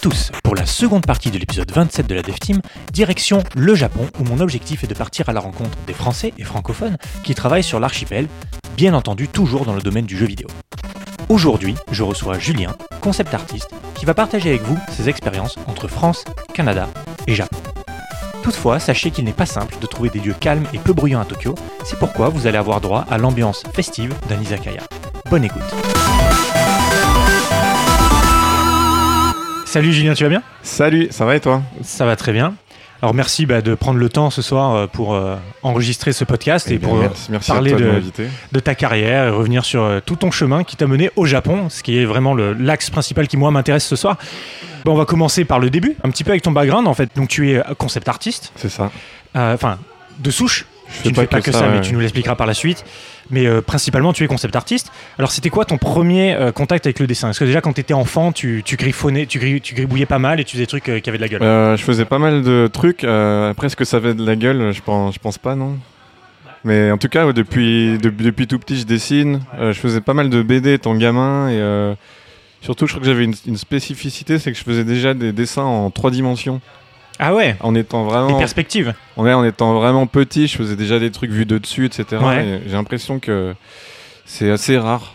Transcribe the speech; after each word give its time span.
Tous 0.00 0.32
Pour 0.42 0.54
la 0.54 0.64
seconde 0.64 1.04
partie 1.04 1.30
de 1.30 1.36
l'épisode 1.36 1.70
27 1.70 2.06
de 2.06 2.14
la 2.14 2.22
Dev 2.22 2.38
Team, 2.38 2.62
direction 2.90 3.42
le 3.54 3.74
Japon 3.74 4.08
où 4.18 4.24
mon 4.24 4.40
objectif 4.40 4.82
est 4.82 4.86
de 4.86 4.94
partir 4.94 5.28
à 5.28 5.34
la 5.34 5.40
rencontre 5.40 5.76
des 5.86 5.92
Français 5.92 6.32
et 6.38 6.44
francophones 6.44 6.96
qui 7.22 7.34
travaillent 7.34 7.62
sur 7.62 7.80
l'archipel, 7.80 8.26
bien 8.78 8.94
entendu 8.94 9.28
toujours 9.28 9.66
dans 9.66 9.74
le 9.74 9.82
domaine 9.82 10.06
du 10.06 10.16
jeu 10.16 10.24
vidéo. 10.24 10.48
Aujourd'hui, 11.28 11.74
je 11.92 12.02
reçois 12.02 12.38
Julien, 12.38 12.74
concept 13.02 13.34
artiste, 13.34 13.68
qui 13.94 14.06
va 14.06 14.14
partager 14.14 14.48
avec 14.48 14.62
vous 14.62 14.78
ses 14.90 15.10
expériences 15.10 15.56
entre 15.66 15.86
France, 15.86 16.24
Canada 16.54 16.88
et 17.26 17.34
Japon. 17.34 17.58
Toutefois, 18.42 18.78
sachez 18.78 19.10
qu'il 19.10 19.26
n'est 19.26 19.32
pas 19.32 19.44
simple 19.44 19.76
de 19.82 19.86
trouver 19.86 20.08
des 20.08 20.20
lieux 20.20 20.34
calmes 20.38 20.66
et 20.72 20.78
peu 20.78 20.94
bruyants 20.94 21.20
à 21.20 21.26
Tokyo, 21.26 21.54
c'est 21.84 21.98
pourquoi 21.98 22.30
vous 22.30 22.46
allez 22.46 22.58
avoir 22.58 22.80
droit 22.80 23.04
à 23.10 23.18
l'ambiance 23.18 23.64
festive 23.74 24.14
d'un 24.30 24.40
izakaya. 24.40 24.82
Bonne 25.28 25.44
écoute 25.44 25.99
Salut 29.70 29.92
Julien, 29.92 30.14
tu 30.14 30.24
vas 30.24 30.30
bien? 30.30 30.42
Salut, 30.64 31.06
ça 31.12 31.24
va 31.24 31.36
et 31.36 31.40
toi? 31.40 31.62
Ça 31.82 32.04
va 32.04 32.16
très 32.16 32.32
bien. 32.32 32.54
Alors 33.02 33.14
merci 33.14 33.46
bah, 33.46 33.62
de 33.62 33.76
prendre 33.76 34.00
le 34.00 34.08
temps 34.08 34.28
ce 34.28 34.42
soir 34.42 34.74
euh, 34.74 34.86
pour 34.88 35.14
euh, 35.14 35.36
enregistrer 35.62 36.12
ce 36.12 36.24
podcast 36.24 36.68
et, 36.70 36.74
Eh 36.74 36.78
bien, 36.78 36.88
pour 36.88 36.98
euh, 36.98 37.02
merci, 37.02 37.30
merci 37.30 37.50
parler 37.52 37.72
de, 37.72 37.78
de- 37.78 37.84
m'inviter. 37.86 38.26
de 38.50 38.58
ta 38.60 38.74
carrière 38.74 39.28
et 39.28 39.30
revenir 39.30 39.64
sur 39.64 40.02
tout 40.04 40.16
ton 40.16 40.32
chemin 40.32 40.64
qui 40.64 40.74
t'a 40.76 40.88
mené 40.88 41.10
au 41.14 41.24
Japon, 41.24 41.68
ce 41.68 41.84
qui 41.84 41.96
est 41.98 42.04
vraiment 42.04 42.34
l'axe 42.34 42.90
principal 42.90 43.28
qui 43.28 43.36
moi 43.36 43.52
m'intéresse 43.52 43.86
ce 43.86 43.94
soir. 43.96 44.18
On 44.86 44.94
va 44.94 45.04
commencer 45.04 45.44
par 45.44 45.60
le 45.60 45.70
début, 45.70 45.94
un 46.02 46.10
petit 46.10 46.24
peu 46.24 46.30
avec 46.32 46.42
ton 46.42 46.50
background 46.52 46.88
en 46.88 46.94
fait. 46.94 47.10
Donc 47.14 47.28
tu 47.28 47.52
es 47.52 47.62
concept 47.78 48.08
artiste, 48.08 48.52
C'est 48.56 48.68
ça. 48.70 48.90
euh, 49.36 49.54
enfin 49.54 49.78
de 50.18 50.30
souche. 50.32 50.66
Je 50.92 51.02
Tu 51.02 51.08
ne 51.10 51.14
fais 51.14 51.26
pas 51.26 51.40
que 51.40 51.52
ça, 51.52 51.68
mais 51.68 51.80
tu 51.80 51.92
nous 51.92 52.00
l'expliqueras 52.00 52.34
par 52.34 52.46
la 52.46 52.54
suite. 52.54 52.84
Mais 53.30 53.46
euh, 53.46 53.62
principalement, 53.62 54.12
tu 54.12 54.24
es 54.24 54.26
concept 54.26 54.56
artiste. 54.56 54.90
Alors, 55.18 55.30
c'était 55.30 55.50
quoi 55.50 55.64
ton 55.64 55.78
premier 55.78 56.34
euh, 56.34 56.50
contact 56.50 56.86
avec 56.86 56.98
le 56.98 57.06
dessin? 57.06 57.30
Est-ce 57.30 57.38
que 57.38 57.44
déjà, 57.44 57.60
quand 57.60 57.72
tu 57.72 57.80
étais 57.80 57.94
enfant, 57.94 58.32
tu, 58.32 58.62
tu 58.64 58.76
griffonnais, 58.76 59.26
tu, 59.26 59.38
gri- 59.38 59.60
tu 59.60 59.74
gribouillais 59.74 60.06
pas 60.06 60.18
mal 60.18 60.40
et 60.40 60.44
tu 60.44 60.52
faisais 60.52 60.64
des 60.64 60.66
trucs 60.66 60.88
euh, 60.88 60.98
qui 60.98 61.08
avaient 61.08 61.18
de 61.18 61.22
la 61.22 61.28
gueule 61.28 61.76
je 61.76 61.82
faisais 61.84 62.04
pas 62.04 62.18
mal 62.18 62.42
de 62.42 62.68
trucs. 62.72 63.04
après, 63.04 63.68
est-ce 63.68 63.76
que 63.76 63.84
ça 63.84 63.98
avait 63.98 64.14
de 64.14 64.26
la 64.26 64.34
gueule? 64.34 64.72
Je 64.72 64.82
pense, 64.82 65.14
je 65.14 65.20
pense 65.20 65.38
pas, 65.38 65.54
non. 65.54 65.78
Mais 66.64 66.90
en 66.90 66.98
tout 66.98 67.08
cas, 67.08 67.32
depuis, 67.32 67.96
de- 67.98 68.10
depuis 68.10 68.46
tout 68.48 68.58
petit, 68.58 68.78
je 68.78 68.84
dessine. 68.84 69.40
Je 69.60 69.72
faisais 69.72 70.00
pas 70.00 70.12
mal 70.14 70.28
de 70.28 70.42
BD 70.42 70.74
étant 70.74 70.94
gamin. 70.96 71.50
Et 71.50 71.94
surtout, 72.62 72.86
je 72.86 72.92
crois 72.92 73.00
que 73.00 73.06
j'avais 73.08 73.24
une, 73.24 73.34
une 73.46 73.56
spécificité 73.56 74.38
c'est 74.38 74.52
que 74.52 74.58
je 74.58 74.64
faisais 74.64 74.84
déjà 74.84 75.14
des 75.14 75.32
dessins 75.32 75.62
en 75.62 75.90
trois 75.90 76.10
dimensions. 76.10 76.60
Ah 77.20 77.34
ouais 77.34 77.54
En 77.60 77.74
étant 77.74 78.04
vraiment, 78.04 78.38
perspectives 78.38 78.94
ouais, 79.16 79.32
en 79.34 79.44
étant 79.44 79.74
vraiment 79.74 80.06
petit, 80.06 80.46
je 80.48 80.56
faisais 80.56 80.74
déjà 80.76 80.98
des 80.98 81.10
trucs 81.10 81.30
vus 81.30 81.44
de 81.46 81.58
dessus, 81.58 81.84
etc. 81.86 82.04
Ouais. 82.24 82.44
Et 82.46 82.60
J'ai 82.66 82.72
l'impression 82.72 83.18
que 83.20 83.54
c'est 84.24 84.50
assez 84.50 84.78
rare. 84.78 85.14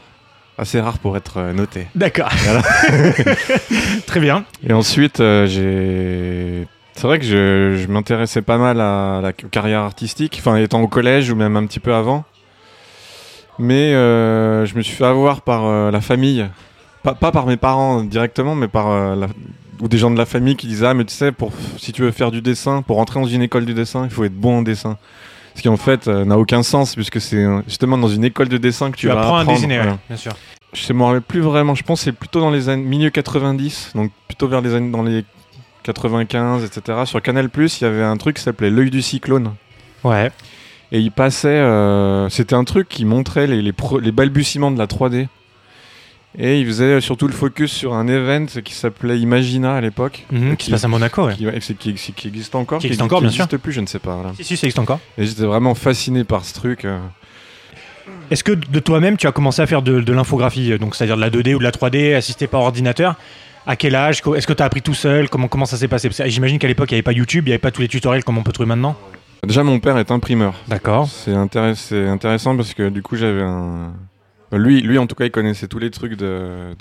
Assez 0.57 0.79
rare 0.79 0.99
pour 0.99 1.17
être 1.17 1.37
euh, 1.37 1.51
noté. 1.51 1.87
D'accord. 1.95 2.29
Voilà. 2.45 2.61
Très 4.07 4.19
bien. 4.21 4.45
Et 4.65 4.71
ensuite, 4.71 5.19
euh, 5.19 5.47
j'ai. 5.47 6.65
C'est 6.93 7.07
vrai 7.07 7.19
que 7.19 7.25
je, 7.25 7.75
je 7.75 7.87
m'intéressais 7.91 8.41
pas 8.41 8.57
mal 8.57 8.79
à 8.79 9.19
la 9.21 9.33
carrière 9.33 9.81
artistique, 9.81 10.37
enfin 10.39 10.55
étant 10.55 10.81
au 10.81 10.87
collège 10.87 11.29
ou 11.29 11.35
même 11.35 11.57
un 11.57 11.65
petit 11.65 11.81
peu 11.81 11.93
avant. 11.93 12.23
Mais 13.59 13.93
euh, 13.93 14.65
je 14.65 14.75
me 14.75 14.81
suis 14.81 14.95
fait 14.95 15.03
avoir 15.05 15.41
par 15.41 15.65
euh, 15.65 15.91
la 15.91 15.99
famille, 16.01 16.45
pas, 17.03 17.15
pas 17.15 17.31
par 17.33 17.47
mes 17.47 17.57
parents 17.57 18.01
directement, 18.03 18.55
mais 18.55 18.67
par 18.69 18.89
euh, 18.91 19.15
la- 19.15 19.27
ou 19.81 19.87
des 19.87 19.97
gens 19.97 20.11
de 20.11 20.17
la 20.17 20.25
famille 20.25 20.55
qui 20.55 20.67
disaient 20.67 20.87
ah 20.87 20.93
mais 20.93 21.05
tu 21.05 21.13
sais 21.13 21.31
pour 21.31 21.51
si 21.77 21.91
tu 21.91 22.01
veux 22.01 22.11
faire 22.11 22.31
du 22.31 22.41
dessin, 22.41 22.81
pour 22.81 22.97
rentrer 22.97 23.19
dans 23.19 23.25
une 23.27 23.41
école 23.41 23.65
du 23.65 23.73
dessin, 23.73 24.03
il 24.05 24.09
faut 24.09 24.23
être 24.23 24.35
bon 24.35 24.59
en 24.59 24.61
dessin. 24.61 24.97
Ce 25.55 25.61
qui 25.61 25.69
en 25.69 25.77
fait 25.77 26.07
euh, 26.07 26.25
n'a 26.25 26.37
aucun 26.37 26.63
sens 26.63 26.95
puisque 26.95 27.21
c'est 27.21 27.45
justement 27.67 27.97
dans 27.97 28.07
une 28.09 28.25
école 28.25 28.49
de 28.49 28.57
dessin 28.57 28.91
que 28.91 28.95
tu, 28.97 29.01
Tu, 29.01 29.07
vas 29.07 29.19
apprends 29.21 29.37
à 29.37 29.45
dessiner, 29.45 29.79
ouais, 29.79 29.95
bien 30.09 30.17
sûr. 30.17 30.33
Je 30.73 30.91
me 30.91 31.03
rappelle 31.03 31.21
plus 31.21 31.39
vraiment. 31.39 31.75
Je 31.75 31.83
pense 31.83 31.99
que 32.01 32.05
c'est 32.05 32.11
plutôt 32.11 32.41
dans 32.41 32.51
les 32.51 32.67
années 32.67 32.83
milieu 32.83 33.09
90, 33.09 33.91
donc 33.95 34.11
plutôt 34.27 34.47
vers 34.49 34.59
les 34.61 34.73
années 34.75 34.91
dans 34.91 35.03
les 35.03 35.23
95, 35.83 36.63
etc. 36.63 36.99
Sur 37.05 37.21
Canal 37.21 37.49
il 37.55 37.69
y 37.81 37.85
avait 37.85 38.03
un 38.03 38.17
truc 38.17 38.35
qui 38.37 38.43
s'appelait 38.43 38.69
l'œil 38.69 38.89
du 38.89 39.01
cyclone. 39.01 39.53
Ouais. 40.03 40.31
Et 40.91 40.99
il 40.99 41.11
passait. 41.11 41.47
euh, 41.47 42.27
C'était 42.29 42.55
un 42.55 42.63
truc 42.63 42.89
qui 42.89 43.05
montrait 43.05 43.47
les, 43.47 43.61
les, 43.61 43.71
pro- 43.73 43.99
les 43.99 44.11
balbutiements 44.11 44.71
de 44.71 44.77
la 44.77 44.87
3D. 44.87 45.27
Et 46.37 46.59
il 46.59 46.65
faisait 46.65 46.99
surtout 47.01 47.27
le 47.27 47.33
focus 47.33 47.71
sur 47.71 47.93
un 47.93 48.07
event 48.07 48.45
qui 48.63 48.73
s'appelait 48.73 49.17
Imagina 49.19 49.75
à 49.75 49.81
l'époque. 49.81 50.25
Mhm, 50.31 50.57
qui 50.57 50.65
se 50.67 50.71
passe 50.71 50.83
à 50.83 50.87
Monaco, 50.89 51.25
ouais. 51.27 51.33
Qui, 51.35 51.45
qui- 51.59 51.75
qui- 51.75 51.93
qui- 51.93 52.13
qui 52.13 52.27
existe 52.27 52.55
encore. 52.55 52.79
Qui 52.79 52.87
existe 52.87 53.01
encore, 53.01 53.21
bien 53.21 53.29
sûr. 53.29 53.43
n'existe 53.45 53.61
plus, 53.61 53.71
je 53.71 53.79
ne 53.81 53.85
sais 53.85 53.99
pas. 53.99 54.15
voilà. 54.15 54.33
Si, 54.35 54.43
si, 54.43 54.57
ça 54.57 54.67
existe 54.67 54.79
encore. 54.79 54.99
Et 55.17 55.25
j'étais 55.25 55.43
vraiment 55.43 55.75
fasciné 55.75 56.23
par 56.25 56.43
ce 56.43 56.53
truc. 56.53 56.83
euh. 56.85 56.99
Est-ce 58.31 58.43
que 58.43 58.51
de 58.51 58.79
toi-même, 58.79 59.17
tu 59.17 59.27
as 59.27 59.31
commencé 59.31 59.61
à 59.61 59.67
faire 59.67 59.81
de, 59.81 59.99
de 60.01 60.13
l'infographie, 60.13 60.71
euh, 60.73 60.77
donc 60.77 60.95
c'est-à-dire 60.95 61.15
de 61.15 61.21
la 61.21 61.29
2D 61.29 61.55
ou 61.55 61.59
de 61.59 61.63
la 61.63 61.71
3D, 61.71 62.15
assistée 62.15 62.47
par 62.47 62.61
ordinateur? 62.61 63.15
À 63.67 63.75
quel 63.75 63.95
âge? 63.95 64.21
Est-ce 64.35 64.45
que 64.45 64.53
tu 64.53 64.61
as 64.61 64.65
appris 64.65 64.81
tout 64.83 64.93
seul? 64.93 65.27
Comment, 65.29 65.47
comment 65.47 65.65
ça 65.65 65.77
s'est 65.77 65.87
passé? 65.87 66.09
Que 66.09 66.27
J'imagine 66.29 66.59
qu'à 66.59 66.67
l'époque, 66.67 66.91
il 66.91 66.93
n'y 66.93 66.97
avait 66.97 67.01
pas 67.03 67.13
YouTube, 67.13 67.45
il 67.47 67.49
n'y 67.49 67.53
avait 67.53 67.59
pas 67.59 67.71
tous 67.71 67.81
les 67.81 67.87
tutoriels 67.87 68.23
comme 68.23 68.37
on 68.37 68.43
peut 68.43 68.51
trouver 68.51 68.67
maintenant. 68.67 68.95
Déjà, 69.43 69.63
mon 69.63 69.79
père 69.79 69.97
est 69.97 70.11
imprimeur. 70.11 70.53
D'accord. 70.67 71.07
C'est 71.07 71.33
intéress- 71.33 71.85
c'est 71.89 72.07
intéressant 72.07 72.55
parce 72.55 72.73
que 72.73 72.89
du 72.89 73.01
coup 73.01 73.15
j'avais 73.15 73.41
un... 73.41 73.93
Lui, 74.57 74.81
lui 74.81 74.97
en 74.97 75.07
tout 75.07 75.15
cas 75.15 75.25
il 75.25 75.31
connaissait 75.31 75.67
tous 75.67 75.79
les 75.79 75.91
trucs 75.91 76.15
de, 76.17 76.75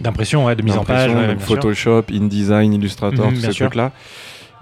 D'impression, 0.00 0.44
ouais, 0.46 0.56
de 0.56 0.62
mise 0.62 0.76
en 0.76 0.84
page. 0.84 1.12
ouais. 1.14 1.36
Photoshop, 1.38 2.04
InDesign, 2.12 2.72
Illustrator, 2.74 3.26
Mhm, 3.26 3.34
tous 3.34 3.40
ces 3.40 3.50
trucs-là. 3.54 3.92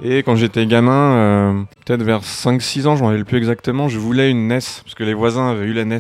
Et 0.03 0.19
quand 0.23 0.37
j'étais 0.37 0.67
gamin, 0.67 0.93
euh, 1.17 1.53
peut-être 1.87 2.03
vers 2.03 2.23
5-6 2.23 2.87
ans, 2.87 2.97
je 2.97 3.03
m'en 3.03 3.09
rappelle 3.09 3.25
plus 3.25 3.39
exactement, 3.39 3.89
je 3.89 3.99
voulais 3.99 4.31
une 4.31 4.47
NES 4.49 4.59
parce 4.85 4.95
que 4.95 5.05
les 5.05 5.15
voisins 5.15 5.51
avaient 5.51 5.67
eu 5.67 5.73
la 5.73 5.85
NES. 5.87 5.99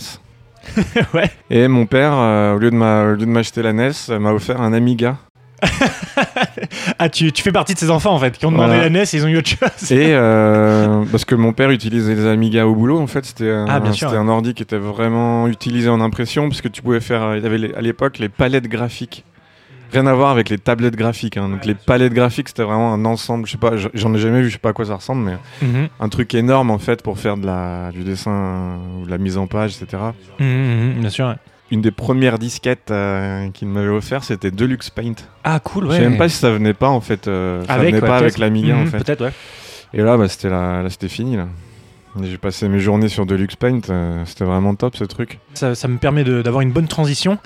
ouais. 1.14 1.30
Et 1.48 1.66
mon 1.68 1.86
père, 1.86 2.12
euh, 2.14 2.54
au 2.54 2.58
lieu 2.58 2.70
de 2.70 2.76
m'acheter 3.26 3.62
la 3.62 3.72
NES, 3.72 3.92
m'a 4.18 4.32
offert 4.32 4.60
un 4.60 4.72
Amiga. 4.72 5.16
Ah, 6.98 7.08
tu, 7.08 7.30
tu 7.32 7.42
fais 7.42 7.52
partie 7.52 7.74
de 7.74 7.78
ces 7.78 7.90
enfants 7.90 8.12
en 8.14 8.18
fait 8.18 8.36
qui 8.38 8.46
ont 8.46 8.50
demandé 8.52 8.68
Voilà. 8.74 8.84
la 8.84 8.90
NES 8.90 9.02
et 9.02 9.16
ils 9.16 9.24
ont 9.24 9.28
eu 9.28 9.36
autre 9.38 9.48
chose. 9.50 9.92
Et 9.92 10.08
euh, 10.14 11.04
parce 11.10 11.24
que 11.24 11.34
mon 11.34 11.52
père 11.52 11.70
utilisait 11.70 12.14
les 12.14 12.26
Amiga 12.26 12.66
au 12.66 12.74
boulot, 12.74 12.98
en 12.98 13.06
fait, 13.06 13.24
c'était 13.24 13.50
un, 13.50 13.66
Ah, 13.68 13.92
sûr, 13.92 14.10
ouais. 14.10 14.16
un 14.16 14.28
ordi 14.28 14.54
qui 14.54 14.62
était 14.62 14.78
vraiment 14.78 15.46
utilisé 15.48 15.88
en 15.88 16.00
impression, 16.00 16.48
parce 16.48 16.60
que 16.62 16.68
tu 16.68 16.82
pouvais 16.82 17.00
faire, 17.00 17.36
il 17.36 17.42
y 17.42 17.46
avait 17.46 17.58
les- 17.58 17.74
à 17.74 17.80
l'époque 17.82 18.18
les 18.18 18.28
palettes 18.28 18.68
graphiques. 18.68 19.24
Rien 19.92 20.06
à 20.06 20.14
voir 20.14 20.30
avec 20.30 20.48
les 20.48 20.58
tablettes 20.58 20.96
graphiques. 20.96 21.36
hein. 21.36 21.48
Donc 21.48 21.64
les 21.64 21.74
palettes 21.74 22.12
graphiques, 22.12 22.48
c'était 22.48 22.64
vraiment 22.64 22.92
un 22.92 23.04
ensemble. 23.04 23.46
Je 23.46 23.52
sais 23.52 23.58
pas, 23.58 23.72
j'en 23.94 24.14
ai 24.14 24.18
jamais 24.18 24.40
vu, 24.40 24.48
je 24.48 24.54
sais 24.54 24.58
pas 24.58 24.70
à 24.70 24.72
quoi 24.72 24.84
ça 24.86 24.96
ressemble, 24.96 25.22
mais 25.22 25.36
Mhm, 25.66 25.88
un 26.00 26.08
truc 26.08 26.34
énorme 26.34 26.70
en 26.70 26.78
fait 26.78 27.02
pour 27.02 27.18
faire 27.18 27.36
de 27.36 27.46
la, 27.46 27.90
du 27.92 28.02
dessin 28.02 28.78
ou 29.00 29.06
de 29.06 29.10
la 29.10 29.18
mise 29.18 29.36
en 29.38 29.46
page, 29.46 29.76
etc. 29.80 30.02
mhm, 30.40 30.46
mhm, 30.46 31.00
bien 31.00 31.10
sûr. 31.10 31.26
ouais. 31.28 31.34
Une 31.72 31.80
des 31.80 31.90
premières 31.90 32.38
disquettes 32.38 32.90
euh, 32.92 33.48
qu'il 33.50 33.66
m'avait 33.68 33.88
offert, 33.88 34.22
c'était 34.22 34.52
Deluxe 34.52 34.88
Paint. 34.90 35.14
Ah, 35.42 35.58
cool, 35.58 35.86
Je 35.90 35.96
sais 35.96 36.00
même 36.08 36.16
pas 36.16 36.28
si 36.28 36.36
ça 36.36 36.50
venait 36.50 36.74
pas 36.74 36.88
en 36.88 37.00
fait. 37.00 37.26
euh, 37.26 37.64
ça 37.66 37.78
venait 37.78 37.94
ouais, 37.94 38.00
pas 38.00 38.18
avec 38.18 38.34
peut-être. 38.34 38.38
l'Amiga 38.38 38.76
en 38.76 38.80
Mhm, 38.82 38.86
fait. 38.86 38.98
Peut-être, 38.98 39.24
ouais. 39.24 39.32
Et 39.92 40.02
là, 40.02 40.16
bah, 40.16 40.28
c'était 40.28 40.48
la- 40.50 40.82
là, 40.82 40.90
c'était 40.90 41.08
fini. 41.08 41.36
Là. 41.36 41.46
J'ai 42.22 42.38
passé 42.38 42.68
mes 42.68 42.78
journées 42.78 43.08
sur 43.08 43.26
Deluxe 43.26 43.56
Paint. 43.56 43.80
euh, 43.90 44.22
c'était 44.26 44.44
vraiment 44.44 44.74
top 44.76 44.96
ce 44.96 45.04
truc. 45.04 45.38
Ça, 45.54 45.74
ça 45.74 45.88
me 45.88 45.98
permet 45.98 46.22
d'avoir 46.24 46.60
une 46.62 46.70
bonne 46.72 46.88
transition. 46.88 47.36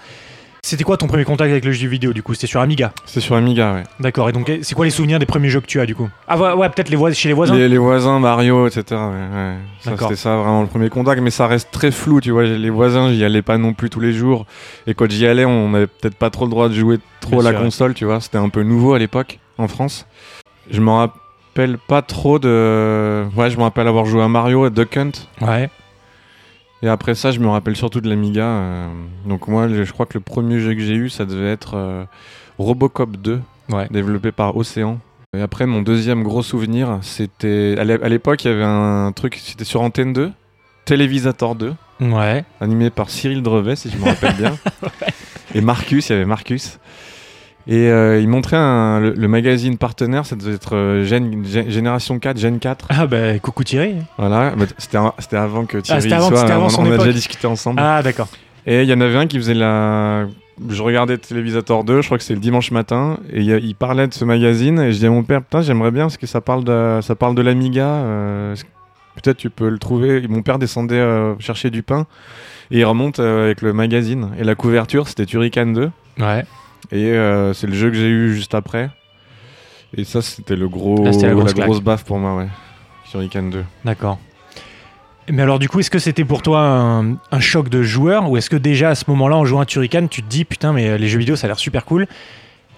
C'était 0.63 0.85
quoi 0.85 0.97
ton 0.97 1.07
premier 1.07 1.25
contact 1.25 1.51
avec 1.51 1.65
le 1.65 1.73
jeu 1.73 1.89
vidéo 1.89 2.13
du 2.13 2.23
coup? 2.23 2.35
C'était 2.35 2.47
sur 2.47 2.61
Amiga? 2.61 2.93
C'était 3.07 3.21
sur 3.21 3.35
Amiga, 3.35 3.73
ouais. 3.73 3.83
D'accord, 3.99 4.29
et 4.29 4.33
donc 4.33 4.53
c'est 4.63 4.75
quoi 4.75 4.85
les 4.85 4.91
souvenirs 4.91 5.19
des 5.19 5.27
premiers 5.27 5.49
jeux 5.49 5.61
que 5.61 5.67
tu 5.67 5.81
as 5.81 5.87
du 5.87 5.95
coup? 5.95 6.09
Ah 6.29 6.39
ouais, 6.39 6.53
ouais, 6.53 6.69
peut-être 6.69 6.91
les 6.91 7.15
chez 7.15 7.29
les 7.29 7.35
voisins 7.35 7.55
Les, 7.55 7.69
les 7.69 7.79
voisins, 7.79 8.19
Mario, 8.19 8.67
etc. 8.67 8.85
ouais, 8.91 8.97
ouais. 8.99 9.55
Ça. 9.81 9.93
C'était 9.99 10.17
ça 10.17 10.37
vraiment 10.37 10.61
le 10.63 10.69
premier 10.69 10.91
contact. 10.91 11.23
Mais 11.23 11.31
ça 11.31 11.47
reste 11.47 11.71
très 11.71 11.91
flou, 11.91 12.21
tu 12.21 12.31
vois. 12.31 12.45
Les 12.45 12.71
voisins, 12.71 13.13
j'y 13.13 13.25
allais 13.25 13.43
pas 13.43 13.57
non 13.59 13.73
plus 13.73 13.89
tous 13.91 14.01
les 14.01 14.13
jours. 14.13 14.47
Et 14.87 14.95
quand 14.95 15.11
j'y 15.11 15.27
allais, 15.27 15.45
on 15.47 15.73
avait 15.75 15.87
peut-être 15.87 16.15
pas 16.17 16.31
trop 16.31 16.45
le 16.45 16.51
droit 16.51 16.69
de 16.69 16.75
jouer 16.75 16.99
trop 17.21 17.31
Bien 17.33 17.41
à 17.41 17.43
la 17.45 17.51
sûr, 17.51 17.59
ouais. 17.59 17.65
console, 17.65 17.95
tu 17.95 18.05
vois. 18.05 18.21
C'était 18.21 18.39
un 18.39 18.49
peu 18.51 18.63
nouveau 18.63 18.93
à 18.93 18.99
l'époque 18.99 19.39
en 19.59 19.67
France. 19.67 20.07
Je 20.71 20.81
me 20.81 20.91
rappelle 20.91 21.79
pas 21.79 22.03
trop 22.03 22.39
de. 22.39 23.25
Ouais, 23.35 23.51
je 23.51 23.57
me 23.57 23.63
rappelle 23.63 23.89
avoir 23.89 24.05
joué 24.05 24.23
à 24.23 24.29
Mario 24.29 24.67
et 24.67 24.71
Duck 24.71 24.97
Hunt. 24.97 25.11
Ouais. 25.41 25.71
Et 26.83 26.89
après 26.89 27.15
ça, 27.15 27.31
je 27.31 27.41
me 27.41 27.49
rappelle 27.49 27.77
surtout 27.77 28.01
de 28.01 28.09
l'Amiga. 28.09 28.45
euh, 28.45 28.89
donc 29.27 29.49
moi, 29.49 29.69
je 29.69 29.91
crois 29.93 30.07
que 30.07 30.15
le 30.15 30.21
premier 30.25 30.61
jeu 30.61 30.75
que 30.75 30.81
j'ai 30.81 30.95
eu, 30.95 31.11
ça 31.11 31.25
devait 31.27 31.51
être 31.53 31.75
euh, 31.77 32.05
Robocop 32.59 33.17
2, 33.17 33.41
Ouais. 33.71 33.87
développé 33.91 34.33
par 34.33 34.57
Océan. 34.57 34.99
Et 35.37 35.41
après, 35.41 35.67
mon 35.67 35.83
deuxième 35.83 36.23
gros 36.25 36.43
souvenir, 36.43 36.99
c'était... 37.03 37.77
À 37.79 37.85
l'é- 37.85 38.03
à 38.03 38.09
l'époque, 38.09 38.45
il 38.45 38.51
y 38.51 38.55
avait 38.55 38.65
un 38.65 39.13
truc, 39.13 39.37
c'était 39.41 39.65
sur 39.65 39.81
Antenne 39.83 40.13
2, 40.13 40.33
Télévisator 40.87 41.55
2, 41.55 41.75
Ouais. 42.01 42.45
animé 42.61 42.91
par 42.91 43.11
Cyril 43.11 43.43
Drevet, 43.43 43.77
si 43.77 43.91
je 43.91 43.97
me 43.99 44.05
rappelle 44.07 44.35
bien. 44.37 44.57
Et 45.55 45.61
Marcus, 45.61 46.09
il 46.09 46.13
y 46.13 46.17
avait 46.17 46.25
Marcus. 46.25 46.79
Et 47.71 47.89
euh, 47.89 48.19
il 48.21 48.27
montrait 48.29 48.57
un- 48.57 48.99
le, 49.01 49.15
le 49.17 49.29
magazine 49.29 49.79
partenaire, 49.79 50.27
ça 50.27 50.35
devait 50.37 50.55
être 50.55 50.75
euh, 50.75 51.05
Gen- 51.05 51.45
Gen- 51.47 51.71
Génération 51.71 52.19
4, 52.19 52.37
Gen 52.37 52.59
4. 52.59 52.87
Ah 52.91 53.07
bah 53.07 53.39
coucou 53.39 53.63
Thierry. 53.65 53.95
Voilà, 54.19 54.51
Bah, 54.57 54.65
c'était 54.77 55.37
avant 55.37 55.65
que 55.67 55.79
Thierry 55.79 56.03
c'était 56.03 56.15
avant- 56.17 56.29
soit, 56.29 56.39
c'était 56.39 56.53
avant 56.53 56.67
on, 56.67 56.69
son 56.69 56.83
on 56.83 56.85
a 56.87 56.89
époque. 56.95 56.99
déjà 57.07 57.13
discuté 57.13 57.47
ensemble. 57.47 57.81
Ah 57.81 58.03
d'accord. 58.03 58.27
Et 58.67 58.83
il 58.83 58.89
y 58.89 58.93
en 58.93 59.01
avait 59.01 59.17
un 59.17 59.27
qui 59.29 59.37
faisait 59.39 59.55
la. 59.55 60.27
Je 60.69 60.83
regardais 60.83 61.17
Télévisateur 61.17 61.85
2, 61.85 62.01
je 62.03 62.07
crois 62.09 62.19
que 62.19 62.25
c'est 62.25 62.35
le 62.35 62.41
dimanche 62.41 62.71
matin, 62.71 63.19
et 63.33 63.41
il, 63.41 63.75
parlait 63.75 64.07
de 64.07 64.13
ce 64.13 64.27
magazine, 64.27 64.79
et 64.81 64.93
je 64.93 64.99
dis 64.99 65.07
à 65.07 65.11
mon 65.11 65.23
père, 65.23 65.41
putain, 65.41 65.63
j'aimerais 65.63 65.91
bien 65.91 66.03
parce 66.05 66.19
que 66.19 66.27
ça 66.27 66.43
parle 66.43 66.65
de, 66.65 66.99
ça 67.01 67.15
parle 67.15 67.35
de 67.35 67.41
l'Amiga, 67.41 67.87
euh, 67.87 68.55
peut-être 69.15 69.39
tu 69.39 69.49
peux 69.49 69.71
le 69.71 69.79
trouver? 69.79 70.23
Et 70.23 70.29
mon 70.29 70.43
père 70.43 70.59
descendait 70.59 70.97
euh, 70.99 71.35
chercher 71.39 71.71
du 71.71 71.83
pain, 71.83 72.05
et 72.71 72.81
il 72.81 72.85
remonte 72.85 73.21
euh, 73.21 73.45
avec 73.47 73.63
le 73.63 73.73
magazine, 73.73 74.33
et 74.39 74.45
la 74.45 74.55
couverture, 74.55 75.09
c'était 75.09 75.25
Turrican 75.25 75.67
2, 75.69 75.91
Ouais. 76.19 76.45
Et 76.93 77.13
euh, 77.13 77.53
c'est 77.53 77.67
le 77.67 77.75
jeu 77.75 77.91
que 77.91 77.97
j'ai 77.97 78.09
eu 78.09 78.35
juste 78.35 78.55
après. 78.55 78.91
Et 79.97 80.05
ça, 80.05 80.23
c'était 80.23 80.57
le 80.57 80.69
gros, 80.69 81.05
Là, 81.05 81.11
la 81.11 81.35
grosse 81.67 81.81
baffe 81.81 82.05
pour 82.05 82.19
moi, 82.19 82.37
ouais. 82.37 82.49
Sur 83.05 83.23
Ican 83.23 83.43
2. 83.43 83.65
D'accord. 83.85 84.19
Mais 85.29 85.43
alors, 85.43 85.59
du 85.59 85.69
coup, 85.69 85.81
est-ce 85.81 85.91
que 85.91 85.99
c'était 85.99 86.25
pour 86.25 86.43
toi 86.43 86.61
un, 86.61 87.13
un 87.13 87.41
choc 87.41 87.69
de 87.69 87.83
joueur 87.83 88.31
ou 88.31 88.37
est-ce 88.37 88.51
que 88.51 88.57
déjà 88.57 88.91
à 88.91 88.95
ce 88.95 89.05
moment-là, 89.09 89.37
en 89.37 89.45
jouant 89.45 89.61
à 89.61 89.67
Turrican, 89.67 90.07
tu 90.09 90.23
te 90.23 90.29
dis 90.29 90.45
putain, 90.45 90.73
mais 90.73 90.89
euh, 90.89 90.97
les 90.97 91.09
jeux 91.09 91.19
vidéo 91.19 91.37
ça 91.37 91.47
a 91.47 91.49
l'air 91.49 91.59
super 91.59 91.85
cool 91.85 92.07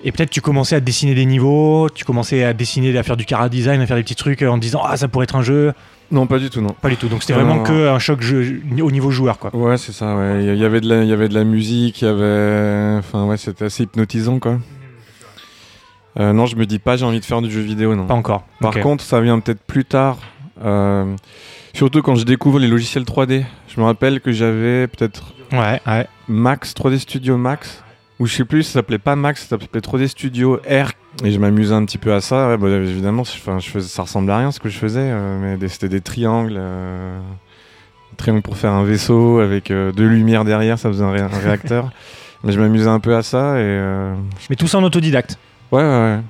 et 0.05 0.12
peut-être 0.12 0.31
tu 0.31 0.41
commençais 0.41 0.76
à 0.76 0.81
dessiner 0.81 1.14
des 1.14 1.26
niveaux, 1.26 1.88
tu 1.88 2.05
commençais 2.05 2.44
à 2.44 2.53
dessiner, 2.53 2.97
à 2.99 3.03
faire 3.03 3.17
du 3.17 3.25
cara 3.25 3.49
design, 3.49 3.81
à 3.81 3.87
faire 3.87 3.97
des 3.97 4.03
petits 4.03 4.17
trucs 4.17 4.43
euh, 4.43 4.49
en 4.49 4.56
te 4.56 4.62
disant 4.62 4.82
ah 4.85 4.97
ça 4.97 5.09
pourrait 5.09 5.25
être 5.25 5.37
un 5.37 5.43
jeu. 5.43 5.73
Non, 6.12 6.26
pas 6.26 6.38
du 6.38 6.50
tout, 6.50 6.61
non. 6.61 6.75
Pas 6.81 6.91
du 6.91 6.97
tout. 6.97 7.09
Donc 7.09 7.23
c'était 7.23 7.32
vraiment 7.32 7.56
non, 7.56 7.62
que 7.64 7.88
un 7.88 7.99
choc 7.99 8.20
jeu, 8.20 8.61
au 8.81 8.91
niveau 8.91 9.11
joueur 9.11 9.38
quoi. 9.38 9.50
Ouais, 9.56 9.79
c'est 9.79 9.93
ça, 9.93 10.14
ouais. 10.14 10.44
Il 10.44 10.56
y 10.59 10.64
avait 10.64 10.81
de 10.81 10.88
la, 10.88 11.03
il 11.03 11.09
y 11.09 11.12
avait 11.12 11.29
de 11.29 11.35
la 11.35 11.43
musique, 11.44 12.03
il 12.03 12.05
y 12.05 12.09
avait. 12.09 12.97
Enfin, 12.99 13.25
ouais, 13.25 13.37
c'était 13.38 13.64
assez 13.64 13.82
hypnotisant, 13.85 14.38
quoi. 14.38 14.59
Euh, 16.20 16.32
non, 16.35 16.44
je 16.47 16.56
me 16.56 16.67
dis 16.67 16.79
pas 16.79 16.97
j'ai 16.97 17.06
envie 17.06 17.20
de 17.20 17.25
faire 17.25 17.41
du 17.41 17.50
jeu 17.50 17.61
vidéo, 17.62 17.94
non. 17.97 18.06
Pas 18.06 18.14
encore. 18.14 18.44
Par 18.61 18.79
contre, 18.81 19.03
ça 19.03 19.20
vient 19.20 19.41
peut-être 19.41 19.62
plus 19.62 19.85
tard. 19.85 20.19
euh, 20.62 21.17
surtout 21.75 22.03
quand 22.03 22.14
je 22.17 22.25
découvre 22.25 22.59
les 22.59 22.69
logiciels 22.69 23.05
3D. 23.05 23.44
Je 23.69 23.81
me 23.81 23.87
rappelle 23.87 24.20
que 24.20 24.31
j'avais 24.32 24.87
peut-être 24.88 25.32
Ouais, 25.53 25.81
ouais. 25.87 26.06
Max, 26.29 26.75
3D 26.75 26.99
Studio 26.99 27.38
Max. 27.38 27.82
Ou 28.22 28.26
je 28.26 28.36
sais 28.36 28.44
plus, 28.44 28.62
ça 28.62 28.74
s'appelait 28.74 28.98
pas 28.98 29.16
Max, 29.16 29.42
ça 29.42 29.58
s'appelait 29.58 29.80
3D 29.80 30.06
Studio 30.06 30.60
R. 30.69 30.92
Et 31.24 31.32
je 31.32 31.38
m'amusais 31.40 31.74
un 31.74 31.84
petit 31.84 31.98
peu 31.98 32.14
à 32.14 32.20
ça. 32.20 32.48
Ouais, 32.50 32.56
bah, 32.56 32.69
évidemment, 32.69 33.24
je, 33.24 33.32
enfin, 33.32 33.58
je 33.58 33.69
faisais, 33.69 33.88
ça 33.88 34.02
ressemblait 34.02 34.32
à 34.32 34.38
rien 34.38 34.52
ce 34.52 34.60
que 34.60 34.69
je 34.69 34.78
faisais. 34.78 35.00
euh, 35.02 35.56
mais 35.60 35.69
c'était 35.69 35.88
des 35.88 36.00
triangles. 36.00 36.54
euh, 36.56 37.19
triangles 38.16 38.42
pour 38.42 38.56
faire 38.56 38.72
un 38.72 38.84
vaisseau 38.84 39.40
avec 39.40 39.70
euh, 39.72 39.90
deux 39.90 40.06
lumières 40.06 40.44
derrière, 40.44 40.78
ça 40.78 40.88
faisait 40.88 41.02
un, 41.04 41.10
ré- 41.10 41.20
un 41.20 41.26
réacteur. 41.28 41.90
mais 42.44 42.52
je 42.52 42.60
m'amusais 42.60 42.88
un 42.88 43.00
peu 43.00 43.16
à 43.16 43.22
ça. 43.22 43.56
Et 43.56 43.62
euh, 43.62 44.14
Mais 44.50 44.56
tout 44.56 44.68
ça 44.68 44.78
en 44.78 44.84
autodidacte. 44.84 45.36
ouais, 45.72 45.82
ouais, 45.82 45.88
ouais. 45.88 46.20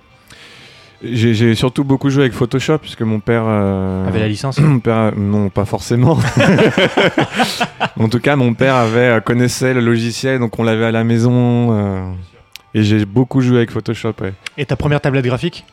J'ai 1.05 1.55
surtout 1.57 1.83
beaucoup 1.85 2.11
joué 2.11 2.23
avec 2.25 2.33
Photoshop 2.33 2.79
puisque 2.79 3.03
mon 3.03 3.19
père. 3.21 3.43
euh, 3.47 4.07
Avec 4.07 4.21
la 4.21 4.29
licence. 4.29 4.59
mon 4.61 4.79
père, 4.79 5.13
non, 5.17 5.49
pas 5.49 5.65
forcément. 5.65 6.17
en 7.99 8.09
tout 8.09 8.21
cas, 8.21 8.37
mon 8.37 8.55
père 8.55 8.75
avait 8.77 9.01
euh, 9.17 9.21
connaissait 9.21 9.75
le 9.75 9.81
logiciel, 9.81 10.39
donc 10.39 10.59
on 10.59 10.63
l'avait 10.63 10.85
à 10.85 10.93
la 10.93 11.05
maison. 11.05 11.69
euh, 11.73 12.13
et 12.75 12.83
j'ai 12.85 13.05
beaucoup 13.05 13.41
joué 13.41 13.59
avec 13.59 13.71
Photoshop. 13.71 14.15
ouais. 14.23 14.33
Et 14.57 14.65
ta 14.65 14.77
première 14.77 15.01
tablette 15.01 15.25
graphique? 15.27 15.65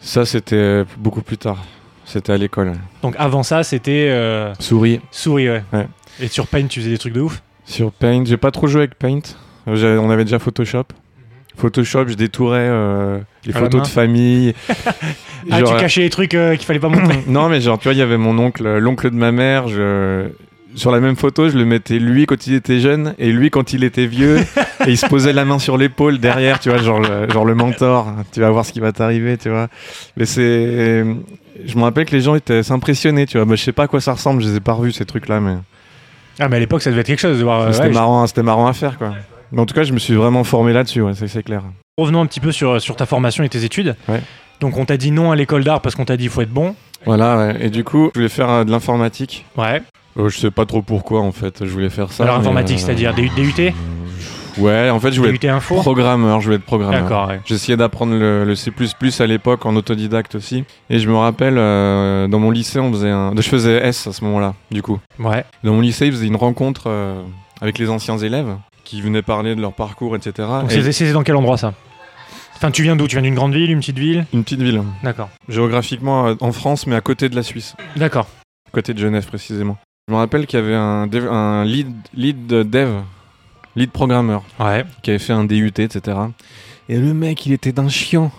Ça, 0.00 0.24
c'était 0.24 0.84
beaucoup 0.98 1.22
plus 1.22 1.38
tard. 1.38 1.58
C'était 2.04 2.32
à 2.32 2.36
l'école. 2.36 2.72
Donc 3.02 3.14
avant 3.18 3.42
ça, 3.42 3.62
c'était 3.62 4.08
euh, 4.10 4.52
Souris 4.58 5.00
souris, 5.10 5.48
ouais. 5.48 5.62
Ouais. 5.72 5.86
Et 6.20 6.28
sur 6.28 6.46
Paint, 6.46 6.66
tu 6.66 6.80
faisais 6.80 6.90
des 6.90 6.98
trucs 6.98 7.14
de 7.14 7.20
ouf? 7.22 7.42
Sur 7.64 7.90
Paint. 7.92 8.24
J'ai 8.26 8.36
pas 8.36 8.50
trop 8.50 8.66
joué 8.66 8.82
avec 8.82 8.98
Paint. 8.98 9.20
On 9.66 10.10
avait 10.10 10.24
déjà 10.24 10.38
Photoshop. 10.38 10.84
Photoshop, 11.56 12.08
je 12.08 12.14
détourais 12.14 12.58
euh, 12.60 13.18
les 13.44 13.54
À 13.54 13.58
photos 13.58 13.82
de 13.82 13.86
famille. 13.88 14.54
Ah, 15.50 15.58
Genre, 15.58 15.74
tu 15.74 15.80
cachais 15.80 16.02
les 16.02 16.08
trucs 16.10 16.34
euh, 16.34 16.54
qu'il 16.54 16.64
fallait 16.64 16.78
pas 16.78 16.88
montrer. 16.88 17.18
Non, 17.26 17.48
mais 17.48 17.60
genre, 17.60 17.76
tu 17.76 17.84
vois, 17.88 17.94
il 17.94 17.98
y 17.98 18.02
avait 18.02 18.16
mon 18.16 18.38
oncle, 18.38 18.64
euh, 18.64 18.78
l'oncle 18.78 19.10
de 19.10 19.16
ma 19.16 19.32
mère. 19.32 19.66
Je... 19.66 20.28
Sur 20.76 20.92
la 20.92 21.00
même 21.00 21.16
photo, 21.16 21.48
je 21.48 21.58
le 21.58 21.64
mettais 21.64 21.98
lui 21.98 22.26
quand 22.26 22.46
il 22.46 22.54
était 22.54 22.78
jeune 22.78 23.14
et 23.18 23.32
lui 23.32 23.50
quand 23.50 23.72
il 23.72 23.82
était 23.82 24.06
vieux. 24.06 24.38
et 24.86 24.90
il 24.90 24.96
se 24.96 25.04
posait 25.06 25.32
la 25.32 25.44
main 25.44 25.58
sur 25.58 25.76
l'épaule 25.76 26.18
derrière, 26.18 26.60
tu 26.60 26.68
vois, 26.68 26.78
genre 26.78 27.00
le, 27.00 27.28
genre 27.28 27.44
le 27.44 27.56
mentor. 27.56 28.14
Tu 28.32 28.38
vas 28.38 28.50
voir 28.50 28.64
ce 28.64 28.72
qui 28.72 28.78
va 28.78 28.92
t'arriver, 28.92 29.36
tu 29.36 29.48
vois. 29.50 29.66
Mais 30.16 30.26
c'est. 30.26 31.04
Je 31.66 31.76
me 31.76 31.82
rappelle 31.82 32.04
que 32.04 32.14
les 32.14 32.20
gens 32.22 32.36
étaient 32.36 32.62
s'impressionner, 32.62 33.26
tu 33.26 33.36
vois. 33.36 33.44
Bah, 33.44 33.56
je 33.56 33.62
sais 33.64 33.72
pas 33.72 33.82
à 33.82 33.88
quoi 33.88 34.00
ça 34.00 34.12
ressemble, 34.12 34.42
je 34.42 34.48
les 34.48 34.56
ai 34.58 34.60
pas 34.60 34.74
revus 34.74 34.92
ces 34.92 35.04
trucs-là, 35.04 35.40
mais 35.40 35.56
ah, 36.38 36.48
mais 36.48 36.56
à 36.56 36.60
l'époque, 36.60 36.82
ça 36.82 36.90
devait 36.90 37.00
être 37.02 37.08
quelque 37.08 37.20
chose 37.20 37.38
de 37.38 37.42
voir. 37.44 37.60
euh, 37.62 37.72
c'était 37.72 37.88
ouais, 37.88 37.92
marrant, 37.94 38.26
c'était 38.26 38.42
marrant 38.42 38.66
à 38.66 38.72
faire, 38.72 38.96
quoi. 38.96 39.12
Mais 39.52 39.60
en 39.60 39.66
tout 39.66 39.74
cas, 39.74 39.82
je 39.84 39.92
me 39.92 39.98
suis 39.98 40.14
vraiment 40.14 40.44
formé 40.44 40.72
là-dessus, 40.72 41.02
ouais, 41.02 41.12
c'est 41.14 41.42
clair. 41.42 41.62
Revenons 41.98 42.20
un 42.22 42.26
petit 42.26 42.40
peu 42.40 42.52
sur, 42.52 42.80
sur 42.80 42.96
ta 42.96 43.06
formation 43.06 43.44
et 43.44 43.48
tes 43.48 43.64
études. 43.64 43.94
Ouais. 44.08 44.22
Donc 44.60 44.78
on 44.78 44.84
t'a 44.84 44.96
dit 44.96 45.10
non 45.10 45.30
à 45.30 45.36
l'école 45.36 45.62
d'art 45.64 45.80
parce 45.80 45.94
qu'on 45.94 46.04
t'a 46.04 46.16
dit 46.16 46.24
il 46.24 46.30
faut 46.30 46.40
être 46.40 46.50
bon. 46.52 46.74
Voilà, 47.04 47.36
ouais. 47.36 47.56
Et 47.66 47.70
du 47.70 47.84
coup, 47.84 48.10
je 48.14 48.20
voulais 48.20 48.28
faire 48.30 48.48
euh, 48.48 48.64
de 48.64 48.70
l'informatique. 48.70 49.44
Ouais. 49.58 49.82
Euh, 50.18 50.28
je 50.28 50.38
sais 50.38 50.50
pas 50.50 50.64
trop 50.66 50.82
pourquoi, 50.82 51.20
en 51.20 51.32
fait, 51.32 51.64
je 51.64 51.70
voulais 51.70 51.90
faire 51.90 52.12
ça. 52.12 52.22
Alors 52.24 52.36
informatique, 52.36 52.78
euh, 52.78 52.80
c'est-à-dire 52.80 53.14
DU- 53.14 53.28
DUT 53.30 53.72
Ouais, 54.58 54.90
en 54.90 55.00
fait, 55.00 55.12
je 55.12 55.18
voulais 55.18 55.32
DUT 55.36 55.48
info 55.48 55.76
Programmeur, 55.76 56.40
je 56.40 56.44
voulais 56.44 56.56
être 56.56 56.64
programmeur. 56.64 57.02
D'accord, 57.02 57.28
ouais. 57.28 57.40
J'essayais 57.46 57.76
d'apprendre 57.76 58.12
le, 58.14 58.44
le 58.44 58.54
C++ 58.54 58.70
à 59.20 59.26
l'époque 59.26 59.64
en 59.66 59.74
autodidacte 59.76 60.34
aussi. 60.34 60.64
Et 60.90 60.98
je 60.98 61.08
me 61.08 61.16
rappelle, 61.16 61.54
euh, 61.56 62.28
dans 62.28 62.38
mon 62.38 62.50
lycée, 62.50 62.78
on 62.78 62.92
faisait 62.92 63.10
un... 63.10 63.32
Je 63.34 63.42
faisais 63.48 63.76
S 63.86 64.06
à 64.06 64.12
ce 64.12 64.22
moment-là, 64.24 64.54
du 64.70 64.82
coup. 64.82 64.98
Ouais. 65.18 65.44
Dans 65.64 65.72
mon 65.74 65.80
lycée, 65.80 66.06
ils 66.06 66.12
faisaient 66.12 66.26
une 66.26 66.36
rencontre 66.36 66.84
euh, 66.88 67.22
avec 67.62 67.78
les 67.78 67.88
anciens 67.88 68.18
élèves 68.18 68.54
qui 68.92 69.00
venaient 69.00 69.22
parler 69.22 69.54
de 69.54 69.60
leur 69.62 69.72
parcours, 69.72 70.16
etc. 70.16 70.46
Donc 70.60 70.70
Et 70.70 70.92
c'est 70.92 71.12
dans 71.12 71.22
quel 71.22 71.34
endroit 71.36 71.56
ça 71.56 71.72
Enfin, 72.56 72.70
tu 72.70 72.82
viens 72.82 72.94
d'où? 72.94 73.08
Tu 73.08 73.16
viens 73.16 73.22
d'une 73.22 73.34
grande 73.34 73.54
ville, 73.54 73.70
une 73.70 73.80
petite 73.80 73.98
ville? 73.98 74.26
Une 74.34 74.44
petite 74.44 74.60
ville, 74.60 74.82
D'accord. 75.02 75.30
géographiquement 75.48 76.28
euh, 76.28 76.34
en 76.42 76.52
France, 76.52 76.86
mais 76.86 76.94
à 76.94 77.00
côté 77.00 77.30
de 77.30 77.34
la 77.34 77.42
Suisse. 77.42 77.74
D'accord. 77.96 78.28
Côté 78.70 78.92
de 78.92 78.98
Genève, 78.98 79.26
précisément. 79.26 79.78
Je 80.08 80.12
me 80.12 80.18
rappelle 80.18 80.46
qu'il 80.46 80.58
y 80.58 80.62
avait 80.62 80.74
un, 80.74 81.06
dev- 81.06 81.26
un 81.30 81.64
lead, 81.64 81.88
lead 82.14 82.46
dev, 82.46 83.00
lead 83.76 83.90
programmeur, 83.90 84.42
Ouais. 84.60 84.84
qui 85.02 85.08
avait 85.08 85.18
fait 85.18 85.32
un 85.32 85.44
DUT, 85.44 85.72
etc. 85.78 86.18
Et 86.90 86.98
le 86.98 87.14
mec, 87.14 87.46
il 87.46 87.52
était 87.54 87.72
d'un 87.72 87.88
chiant. 87.88 88.30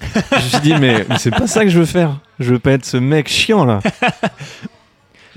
je 0.30 0.36
me 0.36 0.40
suis 0.40 0.60
dit, 0.60 0.74
mais, 0.80 1.04
mais 1.08 1.18
c'est 1.18 1.32
pas 1.32 1.48
ça 1.48 1.64
que 1.64 1.70
je 1.70 1.80
veux 1.80 1.84
faire. 1.84 2.20
Je 2.38 2.52
veux 2.52 2.58
pas 2.60 2.70
être 2.72 2.84
ce 2.84 2.96
mec 2.96 3.28
chiant 3.28 3.64
là. 3.64 3.80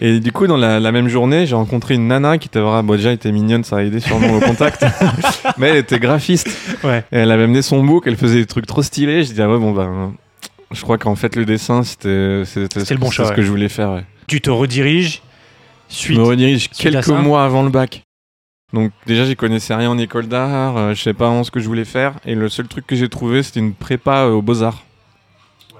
Et 0.01 0.19
du 0.19 0.31
coup, 0.31 0.47
dans 0.47 0.57
la, 0.57 0.79
la 0.79 0.91
même 0.91 1.09
journée, 1.09 1.45
j'ai 1.45 1.55
rencontré 1.55 1.95
une 1.95 2.07
nana 2.07 2.37
qui 2.37 2.47
était 2.47 2.59
vraiment, 2.59 2.83
bon, 2.83 2.95
déjà, 2.95 3.11
était 3.11 3.31
mignonne, 3.31 3.63
ça 3.63 3.77
a 3.77 3.81
aidé 3.83 3.99
sûrement 3.99 4.33
au 4.33 4.39
contact. 4.39 4.85
mais 5.57 5.69
elle 5.69 5.77
était 5.77 5.99
graphiste. 5.99 6.47
Ouais. 6.83 6.99
Et 7.11 7.17
elle 7.17 7.31
avait 7.31 7.43
amené 7.43 7.61
son 7.61 7.83
book, 7.83 8.03
elle 8.07 8.15
faisait 8.17 8.39
des 8.39 8.45
trucs 8.45 8.65
trop 8.65 8.81
stylés. 8.81 9.23
Je 9.23 9.33
dis, 9.33 9.41
ah 9.41 9.49
ouais, 9.49 9.57
bon, 9.59 9.71
bah, 9.73 9.89
je 10.71 10.81
crois 10.81 10.97
qu'en 10.97 11.15
fait, 11.15 11.35
le 11.35 11.45
dessin, 11.45 11.83
c'était 11.83 12.43
c'était 12.45 12.85
C'est 12.85 12.93
le 12.93 12.99
bon 12.99 13.07
c'est 13.09 13.15
choix, 13.17 13.25
ce 13.25 13.29
ouais. 13.31 13.35
que 13.35 13.41
je 13.41 13.49
voulais 13.49 13.69
faire. 13.69 13.91
Ouais. 13.91 14.03
Tu 14.27 14.39
te 14.41 14.49
rediriges 14.49 15.21
Je 15.89 15.95
suite. 15.95 16.17
me 16.17 16.23
redirige 16.23 16.69
suite 16.71 16.77
quelques 16.93 17.07
mois 17.07 17.43
avant 17.43 17.63
le 17.63 17.69
bac. 17.69 18.03
Donc 18.71 18.91
déjà, 19.07 19.25
j'y 19.25 19.35
connaissais 19.35 19.73
rien 19.73 19.89
en 19.89 19.97
école 19.97 20.27
d'art, 20.27 20.77
euh, 20.77 20.93
je 20.93 21.01
sais 21.01 21.15
pas 21.15 21.25
vraiment 21.27 21.43
ce 21.43 21.49
que 21.51 21.59
je 21.59 21.67
voulais 21.67 21.85
faire. 21.85 22.13
Et 22.25 22.35
le 22.35 22.47
seul 22.49 22.67
truc 22.67 22.85
que 22.85 22.95
j'ai 22.95 23.09
trouvé, 23.09 23.41
c'était 23.41 23.59
une 23.59 23.73
prépa 23.73 24.25
euh, 24.25 24.33
aux 24.33 24.43
Beaux-Arts. 24.43 24.83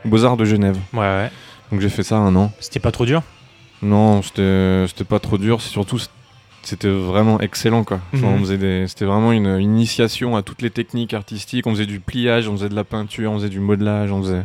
Beaux-Arts 0.06 0.38
de 0.38 0.46
Genève. 0.46 0.76
Ouais, 0.94 1.00
ouais. 1.00 1.32
Donc 1.72 1.82
j'ai 1.82 1.90
fait 1.90 2.02
ça 2.02 2.18
un 2.18 2.36
an. 2.36 2.52
C'était 2.60 2.80
pas 2.80 2.92
trop 2.92 3.06
dur? 3.06 3.22
Non, 3.82 4.22
c'était 4.22 5.04
pas 5.08 5.20
trop 5.20 5.38
dur, 5.38 5.62
c'est 5.62 5.70
surtout 5.70 5.98
c'était 6.62 6.90
vraiment 6.90 7.40
excellent 7.40 7.84
quoi. 7.86 8.00
Enfin, 8.14 8.28
Mhm. 8.28 8.34
on 8.34 8.40
faisait 8.40 8.58
des 8.58 8.88
c'était 8.88 9.06
vraiment 9.06 9.32
une, 9.32 9.48
une 9.48 9.76
initiation 9.76 10.36
à 10.36 10.42
toutes 10.44 10.62
les 10.62 10.70
techniques 10.70 11.14
artistiques, 11.14 11.66
on 11.68 11.72
faisait 11.72 11.86
du 11.86 12.00
pliage, 12.02 12.50
on 12.50 12.54
faisait 12.58 12.70
de 12.70 12.76
la 12.76 12.84
peinture, 12.84 13.32
on 13.32 13.36
faisait 13.38 13.50
du 13.50 13.60
modelage, 13.62 14.12
on 14.12 14.22
faisait 14.22 14.44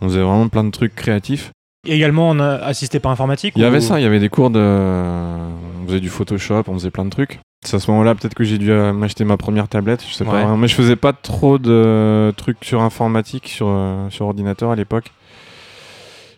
on 0.00 0.08
faisait 0.08 0.22
vraiment 0.22 0.48
plein 0.48 0.64
de 0.64 0.70
trucs 0.70 0.94
créatifs. 0.94 1.50
Et 1.88 1.94
également, 1.96 2.28
on 2.30 2.38
a 2.40 2.54
assisté 2.56 3.00
par 3.00 3.10
informatique 3.10 3.54
Il 3.56 3.62
y 3.62 3.64
ou- 3.64 3.68
avait 3.68 3.80
ça, 3.80 3.98
il 3.98 4.02
y 4.02 4.06
avait 4.06 4.20
des 4.20 4.28
cours 4.28 4.50
de 4.50 4.60
on 4.60 5.86
faisait 5.86 6.00
du 6.00 6.08
Photoshop, 6.10 6.62
on 6.68 6.74
faisait 6.74 6.90
plein 6.90 7.04
de 7.04 7.10
trucs. 7.10 7.40
C'est 7.66 7.76
à 7.76 7.80
ce 7.80 7.90
moment-là 7.90 8.14
peut-être 8.14 8.34
que 8.34 8.44
j'ai 8.44 8.56
dû 8.58 8.70
euh, 8.70 8.92
m'acheter 8.92 9.24
ma 9.24 9.36
première 9.36 9.66
tablette, 9.68 10.04
je 10.08 10.14
sais 10.14 10.24
pas 10.24 10.46
Ouais. 10.46 10.56
mais 10.56 10.68
je 10.68 10.74
faisais 10.74 10.96
pas 10.96 11.12
trop 11.12 11.58
de 11.58 12.32
trucs 12.36 12.64
sur 12.64 12.80
informatique 12.80 13.48
sur 13.48 13.66
euh, 13.68 14.08
sur 14.10 14.26
ordinateur 14.26 14.70
à 14.70 14.76
l'époque. 14.76 15.10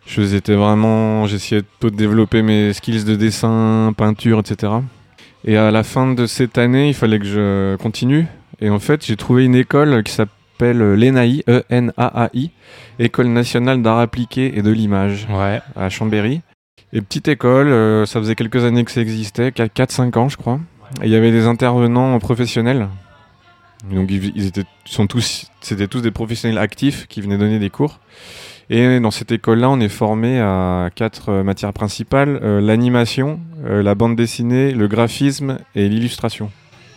Je 0.06 0.14
faisais 0.14 0.36
c'était 0.36 0.54
vraiment 0.54 1.26
j'essayais 1.26 1.62
de 1.80 1.88
développer 1.88 2.42
mes 2.42 2.72
skills 2.72 3.04
de 3.04 3.14
dessin, 3.16 3.92
peinture, 3.96 4.40
etc. 4.40 4.72
Et 5.44 5.56
à 5.56 5.70
la 5.70 5.82
fin 5.82 6.12
de 6.12 6.26
cette 6.26 6.58
année, 6.58 6.88
il 6.88 6.94
fallait 6.94 7.18
que 7.18 7.24
je 7.24 7.76
continue. 7.76 8.26
Et 8.60 8.70
en 8.70 8.78
fait, 8.78 9.04
j'ai 9.04 9.16
trouvé 9.16 9.44
une 9.44 9.54
école 9.54 10.02
qui 10.04 10.12
s'appelle 10.12 10.78
l'ENAI, 10.78 11.42
E-N-A-A-I, 11.48 12.50
École 12.98 13.28
nationale 13.28 13.82
d'art 13.82 13.98
appliqué 13.98 14.56
et 14.56 14.62
de 14.62 14.70
l'image 14.70 15.26
Ouais. 15.30 15.60
à 15.74 15.88
Chambéry. 15.88 16.42
Et 16.92 17.00
petite 17.00 17.26
école, 17.28 17.68
euh, 17.68 18.06
ça 18.06 18.20
faisait 18.20 18.34
quelques 18.34 18.62
années 18.64 18.84
que 18.84 18.90
ça 18.90 19.00
existait, 19.00 19.50
4-5 19.50 20.16
ans 20.18 20.28
je 20.28 20.36
crois. 20.36 20.60
Et 21.02 21.06
il 21.06 21.10
y 21.10 21.16
avait 21.16 21.32
des 21.32 21.46
intervenants 21.46 22.18
professionnels. 22.18 22.88
Donc 23.90 24.10
ils 24.10 24.46
étaient, 24.46 24.64
sont 24.84 25.06
tous, 25.08 25.46
c'était 25.60 25.88
tous 25.88 26.02
des 26.02 26.12
professionnels 26.12 26.58
actifs 26.58 27.06
qui 27.08 27.20
venaient 27.20 27.38
donner 27.38 27.58
des 27.58 27.70
cours. 27.70 27.98
Et 28.74 29.00
dans 29.00 29.10
cette 29.10 29.30
école-là, 29.32 29.68
on 29.68 29.80
est 29.80 29.88
formé 29.90 30.40
à 30.40 30.88
quatre 30.94 31.28
euh, 31.30 31.42
matières 31.42 31.74
principales 31.74 32.40
euh, 32.42 32.58
l'animation, 32.60 33.38
euh, 33.66 33.82
la 33.82 33.94
bande 33.94 34.16
dessinée, 34.16 34.72
le 34.72 34.88
graphisme 34.88 35.58
et 35.74 35.88
l'illustration. 35.90 36.50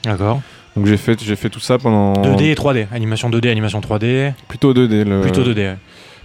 D'accord. 0.05 0.41
Donc 0.77 0.86
j'ai 0.86 0.96
fait, 0.98 1.22
j'ai 1.22 1.36
fait 1.36 1.50
tout 1.50 1.60
ça 1.60 1.77
pendant 1.77 2.13
2D 2.13 2.44
et 2.44 2.53
3D. 2.55 2.88
Animation 2.94 3.29
2D, 3.29 3.50
animation 3.50 3.82
3D. 3.82 4.34
plutôt 4.48 4.74
2D. 4.74 5.03
le- 5.03 5.22
Plutôt 5.22 5.44
2D. 5.44 5.58
ouais. 5.58 5.77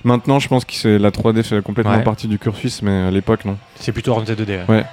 Maintenant, 0.05 0.39
je 0.39 0.47
pense 0.49 0.65
que 0.65 0.89
la 0.97 1.11
3D 1.11 1.43
fait 1.43 1.61
complètement 1.63 1.97
Ouais. 1.97 2.03
partie 2.05 2.29
du 2.29 2.39
cursus, 2.39 2.81
mais 2.83 2.91
à 3.09 3.11
l'époque 3.11 3.45
non. 3.45 3.57
C'est 3.75 3.93
plutôt 3.93 4.13
orienté 4.13 4.35
2D. 4.35 4.61
ouais. 4.69 4.77
Ouais. 4.77 4.85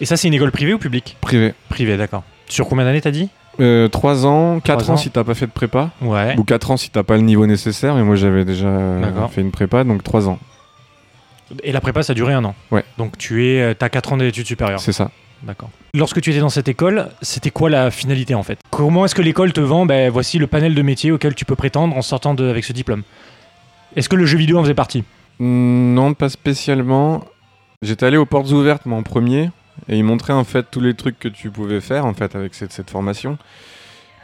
Et 0.00 0.06
ça, 0.06 0.16
c'est 0.16 0.26
une 0.26 0.34
école 0.34 0.50
privée 0.50 0.74
ou 0.74 0.78
publique? 0.78 1.16
Privé. 1.20 1.54
Privée, 1.68 1.96
d'accord. 1.96 2.24
Sur 2.48 2.66
combien 2.68 2.84
d'années 2.84 3.00
t'as 3.00 3.12
dit? 3.12 3.28
3 3.58 4.26
ans, 4.26 4.60
4 4.60 4.78
Trois 4.78 4.90
ans 4.90 4.94
ans. 4.94 4.96
si 4.96 5.10
t'as 5.10 5.24
pas 5.24 5.34
fait 5.34 5.46
de 5.46 5.52
prépa, 5.52 5.90
Ouais. 6.00 6.34
ou 6.38 6.44
4 6.44 6.70
ans 6.72 6.76
si 6.76 6.90
t'as 6.90 7.02
pas 7.02 7.16
le 7.16 7.22
niveau 7.22 7.46
nécessaire, 7.46 7.94
mais 7.94 8.02
moi 8.02 8.16
j'avais 8.16 8.44
déjà 8.44 8.66
euh, 8.66 9.00
D'accord. 9.00 9.30
fait 9.32 9.40
une 9.40 9.50
prépa, 9.50 9.84
donc 9.84 10.02
3 10.02 10.28
ans, 10.28 10.38
Et 11.62 11.72
la 11.72 11.80
prépa, 11.80 12.02
ça 12.02 12.12
a 12.12 12.14
duré 12.14 12.32
un 12.34 12.44
an. 12.44 12.54
Ouais. 12.70 12.84
Donc 12.98 13.16
tu 13.18 13.46
es, 13.46 13.60
euh, 13.62 13.74
t'as 13.74 13.88
4 13.88 14.12
ans 14.12 14.16
d'études 14.16 14.46
supérieures. 14.46 14.80
c'est 14.80 14.92
ça. 14.92 15.10
D'accord. 15.42 15.68
Lorsque 15.92 16.20
tu 16.22 16.30
étais 16.30 16.40
dans 16.40 16.48
cette 16.48 16.68
école, 16.68 17.10
c'était 17.20 17.50
quoi 17.50 17.68
la 17.68 17.90
finalité 17.90 18.34
en 18.34 18.42
fait? 18.42 18.58
Comment 18.70 19.04
est-ce 19.04 19.14
que 19.14 19.20
l'école 19.22 19.52
te 19.52 19.60
vend? 19.60 19.84
Ben, 19.84 20.10
Voici 20.10 20.38
le 20.38 20.46
panel 20.46 20.74
de 20.74 20.80
métiers 20.82 21.12
auquel 21.12 21.34
tu 21.34 21.44
peux 21.44 21.54
prétendre 21.56 21.94
en 21.96 22.02
sortant 22.02 22.32
de, 22.34 22.48
avec 22.48 22.64
ce 22.64 22.72
diplôme. 22.72 23.02
Est-ce 23.94 24.08
que 24.08 24.16
le 24.16 24.24
jeu 24.24 24.38
vidéo 24.38 24.58
en 24.58 24.62
faisait 24.62 24.72
partie? 24.74 25.04
Mm, 25.38 25.92
Non, 25.94 26.14
pas 26.14 26.30
spécialement. 26.30 27.24
J'étais 27.82 28.06
allé 28.06 28.16
aux 28.16 28.24
portes 28.24 28.50
ouvertes, 28.52 28.86
moi, 28.86 28.98
en 28.98 29.02
premier, 29.02 29.50
et 29.88 29.96
ils 29.96 30.04
montraient 30.04 30.32
en 30.32 30.44
fait 30.44 30.66
tous 30.70 30.80
les 30.80 30.94
trucs 30.94 31.18
que 31.18 31.28
tu 31.28 31.50
pouvais 31.50 31.80
faire 31.80 32.06
en 32.06 32.14
fait 32.14 32.34
avec 32.34 32.54
cette, 32.54 32.72
cette 32.72 32.90
formation. 32.90 33.38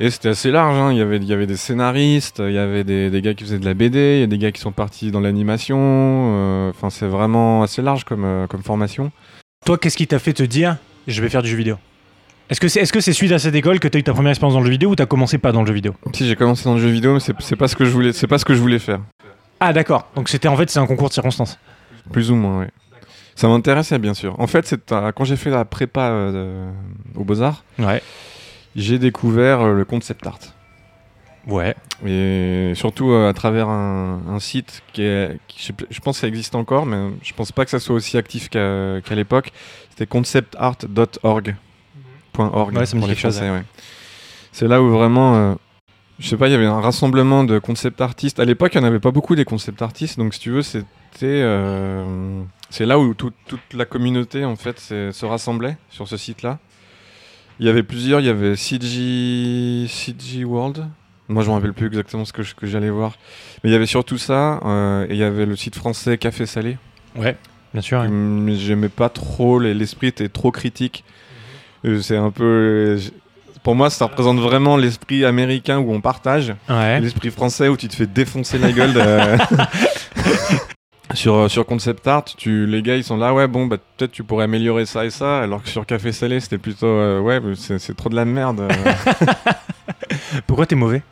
Et 0.02 0.08
c'était 0.08 0.30
assez 0.30 0.50
large. 0.50 0.76
hein. 0.78 0.92
Il, 0.92 0.98
y 0.98 1.02
avait, 1.02 1.16
il 1.18 1.24
y 1.24 1.32
avait 1.34 1.46
des 1.46 1.58
scénaristes, 1.58 2.40
il 2.44 2.52
y 2.54 2.58
avait 2.58 2.84
des, 2.84 3.10
des 3.10 3.20
gars 3.20 3.34
qui 3.34 3.44
faisaient 3.44 3.58
de 3.58 3.66
la 3.66 3.74
BD, 3.74 4.16
il 4.16 4.20
y 4.20 4.22
a 4.22 4.26
des 4.26 4.38
gars 4.38 4.50
qui 4.50 4.60
sont 4.60 4.72
partis 4.72 5.10
dans 5.10 5.20
l'animation. 5.20 5.76
euh, 5.78 6.70
Enfin, 6.70 6.88
c'est 6.88 7.06
vraiment 7.06 7.62
assez 7.62 7.82
large 7.82 8.04
comme, 8.04 8.24
euh, 8.24 8.46
comme 8.46 8.62
formation. 8.62 9.12
Toi, 9.66 9.76
qu'est-ce 9.76 9.98
qui 9.98 10.06
t'a 10.06 10.18
fait 10.18 10.32
te 10.32 10.42
dire 10.42 10.78
je 11.06 11.20
vais 11.20 11.28
faire 11.28 11.42
du 11.42 11.50
jeu 11.50 11.56
vidéo? 11.56 11.76
Est-ce 12.48 12.60
que 12.60 12.68
c'est 12.68 12.80
est 12.80 12.84
-ce 12.94 13.00
c'est 13.00 13.12
suite 13.12 13.30
à 13.32 13.38
cette 13.38 13.54
école 13.54 13.78
que 13.78 13.88
tu 13.88 13.96
as 13.98 14.00
eu 14.00 14.02
ta 14.02 14.12
première 14.14 14.30
expérience 14.30 14.54
dans 14.54 14.60
le 14.60 14.66
jeu 14.66 14.72
vidéo 14.72 14.90
ou 14.90 14.96
t'as 14.96 15.06
commencé 15.06 15.36
pas 15.38 15.52
dans 15.52 15.60
le 15.60 15.66
jeu 15.66 15.74
vidéo? 15.74 15.94
Si 16.14 16.26
j'ai 16.26 16.34
commencé 16.34 16.64
dans 16.64 16.74
le 16.76 16.80
jeu 16.80 16.88
vidéo, 16.88 17.14
mais 17.14 17.20
c'est 17.20 17.56
pas 17.56 17.68
ce 17.68 17.76
que 17.76 17.84
je 17.84 17.90
voulais, 17.90 18.12
pas 18.28 18.38
ce 18.38 18.44
que 18.46 18.54
je 18.54 18.60
voulais 18.60 18.78
faire. 18.78 19.00
Ah 19.60 19.72
d'accord, 19.74 20.08
donc 20.16 20.28
c'était 20.30 20.48
en 20.48 20.56
fait 20.56 20.70
c'est 20.70 20.78
un 20.80 20.86
concours 20.86 21.08
de 21.08 21.12
circonstances. 21.12 21.58
Plus 22.10 22.30
ou 22.30 22.36
moins, 22.36 22.60
oui. 22.60 22.66
Ça 23.36 23.48
m'intéressait 23.48 23.98
bien 23.98 24.14
sûr. 24.14 24.38
En 24.38 24.46
fait, 24.46 24.66
c'est 24.66 24.92
quand 25.14 25.24
j'ai 25.24 25.36
fait 25.36 25.50
la 25.50 25.64
prépa 25.64 26.10
euh, 26.10 26.70
aux 27.16 27.24
Beaux 27.24 27.40
Arts, 27.42 27.64
Ouais. 27.78 28.02
j'ai 28.76 28.98
découvert 28.98 29.60
euh, 29.60 29.72
le 29.74 29.84
concept 29.84 30.26
art. 30.26 30.38
Ouais. 31.46 31.74
Et 32.06 32.72
surtout 32.74 33.12
euh, 33.12 33.28
à 33.28 33.32
travers 33.32 33.68
un, 33.68 34.20
un 34.28 34.38
site 34.40 34.82
qui 34.92 35.02
est, 35.02 35.38
qui- 35.48 35.72
je, 35.90 36.00
pense 36.00 36.16
que 36.16 36.20
ça 36.20 36.28
existe 36.28 36.54
encore, 36.54 36.84
mais 36.86 37.10
je 37.22 37.32
pense 37.32 37.50
pas 37.50 37.64
que 37.64 37.70
ça 37.70 37.78
soit 37.80 37.94
aussi 37.94 38.18
actif 38.18 38.50
qu'à 38.50 39.00
l'époque. 39.14 39.50
C'était 39.90 40.06
conceptart.org. 40.06 41.56
Point 42.32 42.50
.org 42.52 42.76
Ouais, 42.76 42.86
ça 42.86 42.96
me 42.96 43.00
dit 43.02 43.08
quelque 43.08 43.20
chose, 43.20 43.40
ouais. 43.40 43.62
C'est 44.52 44.68
là 44.68 44.82
où 44.82 44.90
vraiment, 44.90 45.34
euh, 45.36 45.54
je 46.18 46.28
sais 46.28 46.36
pas, 46.36 46.48
il 46.48 46.52
y 46.52 46.54
avait 46.54 46.66
un 46.66 46.80
rassemblement 46.80 47.44
de 47.44 47.58
concept 47.58 48.00
artistes. 48.00 48.38
À 48.40 48.44
l'époque, 48.44 48.72
il 48.74 48.78
n'y 48.80 48.84
en 48.84 48.88
avait 48.88 49.00
pas 49.00 49.10
beaucoup 49.12 49.34
des 49.34 49.44
concept 49.44 49.80
artistes, 49.82 50.18
donc 50.18 50.34
si 50.34 50.40
tu 50.40 50.50
veux, 50.50 50.62
c'était, 50.62 50.84
euh, 51.24 52.42
c'est 52.70 52.86
là 52.86 52.98
où 52.98 53.14
tout- 53.14 53.32
toute 53.46 53.74
la 53.74 53.84
communauté 53.84 54.44
en 54.44 54.56
fait 54.56 54.78
se 54.80 55.26
rassemblait 55.26 55.76
sur 55.90 56.08
ce 56.08 56.16
site-là. 56.16 56.58
Il 57.58 57.66
y 57.66 57.68
avait 57.68 57.82
plusieurs, 57.82 58.20
il 58.20 58.26
y 58.26 58.30
avait 58.30 58.56
CG, 58.56 59.86
CG 59.88 60.44
World. 60.44 60.86
Moi, 61.28 61.42
je 61.44 61.48
me 61.48 61.54
rappelle 61.54 61.74
plus 61.74 61.86
exactement 61.86 62.24
ce 62.24 62.32
que, 62.32 62.42
j'allais 62.62 62.90
voir. 62.90 63.12
Mais 63.62 63.70
il 63.70 63.72
y 63.72 63.76
avait 63.76 63.86
surtout 63.86 64.18
ça, 64.18 64.60
euh, 64.64 65.06
et 65.08 65.12
il 65.12 65.18
y 65.18 65.22
avait 65.22 65.46
le 65.46 65.54
site 65.56 65.76
français 65.76 66.16
Café 66.18 66.46
Salé. 66.46 66.78
Ouais. 67.16 67.36
Bien 67.72 67.82
sûr. 67.82 68.02
Mais 68.08 68.56
J'aimais 68.56 68.88
pas 68.88 69.08
trop, 69.10 69.60
les- 69.60 69.74
l'esprit 69.74 70.08
était 70.08 70.28
trop 70.28 70.50
critique. 70.50 71.04
Euh, 71.84 72.00
C'est 72.00 72.16
un 72.16 72.30
peu. 72.30 72.98
Pour 73.62 73.74
moi, 73.76 73.90
ça 73.90 74.06
représente 74.06 74.38
vraiment 74.38 74.76
l'esprit 74.78 75.24
américain 75.24 75.78
où 75.78 75.92
on 75.92 76.00
partage, 76.00 76.54
Ouais. 76.68 76.98
l'esprit 77.00 77.30
français 77.30 77.68
où 77.68 77.76
tu 77.76 77.88
te 77.88 77.94
fais 77.94 78.06
défoncer 78.06 78.58
la 78.58 78.72
gueule. 78.72 78.94
de- 78.94 79.00
sur, 81.14 81.34
euh, 81.34 81.48
sur 81.48 81.66
Concept 81.66 82.06
Art, 82.06 82.24
tu, 82.24 82.66
les 82.66 82.82
gars 82.82 82.96
ils 82.96 83.04
sont 83.04 83.16
là, 83.16 83.32
ouais, 83.34 83.46
bon, 83.48 83.66
bah, 83.66 83.76
peut-être 83.96 84.12
tu 84.12 84.22
pourrais 84.24 84.44
améliorer 84.44 84.86
ça 84.86 85.04
et 85.04 85.10
ça, 85.10 85.40
alors 85.40 85.62
que 85.62 85.68
sur 85.68 85.84
Café 85.86 86.12
Salé, 86.12 86.40
c'était 86.40 86.58
plutôt, 86.58 86.86
euh, 86.86 87.20
ouais, 87.20 87.40
c'est 87.56 87.78
c'est 87.78 87.94
trop 87.94 88.08
de 88.08 88.16
la 88.16 88.24
merde. 88.24 88.60
euh. 88.60 88.68
Pourquoi 90.46 90.66
t'es 90.66 90.76
mauvais? 90.76 91.02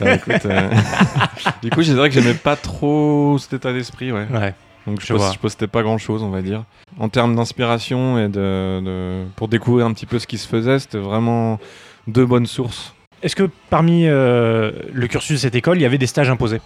Bah, 0.00 0.14
écoute, 0.14 0.46
euh, 0.46 0.70
du 1.62 1.70
coup, 1.70 1.82
je 1.82 1.92
dirais 1.92 2.08
que 2.08 2.14
j'aimais 2.14 2.34
pas 2.34 2.56
trop 2.56 3.36
cet 3.38 3.54
état 3.54 3.72
d'esprit, 3.72 4.12
ouais. 4.12 4.26
Ouais. 4.32 4.54
Donc 4.86 5.00
je, 5.00 5.06
Je 5.06 5.12
poste- 5.14 5.34
je 5.34 5.38
postais 5.40 5.66
pas 5.66 5.82
grand 5.82 5.98
chose, 5.98 6.22
on 6.22 6.30
va 6.30 6.42
dire. 6.42 6.62
En 6.98 7.08
termes 7.08 7.34
d'inspiration 7.34 8.18
et 8.18 8.28
de, 8.28 8.80
de- 8.80 9.24
pour 9.34 9.48
découvrir 9.48 9.86
un 9.86 9.92
petit 9.92 10.06
peu 10.06 10.18
ce 10.20 10.26
qui 10.28 10.38
se 10.38 10.46
faisait, 10.46 10.78
c'était 10.78 10.98
vraiment 10.98 11.58
deux 12.06 12.24
bonnes 12.24 12.46
sources. 12.46 12.94
Est-ce 13.22 13.34
que 13.34 13.50
parmi 13.70 14.06
euh, 14.06 14.70
le 14.92 15.06
cursus 15.08 15.32
de 15.32 15.40
cette 15.40 15.56
école, 15.56 15.78
il 15.78 15.82
y 15.82 15.86
avait 15.86 15.98
des 15.98 16.06
stages 16.06 16.30
imposés? 16.30 16.60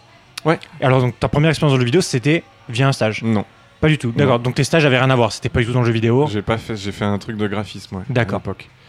Ouais. 0.45 0.59
Alors 0.81 1.01
donc 1.01 1.19
ta 1.21 1.29
première 1.29 1.51
expérience 1.51 1.73
dans 1.73 1.77
le 1.77 1.83
jeu 1.83 1.87
vidéo, 1.87 2.01
c'était 2.01 2.43
via 2.69 2.89
un 2.89 2.93
stage 2.93 3.23
Non, 3.23 3.45
Pas 3.81 3.89
du 3.89 3.99
tout. 3.99 4.13
D'accord. 4.13 4.39
Donc 4.39 4.55
tes 4.55 4.65
stages 4.65 4.85
avaient 4.87 4.99
rien 4.99 5.11
à 5.11 5.17
voir. 5.17 5.33
C'était 5.33 5.49
pas 5.49 5.61
du 5.61 5.67
tout 5.67 5.73
dans 5.73 5.81
le 5.81 5.87
jeu 5.87 5.93
vidéo. 5.93 6.27
j'ai 6.31 6.43
pas 6.43 6.57
fait, 6.59 6.77
j'ai 6.77 6.93
fait 6.93 7.05
un 7.05 7.19
truc 7.19 7.37
de 7.37 7.47
graphisme, 7.47 7.97
ouais, 7.97 8.03
D'accord. 8.09 8.41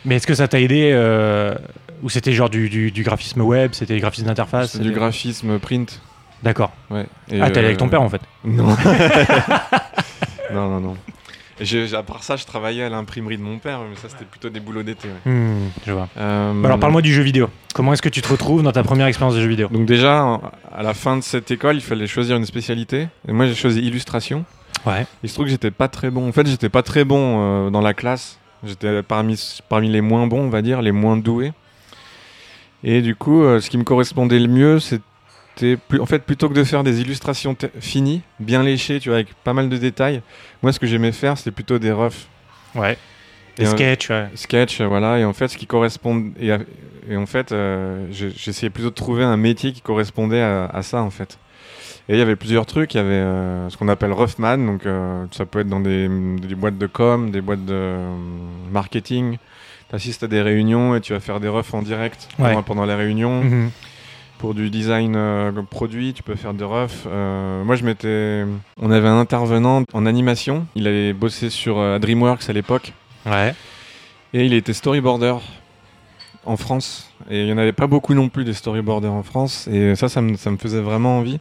Mais 0.06 0.16
est-ce 0.16 0.26
que 0.28 0.34
ça 0.34 0.48
t'a 0.48 0.60
aidé 0.60 0.92
euh, 0.94 1.56
Ou 2.04 2.10
c'était 2.10 2.32
genre 2.34 2.50
du, 2.50 2.70
du- 2.70 2.92
du 2.92 3.04
graphisme 3.04 3.42
web 3.42 3.72
C'était 3.74 3.94
du 3.96 4.00
graphisme 4.02 4.26
d'interface 4.28 4.72
C'est 4.72 4.80
du 4.80 4.86
c'était- 4.86 5.00
graphisme 5.00 5.60
print. 5.60 6.02
D'accord. 6.44 6.72
Ouais. 6.90 7.06
Et, 7.30 7.40
Ah, 7.40 7.52
t'es 7.52 7.60
allé 7.60 7.68
avec 7.68 7.78
ton 7.78 7.86
euh, 7.86 7.90
père 7.90 8.02
en 8.02 8.10
fait. 8.10 8.22
Non. 8.44 8.66
non, 10.54 10.70
non, 10.70 10.80
non. 10.80 10.98
J'ai- 11.62 11.94
à 11.94 12.04
part 12.04 12.24
ça, 12.24 12.36
je 12.36 12.46
travaillais 12.46 12.84
à 12.84 12.90
l'imprimerie 12.90 13.38
de 13.38 13.44
mon 13.44 13.58
père, 13.60 13.80
mais 13.90 13.96
ça 13.96 14.10
c'était 14.10 14.26
plutôt 14.26 14.50
des 14.50 14.60
boulots 14.60 14.84
d'été. 14.84 15.08
ouais. 15.08 15.32
Hmm, 15.32 15.70
je 15.86 15.92
vois. 15.94 16.10
Euh, 16.18 16.54
Bah 16.62 16.68
alors 16.68 16.80
parle-moi 16.80 17.02
du 17.02 17.14
jeu 17.14 17.22
vidéo. 17.24 17.50
Comment 17.74 17.94
est-ce 17.94 18.02
que 18.02 18.10
tu 18.10 18.22
te 18.22 18.28
retrouves 18.28 18.64
dans 18.64 18.72
ta 18.72 18.84
première 18.84 19.08
expérience 19.08 19.36
de 19.36 19.42
jeu 19.42 19.48
vidéo? 19.48 19.68
Donc 19.72 19.86
déjà, 19.86 20.40
à 20.74 20.84
la 20.84 20.94
fin 20.94 21.16
de 21.18 21.22
cette 21.22 21.52
école, 21.52 21.76
il 21.76 21.82
fallait 21.82 22.08
choisir 22.08 22.36
une 22.36 22.46
spécialité. 22.46 23.08
Et 23.28 23.32
moi, 23.32 23.46
j'ai 23.48 23.56
choisi 23.56 23.80
illustration. 23.82 24.44
Ouais. 24.86 25.06
Il 25.24 25.30
se 25.30 25.36
trouve 25.36 25.46
que 25.46 25.52
j'étais 25.52 25.72
pas 25.72 25.88
très 25.88 26.10
bon. 26.10 26.28
En 26.28 26.32
fait, 26.32 26.48
j'étais 26.48 26.70
pas 26.70 26.82
très 26.84 27.04
bon 27.06 27.68
euh, 27.68 27.70
dans 27.70 27.82
la 27.82 27.94
classe. 27.94 28.40
J'étais 28.64 29.04
parmi, 29.04 29.40
parmi 29.70 29.90
les 29.90 30.02
moins 30.02 30.28
bons, 30.28 30.42
on 30.42 30.50
va 30.50 30.62
dire, 30.62 30.82
les 30.82 30.92
moins 30.92 31.18
doués. 31.18 31.52
Et 32.84 33.02
du 33.02 33.16
coup, 33.16 33.44
euh, 33.44 33.60
ce 33.60 33.70
qui 33.70 33.78
me 33.78 33.84
correspondait 33.84 34.40
le 34.40 34.48
mieux, 34.48 34.80
c'était 34.80 35.04
en 36.00 36.06
fait 36.06 36.24
plutôt 36.24 36.50
que 36.50 36.54
de 36.54 36.64
faire 36.64 36.84
des 36.84 37.02
illustrations 37.02 37.56
finies, 37.80 38.22
bien 38.40 38.64
léchées, 38.64 39.00
tu 39.00 39.10
vois, 39.10 39.18
avec 39.18 39.34
pas 39.44 39.54
mal 39.54 39.70
de 39.70 39.78
détails. 39.78 40.22
Moi, 40.64 40.72
ce 40.74 40.80
que 40.80 40.88
j'aimais 40.88 41.12
faire, 41.12 41.38
c'était 41.38 41.52
plutôt 41.52 41.80
des 41.80 41.92
roughs, 41.92 42.28
Ouais. 42.76 42.98
Des 43.58 43.66
euh, 43.66 43.72
sketchs, 43.72 44.10
ouais. 44.10 44.28
sketch, 44.36 44.80
voilà. 44.82 45.20
Et 45.20 45.26
en 45.26 45.34
fait, 45.34 45.50
ce 45.50 45.58
qui 45.58 45.68
correspond 45.68 46.32
et, 46.40 47.18
en 47.18 47.26
fait, 47.26 47.52
euh, 47.52 48.06
j'essayais 48.12 48.70
plutôt 48.70 48.90
de 48.90 48.96
trouver 48.96 49.24
un 49.24 49.36
métier 49.38 49.74
qui 49.74 49.82
correspondait 49.82 50.42
à, 50.42 50.66
à 50.68 50.82
ça, 50.84 51.02
en 51.02 51.10
fait. 51.10 51.38
Et 52.08 52.14
il 52.14 52.20
y 52.20 52.22
avait 52.22 52.36
plusieurs 52.38 52.66
trucs. 52.66 52.94
Il 52.94 52.98
y 52.98 53.00
avait 53.02 53.10
euh, 53.14 53.70
ce 53.70 53.78
qu'on 53.78 53.88
appelle 53.90 54.12
roughman, 54.14 54.58
donc 54.66 54.86
euh, 54.86 55.26
ça 55.32 55.46
peut 55.46 55.60
être 55.60 55.68
dans 55.70 55.80
des, 55.82 56.08
des 56.08 56.56
boîtes 56.56 56.78
de 56.78 56.88
com, 56.88 57.30
des 57.32 57.42
boîtes 57.42 57.66
de 57.66 57.96
marketing. 58.72 59.38
Tu 59.90 59.96
assistes 59.96 60.24
à 60.24 60.28
des 60.28 60.42
réunions 60.42 60.96
et 60.96 61.02
tu 61.02 61.14
vas 61.14 61.20
faire 61.20 61.40
des 61.40 61.48
refs 61.50 61.74
en 61.74 61.82
direct 61.82 62.28
Ouais. 62.40 62.50
pendant, 62.50 62.64
pendant 62.64 62.86
les 62.86 62.96
réunions. 62.96 63.44
Mhm. 63.44 63.72
Pour 64.42 64.56
du 64.56 64.72
design 64.72 65.14
euh, 65.16 65.52
produit, 65.70 66.14
tu 66.14 66.24
peux 66.24 66.34
faire 66.34 66.54
refs. 66.60 67.06
Euh, 67.06 67.64
moi, 67.64 67.76
je 67.76 67.86
m'étais. 67.86 68.44
On 68.82 68.90
avait 68.90 69.08
un 69.08 69.20
intervenant 69.20 69.84
en 69.94 70.06
animation. 70.08 70.66
Il 70.74 70.88
allait 70.88 71.14
bosser 71.14 71.52
sur 71.52 71.78
euh, 71.78 72.00
DreamWorks 72.00 72.50
à 72.50 72.54
l'époque. 72.54 72.92
Ouais. 73.28 73.54
Et 74.34 74.44
il 74.48 74.56
était 74.56 74.74
storyboarder 74.74 75.36
en 76.44 76.58
France. 76.58 77.14
Et 77.30 77.42
il 77.42 77.46
n'y 77.46 77.54
en 77.54 77.60
avait 77.60 77.72
pas 77.72 77.86
beaucoup 77.86 78.16
non 78.16 78.30
plus 78.30 78.44
des 78.44 78.56
storyboarders 78.56 79.14
en 79.14 79.22
France. 79.22 79.68
Et 79.68 79.96
ça, 79.96 80.10
ça 80.10 80.22
me, 80.22 80.36
ça 80.38 80.50
me 80.50 80.58
faisait 80.58 80.82
vraiment 80.82 81.20
envie. 81.20 81.40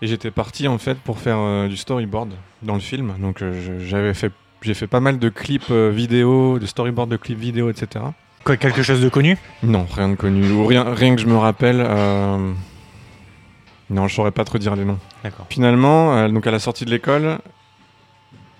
Et 0.00 0.06
j'étais 0.06 0.30
parti 0.30 0.68
en 0.68 0.78
fait 0.78 0.98
pour 0.98 1.18
faire 1.18 1.38
euh, 1.38 1.66
du 1.66 1.76
storyboard 1.76 2.30
dans 2.62 2.74
le 2.74 2.80
film. 2.80 3.12
Donc 3.18 3.42
j'avais 3.80 4.14
fait, 4.14 4.30
j'ai 4.62 4.74
fait 4.74 4.86
pas 4.86 5.00
mal 5.00 5.18
de 5.18 5.28
clips 5.30 5.72
vidéo, 5.72 6.60
de 6.60 6.66
storyboard 6.66 7.10
de 7.10 7.16
clips 7.16 7.40
vidéo, 7.40 7.70
etc. 7.70 8.04
Quoi, 8.44 8.56
quelque 8.56 8.82
chose 8.82 9.00
de 9.02 9.08
connu? 9.08 9.36
Non, 9.62 9.86
rien 9.94 10.08
de 10.08 10.14
connu. 10.14 10.50
Ou 10.50 10.66
rien, 10.66 10.94
rien 10.94 11.14
que 11.14 11.20
je 11.20 11.26
me 11.26 11.36
rappelle. 11.36 11.80
euh, 11.86 12.52
Non, 13.90 14.08
je 14.08 14.14
saurais 14.14 14.30
pas 14.30 14.44
trop 14.44 14.58
dire 14.58 14.74
les 14.76 14.84
noms. 14.84 14.98
D'accord. 15.22 15.46
Finalement, 15.50 16.16
euh, 16.16 16.28
donc 16.28 16.46
à 16.46 16.50
la 16.50 16.58
sortie 16.58 16.84
de 16.84 16.90
l'école, 16.90 17.38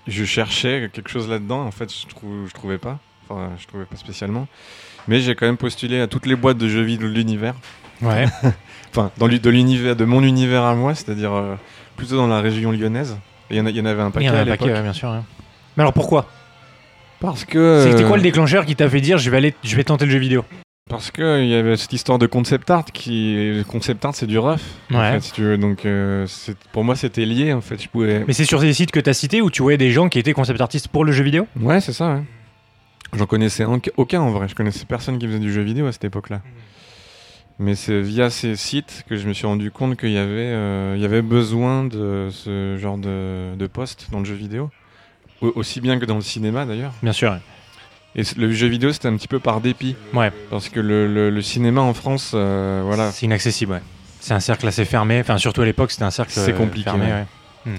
je 0.07 0.23
cherchais 0.23 0.89
quelque 0.93 1.09
chose 1.09 1.27
là-dedans. 1.29 1.61
En 1.65 1.71
fait, 1.71 1.91
je, 1.93 2.07
trou- 2.07 2.45
je 2.47 2.53
trouvais 2.53 2.77
pas. 2.77 2.99
Enfin, 3.27 3.49
je 3.57 3.65
trouvais 3.67 3.85
pas 3.85 3.95
spécialement. 3.95 4.47
Mais 5.07 5.19
j'ai 5.19 5.33
quand 5.35 5.45
même 5.47 5.57
postulé 5.57 5.99
à 5.99 6.07
toutes 6.07 6.25
les 6.27 6.35
boîtes 6.35 6.57
de 6.57 6.67
jeux 6.67 6.83
vidéo 6.83 7.07
de 7.09 7.13
l'univers. 7.13 7.55
Ouais. 8.01 8.25
Enfin, 8.93 9.09
dans 9.17 9.29
de 9.29 9.49
l'univers, 9.49 9.95
de 9.95 10.03
mon 10.03 10.21
univers 10.21 10.63
à 10.65 10.75
moi, 10.75 10.93
c'est-à-dire 10.95 11.31
euh, 11.31 11.55
plutôt 11.95 12.17
dans 12.17 12.27
la 12.27 12.41
région 12.41 12.73
lyonnaise. 12.73 13.17
Il 13.49 13.55
y, 13.55 13.61
en 13.61 13.65
a- 13.65 13.69
il 13.69 13.77
y 13.77 13.79
en 13.79 13.85
avait 13.85 14.01
un 14.01 14.07
Il 14.09 14.11
paquet 14.11 14.25
y 14.25 14.29
en 14.29 14.33
a 14.33 14.37
à 14.39 14.41
un 14.41 14.45
paquet, 14.45 14.65
ouais, 14.73 14.81
bien 14.81 14.91
sûr. 14.91 15.09
Mais 15.77 15.81
alors 15.81 15.93
pourquoi? 15.93 16.27
Parce 17.21 17.45
que. 17.45 17.85
C'était 17.89 18.03
euh, 18.03 18.07
quoi 18.07 18.17
le 18.17 18.23
déclencheur 18.23 18.65
qui 18.65 18.75
t'a 18.75 18.89
fait 18.89 18.99
dire 18.99 19.17
je 19.17 19.29
vais 19.29 19.37
aller, 19.37 19.53
je 19.63 19.75
vais 19.77 19.83
tenter 19.85 20.05
le 20.05 20.11
jeu 20.11 20.17
vidéo? 20.19 20.43
Parce 20.89 21.09
que 21.11 21.41
il 21.41 21.47
y 21.47 21.55
avait 21.55 21.77
cette 21.77 21.93
histoire 21.93 22.17
de 22.19 22.25
concept 22.27 22.69
art 22.69 22.83
qui. 22.85 23.35
le 23.55 23.63
Concept 23.63 24.03
art, 24.03 24.13
c'est 24.13 24.27
du 24.27 24.37
rough. 24.37 24.57
en 24.91 24.99
Ouais. 24.99 25.11
fait, 25.13 25.21
si 25.21 25.31
tu 25.31 25.41
veux. 25.43 25.57
Donc, 25.57 25.85
euh, 25.85 26.25
c'est- 26.27 26.57
pour 26.73 26.83
moi, 26.83 26.97
c'était 26.97 27.23
lié. 27.25 27.53
En 27.53 27.61
fait, 27.61 27.81
je 27.81 27.87
pouvais. 27.87 28.25
Mais 28.27 28.33
c'est 28.33 28.43
sur 28.43 28.59
des 28.59 28.73
sites 28.73 28.91
que 28.91 28.99
t'as 28.99 29.13
cités 29.13 29.41
où 29.41 29.49
tu 29.49 29.61
voyais 29.61 29.77
des 29.77 29.91
gens 29.91 30.09
qui 30.09 30.19
étaient 30.19 30.33
concept 30.33 30.59
artistes 30.59 30.89
pour 30.89 31.05
le 31.05 31.13
jeu 31.13 31.23
vidéo? 31.23 31.47
Ouais, 31.61 31.79
c'est 31.79 31.93
ça, 31.93 32.15
ouais. 32.15 32.23
J'en 33.17 33.25
connaissais 33.25 33.63
un- 33.63 33.79
aucun 33.97 34.19
en 34.21 34.31
vrai. 34.31 34.47
Je 34.49 34.55
connaissais 34.55 34.85
personne 34.85 35.17
qui 35.19 35.27
faisait 35.27 35.39
du 35.39 35.53
jeu 35.53 35.61
vidéo 35.61 35.85
à 35.87 35.91
cette 35.93 36.05
époque-là. 36.05 36.41
Mais 37.59 37.75
c'est 37.75 38.01
via 38.01 38.29
ces 38.29 38.55
sites 38.55 39.03
que 39.07 39.15
je 39.17 39.27
me 39.27 39.33
suis 39.33 39.45
rendu 39.45 39.69
compte 39.69 39.95
qu'il 39.97 40.09
y, 40.11 40.17
avait, 40.17 40.31
euh, 40.51 40.93
il 40.97 41.01
y 41.01 41.05
avait 41.05 41.21
besoin 41.21 41.83
de 41.83 42.29
ce 42.31 42.75
genre 42.77 42.97
de, 42.97 43.55
de 43.55 43.67
poste 43.67 44.07
dans 44.11 44.19
le 44.19 44.25
jeu 44.25 44.33
vidéo. 44.33 44.71
Au- 45.41 45.51
aussi 45.55 45.81
bien 45.81 45.99
que 45.99 46.05
dans 46.05 46.15
le 46.15 46.21
cinéma 46.21 46.65
d'ailleurs. 46.65 46.93
Bien 47.03 47.13
sûr. 47.13 47.37
Et 48.15 48.23
le 48.37 48.51
jeu 48.51 48.67
vidéo, 48.67 48.91
c'était 48.91 49.07
un 49.07 49.15
petit 49.15 49.27
peu 49.29 49.39
par 49.39 49.61
dépit. 49.61 49.95
Ouais. 50.13 50.31
Parce 50.49 50.69
que 50.69 50.79
le, 50.79 51.07
le- 51.11 51.29
le 51.29 51.41
cinéma 51.41 51.81
en 51.81 51.93
France, 51.93 52.31
euh, 52.33 52.81
voilà. 52.85 53.11
C'est 53.11 53.25
inaccessible, 53.25 53.71
ouais. 53.73 53.81
C'est 54.19 54.33
un 54.33 54.39
cercle 54.39 54.67
assez 54.67 54.85
fermé. 54.85 55.19
Enfin, 55.21 55.37
surtout 55.37 55.61
à 55.61 55.65
l'époque, 55.65 55.91
c'était 55.91 56.03
un 56.03 56.11
cercle 56.11 56.31
C'est 56.33 56.53
compliqué, 56.53 56.89
fermé. 56.89 57.05
ouais. 57.05 57.25
ouais. 57.67 57.71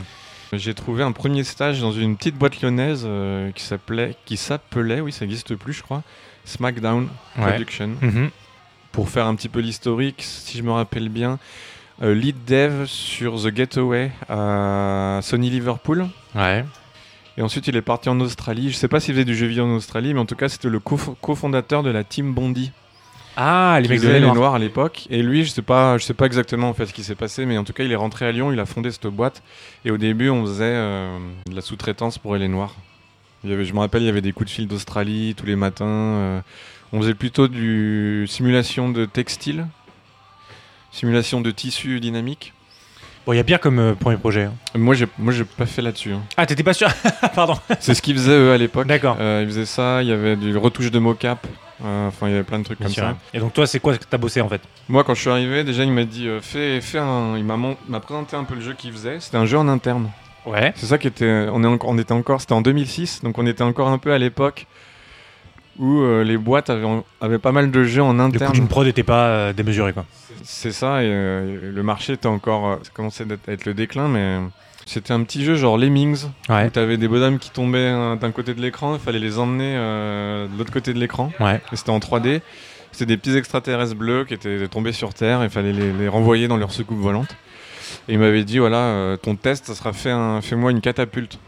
J'ai 0.54 0.74
trouvé 0.74 1.02
un 1.02 1.12
premier 1.12 1.44
stage 1.44 1.80
dans 1.80 1.92
une 1.92 2.16
petite 2.16 2.36
boîte 2.36 2.60
lyonnaise 2.60 3.04
euh, 3.06 3.50
qui 3.52 3.62
s'appelait, 3.62 4.16
qui 4.26 4.36
s'appelait, 4.36 5.00
oui, 5.00 5.12
ça 5.12 5.24
n'existe 5.24 5.54
plus, 5.54 5.72
je 5.72 5.82
crois, 5.82 6.02
SmackDown 6.44 7.08
Ouais. 7.38 7.44
Production. 7.48 7.90
Mhm. 8.02 8.30
pour 8.90 9.08
faire 9.08 9.26
un 9.26 9.34
petit 9.34 9.48
peu 9.48 9.60
l'historique, 9.60 10.16
si 10.18 10.58
je 10.58 10.62
me 10.62 10.72
rappelle 10.72 11.08
bien, 11.08 11.38
euh, 12.02 12.14
lead 12.14 12.36
dev 12.46 12.84
sur 12.86 13.36
The 13.42 13.54
Getaway 13.54 14.10
à 14.28 15.20
Sony 15.22 15.48
Liverpool. 15.48 16.06
Ouais. 16.34 16.64
Et 17.38 17.42
ensuite, 17.42 17.66
il 17.66 17.76
est 17.76 17.82
parti 17.82 18.08
en 18.08 18.20
Australie. 18.20 18.70
Je 18.70 18.76
sais 18.76 18.88
pas 18.88 19.00
s'il 19.00 19.14
faisait 19.14 19.24
du 19.24 19.34
jeu 19.34 19.46
vidéo 19.46 19.64
en 19.64 19.74
Australie, 19.76 20.12
mais 20.12 20.20
en 20.20 20.26
tout 20.26 20.36
cas, 20.36 20.48
c'était 20.48 20.68
le 20.68 20.80
co- 20.80 21.16
cofondateur 21.20 21.82
de 21.82 21.90
la 21.90 22.04
team 22.04 22.32
Bondi. 22.34 22.72
Ah, 23.36 23.78
les 23.80 23.88
mecs 23.88 23.98
de 23.98 24.02
faisait 24.02 24.12
les 24.14 24.18
les 24.20 24.24
Noirs. 24.26 24.34
Noirs 24.34 24.54
à 24.54 24.58
l'époque. 24.58 25.06
Et 25.08 25.22
lui, 25.22 25.42
je 25.44 25.50
sais 25.50 25.62
pas, 25.62 25.96
je 25.96 26.04
sais 26.04 26.12
pas 26.12 26.26
exactement 26.26 26.68
en 26.68 26.74
fait 26.74 26.84
ce 26.84 26.92
qui 26.92 27.02
s'est 27.02 27.14
passé, 27.14 27.46
mais 27.46 27.56
en 27.56 27.64
tout 27.64 27.72
cas, 27.72 27.84
il 27.84 27.90
est 27.90 27.96
rentré 27.96 28.26
à 28.26 28.32
Lyon, 28.32 28.52
il 28.52 28.60
a 28.60 28.66
fondé 28.66 28.90
cette 28.90 29.06
boîte. 29.06 29.42
Et 29.86 29.90
au 29.90 29.96
début, 29.96 30.28
on 30.28 30.44
faisait 30.44 30.64
euh, 30.64 31.18
de 31.48 31.54
la 31.56 31.62
sous-traitance 31.62 32.18
pour 32.18 32.36
les 32.36 32.48
Noirs. 32.48 32.74
Il 33.44 33.50
y 33.50 33.54
avait, 33.54 33.64
je 33.64 33.72
me 33.72 33.78
rappelle, 33.78 34.02
il 34.02 34.06
y 34.06 34.10
avait 34.10 34.20
des 34.20 34.32
coups 34.32 34.50
de 34.50 34.54
fil 34.54 34.68
d'Australie 34.68 35.34
tous 35.34 35.46
les 35.46 35.56
matins. 35.56 35.86
euh, 35.86 36.40
on 36.92 37.00
faisait 37.00 37.14
plutôt 37.14 37.48
du 37.48 38.26
simulation 38.28 38.90
de 38.90 39.06
textile, 39.06 39.66
simulation 40.90 41.40
de 41.40 41.50
tissu 41.50 42.00
dynamique. 42.00 42.52
Bon, 43.26 43.32
il 43.32 43.36
y 43.36 43.38
a 43.40 43.44
pire 43.44 43.60
comme 43.60 43.78
euh, 43.78 43.94
premier 43.94 44.16
projet. 44.16 44.44
hein. 44.44 44.52
Moi, 44.74 44.94
j'ai, 44.96 45.06
moi, 45.18 45.32
j'ai 45.32 45.44
pas 45.44 45.66
fait 45.66 45.80
là-dessus. 45.82 46.12
hein. 46.12 46.22
Ah, 46.36 46.44
t'étais 46.44 46.64
pas 46.64 46.72
sûr? 46.74 46.88
Pardon. 47.34 47.54
C'est 47.78 47.94
ce 47.94 48.02
qu'ils 48.02 48.16
faisaient 48.16 48.32
eux 48.36 48.52
à 48.52 48.58
l'époque. 48.58 48.86
D'accord. 48.88 49.16
Euh, 49.20 49.40
ils 49.44 49.48
faisaient 49.48 49.64
ça. 49.66 50.02
Il 50.02 50.08
y 50.08 50.12
avait 50.12 50.34
du 50.34 50.56
retouche 50.56 50.90
de 50.90 50.98
mocap. 50.98 51.46
euh, 51.84 52.08
Enfin, 52.08 52.26
il 52.26 52.32
y 52.32 52.34
avait 52.34 52.42
plein 52.42 52.58
de 52.58 52.64
trucs 52.64 52.78
Bien 52.78 52.88
comme 52.88 52.94
sûr. 52.94 53.04
ça. 53.04 53.16
Et 53.32 53.38
donc 53.38 53.52
toi, 53.52 53.66
c'est 53.68 53.78
quoi 53.78 53.96
que 53.96 54.04
t'as 54.04 54.18
bossé 54.18 54.40
en 54.40 54.48
fait? 54.48 54.60
Moi, 54.88 55.04
quand 55.04 55.14
je 55.14 55.20
suis 55.20 55.30
arrivé, 55.30 55.62
déjà, 55.62 55.84
il 55.84 55.92
m'a 55.92 56.02
dit, 56.04 56.26
euh, 56.26 56.40
fais, 56.40 56.80
fais 56.80 56.98
un. 56.98 57.36
Il 57.36 57.44
m'a, 57.44 57.56
mon- 57.56 57.76
m'a 57.88 58.00
présenté 58.00 58.34
un 58.36 58.42
peu 58.44 58.56
le 58.56 58.60
jeu 58.60 58.74
qu'il 58.74 58.90
faisait. 58.92 59.20
C'était 59.20 59.36
un 59.36 59.46
jeu 59.46 59.56
en 59.58 59.68
interne. 59.68 60.10
Ouais. 60.44 60.72
C'est 60.74 60.86
ça 60.86 60.98
qui 60.98 61.06
était. 61.06 61.46
On, 61.52 61.62
est 61.62 61.66
en- 61.68 61.78
on 61.82 61.98
était 61.98 62.10
encore. 62.12 62.40
C'était 62.40 62.54
en 62.54 62.60
2006, 62.62 63.20
donc 63.22 63.38
on 63.38 63.46
était 63.46 63.62
encore 63.62 63.86
un 63.86 63.98
peu 63.98 64.12
à 64.12 64.18
l'époque 64.18 64.66
où 65.78 66.00
euh, 66.00 66.22
les 66.24 66.36
boîtes 66.36 66.68
avaient, 66.70 66.86
avaient 67.20 67.38
pas 67.38 67.52
mal 67.52 67.70
de 67.70 67.84
jeux 67.84 68.02
en 68.02 68.12
Du 68.12 68.18
coup, 68.18 68.24
interne. 68.36 68.52
d'une 68.52 68.68
prod 68.68 68.84
n'était 68.86 69.02
pas 69.04 69.26
euh, 69.28 69.52
démesurée 69.54 69.92
quoi. 69.94 70.04
C'est 70.44 70.72
ça, 70.72 71.02
et 71.02 71.06
euh, 71.08 71.72
le 71.72 71.82
marché 71.82 72.14
était 72.14 72.26
encore. 72.26 72.66
euh, 72.66 72.76
Ça 72.82 72.90
commençait 72.94 73.24
à 73.48 73.52
être 73.52 73.64
le 73.64 73.74
déclin, 73.74 74.08
mais. 74.08 74.18
euh, 74.20 74.40
C'était 74.86 75.12
un 75.12 75.22
petit 75.22 75.44
jeu 75.44 75.54
genre 75.54 75.78
Lemmings, 75.78 76.24
Ouais. 76.48 76.66
où 76.66 76.70
t'avais 76.70 76.96
des 76.96 77.06
bonhommes 77.08 77.38
qui 77.38 77.50
tombaient 77.50 77.78
euh, 77.78 78.16
d'un 78.16 78.32
côté 78.32 78.52
de 78.54 78.60
l'écran, 78.60 78.94
il 78.94 79.00
fallait 79.00 79.18
les 79.20 79.38
emmener 79.38 79.74
euh, 79.76 80.48
de 80.48 80.58
l'autre 80.58 80.72
côté 80.72 80.92
de 80.92 80.98
l'écran. 80.98 81.30
Ouais. 81.40 81.60
Et 81.72 81.76
c'était 81.76 81.90
en 81.90 81.98
3D. 82.00 82.40
C'était 82.90 83.06
des 83.06 83.16
petits 83.16 83.36
extraterrestres 83.36 83.94
bleus 83.94 84.24
qui 84.26 84.34
étaient 84.34 84.66
tombés 84.68 84.92
sur 84.92 85.14
Terre. 85.14 85.42
Il 85.44 85.50
fallait 85.50 85.72
les, 85.72 85.92
les 85.92 86.08
renvoyer 86.08 86.46
dans 86.48 86.56
leur 86.58 86.72
soucoupe 86.72 86.98
volante. 86.98 87.34
Et 88.08 88.14
il 88.14 88.18
m'avait 88.18 88.44
dit 88.44 88.58
voilà, 88.58 88.76
euh, 88.78 89.16
ton 89.16 89.36
test, 89.36 89.66
ça 89.66 89.74
sera 89.74 89.92
fait 89.92 90.10
un, 90.10 90.40
fais-moi 90.42 90.72
une 90.72 90.80
catapulte. 90.80 91.38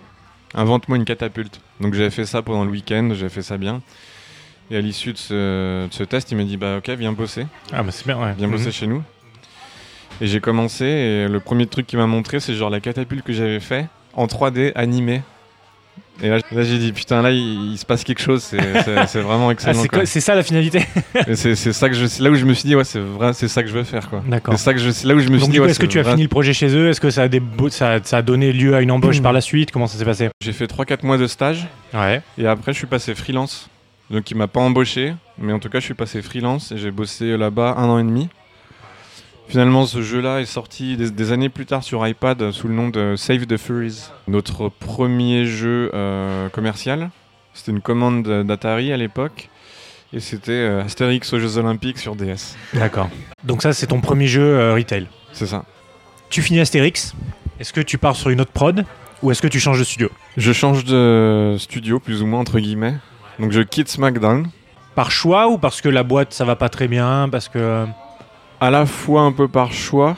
Invente-moi 0.55 0.97
une 0.97 1.05
catapulte. 1.05 1.61
Donc 1.81 1.95
j'avais 1.95 2.11
fait 2.11 2.25
ça 2.27 2.41
pendant 2.43 2.65
le 2.65 2.71
week-end, 2.71 3.11
j'avais 3.15 3.29
fait 3.29 3.43
ça 3.43 3.59
bien. 3.59 3.83
Et 4.71 4.77
à 4.77 4.81
l'issue 4.81 5.13
de 5.13 5.19
ce, 5.19 5.87
de 5.87 5.93
ce 5.93 6.05
test, 6.05 6.31
il 6.33 6.37
m'a 6.37 6.45
dit 6.45 6.57
bah 6.57 6.79
ok, 6.79 6.89
viens 6.91 7.13
bosser, 7.13 7.47
Ah, 7.73 7.83
bah 7.83 7.91
c'est 7.93 8.07
bien, 8.07 8.19
ouais. 8.19 8.33
viens 8.37 8.49
bosser 8.49 8.73
chez 8.73 8.87
nous. 8.87 9.03
Et 10.21 10.27
j'ai 10.27 10.41
commencé. 10.41 10.85
Et 10.85 11.29
le 11.29 11.41
premier 11.41 11.67
truc 11.67 11.87
qu'il 11.87 11.99
m'a 11.99 12.07
montré, 12.07 12.41
c'est 12.41 12.55
genre 12.55 12.71
la 12.71 12.81
catapulte 12.81 13.23
que 13.25 13.33
j'avais 13.33 13.61
fait 13.61 13.87
en 14.15 14.27
3D 14.27 14.73
animée. 14.75 15.23
Et 16.23 16.29
là, 16.29 16.39
là, 16.53 16.63
j'ai 16.63 16.79
dit 16.79 16.93
putain 16.93 17.23
là 17.23 17.33
il, 17.33 17.73
il 17.73 17.77
se 17.79 17.85
passe 17.85 18.05
quelque 18.05 18.21
chose, 18.23 18.41
c'est, 18.43 18.57
vraiment 19.21 19.49
Ah, 19.49 19.53
excellent. 19.53 19.83
c'est 20.05 20.21
ça 20.21 20.37
la 20.37 20.45
finalité 20.45 20.81
c'est 21.35 21.57
ça 21.57 21.89
que 21.89 21.95
je, 21.97 22.23
là 22.23 22.31
où 22.31 22.37
je 22.37 22.45
me 22.45 22.55
suis 22.55 22.69
dit 22.69 22.77
ouais 22.77 22.85
c'est 22.85 23.01
vrai, 23.01 23.33
c'est 23.33 23.49
ça 23.49 23.63
que 23.65 23.69
je 23.69 23.75
veux 23.75 23.83
faire 23.83 24.09
quoi. 24.09 24.23
D'accord. 24.27 24.57
C'est 24.57 24.63
ça 24.65 24.73
que 24.75 24.79
je, 24.79 24.91
là 25.09 25.15
où 25.17 25.19
je 25.21 25.29
me 25.29 25.39
suis 25.39 25.49
dit 25.49 25.59
ouais, 25.59 25.69
est-ce 25.71 25.81
que 25.81 25.87
tu 25.87 25.99
as 25.99 26.05
fini 26.05 26.23
le 26.23 26.29
projet 26.29 26.53
chez 26.53 26.69
eux? 26.69 26.89
Est-ce 26.89 27.01
que 27.01 27.11
ça 27.11 27.23
a, 27.23 27.29
des 27.29 27.41
beaux- 27.41 27.69
ça, 27.69 27.95
a- 27.95 28.03
ça 28.05 28.19
a 28.19 28.23
donné 28.23 28.53
lieu 28.53 28.77
à 28.77 28.81
une 28.81 28.93
embauche 28.93 29.19
Hmm. 29.19 29.23
par 29.25 29.33
la 29.33 29.41
suite? 29.41 29.73
Comment 29.73 29.89
ça 29.89 29.99
s'est 29.99 30.05
passé? 30.05 30.29
J'ai 30.41 30.53
fait 30.53 30.67
3-4 30.67 31.05
mois 31.05 31.19
de 31.19 31.27
stage 31.27 31.67
Ouais. 31.93 32.23
et 32.39 32.47
après 32.47 32.73
je 32.73 32.79
suis 32.79 32.87
passé 32.87 33.15
freelance. 33.17 33.69
Donc 34.11 34.31
il 34.31 34.37
m'a 34.37 34.49
pas 34.49 34.61
embauché, 34.61 35.15
mais 35.39 35.53
en 35.53 35.59
tout 35.59 35.69
cas 35.69 35.81
je 35.81 35.85
suis 35.85 35.95
passé 35.95 36.23
freelance 36.23 36.73
et 36.73 36.79
j'ai 36.79 36.91
bossé 36.91 37.37
là-bas 37.37 37.75
un 37.79 37.89
an 37.89 37.99
et 37.99 38.05
demi. 38.05 38.29
Finalement 39.49 39.87
ce 39.87 40.03
jeu-là 40.03 40.41
est 40.41 40.47
sorti 40.47 40.97
des, 40.97 41.11
des 41.11 41.33
années 41.33 41.49
plus 41.49 41.67
tard 41.67 41.83
sur 41.83 42.07
iPad 42.07 42.41
euh, 42.41 42.53
sous 42.53 42.69
le 42.69 42.75
nom 42.75 42.89
de 42.89 43.15
Save 43.17 43.47
the 43.47 43.57
Furies. 43.57 44.05
Notre 44.29 44.69
premier 44.69 45.45
jeu 45.47 45.91
euh, 45.95 46.49
commercial. 46.49 47.11
C'était 47.55 47.73
une 47.73 47.81
commande 47.81 48.23
d'Atari 48.45 48.93
à 48.93 48.97
l'époque. 48.97 49.49
Et 50.15 50.21
c'était 50.21 50.53
euh, 50.53 50.83
Astérix 50.85 51.33
aux 51.33 51.41
Jeux 51.41 51.59
Olympiques 51.59 51.99
sur 51.99 52.15
DS. 52.15 52.57
D'accord. 52.73 53.11
Donc 53.43 53.63
ça, 53.63 53.73
c'est 53.73 53.89
ton 53.89 54.01
premier 54.01 54.29
jeu 54.29 54.43
euh, 54.43 54.75
retail. 54.75 55.09
C'est 55.33 55.47
ça. 55.47 55.65
Tu 56.31 56.41
finis 56.41 56.61
Astérix. 56.61 57.15
Est-ce 57.59 57.73
que 57.73 57.81
tu 57.81 57.99
pars 57.99 58.15
sur 58.15 58.31
une 58.31 58.41
autre 58.41 58.53
prod 58.53 58.85
ou 59.23 59.33
est-ce 59.33 59.43
que 59.43 59.49
tu 59.49 59.59
changes 59.59 59.79
de 59.81 59.85
studio? 59.85 60.09
Je 60.37 60.53
change 60.53 60.85
de 60.85 61.57
studio, 61.59 61.99
plus 61.99 62.23
ou 62.23 62.27
moins, 62.27 62.41
entre 62.41 62.61
guillemets. 62.61 62.95
Donc 63.39 63.53
je 63.53 63.61
quitte 63.61 63.89
SmackDown. 63.89 64.47
Par 64.95 65.11
choix 65.11 65.49
ou 65.49 65.59
parce 65.59 65.81
que 65.81 65.89
la 65.89 66.03
boîte 66.05 66.33
ça 66.33 66.45
va 66.45 66.55
pas 66.57 66.69
très 66.69 66.87
bien 66.89 67.29
Parce 67.31 67.49
que. 67.49 67.85
À 68.61 68.71
la 68.71 68.87
fois 68.87 69.23
un 69.23 69.33
peu 69.33 69.49
par 69.49 69.73
choix, 69.73 70.17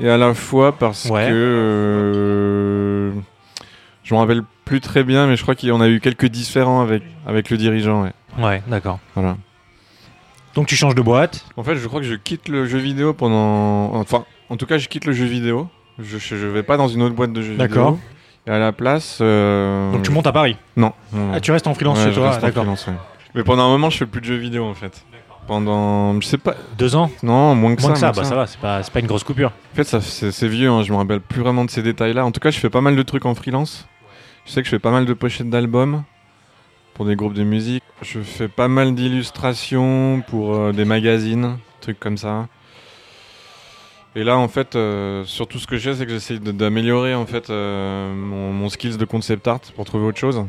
et 0.00 0.08
à 0.10 0.16
la 0.18 0.34
fois 0.34 0.72
parce 0.72 1.06
Ouais. 1.06 1.28
que... 1.28 1.32
euh, 1.32 3.12
je 4.02 4.14
me 4.14 4.18
rappelle 4.18 4.42
plus 4.64 4.80
très 4.80 5.04
bien, 5.04 5.26
mais 5.26 5.36
je 5.36 5.42
crois 5.42 5.54
qu'il 5.54 5.68
y 5.68 5.72
en 5.72 5.80
a 5.80 5.88
eu 5.88 6.00
quelques 6.00 6.26
différends 6.26 6.80
avec, 6.82 7.02
avec 7.26 7.50
le 7.50 7.56
dirigeant. 7.56 8.02
ouais. 8.02 8.12
Ouais, 8.38 8.62
d'accord. 8.66 8.98
Voilà. 9.14 9.36
Donc 10.54 10.66
tu 10.66 10.76
changes 10.76 10.94
de 10.94 11.02
boîte. 11.02 11.44
En 11.56 11.62
fait, 11.62 11.76
je 11.76 11.86
crois 11.86 12.00
que 12.00 12.06
je 12.06 12.14
quitte 12.14 12.48
le 12.48 12.66
jeu 12.66 12.78
vidéo 12.78 13.12
pendant... 13.14 13.94
Enfin, 13.94 14.24
en 14.50 14.56
tout 14.56 14.66
cas, 14.66 14.78
je 14.78 14.88
quitte 14.88 15.04
le 15.06 15.12
jeu 15.12 15.24
vidéo. 15.24 15.68
Je, 15.98 16.18
je, 16.18 16.36
je 16.36 16.46
vais 16.46 16.62
pas 16.62 16.76
dans 16.76 16.88
une 16.88 17.02
autre 17.02 17.14
boîte 17.14 17.32
de 17.32 17.40
jeux 17.42 17.52
vidéo. 17.52 17.66
D'accord. 17.66 17.98
Et 18.46 18.50
à 18.50 18.58
la 18.58 18.72
place... 18.72 19.18
euh, 19.20 19.92
Donc 19.92 20.02
tu 20.02 20.10
montes 20.12 20.26
à 20.26 20.32
Paris. 20.32 20.56
Non. 20.76 20.92
non, 21.12 21.26
non. 21.26 21.32
Ah, 21.34 21.40
tu 21.40 21.50
restes 21.52 21.66
en 21.66 21.74
freelance 21.74 21.98
Ouais, 21.98 22.04
chez 22.04 22.10
je 22.12 22.16
toi 22.16 22.28
reste 22.30 22.38
en 22.44 22.46
D'accord. 22.46 22.62
freelance, 22.62 22.86
ouais. 22.86 22.94
Mais 23.34 23.42
pendant 23.42 23.64
un 23.64 23.68
moment, 23.68 23.90
je 23.90 23.98
fais 23.98 24.06
plus 24.06 24.20
de 24.20 24.26
jeux 24.26 24.36
vidéo, 24.36 24.64
en 24.64 24.74
fait. 24.74 25.04
Pendant... 25.46 26.20
Je 26.20 26.26
sais 26.26 26.38
pas... 26.38 26.54
Deux 26.78 26.96
ans 26.96 27.10
Non, 27.22 27.54
moins 27.54 27.74
que 27.76 27.82
Moins 27.82 27.94
ça. 27.96 28.10
que 28.10 28.16
ça, 28.16 28.22
bah 28.22 28.28
ça 28.28 28.34
va, 28.34 28.46
c'est 28.46 28.58
pas, 28.60 28.82
c'est 28.82 28.92
pas 28.92 29.00
une 29.00 29.06
grosse 29.06 29.24
coupure. 29.24 29.52
En 29.72 29.76
fait, 29.76 29.84
ça, 29.84 30.00
c'est, 30.00 30.30
c'est 30.32 30.48
vieux, 30.48 30.68
hein, 30.70 30.82
je 30.82 30.90
me 30.92 30.96
rappelle 30.96 31.20
plus 31.20 31.40
vraiment 31.40 31.64
de 31.64 31.70
ces 31.70 31.82
détails-là. 31.82 32.24
En 32.24 32.30
tout 32.32 32.40
cas, 32.40 32.50
je 32.50 32.58
fais 32.58 32.70
pas 32.70 32.80
mal 32.80 32.96
de 32.96 33.02
trucs 33.02 33.26
en 33.26 33.34
freelance. 33.34 33.86
Je 34.44 34.52
sais 34.52 34.60
que 34.62 34.66
je 34.66 34.70
fais 34.70 34.78
pas 34.80 34.90
mal 34.90 35.06
de 35.06 35.12
pochettes 35.12 35.50
d'albums 35.50 36.02
pour 36.94 37.04
des 37.04 37.14
groupes 37.16 37.34
de 37.34 37.44
musique. 37.44 37.82
Je 38.02 38.20
fais 38.20 38.48
pas 38.48 38.68
mal 38.68 38.94
d'illustrations 38.94 40.22
pour 40.28 40.54
euh, 40.56 40.72
des 40.72 40.84
magazines, 40.84 41.58
trucs 41.80 41.98
comme 42.00 42.16
ça. 42.16 42.46
Et 44.16 44.24
là, 44.24 44.38
en 44.38 44.48
fait, 44.48 44.74
euh, 44.76 45.24
surtout 45.26 45.58
ce 45.58 45.66
que 45.66 45.76
je 45.76 45.90
fais, 45.90 45.96
c'est 45.96 46.06
que 46.06 46.12
j'essaie 46.12 46.38
d'améliorer 46.38 47.14
en 47.14 47.26
fait 47.26 47.50
euh, 47.50 48.14
mon, 48.14 48.50
mon 48.52 48.68
skills 48.70 48.96
de 48.96 49.04
concept 49.04 49.46
art 49.46 49.60
pour 49.74 49.84
trouver 49.84 50.06
autre 50.06 50.18
chose. 50.18 50.42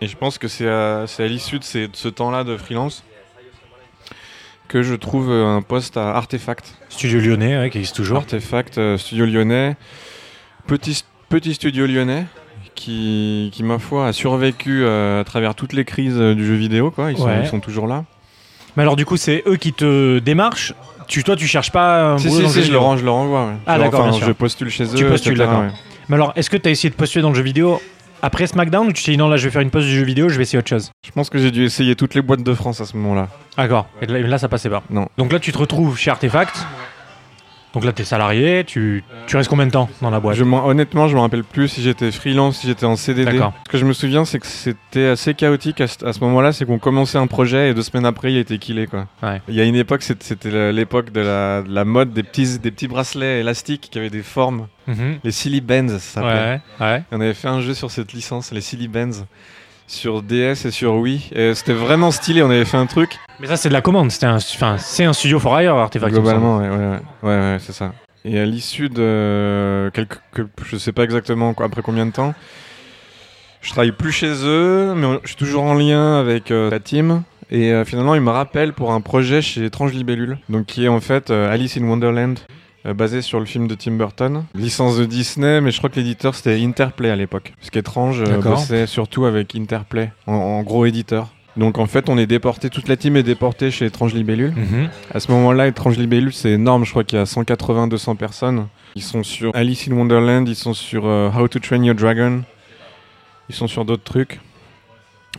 Et 0.00 0.08
je 0.08 0.16
pense 0.16 0.36
que 0.38 0.48
c'est 0.48 0.68
à, 0.68 1.06
l'issue 1.20 1.60
de, 1.60 1.64
ces- 1.64 1.86
de 1.88 1.94
ce 1.96 2.08
temps-là 2.08 2.42
de 2.44 2.56
freelance 2.56 3.04
que 4.66 4.82
je 4.82 4.94
trouve 4.94 5.30
euh, 5.30 5.46
un 5.56 5.62
poste 5.62 5.96
à 5.96 6.10
Artefact. 6.16 6.74
Studio 6.88 7.20
lyonnais, 7.20 7.56
ouais, 7.58 7.70
qui 7.70 7.78
existe 7.78 7.94
toujours. 7.96 8.18
Artefact, 8.18 8.78
euh, 8.78 8.98
studio 8.98 9.26
lyonnais. 9.26 9.76
Petit, 10.66 11.04
petit 11.28 11.54
studio 11.54 11.86
lyonnais 11.86 12.26
qui, 12.74 13.50
qui, 13.54 13.62
ma 13.62 13.78
foi, 13.78 14.08
a 14.08 14.12
survécu 14.12 14.84
à 14.86 15.22
travers 15.24 15.54
toutes 15.54 15.72
les 15.72 15.84
crises 15.84 16.18
du 16.18 16.44
jeu 16.44 16.54
vidéo. 16.54 16.90
Quoi. 16.90 17.12
Ils, 17.12 17.16
sont, 17.18 17.26
Ouais. 17.26 17.42
ils 17.44 17.48
sont 17.48 17.60
toujours 17.60 17.86
là. 17.86 18.04
Mais 18.76 18.82
alors 18.82 18.96
du 18.96 19.06
coup, 19.06 19.16
c'est 19.16 19.44
eux 19.46 19.54
qui 19.56 19.72
te 19.72 20.18
démarchent. 20.18 20.74
Tu, 21.06 21.22
toi, 21.24 21.36
tu 21.36 21.46
cherches 21.46 21.70
pas 21.70 22.12
un 22.12 22.18
Si, 22.18 22.28
boulot 22.28 22.36
si, 22.38 22.42
dans 22.42 22.48
le 22.48 22.52
si, 22.54 22.60
jeu 22.60 22.66
je, 22.66 22.72
le 22.72 22.78
rends, 22.78 22.96
je 22.96 23.04
le 23.04 23.10
renvoie. 23.10 23.46
ouais. 23.46 23.52
Ah, 23.66 23.76
Je- 23.76 23.82
d'accord, 23.82 24.00
enfin, 24.00 24.10
bien 24.10 24.18
sûr. 24.18 24.26
Je 24.26 24.32
postule 24.32 24.70
chez 24.70 24.84
eux. 24.84 24.94
Tu 24.96 25.04
postules, 25.06 25.36
d'accord. 25.38 25.60
ouais. 25.60 25.68
Mais 26.08 26.16
alors, 26.16 26.32
est-ce 26.36 26.50
que 26.50 26.56
tu 26.56 26.68
as 26.68 26.72
essayé 26.72 26.90
de 26.90 26.94
postuler 26.94 27.22
dans 27.22 27.30
le 27.30 27.34
jeu 27.34 27.42
vidéo 27.42 27.80
après 28.22 28.46
SmackDown 28.46 28.88
ou 28.88 28.92
tu 28.92 29.02
t'es 29.04 29.12
dit 29.12 29.16
non, 29.18 29.28
là, 29.28 29.36
je 29.36 29.44
vais 29.44 29.50
faire 29.50 29.60
une 29.62 29.70
pause 29.70 29.84
du 29.84 29.90
jeu 29.94 30.04
vidéo, 30.04 30.28
je 30.28 30.36
vais 30.36 30.42
essayer 30.42 30.58
autre 30.58 30.68
chose? 30.68 30.90
Je 31.06 31.10
pense 31.12 31.28
que 31.30 31.38
j'ai 31.38 31.50
dû 31.50 31.64
essayer 31.64 31.94
toutes 31.96 32.14
les 32.14 32.22
boîtes 32.22 32.42
de 32.42 32.54
France 32.54 32.80
à 32.80 32.84
ce 32.86 32.96
moment-là. 32.96 33.28
D'accord. 33.56 33.86
Et 34.02 34.06
là, 34.06 34.18
là, 34.20 34.38
ça 34.38 34.48
passait 34.48 34.70
pas. 34.70 34.82
Non. 34.90 35.08
Donc 35.18 35.32
là, 35.32 35.38
tu 35.38 35.52
te 35.52 35.58
retrouves 35.58 35.98
chez 35.98 36.10
Artefact. 36.10 36.66
Donc 37.74 37.84
là, 37.84 37.92
t'es 37.92 38.04
salarié. 38.04 38.64
Tu, 38.64 39.04
tu 39.26 39.36
restes 39.36 39.50
combien 39.50 39.66
de 39.66 39.70
temps 39.72 39.88
dans 40.00 40.10
la 40.10 40.20
boîte 40.20 40.36
Je 40.36 40.44
m'en- 40.44 40.64
honnêtement, 40.66 41.08
je 41.08 41.14
me 41.16 41.20
rappelle 41.20 41.44
plus 41.44 41.68
si 41.68 41.82
j'étais 41.82 42.10
freelance, 42.12 42.58
si 42.58 42.66
j'étais 42.68 42.86
en 42.86 42.96
CDD. 42.96 43.38
Ce 43.66 43.70
que 43.70 43.78
je 43.78 43.84
me 43.84 43.92
souviens, 43.92 44.24
c'est 44.24 44.38
que 44.38 44.46
c'était 44.46 45.06
assez 45.08 45.34
chaotique 45.34 45.80
à 45.80 45.86
ce, 45.88 46.20
moment-là. 46.20 46.52
C'est 46.52 46.64
qu'on 46.64 46.78
commençait 46.78 47.18
un 47.18 47.26
projet 47.26 47.70
et 47.70 47.74
deux 47.74 47.82
semaines 47.82 48.06
après, 48.06 48.32
il 48.32 48.38
était 48.38 48.58
killé. 48.58 48.86
Quoi. 48.86 49.06
Ouais. 49.22 49.42
Il 49.48 49.54
y 49.54 49.60
a 49.60 49.64
une 49.64 49.76
époque, 49.76 50.02
c'était- 50.02 50.72
l'époque 50.72 51.10
de 51.12 51.20
la, 51.20 51.62
de 51.62 51.74
la 51.74 51.84
mode 51.84 52.12
des 52.12 52.22
petits, 52.22 52.58
des 52.58 52.70
petits 52.70 52.88
bracelets 52.88 53.40
élastiques 53.40 53.88
qui 53.90 53.98
avaient 53.98 54.10
des 54.10 54.22
formes. 54.22 54.68
Mhm. 54.86 55.18
Les 55.24 55.30
Silly 55.32 55.60
Bands, 55.60 55.88
ça 55.88 55.98
s'appelait. 55.98 56.60
Ouais, 56.80 57.02
On 57.10 57.20
avait 57.20 57.34
fait 57.34 57.48
un 57.48 57.60
jeu 57.60 57.74
sur 57.74 57.90
cette 57.90 58.12
licence, 58.12 58.52
les 58.52 58.60
Silly 58.60 58.86
Bands, 58.88 59.26
sur 59.86 60.22
DS 60.22 60.64
et 60.66 60.70
sur 60.70 60.94
Wii. 60.96 61.30
Et 61.34 61.54
c'était 61.54 61.72
vraiment 61.72 62.10
stylé. 62.10 62.42
On 62.42 62.50
avait 62.50 62.64
fait 62.64 62.76
un 62.76 62.86
truc. 62.86 63.18
Mais 63.40 63.46
ça, 63.46 63.56
c'est 63.56 63.68
de 63.68 63.74
la 63.74 63.80
commande. 63.82 64.10
C'était 64.10 64.26
un, 64.26 64.36
enfin, 64.36 64.76
c'est 64.78 65.04
un 65.04 65.12
studio 65.12 65.38
for 65.38 65.60
hire, 65.60 65.74
Artefact. 65.74 66.12
Globalement, 66.14 66.58
ouais, 66.58 66.68
ouais, 66.68 66.98
ouais, 67.22 67.38
ouais, 67.38 67.56
c'est 67.60 67.72
ça. 67.72 67.92
Et 68.24 68.38
à 68.38 68.46
l'issue 68.46 68.88
de 68.88 69.90
quelques, 69.92 70.18
que- 70.32 70.46
je 70.64 70.76
sais 70.78 70.92
pas 70.92 71.04
exactement 71.04 71.52
quoi- 71.52 71.66
après 71.66 71.82
combien 71.82 72.06
de 72.06 72.12
temps, 72.12 72.32
je 73.60 73.70
travaille 73.70 73.92
plus 73.92 74.12
chez 74.12 74.32
eux, 74.44 74.94
mais 74.96 75.06
je 75.22 75.28
suis 75.28 75.36
toujours 75.36 75.64
en 75.64 75.74
lien 75.74 76.18
avec 76.20 76.50
euh, 76.50 76.70
la 76.70 76.80
team. 76.80 77.22
Et 77.50 77.70
euh, 77.72 77.84
finalement, 77.84 78.14
ils 78.14 78.22
me 78.22 78.30
rappellent 78.30 78.72
pour 78.72 78.92
un 78.92 79.02
projet 79.02 79.42
chez 79.42 79.66
Étrange 79.66 79.92
Libellule, 79.92 80.38
donc 80.48 80.64
qui 80.66 80.86
est 80.86 80.88
en 80.88 81.00
fait 81.00 81.30
euh, 81.30 81.52
Alice 81.52 81.76
in 81.76 81.84
Wonderland, 81.84 82.38
euh, 82.86 82.94
basé 82.94 83.22
sur 83.22 83.40
le 83.40 83.46
film 83.46 83.66
de 83.66 83.74
Tim 83.74 83.92
Burton, 83.92 84.44
licence 84.54 84.98
de 84.98 85.04
Disney, 85.04 85.60
mais 85.60 85.70
je 85.70 85.78
crois 85.78 85.90
que 85.90 85.96
l'éditeur 85.96 86.34
c'était 86.34 86.62
Interplay 86.62 87.10
à 87.10 87.16
l'époque. 87.16 87.52
Parce 87.58 87.70
qu'Étrange 87.70 88.20
euh, 88.20 88.26
D'accord. 88.26 88.56
bossait 88.56 88.86
surtout 88.86 89.24
avec 89.24 89.54
Interplay, 89.54 90.12
en, 90.26 90.34
en 90.34 90.62
gros 90.62 90.86
éditeur. 90.86 91.28
Donc 91.56 91.78
en 91.78 91.86
fait, 91.86 92.08
on 92.08 92.18
est 92.18 92.26
déporté, 92.26 92.68
toute 92.68 92.88
la 92.88 92.96
team 92.96 93.16
est 93.16 93.22
déportée 93.22 93.70
chez 93.70 93.86
Étrange 93.86 94.12
Libellule. 94.12 94.52
Mhm. 94.56 94.88
À 95.12 95.20
ce 95.20 95.30
moment-là, 95.32 95.68
Étrange 95.68 95.96
Libellule, 95.98 96.32
c'est 96.32 96.50
énorme, 96.50 96.84
je 96.84 96.90
crois 96.90 97.04
qu'il 97.04 97.18
y 97.18 97.22
a 97.22 97.24
180-200 97.26 98.16
personnes. 98.16 98.66
Ils 98.96 99.02
sont 99.02 99.22
sur 99.22 99.54
Alice 99.54 99.88
in 99.88 99.92
Wonderland, 99.92 100.48
ils 100.48 100.56
sont 100.56 100.74
sur 100.74 101.06
euh, 101.06 101.30
How 101.30 101.48
to 101.48 101.58
Train 101.60 101.82
Your 101.82 101.94
Dragon, 101.94 102.42
ils 103.48 103.54
sont 103.54 103.68
sur 103.68 103.84
d'autres 103.84 104.04
trucs. 104.04 104.40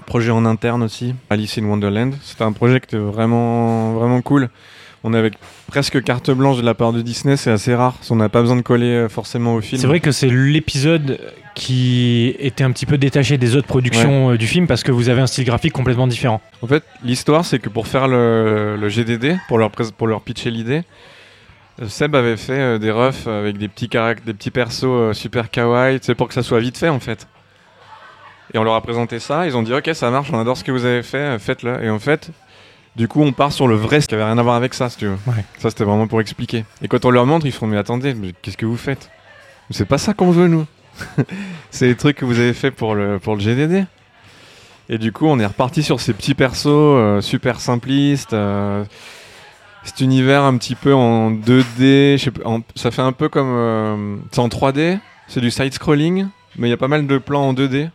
Projet 0.05 0.31
en 0.31 0.45
interne 0.45 0.83
aussi, 0.83 1.15
Alice 1.29 1.57
in 1.57 1.65
Wonderland. 1.65 2.13
C'était 2.21 2.43
un 2.43 2.51
projet 2.51 2.79
qui 2.79 2.87
était 2.87 2.97
vraiment, 2.97 3.93
vraiment 3.93 4.21
cool. 4.21 4.49
On 5.07 5.13
avait 5.13 5.29
presque 5.67 6.01
carte 6.03 6.31
blanche 6.31 6.57
de 6.57 6.63
la 6.63 6.73
part 6.73 6.91
de 6.91 7.01
Disney, 7.03 7.37
c'est 7.37 7.51
assez 7.51 7.75
rare. 7.75 7.93
On 8.09 8.15
n'a 8.15 8.27
pas 8.27 8.41
besoin 8.41 8.55
de 8.55 8.63
coller 8.63 8.87
euh, 8.87 9.07
forcément 9.07 9.53
au 9.53 9.61
film. 9.61 9.79
C'est 9.79 9.85
vrai 9.85 9.99
que 9.99 10.11
c'est 10.11 10.29
l'épisode 10.29 11.19
qui 11.53 12.35
était 12.39 12.63
un 12.63 12.71
petit 12.71 12.87
peu 12.87 12.97
détaché 12.97 13.37
des 13.37 13.55
autres 13.55 13.67
productions 13.67 14.31
euh, 14.31 14.37
du 14.37 14.47
film 14.47 14.65
parce 14.65 14.81
que 14.83 14.91
vous 14.91 15.07
avez 15.09 15.21
un 15.21 15.27
style 15.27 15.45
graphique 15.45 15.73
complètement 15.73 16.07
différent. 16.07 16.41
En 16.63 16.67
fait, 16.67 16.83
l'histoire, 17.03 17.45
c'est 17.45 17.59
que 17.59 17.69
pour 17.69 17.85
faire 17.85 18.07
le, 18.07 18.77
le 18.77 18.89
GDD, 18.89 19.37
pour 19.47 19.59
leur, 19.59 19.69
prés- 19.69 19.91
pour 19.95 20.07
leur 20.07 20.21
pitcher 20.21 20.49
l'idée, 20.49 20.81
euh, 21.83 21.87
Seb 21.87 22.15
avait 22.15 22.35
fait 22.35 22.79
des 22.79 22.89
refs 22.89 23.27
avec 23.27 23.57
des 23.59 23.67
petits, 23.67 23.87
des 24.25 24.33
petits 24.33 24.49
persos 24.51 25.15
super 25.15 25.51
kawaii, 25.51 25.99
c'est 26.01 26.15
pour 26.15 26.27
que 26.29 26.33
ça 26.33 26.41
soit 26.41 26.59
vite 26.59 26.79
fait 26.79 26.89
en 26.89 26.99
fait. 26.99 27.27
Et 28.55 28.57
on 28.57 28.63
leur 28.63 28.73
a 28.73 28.81
présenté 28.81 29.19
ça, 29.19 29.45
ils 29.45 29.55
ont 29.55 29.61
dit 29.61 29.73
ok 29.73 29.89
ça 29.93 30.09
marche, 30.09 30.29
on 30.33 30.39
adore 30.39 30.57
ce 30.57 30.63
que 30.63 30.71
vous 30.71 30.85
avez 30.85 31.03
fait, 31.03 31.37
faites-le. 31.37 31.83
Et 31.83 31.89
en 31.91 31.99
fait, 31.99 32.31
du 32.95 33.07
coup 33.07 33.21
on 33.21 33.31
part 33.33 33.51
sur 33.51 33.67
le 33.67 33.75
vrai, 33.75 34.01
ce 34.01 34.07
qui 34.07 34.15
avait 34.15 34.23
rien 34.23 34.37
à 34.37 34.43
voir 34.43 34.55
avec 34.55 34.73
ça 34.73 34.89
si 34.89 34.97
tu 34.97 35.05
veux. 35.07 35.17
Ouais. 35.27 35.43
Ça 35.59 35.69
c'était 35.69 35.83
vraiment 35.83 36.07
pour 36.07 36.21
expliquer. 36.21 36.65
Et 36.81 36.87
quand 36.87 37.05
on 37.05 37.11
leur 37.11 37.25
montre, 37.25 37.45
ils 37.45 37.51
font 37.51 37.67
mais 37.67 37.77
attendez, 37.77 38.13
mais 38.13 38.33
qu'est-ce 38.41 38.57
que 38.57 38.65
vous 38.65 38.77
faites? 38.77 39.09
C'est 39.71 39.85
pas 39.87 39.97
ça 39.97 40.13
qu'on 40.13 40.31
veut 40.31 40.47
nous. 40.47 40.65
c'est 41.71 41.87
les 41.87 41.95
trucs 41.95 42.17
que 42.17 42.25
vous 42.25 42.39
avez 42.39 42.53
fait 42.53 42.71
pour 42.71 42.95
le, 42.95 43.19
pour 43.19 43.35
le 43.35 43.41
GDD. 43.41 43.85
Et 44.87 44.97
du 44.99 45.11
coup, 45.11 45.25
on 45.25 45.39
est 45.39 45.45
reparti 45.45 45.81
sur 45.81 45.99
ces 45.99 46.13
petits 46.13 46.35
persos 46.35 46.67
euh, 46.67 47.19
super 47.21 47.59
simplistes. 47.59 48.33
euh, 48.33 48.85
cet 49.83 49.99
univers 50.01 50.43
un 50.43 50.57
petit 50.57 50.75
peu 50.75 50.93
en 50.93 51.31
2D. 51.31 52.17
je 52.17 52.21
sais 52.23 52.31
pas, 52.31 52.47
en- 52.47 52.61
ça 52.75 52.91
fait 52.91 53.01
un 53.01 53.11
peu 53.11 53.27
comme. 53.29 53.49
euh, 53.51 54.15
c'est 54.31 54.39
en 54.39 54.47
3D, 54.47 54.99
c'est 55.27 55.41
du 55.41 55.49
side-scrolling, 55.51 56.27
mais 56.57 56.67
il 56.67 56.69
y 56.71 56.73
a 56.73 56.77
pas 56.77 56.87
mal 56.87 57.05
de 57.07 57.17
plans 57.17 57.49
en 57.49 57.53
2D. 57.53 57.89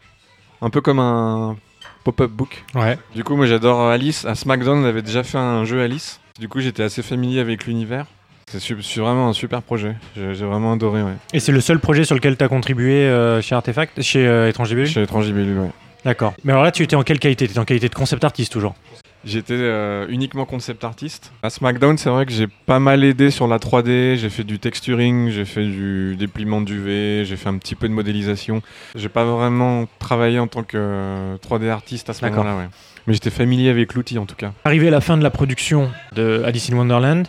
Un 0.62 0.70
peu 0.70 0.80
comme 0.80 0.98
un 0.98 1.56
pop-up 2.04 2.30
book. 2.30 2.64
Ouais. 2.74 2.98
Du 3.14 3.24
coup, 3.24 3.36
moi 3.36 3.46
j'adore 3.46 3.88
Alice. 3.88 4.24
À 4.24 4.34
SmackDown, 4.34 4.78
on 4.78 4.84
avait 4.84 5.02
déjà 5.02 5.22
fait 5.22 5.38
un 5.38 5.64
jeu 5.64 5.80
Alice. 5.80 6.20
Du 6.38 6.48
coup, 6.48 6.60
j'étais 6.60 6.82
assez 6.82 7.02
familier 7.02 7.40
avec 7.40 7.66
l'univers. 7.66 8.06
C'est 8.58 8.74
vraiment 8.96 9.28
un 9.28 9.32
super 9.32 9.62
projet. 9.62 9.94
J'ai 10.16 10.44
vraiment 10.44 10.72
adoré, 10.72 11.02
ouais. 11.02 11.12
Et 11.32 11.38
c'est 11.38 11.52
le 11.52 11.60
seul 11.60 11.78
projet 11.78 12.04
sur 12.04 12.16
lequel 12.16 12.36
tu 12.36 12.42
as 12.42 12.48
contribué 12.48 13.04
euh, 13.04 13.40
chez 13.40 13.54
Artefact, 13.54 14.02
chez 14.02 14.26
euh, 14.26 14.48
Étranger 14.48 14.86
Chez 14.86 15.02
Étranger 15.02 15.32
ouais. 15.32 15.70
D'accord. 16.04 16.34
Mais 16.42 16.52
alors 16.52 16.64
là, 16.64 16.72
tu 16.72 16.82
étais 16.82 16.96
en 16.96 17.02
quelle 17.02 17.20
qualité? 17.20 17.46
Tu 17.46 17.52
étais 17.52 17.60
en 17.60 17.64
qualité 17.64 17.88
de 17.88 17.94
concept 17.94 18.24
artiste 18.24 18.52
toujours? 18.52 18.74
J'étais 19.24 19.54
euh, 19.54 20.06
uniquement 20.08 20.46
concept 20.46 20.82
artiste. 20.84 21.32
À 21.42 21.50
SmackDown, 21.50 21.98
c'est 21.98 22.08
vrai 22.08 22.24
que 22.24 22.32
j'ai 22.32 22.46
pas 22.46 22.78
mal 22.78 23.04
aidé 23.04 23.30
sur 23.30 23.46
la 23.46 23.58
3D. 23.58 24.16
J'ai 24.16 24.30
fait 24.30 24.44
du 24.44 24.58
texturing, 24.58 25.28
j'ai 25.30 25.44
fait 25.44 25.64
du 25.64 26.16
dépliement 26.16 26.60
d'UV, 26.62 27.24
j'ai 27.24 27.36
fait 27.36 27.48
un 27.48 27.58
petit 27.58 27.74
peu 27.74 27.88
de 27.88 27.92
modélisation. 27.92 28.62
J'ai 28.94 29.08
pas 29.10 29.24
vraiment 29.24 29.86
travaillé 29.98 30.38
en 30.38 30.46
tant 30.46 30.62
que 30.62 30.76
euh, 30.78 31.36
3D 31.36 31.68
artiste 31.68 32.08
à 32.08 32.14
ce 32.14 32.22
D'accord. 32.22 32.44
moment-là, 32.44 32.64
ouais. 32.64 32.68
Mais 33.06 33.14
j'étais 33.14 33.30
familier 33.30 33.70
avec 33.70 33.94
l'outil 33.94 34.18
en 34.18 34.26
tout 34.26 34.36
cas. 34.36 34.52
Arrivé 34.64 34.88
à 34.88 34.90
la 34.90 35.00
fin 35.00 35.16
de 35.16 35.22
la 35.22 35.30
production 35.30 35.90
de 36.14 36.42
Alice 36.44 36.70
in 36.70 36.76
Wonderland, 36.76 37.26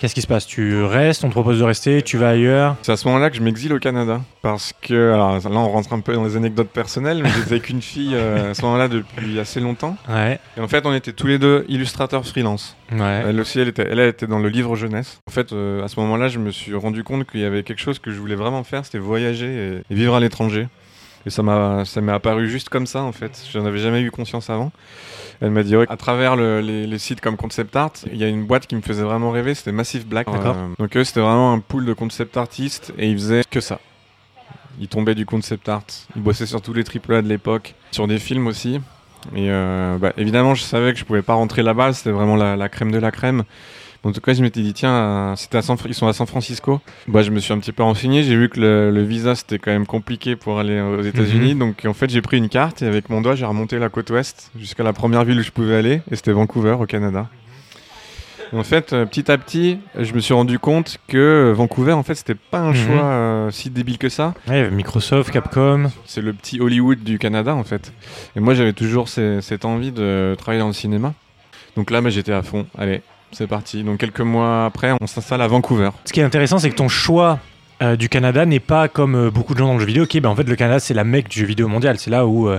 qu'est-ce 0.00 0.14
qui 0.14 0.22
se 0.22 0.26
passe? 0.26 0.46
Tu 0.46 0.82
restes, 0.82 1.22
on 1.24 1.28
te 1.28 1.32
propose 1.32 1.60
de 1.60 1.64
rester, 1.64 2.02
tu 2.02 2.16
vas 2.16 2.30
ailleurs? 2.30 2.76
C'est 2.82 2.92
à 2.92 2.96
ce 2.96 3.06
moment-là 3.06 3.30
que 3.30 3.36
je 3.36 3.42
m'exile 3.42 3.72
au 3.72 3.78
Canada. 3.78 4.20
Parce 4.42 4.72
que, 4.80 5.12
alors 5.12 5.34
là, 5.34 5.40
on 5.50 5.68
rentre 5.68 5.92
un 5.92 6.00
peu 6.00 6.14
dans 6.14 6.24
les 6.24 6.36
anecdotes 6.36 6.70
personnelles, 6.70 7.22
mais 7.22 7.28
j'étais 7.28 7.52
avec 7.52 7.68
une 7.68 7.82
fille 7.82 8.14
euh, 8.14 8.50
à 8.50 8.54
ce 8.54 8.62
moment-là 8.62 8.88
depuis 8.88 9.38
assez 9.38 9.60
longtemps. 9.60 9.96
Ouais. 10.08 10.40
Et 10.56 10.60
en 10.60 10.68
fait, 10.68 10.86
on 10.86 10.94
était 10.94 11.12
tous 11.12 11.26
les 11.26 11.38
deux 11.38 11.64
illustrateurs 11.68 12.26
freelance. 12.26 12.76
Ouais. 12.90 13.22
Elle 13.28 13.38
aussi, 13.38 13.60
elle 13.60 13.68
était, 13.68 13.86
elle, 13.88 13.98
elle 13.98 14.08
était 14.08 14.26
dans 14.26 14.38
le 14.38 14.48
livre 14.48 14.74
jeunesse. 14.74 15.20
En 15.28 15.30
fait, 15.30 15.52
euh, 15.52 15.84
à 15.84 15.88
ce 15.88 16.00
moment-là, 16.00 16.28
je 16.28 16.38
me 16.38 16.50
suis 16.50 16.74
rendu 16.74 17.04
compte 17.04 17.30
qu'il 17.30 17.40
y 17.40 17.44
avait 17.44 17.62
quelque 17.62 17.80
chose 17.80 17.98
que 17.98 18.10
je 18.10 18.18
voulais 18.18 18.34
vraiment 18.34 18.64
faire, 18.64 18.84
c'était 18.84 18.98
voyager 18.98 19.46
et, 19.46 19.92
et 19.92 19.94
vivre 19.94 20.14
à 20.14 20.20
l'étranger. 20.20 20.66
Et 21.26 21.30
ça 21.30 21.42
m'a, 21.42 21.84
ça 21.84 22.00
m'est 22.00 22.12
apparu 22.12 22.48
juste 22.48 22.68
comme 22.70 22.86
ça, 22.86 23.02
en 23.02 23.12
fait. 23.12 23.42
J'en 23.52 23.66
avais 23.66 23.78
jamais 23.78 24.00
eu 24.00 24.10
conscience 24.10 24.48
avant. 24.50 24.72
Elle 25.42 25.50
m'a 25.50 25.62
dit, 25.62 25.76
ouais, 25.76 25.86
à 25.88 25.96
travers 25.96 26.36
le- 26.36 26.60
les, 26.60 26.86
les 26.86 26.98
sites 26.98 27.20
comme 27.20 27.36
Concept 27.36 27.74
Art, 27.76 27.92
il 28.10 28.16
y 28.18 28.24
a 28.24 28.28
une 28.28 28.44
boîte 28.46 28.66
qui 28.66 28.74
me 28.76 28.80
faisait 28.82 29.02
vraiment 29.02 29.30
rêver, 29.30 29.54
c'était 29.54 29.72
Massive 29.72 30.06
Black. 30.06 30.30
D'accord. 30.30 30.56
Euh, 30.56 30.68
donc 30.78 30.96
eux, 30.96 31.04
c'était 31.04 31.20
vraiment 31.20 31.52
un 31.52 31.58
pool 31.60 31.84
de 31.84 31.92
concept 31.92 32.36
artistes 32.36 32.92
et 32.98 33.08
ils 33.10 33.16
faisaient 33.18 33.42
que 33.50 33.60
ça. 33.60 33.80
Ils 34.80 34.88
tombaient 34.88 35.14
du 35.14 35.26
concept 35.26 35.68
art. 35.68 35.82
Ils 36.16 36.22
bossaient 36.22 36.46
sur 36.46 36.62
tous 36.62 36.72
les 36.72 36.84
AAA 36.84 37.22
de 37.22 37.28
l'époque, 37.28 37.74
sur 37.90 38.06
des 38.06 38.18
films 38.18 38.46
aussi. 38.46 38.80
Et 39.34 39.50
euh, 39.50 39.98
bah, 39.98 40.12
évidemment, 40.16 40.54
je 40.54 40.62
savais 40.62 40.92
que 40.94 40.98
je 40.98 41.04
pouvais 41.04 41.20
pas 41.22 41.34
rentrer 41.34 41.62
là-bas, 41.62 41.92
c'était 41.92 42.10
vraiment 42.10 42.36
la, 42.36 42.56
la 42.56 42.68
crème 42.70 42.90
de 42.90 42.98
la 42.98 43.10
crème. 43.10 43.44
En 44.02 44.12
tout 44.12 44.20
cas, 44.22 44.32
je 44.32 44.40
m'étais 44.42 44.62
dit, 44.62 44.72
tiens, 44.72 44.92
euh, 44.94 45.36
c'était 45.36 45.58
à 45.58 45.62
San 45.62 45.76
Fr- 45.76 45.84
ils 45.86 45.94
sont 45.94 46.06
à 46.06 46.14
San 46.14 46.26
Francisco. 46.26 46.80
Bah, 47.06 47.20
je 47.22 47.30
me 47.30 47.38
suis 47.38 47.52
un 47.52 47.58
petit 47.58 47.72
peu 47.72 47.82
renseigné, 47.82 48.22
j'ai 48.22 48.34
vu 48.34 48.48
que 48.48 48.58
le, 48.58 48.90
le 48.90 49.02
visa 49.02 49.34
c'était 49.34 49.58
quand 49.58 49.70
même 49.72 49.86
compliqué 49.86 50.36
pour 50.36 50.58
aller 50.58 50.80
aux 50.80 51.02
États-Unis. 51.02 51.54
Donc 51.54 51.84
en 51.86 51.92
fait, 51.92 52.08
j'ai 52.08 52.22
pris 52.22 52.38
une 52.38 52.48
carte 52.48 52.80
et 52.80 52.86
avec 52.86 53.10
mon 53.10 53.20
doigt, 53.20 53.34
j'ai 53.34 53.44
remonté 53.44 53.78
la 53.78 53.90
côte 53.90 54.08
ouest 54.10 54.50
jusqu'à 54.58 54.84
la 54.84 54.94
première 54.94 55.24
ville 55.24 55.38
où 55.38 55.42
je 55.42 55.50
pouvais 55.50 55.76
aller, 55.76 56.00
et 56.10 56.16
c'était 56.16 56.32
Vancouver, 56.32 56.76
au 56.80 56.86
Canada. 56.86 57.28
En 58.52 58.64
fait, 58.64 58.92
euh, 58.92 59.06
petit 59.06 59.30
à 59.30 59.38
petit, 59.38 59.78
je 59.96 60.12
me 60.12 60.18
suis 60.18 60.34
rendu 60.34 60.58
compte 60.58 60.98
que 61.06 61.16
euh, 61.18 61.52
Vancouver, 61.52 61.92
en 61.92 62.02
fait, 62.02 62.16
c'était 62.16 62.34
pas 62.34 62.58
un 62.58 62.70
Mhm. 62.70 62.74
choix 62.74 63.02
euh, 63.04 63.50
si 63.52 63.70
débile 63.70 63.96
que 63.98 64.08
ça. 64.08 64.34
Ouais, 64.48 64.68
Microsoft, 64.70 65.30
Capcom. 65.30 65.88
C'est 66.04 66.20
le 66.20 66.32
petit 66.32 66.60
Hollywood 66.60 66.98
du 67.04 67.18
Canada 67.20 67.54
en 67.54 67.62
fait. 67.62 67.92
Et 68.34 68.40
moi 68.40 68.54
j'avais 68.54 68.72
toujours 68.72 69.08
ces- 69.08 69.40
cette 69.40 69.64
envie 69.64 69.92
de 69.92 70.34
travailler 70.36 70.60
dans 70.60 70.66
le 70.66 70.72
cinéma. 70.72 71.14
Donc 71.76 71.92
là 71.92 72.00
bah, 72.00 72.10
j'étais 72.10 72.32
à 72.32 72.42
fond. 72.42 72.66
Allez, 72.76 73.02
c'est 73.32 73.46
parti. 73.46 73.82
Donc 73.82 73.98
quelques 73.98 74.20
mois 74.20 74.64
après, 74.66 74.92
on 75.00 75.06
s'installe 75.06 75.42
à 75.42 75.48
Vancouver. 75.48 75.90
Ce 76.04 76.12
qui 76.12 76.20
est 76.20 76.24
intéressant, 76.24 76.58
c'est 76.58 76.70
que 76.70 76.74
ton 76.76 76.88
choix 76.88 77.38
euh, 77.82 77.96
du 77.96 78.08
Canada 78.08 78.44
n'est 78.46 78.60
pas 78.60 78.88
comme 78.88 79.14
euh, 79.14 79.30
beaucoup 79.30 79.54
de 79.54 79.58
gens 79.58 79.66
dans 79.68 79.74
le 79.74 79.80
jeu 79.80 79.86
vidéo. 79.86 80.04
Ok, 80.04 80.18
ben 80.20 80.28
en 80.28 80.36
fait, 80.36 80.48
le 80.48 80.56
Canada, 80.56 80.80
c'est 80.80 80.94
la 80.94 81.04
mecque 81.04 81.28
du 81.28 81.40
jeu 81.40 81.46
vidéo 81.46 81.66
mondial. 81.68 81.98
C'est 81.98 82.10
là 82.10 82.26
où, 82.26 82.48
euh, 82.48 82.58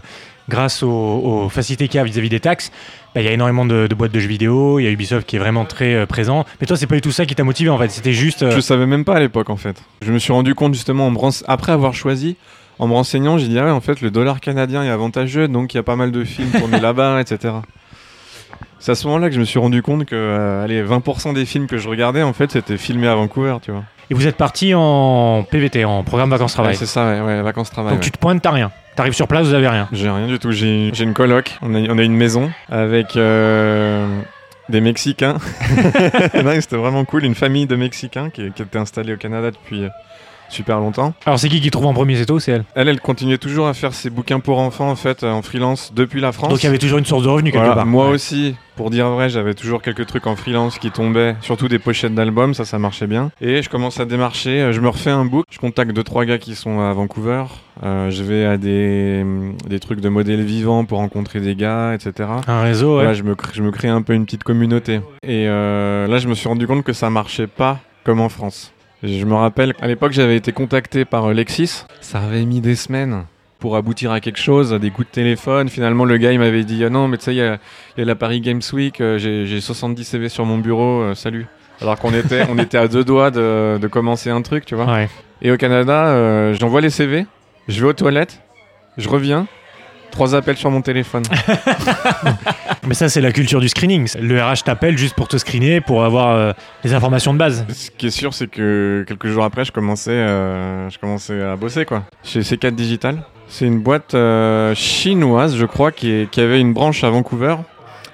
grâce 0.49 0.81
aux, 0.83 0.89
aux 0.89 1.49
facilités 1.49 1.87
qu'il 1.87 1.97
y 1.97 2.01
a 2.01 2.03
vis-à-vis 2.03 2.29
des 2.29 2.39
taxes, 2.39 2.71
ben, 3.13 3.21
il 3.21 3.25
y 3.25 3.27
a 3.27 3.31
énormément 3.31 3.65
de, 3.65 3.87
de 3.87 3.95
boîtes 3.95 4.11
de 4.11 4.19
jeux 4.19 4.27
vidéo. 4.27 4.79
Il 4.79 4.83
y 4.83 4.87
a 4.87 4.91
Ubisoft 4.91 5.27
qui 5.27 5.35
est 5.35 5.39
vraiment 5.39 5.65
très 5.65 6.05
présent. 6.07 6.45
Mais 6.59 6.65
toi, 6.67 6.75
c'est 6.77 6.87
pas 6.87 6.95
du 6.95 7.01
tout 7.01 7.11
ça 7.11 7.25
qui 7.25 7.35
t'a 7.35 7.43
motivé 7.43 7.69
en 7.69 7.77
fait. 7.77 7.89
C'était 7.89 8.13
juste. 8.13 8.49
Je 8.49 8.59
savais 8.59 8.85
même 8.87 9.05
pas 9.05 9.15
à 9.15 9.19
l'époque 9.19 9.49
en 9.51 9.57
fait. 9.57 9.81
Je 10.01 10.11
me 10.11 10.17
suis 10.17 10.33
rendu 10.33 10.55
compte 10.55 10.73
justement 10.73 11.07
en 11.07 11.11
me 11.11 11.17
rense- 11.19 11.43
après 11.47 11.71
avoir 11.73 11.93
choisi. 11.93 12.35
En 12.79 12.87
me 12.87 12.93
renseignant, 12.93 13.37
j'ai 13.37 13.47
dit 13.47 13.59
ah 13.59 13.65
ouais 13.65 13.69
en 13.71 13.81
fait 13.81 14.01
le 14.01 14.09
dollar 14.09 14.39
canadien 14.39 14.83
est 14.83 14.89
avantageux 14.89 15.47
donc 15.47 15.71
il 15.73 15.77
y 15.77 15.79
a 15.79 15.83
pas 15.83 15.95
mal 15.95 16.11
de 16.11 16.23
films 16.23 16.49
tournés 16.49 16.79
là-bas 16.81 17.21
etc. 17.21 17.53
C'est 18.81 18.93
à 18.93 18.95
ce 18.95 19.05
moment-là 19.05 19.29
que 19.29 19.35
je 19.35 19.39
me 19.39 19.45
suis 19.45 19.59
rendu 19.59 19.83
compte 19.83 20.05
que 20.05 20.15
euh, 20.15 20.63
allez 20.63 20.83
20% 20.83 21.35
des 21.35 21.45
films 21.45 21.67
que 21.67 21.77
je 21.77 21.87
regardais 21.87 22.23
en 22.23 22.33
fait 22.33 22.51
c'était 22.51 22.77
filmé 22.77 23.07
à 23.07 23.13
Vancouver 23.13 23.57
tu 23.61 23.69
vois. 23.69 23.83
Et 24.09 24.15
vous 24.15 24.25
êtes 24.25 24.37
parti 24.37 24.73
en 24.73 25.45
PVT, 25.49 25.85
en 25.85 26.03
programme 26.03 26.31
vacances-travail. 26.31 26.73
Ouais, 26.73 26.77
c'est 26.77 26.87
ça 26.87 27.05
ouais, 27.05 27.21
ouais 27.21 27.41
vacances 27.43 27.69
travail. 27.69 27.93
Donc 27.93 28.01
tu 28.01 28.09
te 28.09 28.17
pointes, 28.17 28.41
t'as 28.41 28.49
rien. 28.49 28.71
T'arrives 28.95 29.13
sur 29.13 29.27
place, 29.27 29.45
vous 29.45 29.53
avez 29.53 29.67
rien. 29.67 29.87
J'ai 29.91 30.09
rien 30.09 30.25
du 30.25 30.39
tout. 30.39 30.51
J'ai 30.51 30.89
j'ai 30.93 31.03
une 31.03 31.13
coloc. 31.13 31.57
On 31.61 31.75
a, 31.75 31.79
on 31.79 31.97
a 31.97 32.03
une 32.03 32.15
maison 32.15 32.51
avec 32.69 33.15
euh, 33.15 34.19
des 34.67 34.81
Mexicains. 34.81 35.37
C'était 36.59 36.75
vraiment 36.75 37.05
cool. 37.05 37.23
Une 37.23 37.35
famille 37.35 37.67
de 37.67 37.75
Mexicains 37.75 38.31
qui, 38.31 38.51
qui 38.51 38.63
était 38.63 38.79
installée 38.79 39.13
au 39.13 39.17
Canada 39.17 39.51
depuis 39.51 39.83
euh, 39.83 39.89
super 40.51 40.79
longtemps. 40.79 41.13
Alors 41.25 41.39
c'est 41.39 41.49
qui 41.49 41.61
qui 41.61 41.71
trouve 41.71 41.85
en 41.85 41.93
premier, 41.93 42.15
c'est 42.15 42.25
toi 42.25 42.35
ou 42.35 42.39
c'est 42.39 42.51
elle 42.51 42.65
Elle, 42.75 42.87
elle 42.89 43.01
continuait 43.01 43.37
toujours 43.37 43.67
à 43.67 43.73
faire 43.73 43.93
ses 43.93 44.09
bouquins 44.09 44.39
pour 44.39 44.59
enfants 44.59 44.89
en 44.89 44.95
fait 44.95 45.23
euh, 45.23 45.31
en 45.31 45.41
freelance 45.41 45.91
depuis 45.95 46.21
la 46.21 46.31
France. 46.31 46.49
Donc 46.49 46.61
il 46.61 46.65
y 46.65 46.69
avait 46.69 46.77
toujours 46.77 46.97
une 46.99 47.05
source 47.05 47.23
de 47.23 47.29
revenus 47.29 47.51
quelque 47.53 47.61
Voilà, 47.65 47.75
part. 47.75 47.85
moi 47.85 48.07
Ouais. 48.07 48.13
aussi, 48.15 48.55
pour 48.75 48.89
dire 48.89 49.09
vrai, 49.09 49.29
j'avais 49.29 49.53
toujours 49.53 49.81
quelques 49.81 50.05
trucs 50.07 50.25
en 50.27 50.35
freelance 50.35 50.79
qui 50.79 50.91
tombaient, 50.91 51.35
surtout 51.41 51.67
des 51.67 51.77
pochettes 51.79 52.15
d'albums, 52.15 52.53
ça, 52.53 52.65
ça 52.65 52.79
marchait 52.79 53.07
bien. 53.07 53.31
Et 53.41 53.61
je 53.61 53.69
commence 53.69 53.99
à 53.99 54.05
démarcher, 54.05 54.61
euh, 54.61 54.71
je 54.71 54.79
me 54.81 54.89
refais 54.89 55.11
un 55.11 55.25
book, 55.25 55.45
je 55.51 55.59
contacte 55.59 55.91
deux 55.91 56.03
trois 56.03 56.25
gars 56.25 56.37
qui 56.37 56.55
sont 56.55 56.79
à 56.79 56.91
Vancouver, 56.93 57.43
euh, 57.83 58.09
je 58.09 58.23
vais 58.23 58.45
à 58.45 58.57
des, 58.57 59.23
des 59.67 59.79
trucs 59.79 60.01
de 60.01 60.09
modèles 60.09 60.43
vivants 60.43 60.85
pour 60.85 60.97
rencontrer 60.99 61.39
des 61.39 61.55
gars, 61.55 61.93
etc. 61.93 62.29
Un 62.47 62.61
réseau, 62.63 62.89
ouais. 62.97 63.03
Voilà, 63.03 63.13
je 63.13 63.23
me, 63.23 63.35
crée, 63.35 63.51
je 63.53 63.61
me 63.61 63.71
crée 63.71 63.87
un 63.89 64.01
peu 64.01 64.13
une 64.13 64.25
petite 64.25 64.43
communauté. 64.43 64.95
Et 65.23 65.47
euh, 65.47 66.07
là, 66.07 66.17
je 66.17 66.27
me 66.27 66.33
suis 66.33 66.47
rendu 66.47 66.65
compte 66.67 66.83
que 66.83 66.93
ça 66.93 67.09
marchait 67.09 67.47
pas 67.47 67.79
comme 68.03 68.19
en 68.19 68.29
France. 68.29 68.73
Je 69.03 69.25
me 69.25 69.33
rappelle, 69.33 69.73
à 69.81 69.87
l'époque, 69.87 70.11
j'avais 70.11 70.35
été 70.35 70.51
contacté 70.51 71.05
par 71.05 71.25
euh, 71.25 71.33
Lexis. 71.33 71.85
Ça 72.01 72.19
avait 72.19 72.45
mis 72.45 72.61
des 72.61 72.75
semaines 72.75 73.25
pour 73.59 73.75
aboutir 73.75 74.11
à 74.11 74.19
quelque 74.19 74.39
chose, 74.39 74.73
à 74.73 74.79
des 74.79 74.91
coups 74.91 75.07
de 75.07 75.13
téléphone. 75.13 75.69
Finalement, 75.69 76.05
le 76.05 76.17
gars, 76.17 76.31
il 76.31 76.39
m'avait 76.39 76.63
dit 76.63 76.83
ah 76.83 76.89
Non, 76.89 77.07
mais 77.07 77.17
tu 77.17 77.25
sais, 77.25 77.33
il 77.33 77.37
y 77.37 77.41
a, 77.41 77.57
il 77.95 77.99
y 77.99 78.03
a 78.03 78.05
la 78.05 78.15
Paris 78.15 78.41
Games 78.41 78.61
Week, 78.73 78.99
euh, 79.01 79.17
j'ai 79.17 79.45
j'ai 79.45 79.61
70 79.61 80.03
CV 80.03 80.29
sur 80.29 80.45
mon 80.45 80.57
bureau, 80.57 81.01
euh, 81.01 81.15
salut. 81.15 81.47
Alors 81.81 81.97
qu'on 81.97 82.13
était, 82.13 82.43
on 82.49 82.57
était 82.59 82.77
à 82.77 82.87
deux 82.87 83.03
doigts 83.03 83.31
de, 83.31 83.77
de 83.79 83.87
commencer 83.87 84.29
un 84.29 84.41
truc, 84.41 84.65
tu 84.65 84.75
vois. 84.75 84.85
Ouais. 84.85 85.09
Et 85.41 85.51
au 85.51 85.57
Canada, 85.57 86.07
euh, 86.07 86.53
j'envoie 86.53 86.81
les 86.81 86.91
CV, 86.91 87.25
je 87.67 87.81
vais 87.81 87.87
aux 87.87 87.93
toilettes, 87.93 88.41
je 88.97 89.09
reviens, 89.09 89.47
trois 90.11 90.35
appels 90.35 90.57
sur 90.57 90.69
mon 90.69 90.81
téléphone. 90.81 91.23
Mais 92.87 92.93
ça, 92.93 93.09
c'est 93.09 93.21
la 93.21 93.31
culture 93.31 93.59
du 93.59 93.69
screening. 93.69 94.07
Le 94.19 94.41
RH 94.41 94.63
t'appelle 94.65 94.97
juste 94.97 95.15
pour 95.15 95.27
te 95.27 95.37
screener, 95.37 95.81
pour 95.81 96.03
avoir 96.03 96.35
euh, 96.35 96.51
les 96.83 96.93
informations 96.93 97.33
de 97.33 97.37
base. 97.39 97.65
Ce 97.69 97.89
qui 97.91 98.07
est 98.07 98.11
sûr, 98.11 98.33
c'est 98.33 98.47
que 98.47 99.05
quelques 99.07 99.27
jours 99.27 99.43
après, 99.43 99.65
je 99.65 99.71
commençais, 99.71 100.11
euh, 100.11 100.89
je 100.89 100.97
commençais 100.99 101.41
à 101.41 101.55
bosser 101.55 101.85
quoi. 101.85 102.03
Chez 102.23 102.41
C4 102.41 102.71
Digital, 102.71 103.23
C'est 103.47 103.65
une 103.65 103.79
boîte 103.79 104.13
euh, 104.15 104.73
chinoise, 104.75 105.55
je 105.55 105.65
crois, 105.65 105.91
qui, 105.91 106.09
est- 106.11 106.29
qui 106.29 106.41
avait 106.41 106.59
une 106.59 106.73
branche 106.73 107.03
à 107.03 107.09
Vancouver. 107.09 107.55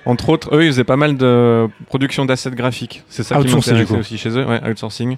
Entre 0.05 0.29
autres, 0.29 0.55
eux, 0.55 0.63
ils 0.63 0.67
faisaient 0.71 0.83
pas 0.86 0.95
mal 0.95 1.17
de 1.17 1.67
production 1.88 2.25
d'assets 2.25 2.51
graphiques. 2.51 3.03
C'est 3.10 3.23
ça 3.23 3.36
qui 3.41 3.53
m'intéressait 3.53 3.97
aussi 3.97 4.17
chez 4.17 4.29
eux, 4.29 4.45
ouais, 4.45 4.62
outsourcing. 4.69 5.17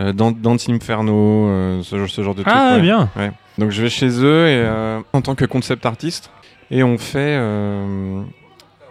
Euh, 0.00 0.12
Dan- 0.12 0.34
Dante 0.40 0.68
Inferno, 0.68 1.46
euh, 1.48 1.82
ce, 1.82 1.96
genre- 1.98 2.08
ce 2.08 2.22
genre 2.22 2.34
de 2.34 2.42
trucs. 2.42 2.54
Ah, 2.56 2.74
ouais. 2.76 2.80
bien. 2.80 3.08
Donc 3.58 3.70
je 3.70 3.82
vais 3.82 3.90
chez 3.90 4.08
eux 4.08 4.46
et, 4.48 4.56
euh, 4.64 5.00
en 5.12 5.20
tant 5.20 5.34
que 5.34 5.44
concept 5.44 5.84
artiste 5.84 6.30
et 6.70 6.82
on 6.82 6.96
fait 6.98 7.38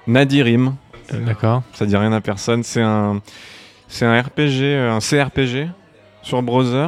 Nadirim. 0.08 0.76
D'accord. 1.12 1.64
Ça 1.74 1.86
dit 1.86 1.98
rien 1.98 2.14
à 2.14 2.22
personne. 2.22 2.64
C'est 2.64 2.82
un, 2.82 3.22
c'est 3.88 4.06
un 4.06 4.20
RPG, 4.22 4.64
un 4.78 5.00
CRPG 5.00 5.68
sur 6.22 6.42
browser. 6.42 6.88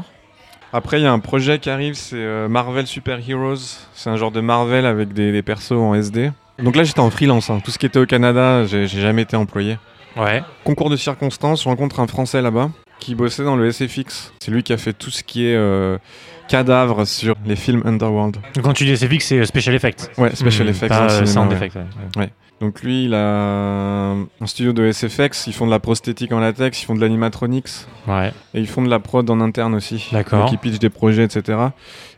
Après, 0.71 0.99
il 0.99 1.03
y 1.03 1.07
a 1.07 1.11
un 1.11 1.19
projet 1.19 1.59
qui 1.59 1.69
arrive, 1.69 1.93
c'est 1.95 2.47
Marvel 2.47 2.87
Super 2.87 3.19
Heroes. 3.27 3.57
C'est 3.93 4.09
un 4.09 4.15
genre 4.15 4.31
de 4.31 4.41
Marvel 4.41 4.85
avec 4.85 5.13
des, 5.13 5.31
des 5.31 5.41
persos 5.41 5.73
en 5.73 5.93
SD. 5.93 6.31
Donc 6.59 6.75
là, 6.75 6.83
j'étais 6.83 6.99
en 6.99 7.09
freelance. 7.09 7.49
hein. 7.49 7.59
Tout 7.63 7.71
ce 7.71 7.77
qui 7.77 7.85
était 7.85 7.99
au 7.99 8.05
Canada, 8.05 8.65
j'ai 8.65 8.87
j'ai 8.87 9.01
jamais 9.01 9.23
été 9.23 9.35
employé. 9.35 9.77
Ouais. 10.15 10.43
Concours 10.63 10.89
de 10.89 10.95
circonstances, 10.95 11.63
je 11.63 11.69
rencontre 11.69 11.99
un 11.99 12.07
Français 12.07 12.41
là-bas 12.41 12.69
qui 13.03 13.15
bossait 13.15 13.43
dans 13.43 13.55
le 13.57 13.69
SFX. 13.71 14.31
C'est 14.39 14.51
lui 14.51 14.63
qui 14.63 14.71
a 14.73 14.77
fait 14.77 14.93
tout 14.93 15.09
ce 15.11 15.23
qui 15.23 15.45
est 15.45 15.55
euh, 15.55 15.97
cadavre 16.47 17.05
sur 17.05 17.35
les 17.45 17.55
films 17.57 17.81
Underworld. 17.85 18.37
Quand 18.63 18.73
tu 18.73 18.85
dis 18.85 18.95
SFX, 18.95 19.25
c'est 19.25 19.39
euh, 19.39 19.45
Special 19.45 19.75
Effects. 19.75 20.09
Ouais, 20.17 20.33
Special 20.33 20.67
Hmm, 20.67 20.69
Effects. 20.69 20.89
Pas 20.89 21.01
euh, 21.03 21.09
cinéma, 21.09 21.25
Sound 21.27 21.49
ouais. 21.51 21.55
Effects. 21.57 21.77
ouais. 22.17 22.29
Donc 22.61 22.81
lui, 22.81 23.05
il 23.05 23.13
a 23.13 24.11
un 24.13 24.45
studio 24.45 24.71
de 24.71 24.89
SFX, 24.89 25.47
ils 25.47 25.53
font 25.53 25.65
de 25.65 25.71
la 25.71 25.79
prosthétique 25.79 26.31
en 26.31 26.39
latex, 26.39 26.81
ils 26.81 26.85
font 26.85 26.95
de 26.95 27.01
l'animatronics, 27.01 27.67
Ouais. 28.07 28.31
et 28.53 28.61
ils 28.61 28.67
font 28.67 28.81
de 28.81 28.89
la 28.89 28.99
prod 28.99 29.29
en 29.29 29.41
interne 29.41 29.75
aussi. 29.75 30.07
D'accord. 30.13 30.45
Donc 30.45 30.53
ils 30.53 30.57
pitchent 30.57 30.79
des 30.79 30.89
projets, 30.89 31.25
etc. 31.25 31.57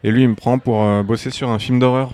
Et 0.04 0.12
lui, 0.12 0.22
il 0.22 0.30
me 0.30 0.36
prend 0.36 0.60
pour 0.60 0.84
euh, 0.84 1.02
bosser 1.02 1.32
sur 1.32 1.50
un 1.50 1.58
film 1.58 1.80
d'horreur. 1.80 2.12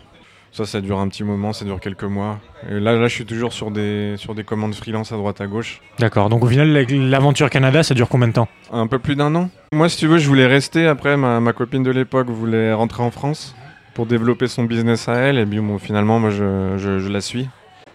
Ça, 0.53 0.65
ça 0.65 0.81
dure 0.81 0.99
un 0.99 1.07
petit 1.07 1.23
moment, 1.23 1.53
ça 1.53 1.63
dure 1.63 1.79
quelques 1.79 2.03
mois. 2.03 2.39
Et 2.69 2.73
là, 2.79 2.93
là, 2.97 3.07
je 3.07 3.13
suis 3.15 3.25
toujours 3.25 3.53
sur 3.53 3.71
des, 3.71 4.15
sur 4.17 4.35
des 4.35 4.43
commandes 4.43 4.75
freelance 4.75 5.13
à 5.13 5.15
droite 5.15 5.39
à 5.39 5.47
gauche. 5.47 5.79
D'accord. 5.97 6.27
Donc 6.27 6.43
au 6.43 6.47
final, 6.47 6.67
la- 6.73 6.83
l'aventure 6.83 7.49
Canada, 7.49 7.83
ça 7.83 7.93
dure 7.93 8.09
combien 8.09 8.27
de 8.27 8.33
temps? 8.33 8.49
Un 8.71 8.87
peu 8.87 8.99
plus 8.99 9.15
d'un 9.15 9.33
an. 9.35 9.49
Moi, 9.73 9.87
si 9.87 9.95
tu 9.97 10.07
veux, 10.07 10.17
je 10.17 10.27
voulais 10.27 10.47
rester. 10.47 10.87
Après, 10.87 11.15
ma, 11.15 11.39
ma 11.39 11.53
copine 11.53 11.83
de 11.83 11.91
l'époque 11.91 12.29
voulait 12.29 12.73
rentrer 12.73 13.01
en 13.01 13.11
France 13.11 13.55
pour 13.93 14.05
développer 14.05 14.47
son 14.49 14.65
business 14.65 15.07
à 15.07 15.13
elle. 15.15 15.37
Et 15.37 15.45
puis, 15.45 15.59
bon, 15.61 15.77
finalement, 15.79 16.19
moi, 16.19 16.31
je, 16.31 16.75
je- 16.77 16.99
je 16.99 17.07
la 17.09 17.21
suis. 17.21 17.47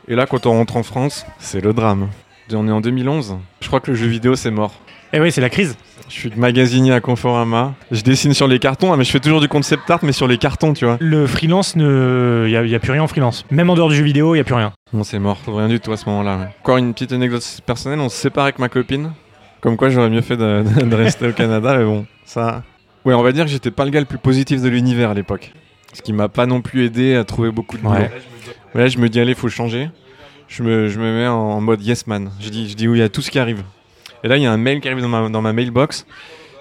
Et 0.08 0.14
là, 0.14 0.24
quand 0.24 0.46
on 0.46 0.52
rentre 0.52 0.78
en 0.78 0.82
France, 0.82 1.26
c'est 1.38 1.60
le 1.60 1.74
drame. 1.74 2.08
On 2.54 2.66
est 2.68 2.72
en 2.72 2.80
2011. 2.80 3.36
Je 3.60 3.66
crois 3.66 3.80
que 3.80 3.90
le 3.90 3.96
jeu 3.96 4.06
vidéo, 4.06 4.34
c'est 4.34 4.50
mort. 4.52 4.80
Eh 5.16 5.20
oui, 5.20 5.32
c'est 5.32 5.40
la 5.40 5.48
crise. 5.48 5.78
Je 6.10 6.14
suis 6.14 6.30
magasinier 6.36 6.92
à 6.92 7.00
Conforama. 7.00 7.72
Je 7.90 8.02
dessine 8.02 8.34
sur 8.34 8.46
les 8.46 8.58
cartons, 8.58 8.92
ah, 8.92 8.98
mais 8.98 9.04
je 9.04 9.10
fais 9.10 9.18
toujours 9.18 9.40
du 9.40 9.48
concept 9.48 9.90
art, 9.90 10.00
mais 10.02 10.12
sur 10.12 10.28
les 10.28 10.36
cartons, 10.36 10.74
tu 10.74 10.84
vois. 10.84 10.98
Le 11.00 11.26
freelance, 11.26 11.72
il 11.74 11.80
n'y 11.82 12.54
a, 12.54 12.64
y 12.66 12.74
a 12.74 12.78
plus 12.78 12.92
rien 12.92 13.02
en 13.02 13.06
freelance. 13.08 13.46
Même 13.50 13.70
en 13.70 13.74
dehors 13.76 13.88
du 13.88 13.96
jeu 13.96 14.04
vidéo, 14.04 14.34
il 14.34 14.36
n'y 14.36 14.42
a 14.42 14.44
plus 14.44 14.54
rien. 14.54 14.72
Non, 14.92 15.04
c'est 15.04 15.18
mort. 15.18 15.38
Rien 15.46 15.68
du 15.68 15.80
tout 15.80 15.90
à 15.92 15.96
ce 15.96 16.06
moment-là. 16.10 16.36
ouais. 16.36 16.48
Encore 16.60 16.76
une 16.76 16.92
petite 16.92 17.12
anecdote 17.12 17.42
personnelle. 17.64 18.00
On 18.00 18.10
se 18.10 18.16
sépare 18.18 18.44
avec 18.44 18.58
ma 18.58 18.68
copine. 18.68 19.12
Comme 19.62 19.78
quoi, 19.78 19.88
j'aurais 19.88 20.10
mieux 20.10 20.20
fait 20.20 20.36
de, 20.36 20.62
de 20.84 20.94
rester 20.94 21.28
au 21.28 21.32
Canada, 21.32 21.76
mais 21.78 21.84
bon, 21.84 22.04
ça. 22.26 22.62
Ouais, 23.06 23.14
on 23.14 23.22
va 23.22 23.32
dire 23.32 23.46
que 23.46 23.50
j'étais 23.50 23.70
pas 23.70 23.86
le 23.86 23.90
gars 23.90 24.00
le 24.00 24.06
plus 24.06 24.18
positif 24.18 24.60
de 24.60 24.68
l'univers 24.68 25.08
à 25.10 25.14
l'époque. 25.14 25.54
Ce 25.94 26.02
qui 26.02 26.12
m'a 26.12 26.28
pas 26.28 26.44
non 26.44 26.60
plus 26.60 26.84
aidé 26.84 27.14
à 27.16 27.24
trouver 27.24 27.50
beaucoup 27.50 27.78
de 27.78 27.82
boulot. 27.82 27.94
Ouais. 27.94 28.10
Ouais, 28.74 28.82
là, 28.82 28.88
je 28.88 28.98
me 28.98 29.08
dis, 29.08 29.18
allez, 29.18 29.34
faut 29.34 29.48
changer. 29.48 29.88
Je 30.46 30.62
me, 30.62 30.88
je 30.88 30.98
me 31.00 31.18
mets 31.18 31.26
en 31.26 31.58
mode 31.62 31.82
yes 31.82 32.06
man. 32.06 32.30
Je 32.38 32.50
dis, 32.50 32.68
je 32.68 32.74
dis 32.76 32.86
oui 32.86 33.00
à 33.00 33.08
tout 33.08 33.22
ce 33.22 33.30
qui 33.30 33.38
arrive. 33.38 33.62
Et 34.24 34.28
là, 34.28 34.36
il 34.36 34.42
y 34.42 34.46
a 34.46 34.52
un 34.52 34.56
mail 34.56 34.80
qui 34.80 34.88
arrive 34.88 35.02
dans 35.02 35.08
ma, 35.08 35.28
dans 35.28 35.42
ma 35.42 35.52
mailbox. 35.52 36.06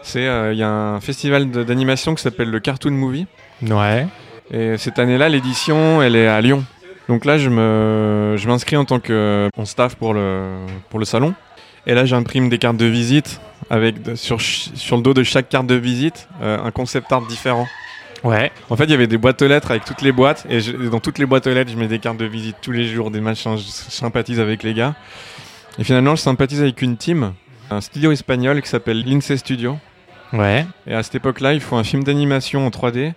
C'est, 0.04 0.28
euh, 0.28 0.54
il 0.54 0.60
y 0.60 0.64
a 0.64 0.70
un 0.70 1.00
festival 1.00 1.50
d'animation 1.50 2.14
qui 2.16 2.22
s'appelle 2.22 2.52
le 2.52 2.60
Cartoon 2.60 2.92
Movie. 2.92 3.26
Ouais. 3.64 4.06
Et 4.52 4.78
cette 4.78 5.00
année-là, 5.00 5.30
l'édition, 5.30 6.02
elle 6.04 6.16
est 6.16 6.28
à 6.28 6.40
Lyon. 6.42 6.64
Donc 7.10 7.26
là, 7.26 7.38
je 7.38 7.50
me, 7.50 8.36
je 8.38 8.48
m'inscris 8.48 8.78
en 8.78 8.86
tant 8.86 9.00
que 9.00 9.50
en 9.58 9.66
staff 9.66 9.96
pour 9.96 10.14
le, 10.14 10.58
pour 10.90 11.00
le 11.00 11.06
salon. 11.06 11.34
Et 11.88 11.94
là, 11.94 12.06
j'imprime 12.06 12.50
des 12.50 12.58
cartes 12.58 12.78
de 12.78 12.86
visite 12.86 13.40
avec 13.70 13.96
sur, 14.16 14.42
sur 14.42 14.96
le 14.98 15.02
dos 15.02 15.14
de 15.14 15.24
chaque 15.24 15.50
carte 15.50 15.68
de 15.68 15.76
visite 15.76 16.28
euh, 16.42 16.58
un 16.64 16.72
concept 16.72 17.12
art 17.12 17.26
différent. 17.26 17.68
Ouais. 18.24 18.52
En 18.72 18.76
fait, 18.76 18.86
il 18.86 18.92
y 18.92 18.94
avait 18.96 19.06
des 19.08 19.18
boîtes 19.20 19.42
aux 19.44 19.48
lettres 19.48 19.70
avec 19.72 19.86
toutes 19.86 20.02
les 20.02 20.12
boîtes. 20.12 20.46
Et, 20.50 20.60
je- 20.62 20.72
et 20.72 20.90
dans 20.90 21.00
toutes 21.00 21.20
les 21.20 21.26
boîtes 21.28 21.46
aux 21.48 21.54
lettres, 21.54 21.72
je 21.72 21.78
mets 21.78 21.88
des 21.88 22.00
cartes 22.00 22.18
de 22.18 22.26
visite 22.26 22.56
tous 22.62 22.72
les 22.72 22.88
jours, 22.88 23.12
des 23.12 23.22
machins. 23.22 23.56
Je 23.58 23.64
sympathise 23.64 24.40
avec 24.40 24.64
les 24.64 24.74
gars. 24.74 24.96
Et 25.78 25.84
finalement, 25.84 26.16
je 26.16 26.22
sympathise 26.22 26.62
avec 26.62 26.82
une 26.82 26.98
team, 26.98 27.34
un 27.72 27.82
studio 27.82 28.12
espagnol 28.12 28.62
qui 28.62 28.70
s'appelle 28.70 29.04
Lince 29.04 29.36
Studio. 29.36 29.78
Ouais. 30.34 30.66
Et 30.88 30.94
à 30.94 31.04
cette 31.04 31.16
époque-là, 31.16 31.54
ils 31.54 31.62
font 31.62 31.78
un 31.78 31.84
film 31.84 32.04
d'animation 32.04 32.66
en 32.66 32.70
3D 32.70 33.14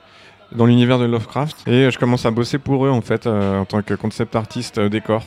dans 0.53 0.67
l'univers 0.67 0.99
de 0.99 1.05
Lovecraft. 1.05 1.57
Et 1.67 1.71
euh, 1.87 1.91
je 1.91 1.99
commence 1.99 2.25
à 2.27 2.31
bosser 2.31 2.59
pour 2.59 2.87
eux, 2.87 2.91
en 2.91 3.01
fait, 3.01 3.27
euh, 3.27 3.59
en 3.61 3.65
tant 3.65 3.83
que 3.83 3.95
concept 3.95 4.37
artiste 4.37 4.79
euh, 4.79 4.89
décor. 4.89 5.23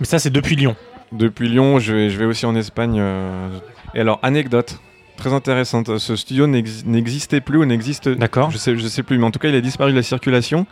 Mais 0.00 0.06
ça, 0.06 0.18
c'est 0.18 0.30
depuis 0.30 0.56
Lyon. 0.56 0.76
Depuis 1.12 1.48
Lyon, 1.48 1.78
je 1.78 1.94
vais, 1.94 2.10
je 2.10 2.18
vais 2.18 2.24
aussi 2.24 2.46
en 2.46 2.54
Espagne. 2.56 2.96
euh. 2.98 3.48
Et 3.94 4.00
alors, 4.00 4.18
anecdote 4.22 4.78
très 5.16 5.32
intéressante. 5.32 5.96
Ce 5.98 6.14
studio 6.16 6.46
n'ex- 6.46 6.84
n'existait 6.84 7.40
plus 7.40 7.58
ou 7.58 7.64
n'existe. 7.64 8.08
D'accord. 8.08 8.50
Je 8.50 8.58
sais, 8.58 8.76
je 8.76 8.86
sais 8.86 9.02
plus, 9.02 9.16
mais 9.16 9.24
en 9.24 9.30
tout 9.30 9.38
cas, 9.38 9.48
il 9.48 9.54
a 9.54 9.60
disparu 9.62 9.92
de 9.92 9.96
la 9.96 10.02
circulation. 10.02 10.66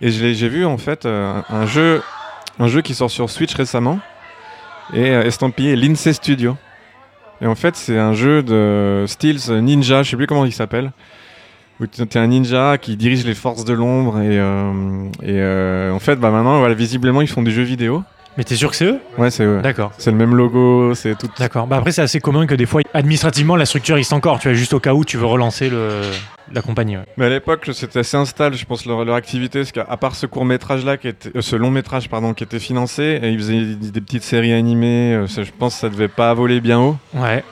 Et 0.00 0.10
j'ai 0.10 0.48
vu, 0.48 0.64
en 0.64 0.78
fait, 0.78 1.04
un, 1.06 1.66
jeu, 1.66 2.02
un 2.58 2.66
jeu 2.68 2.80
qui 2.80 2.94
sort 2.94 3.10
sur 3.10 3.28
Switch 3.28 3.54
récemment. 3.54 4.00
Et 4.94 5.08
estampillé 5.10 5.76
Lince 5.76 6.10
Studio. 6.10 6.56
Et 7.42 7.46
en 7.46 7.54
fait, 7.54 7.76
c'est 7.76 7.98
un 7.98 8.12
jeu 8.12 8.42
de 8.42 9.04
Steels 9.06 9.62
Ninja, 9.62 10.02
je 10.02 10.10
sais 10.10 10.16
plus 10.16 10.26
comment 10.26 10.44
il 10.44 10.52
s'appelle. 10.52 10.92
Où 11.80 11.86
tu 11.86 12.02
es 12.02 12.16
un 12.18 12.26
ninja 12.26 12.76
qui 12.76 12.96
dirige 12.96 13.24
les 13.24 13.34
forces 13.34 13.64
de 13.64 13.72
l'ombre. 13.72 14.20
Et, 14.20 14.38
euh, 14.38 15.04
et 15.22 15.40
euh, 15.40 15.92
en 15.92 15.98
fait, 15.98 16.16
bah 16.16 16.30
maintenant, 16.30 16.58
voilà, 16.58 16.74
visiblement, 16.74 17.22
ils 17.22 17.28
font 17.28 17.42
des 17.42 17.52
jeux 17.52 17.62
vidéo. 17.62 18.02
Mais 18.36 18.44
t'es 18.44 18.54
sûr 18.54 18.70
que 18.70 18.76
c'est 18.76 18.84
eux? 18.84 19.00
Ouais, 19.18 19.30
c'est 19.30 19.44
eux. 19.44 19.60
D'accord. 19.60 19.92
C'est 19.98 20.10
le 20.10 20.16
même 20.16 20.34
logo, 20.34 20.94
c'est 20.94 21.18
tout. 21.18 21.28
D'accord. 21.38 21.66
Bah 21.66 21.76
après, 21.76 21.92
c'est 21.92 22.02
assez 22.02 22.20
commun 22.20 22.46
que 22.46 22.54
des 22.54 22.66
fois, 22.66 22.80
administrativement, 22.94 23.56
la 23.56 23.66
structure 23.66 23.96
existe 23.96 24.12
encore. 24.12 24.38
Tu 24.38 24.48
vois, 24.48 24.54
juste 24.54 24.72
au 24.72 24.80
cas 24.80 24.94
où 24.94 25.04
tu 25.04 25.16
veux 25.16 25.26
relancer 25.26 25.68
le... 25.68 26.02
la 26.52 26.62
compagnie. 26.62 26.96
ouais. 26.96 27.04
Mais 27.16 27.26
à 27.26 27.28
l'époque, 27.28 27.68
c'était 27.72 27.98
assez 27.98 28.16
instable, 28.16 28.56
je 28.56 28.64
pense, 28.64 28.86
leur, 28.86 29.04
leur 29.04 29.16
activité, 29.16 29.60
parce 29.60 29.72
qu'à 29.72 29.96
part 29.96 30.14
ce 30.14 30.26
court 30.26 30.44
métrage 30.44 30.84
là, 30.84 30.96
qui 30.96 31.08
était, 31.08 31.30
euh, 31.36 31.42
ce 31.42 31.56
long 31.56 31.70
métrage 31.70 32.08
pardon, 32.08 32.32
qui 32.32 32.44
était 32.44 32.60
financé, 32.60 33.18
et 33.22 33.30
ils 33.30 33.38
faisaient 33.38 33.74
des, 33.74 34.00
petites 34.00 34.22
séries 34.22 34.52
animées. 34.52 35.14
euh, 35.14 35.26
ça, 35.26 35.42
je 35.42 35.50
pense 35.56 35.74
que 35.74 35.80
ça 35.80 35.88
devait 35.88 36.08
pas 36.08 36.32
voler 36.32 36.60
bien 36.60 36.78
haut. 36.78 36.96
Ouais. 37.14 37.44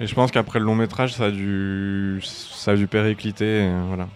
Et 0.00 0.06
je 0.06 0.14
pense 0.14 0.32
qu'après 0.32 0.58
le 0.58 0.64
long 0.64 0.74
métrage, 0.74 1.14
ça 1.14 1.26
a 1.26 1.30
dû, 1.30 2.20
ça 2.22 2.72
a 2.72 2.76
dû 2.76 2.86
péricliter. 2.88 3.64
et 3.64 3.70
voilà. 3.88 4.08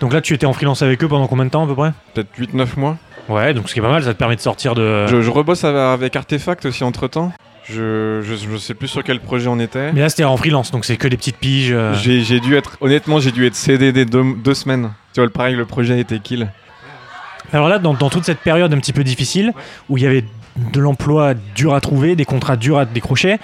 Donc 0.00 0.12
là, 0.12 0.20
tu 0.20 0.32
étais 0.32 0.46
en 0.46 0.52
freelance 0.52 0.82
avec 0.82 1.02
eux 1.02 1.08
pendant 1.08 1.26
combien 1.26 1.44
de 1.44 1.50
temps 1.50 1.64
à 1.64 1.66
peu 1.66 1.74
près? 1.74 1.92
Peut-être 2.14 2.30
8-9 2.38 2.78
mois. 2.78 2.96
Ouais, 3.28 3.52
donc 3.54 3.68
ce 3.68 3.74
qui 3.74 3.80
est 3.80 3.82
pas 3.82 3.90
mal, 3.90 4.02
ça 4.02 4.14
te 4.14 4.18
permet 4.18 4.36
de 4.36 4.40
sortir 4.40 4.74
de. 4.74 5.06
Je, 5.06 5.20
je 5.20 5.30
rebosse 5.30 5.64
avec, 5.64 6.16
Artefact 6.16 6.66
aussi 6.66 6.84
entre 6.84 7.08
temps. 7.08 7.32
Je, 7.64 8.22
je, 8.22 8.34
je 8.36 8.56
sais 8.56 8.72
plus 8.72 8.88
sur 8.88 9.04
quel 9.04 9.20
projet 9.20 9.48
on 9.48 9.58
était. 9.60 9.92
Mais 9.92 10.00
là, 10.00 10.08
c'était 10.08 10.24
en 10.24 10.36
freelance, 10.38 10.70
donc 10.70 10.86
c'est 10.86 10.96
que 10.96 11.06
des 11.08 11.18
petites 11.18 11.36
piges. 11.36 11.72
euh. 11.72 11.92
J'ai 11.94 12.22
j'ai 12.22 12.40
dû 12.40 12.56
être, 12.56 12.78
honnêtement, 12.80 13.20
j'ai 13.20 13.30
dû 13.30 13.46
être 13.46 13.54
CDD 13.54 14.06
deux, 14.06 14.24
deux 14.42 14.54
semaines. 14.54 14.92
Tu 15.12 15.20
vois, 15.20 15.26
le 15.26 15.30
pareil, 15.30 15.54
le 15.54 15.66
projet 15.66 16.00
été 16.00 16.18
kill. 16.18 16.50
Alors 17.52 17.68
là, 17.68 17.78
dans, 17.78 17.94
dans 17.94 18.08
toute 18.10 18.24
cette 18.24 18.40
période 18.40 18.72
un 18.72 18.78
petit 18.78 18.92
peu 18.94 19.04
difficile, 19.04 19.52
où 19.88 19.98
il 19.98 20.04
y 20.04 20.06
avait 20.06 20.24
de 20.56 20.80
l'emploi 20.80 21.34
dur 21.54 21.74
à 21.74 21.80
trouver, 21.80 22.16
des 22.16 22.24
contrats 22.24 22.56
durs 22.56 22.78
à 22.78 22.84
décrocher, 22.84 23.36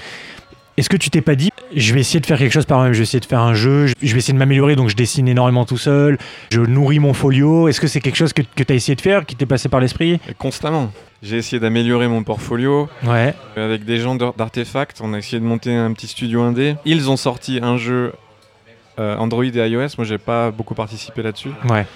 est-ce 0.76 0.88
que 0.88 0.96
tu 0.96 1.10
t'es 1.10 1.20
pas 1.20 1.34
dit, 1.34 1.50
je 1.74 1.94
vais 1.94 2.00
essayer 2.00 2.20
de 2.20 2.26
faire 2.26 2.38
quelque 2.38 2.52
chose 2.52 2.66
par 2.66 2.78
moi-même, 2.78 2.92
je 2.94 2.98
vais 2.98 3.04
essayer 3.04 3.20
de 3.20 3.24
faire 3.26 3.40
un 3.40 3.54
jeu, 3.54 3.86
je 3.86 4.12
vais 4.12 4.18
essayer 4.18 4.34
de 4.34 4.38
m'améliorer, 4.38 4.76
donc 4.76 4.88
je 4.88 4.96
dessine 4.96 5.28
énormément 5.28 5.64
tout 5.64 5.78
seul, 5.78 6.18
je 6.50 6.60
nourris 6.60 6.98
mon 6.98 7.14
folio, 7.14 7.68
est-ce 7.68 7.80
que 7.80 7.86
c'est 7.86 8.00
quelque 8.00 8.16
chose 8.16 8.32
que, 8.32 8.42
que 8.42 8.62
tu 8.62 8.72
as 8.72 8.76
essayé 8.76 8.96
de 8.96 9.00
faire, 9.00 9.24
qui 9.26 9.36
t'est 9.36 9.46
passé 9.46 9.68
par 9.68 9.80
l'esprit? 9.80 10.20
Constamment. 10.38 10.90
J'ai 11.22 11.36
essayé 11.38 11.58
d'améliorer 11.58 12.06
mon 12.06 12.22
portfolio. 12.22 12.88
Ouais, 13.04 13.34
Avec 13.56 13.84
des 13.86 13.96
gens 13.98 14.14
d'Ar- 14.14 14.34
d'Artefact, 14.34 14.98
on 15.02 15.14
a 15.14 15.18
essayé 15.18 15.40
de 15.40 15.44
monter 15.46 15.74
un 15.74 15.90
petit 15.94 16.06
studio 16.06 16.42
indé. 16.42 16.74
Ils 16.84 17.08
ont 17.08 17.16
sorti 17.16 17.60
un 17.62 17.78
jeu 17.78 18.12
euh, 18.98 19.16
Android 19.16 19.42
et 19.44 19.48
iOS. 19.68 19.88
Moi, 19.96 20.04
j'ai 20.04 20.18
pas 20.18 20.50
beaucoup 20.50 20.74
participé 20.74 21.22
là-dessus, 21.22 21.48
ouais. 21.70 21.86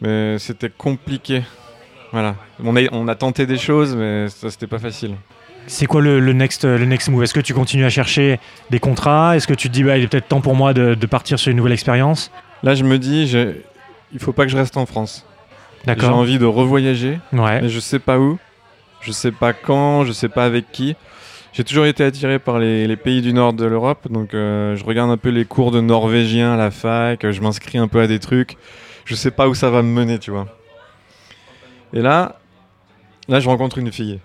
mais 0.00 0.36
c'était 0.40 0.68
compliqué. 0.70 1.42
Voilà. 2.10 2.34
On 2.64 2.74
a, 2.76 2.80
on 2.90 3.06
a 3.06 3.14
tenté 3.14 3.46
des 3.46 3.56
choses, 3.58 3.94
mais 3.94 4.28
ça, 4.30 4.50
c'était 4.50 4.66
pas 4.66 4.78
facile. 4.80 5.14
C'est 5.68 5.86
quoi 5.86 6.00
le, 6.00 6.20
le 6.20 6.32
next, 6.32 6.64
le 6.64 6.84
next 6.84 7.08
move? 7.08 7.22
Est-ce 7.24 7.34
que 7.34 7.40
tu 7.40 7.54
continues 7.54 7.84
à 7.84 7.90
chercher 7.90 8.38
des 8.70 8.78
contrats? 8.78 9.36
Est-ce 9.36 9.46
que 9.46 9.54
tu 9.54 9.68
te 9.68 9.72
dis, 9.72 9.82
bah, 9.82 9.96
il 9.98 10.04
est 10.04 10.08
peut-être 10.08 10.28
temps 10.28 10.40
pour 10.40 10.54
moi 10.54 10.72
de, 10.74 10.94
de 10.94 11.06
partir 11.06 11.38
sur 11.38 11.50
une 11.50 11.56
nouvelle 11.56 11.72
expérience? 11.72 12.30
Là, 12.62 12.74
je 12.74 12.84
me 12.84 12.98
dis, 12.98 13.26
j'ai- 13.26 13.62
il 14.12 14.18
faut 14.20 14.32
pas 14.32 14.44
que 14.44 14.50
je 14.50 14.56
reste 14.56 14.76
en 14.76 14.86
France. 14.86 15.26
J'ai 15.86 16.06
envie 16.06 16.38
de 16.38 16.44
revoyager, 16.46 17.18
Ouais. 17.32 17.60
mais 17.62 17.68
je 17.68 17.78
sais 17.80 17.98
pas 18.00 18.18
où, 18.18 18.38
je 19.00 19.12
sais 19.12 19.30
pas 19.32 19.52
quand, 19.52 20.04
je 20.04 20.12
sais 20.12 20.28
pas 20.28 20.44
avec 20.44 20.70
qui. 20.72 20.96
J'ai 21.52 21.64
toujours 21.64 21.86
été 21.86 22.04
attiré 22.04 22.38
par 22.38 22.58
les, 22.58 22.86
les 22.86 22.96
pays 22.96 23.22
du 23.22 23.32
nord 23.32 23.52
de 23.52 23.64
l'Europe, 23.64 24.08
donc 24.10 24.34
euh, 24.34 24.76
je 24.76 24.84
regarde 24.84 25.10
un 25.10 25.16
peu 25.16 25.28
les 25.30 25.44
cours 25.44 25.70
de 25.70 25.80
norvégien 25.80 26.52
à 26.54 26.56
la 26.56 26.70
fac, 26.70 27.30
je 27.30 27.40
m'inscris 27.40 27.78
un 27.78 27.88
peu 27.88 28.00
à 28.00 28.06
des 28.06 28.18
trucs. 28.18 28.56
Je 29.04 29.14
sais 29.14 29.30
pas 29.30 29.48
où 29.48 29.54
ça 29.54 29.70
va 29.70 29.82
me 29.82 29.88
mener, 29.88 30.18
tu 30.18 30.30
vois. 30.32 30.46
Et 31.92 32.02
là, 32.02 32.36
là, 33.28 33.38
je 33.40 33.48
rencontre 33.48 33.78
une 33.78 33.92
fille. 33.92 34.18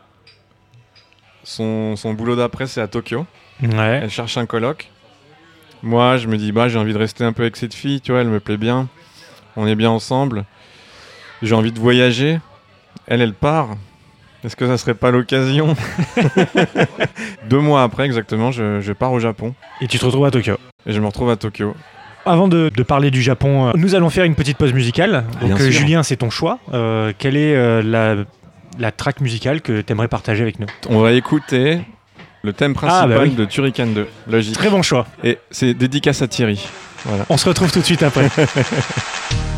Son, 1.43 1.95
son 1.95 2.13
boulot 2.13 2.35
d'après, 2.35 2.67
c'est 2.67 2.81
à 2.81 2.87
Tokyo. 2.87 3.25
Ouais. 3.63 3.99
Elle 4.03 4.09
cherche 4.09 4.37
un 4.37 4.45
coloc. 4.45 4.89
Moi, 5.83 6.17
je 6.17 6.27
me 6.27 6.37
dis, 6.37 6.51
bah, 6.51 6.67
j'ai 6.69 6.77
envie 6.77 6.93
de 6.93 6.97
rester 6.97 7.23
un 7.23 7.33
peu 7.33 7.41
avec 7.43 7.55
cette 7.57 7.73
fille, 7.73 8.01
tu 8.01 8.11
vois, 8.11 8.21
elle 8.21 8.27
me 8.29 8.39
plaît 8.39 8.57
bien. 8.57 8.87
On 9.57 9.65
est 9.67 9.75
bien 9.75 9.89
ensemble. 9.89 10.45
J'ai 11.41 11.55
envie 11.55 11.71
de 11.71 11.79
voyager. 11.79 12.39
Elle, 13.07 13.21
elle 13.21 13.33
part. 13.33 13.69
Est-ce 14.43 14.55
que 14.55 14.65
ça 14.67 14.77
serait 14.77 14.93
pas 14.95 15.11
l'occasion 15.11 15.75
Deux 17.49 17.59
mois 17.59 17.83
après, 17.83 18.05
exactement, 18.05 18.51
je, 18.51 18.79
je 18.81 18.93
pars 18.93 19.11
au 19.11 19.19
Japon 19.19 19.53
Et 19.81 19.87
tu 19.87 19.99
te 19.99 20.05
retrouves 20.05 20.25
à 20.25 20.31
Tokyo. 20.31 20.57
et 20.85 20.93
je 20.93 20.99
me 20.99 21.05
retrouve 21.05 21.29
à 21.29 21.35
Tokyo. 21.35 21.75
Avant 22.25 22.47
de, 22.47 22.69
de 22.75 22.83
parler 22.83 23.09
du 23.11 23.21
Japon, 23.21 23.67
euh, 23.67 23.71
nous 23.75 23.95
allons 23.95 24.09
faire 24.11 24.25
une 24.25 24.35
petite 24.35 24.57
pause 24.57 24.73
musicale. 24.73 25.25
Donc, 25.41 25.59
euh. 25.59 25.71
Julien, 25.71 26.03
c'est 26.03 26.17
ton 26.17 26.29
choix. 26.29 26.59
Euh, 26.73 27.13
quelle 27.17 27.35
est 27.35 27.81
la, 27.81 28.15
la 28.79 28.91
track 28.91 29.21
musicale 29.21 29.61
que 29.61 29.81
tu 29.81 29.91
aimerais 29.91 30.07
partager 30.07 30.41
avec 30.41 30.59
nous 30.59 30.67
On 30.89 30.99
va 30.99 31.11
écouter 31.13 31.81
le 32.43 32.53
thème 32.53 32.73
principal 32.73 33.09
bah 33.09 33.19
oui. 33.23 33.31
de 33.31 33.45
Turrican 33.45 33.87
2. 33.87 34.07
Logique. 34.27 34.55
Très 34.55 34.69
bon 34.69 34.81
choix. 34.81 35.05
Et 35.23 35.37
c'est 35.51 35.73
dédicace 35.73 36.21
à 36.21 36.27
Thierry. 36.27 36.67
Voilà. 37.05 37.25
On 37.29 37.37
se 37.37 37.47
retrouve 37.47 37.71
tout 37.71 37.79
de 37.79 37.85
suite 37.85 38.03
après.「 38.03 38.29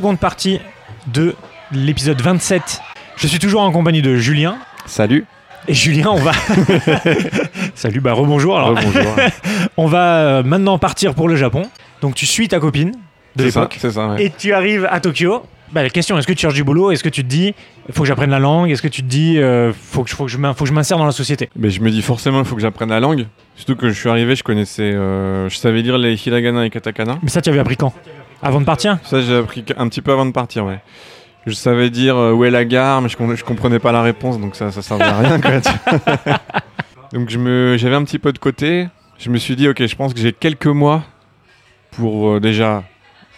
seconde 0.00 0.18
partie 0.18 0.60
de 1.12 1.34
l'épisode 1.72 2.18
27. 2.22 2.80
Je 3.18 3.26
suis 3.26 3.38
toujours 3.38 3.60
en 3.60 3.70
compagnie 3.70 4.00
de 4.00 4.16
Julien. 4.16 4.56
Salut. 4.86 5.26
Et 5.68 5.74
Julien, 5.74 6.06
on 6.10 6.16
va. 6.16 6.32
Salut, 7.74 8.00
bah 8.00 8.14
rebonjour. 8.14 8.56
Alors, 8.56 8.72
Bonjour. 8.72 9.14
on 9.76 9.86
va 9.86 10.16
euh, 10.38 10.42
maintenant 10.42 10.78
partir 10.78 11.14
pour 11.14 11.28
le 11.28 11.36
Japon. 11.36 11.64
Donc, 12.00 12.14
tu 12.14 12.24
suis 12.24 12.48
ta 12.48 12.58
copine 12.60 12.92
de 13.36 13.44
c'est 13.44 13.50
ça, 13.50 13.60
l'époque 13.60 13.76
c'est 13.78 13.90
ça. 13.90 14.08
ouais. 14.08 14.24
et 14.24 14.30
tu 14.30 14.54
arrives 14.54 14.88
à 14.90 15.00
Tokyo. 15.00 15.42
Bah, 15.70 15.82
la 15.82 15.90
question, 15.90 16.16
est-ce 16.18 16.26
que 16.26 16.32
tu 16.32 16.40
cherches 16.40 16.54
du 16.54 16.64
boulot? 16.64 16.92
Est-ce 16.92 17.04
que 17.04 17.10
tu 17.10 17.22
te 17.22 17.28
dis, 17.28 17.54
faut 17.92 18.00
que 18.04 18.08
j'apprenne 18.08 18.30
la 18.30 18.38
langue? 18.38 18.70
Est-ce 18.70 18.80
que 18.80 18.88
tu 18.88 19.02
te 19.02 19.06
dis, 19.06 19.36
euh, 19.38 19.74
faut, 19.74 20.02
que, 20.02 20.10
faut, 20.10 20.24
que 20.24 20.30
je 20.30 20.38
m'in- 20.38 20.54
faut 20.54 20.64
que 20.64 20.68
je 20.70 20.74
m'insère 20.74 20.96
dans 20.96 21.04
la 21.04 21.12
société? 21.12 21.50
Mais 21.56 21.68
je 21.68 21.82
me 21.82 21.90
dis 21.90 22.00
forcément, 22.00 22.38
il 22.38 22.46
faut 22.46 22.56
que 22.56 22.62
j'apprenne 22.62 22.88
la 22.88 23.00
langue. 23.00 23.26
Surtout 23.54 23.76
que 23.76 23.90
je 23.90 23.92
suis 24.00 24.08
arrivé, 24.08 24.34
je 24.34 24.42
connaissais, 24.42 24.94
euh, 24.94 25.50
je 25.50 25.58
savais 25.58 25.82
lire 25.82 25.98
les 25.98 26.14
hiragana 26.26 26.64
et 26.64 26.70
katakana. 26.70 27.18
Mais 27.22 27.28
ça, 27.28 27.42
tu 27.42 27.50
avais 27.50 27.58
appris 27.58 27.76
quand? 27.76 27.92
Avant 28.42 28.60
de 28.60 28.64
partir? 28.66 28.98
Ça, 29.04 29.20
j'ai 29.20 29.36
appris 29.36 29.64
un 29.76 29.88
petit 29.88 30.00
peu 30.02 30.12
avant 30.12 30.26
de 30.26 30.32
partir, 30.32 30.64
ouais. 30.64 30.80
Je 31.46 31.52
savais 31.52 31.90
dire 31.90 32.16
euh, 32.16 32.32
où 32.32 32.44
est 32.44 32.50
la 32.50 32.64
gare, 32.64 33.00
mais 33.02 33.08
je, 33.08 33.16
com- 33.16 33.34
je 33.34 33.44
comprenais 33.44 33.78
pas 33.78 33.92
la 33.92 34.02
réponse, 34.02 34.38
donc 34.38 34.54
ça, 34.56 34.70
ça 34.70 34.82
servait 34.82 35.04
à 35.04 35.18
rien, 35.18 35.40
quoi. 35.40 35.52
donc 37.12 37.28
j'avais 37.30 37.94
un 37.96 38.04
petit 38.04 38.18
peu 38.18 38.32
de 38.32 38.38
côté. 38.38 38.88
Je 39.18 39.30
me 39.30 39.36
suis 39.38 39.56
dit, 39.56 39.68
ok, 39.68 39.84
je 39.86 39.96
pense 39.96 40.14
que 40.14 40.20
j'ai 40.20 40.32
quelques 40.32 40.66
mois 40.66 41.02
pour 41.92 42.28
euh, 42.30 42.40
déjà 42.40 42.82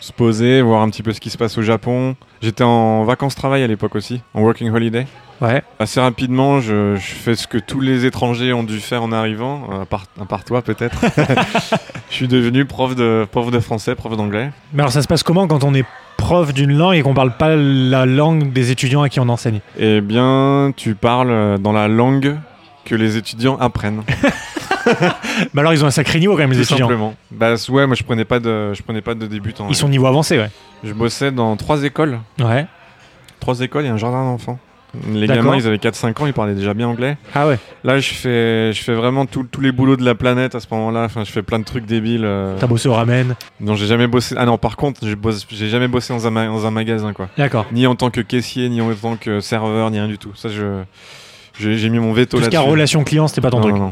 se 0.00 0.12
poser, 0.12 0.62
voir 0.62 0.82
un 0.82 0.90
petit 0.90 1.02
peu 1.02 1.12
ce 1.12 1.20
qui 1.20 1.30
se 1.30 1.38
passe 1.38 1.56
au 1.58 1.62
Japon. 1.62 2.16
J'étais 2.40 2.64
en 2.64 3.04
vacances-travail 3.04 3.62
à 3.62 3.66
l'époque 3.66 3.94
aussi, 3.94 4.20
en 4.34 4.42
working 4.42 4.70
holiday. 4.70 5.06
Ouais. 5.42 5.62
Assez 5.80 6.00
rapidement, 6.00 6.60
je, 6.60 6.94
je 6.94 7.00
fais 7.14 7.34
ce 7.34 7.46
que 7.48 7.58
tous 7.58 7.80
les 7.80 8.06
étrangers 8.06 8.52
ont 8.52 8.62
dû 8.62 8.78
faire 8.78 9.02
en 9.02 9.10
arrivant, 9.10 9.68
euh, 9.72 9.82
à 9.82 9.86
part, 9.86 10.04
à 10.20 10.24
part 10.24 10.44
toi 10.44 10.62
peut-être. 10.62 11.00
je 12.10 12.14
suis 12.14 12.28
devenu 12.28 12.64
prof 12.64 12.94
de, 12.94 13.26
prof 13.30 13.50
de 13.50 13.58
français, 13.58 13.94
prof 13.96 14.16
d'anglais. 14.16 14.50
Mais 14.72 14.82
alors, 14.82 14.92
ça 14.92 15.02
se 15.02 15.08
passe 15.08 15.22
comment 15.24 15.48
quand 15.48 15.64
on 15.64 15.74
est 15.74 15.84
prof 16.16 16.54
d'une 16.54 16.72
langue 16.78 16.94
et 16.94 17.02
qu'on 17.02 17.14
parle 17.14 17.36
pas 17.36 17.56
la 17.56 18.06
langue 18.06 18.52
des 18.52 18.70
étudiants 18.70 19.02
à 19.02 19.08
qui 19.08 19.18
on 19.18 19.28
enseigne? 19.28 19.58
Eh 19.78 20.00
bien, 20.00 20.72
tu 20.76 20.94
parles 20.94 21.30
euh, 21.32 21.58
dans 21.58 21.72
la 21.72 21.88
langue 21.88 22.36
que 22.84 22.94
les 22.94 23.16
étudiants 23.16 23.56
apprennent. 23.58 24.02
Bah 25.54 25.60
alors, 25.60 25.72
ils 25.72 25.84
ont 25.84 25.86
un 25.86 25.92
sacré 25.92 26.18
niveau 26.18 26.32
quand 26.32 26.38
même, 26.40 26.50
les 26.50 26.56
tout 26.56 26.62
étudiants. 26.62 26.88
simplement. 26.88 27.14
Bah 27.30 27.54
ouais, 27.68 27.86
moi 27.86 27.94
je 27.94 28.02
prenais 28.02 28.24
pas 28.24 28.40
de, 28.40 28.72
je 28.74 28.82
prenais 28.82 29.00
pas 29.00 29.14
de 29.14 29.28
débutants. 29.28 29.66
Ils 29.68 29.76
sont 29.76 29.88
niveau 29.88 30.06
avancé, 30.06 30.36
ouais. 30.38 30.50
Je 30.82 30.92
bossais 30.92 31.30
dans 31.30 31.56
trois 31.56 31.84
écoles, 31.84 32.18
Ouais. 32.40 32.66
trois 33.38 33.60
écoles 33.60 33.84
et 33.86 33.88
un 33.88 33.96
jardin 33.96 34.24
d'enfants. 34.24 34.58
Les 35.12 35.26
gamins, 35.26 35.56
ils 35.56 35.66
avaient 35.66 35.76
4-5 35.78 36.20
ans, 36.22 36.26
ils 36.26 36.32
parlaient 36.34 36.54
déjà 36.54 36.74
bien 36.74 36.86
anglais. 36.88 37.16
Ah 37.34 37.46
ouais. 37.48 37.58
Là, 37.82 37.98
je 37.98 38.12
fais, 38.12 38.72
je 38.72 38.82
fais 38.82 38.92
vraiment 38.92 39.24
tout- 39.26 39.46
tous 39.50 39.60
les 39.62 39.72
boulots 39.72 39.96
de 39.96 40.04
la 40.04 40.14
planète 40.14 40.54
à 40.54 40.60
ce 40.60 40.66
moment-là. 40.70 41.04
Enfin, 41.04 41.24
je 41.24 41.30
fais 41.32 41.42
plein 41.42 41.58
de 41.58 41.64
trucs 41.64 41.86
débiles. 41.86 42.24
euh, 42.24 42.56
T'as 42.60 42.66
bossé 42.66 42.88
au 42.88 42.94
ramen. 42.94 43.34
dont 43.60 43.74
j'ai 43.74 43.86
jamais 43.86 44.06
bossé. 44.06 44.34
Ah 44.38 44.44
non, 44.44 44.58
par 44.58 44.76
contre, 44.76 45.00
j'ai 45.50 45.68
jamais 45.68 45.88
bossé 45.88 46.12
dans 46.12 46.26
un, 46.26 46.30
ma- 46.30 46.46
dans 46.46 46.66
un 46.66 46.70
magasin, 46.70 47.12
quoi. 47.14 47.28
D'accord. 47.38 47.64
Ni 47.72 47.86
en 47.86 47.94
tant 47.94 48.10
que 48.10 48.20
caissier, 48.20 48.68
ni 48.68 48.80
en 48.82 48.92
tant 48.94 49.16
que 49.16 49.40
serveur, 49.40 49.90
ni 49.90 49.98
rien 49.98 50.08
du 50.08 50.18
tout. 50.18 50.32
Ça, 50.34 50.48
je, 50.50 50.82
j'ai 51.58 51.88
mis 51.88 51.98
mon 51.98 52.12
veto 52.12 52.36
Tout 52.36 52.44
ce 52.44 52.50
là-dessus. 52.50 52.56
a 52.58 52.70
relation 52.70 53.02
client, 53.04 53.28
c'était 53.28 53.40
pas 53.40 53.50
ton 53.50 53.58
non, 53.58 53.62
truc. 53.62 53.74
non, 53.76 53.82
non. 53.86 53.90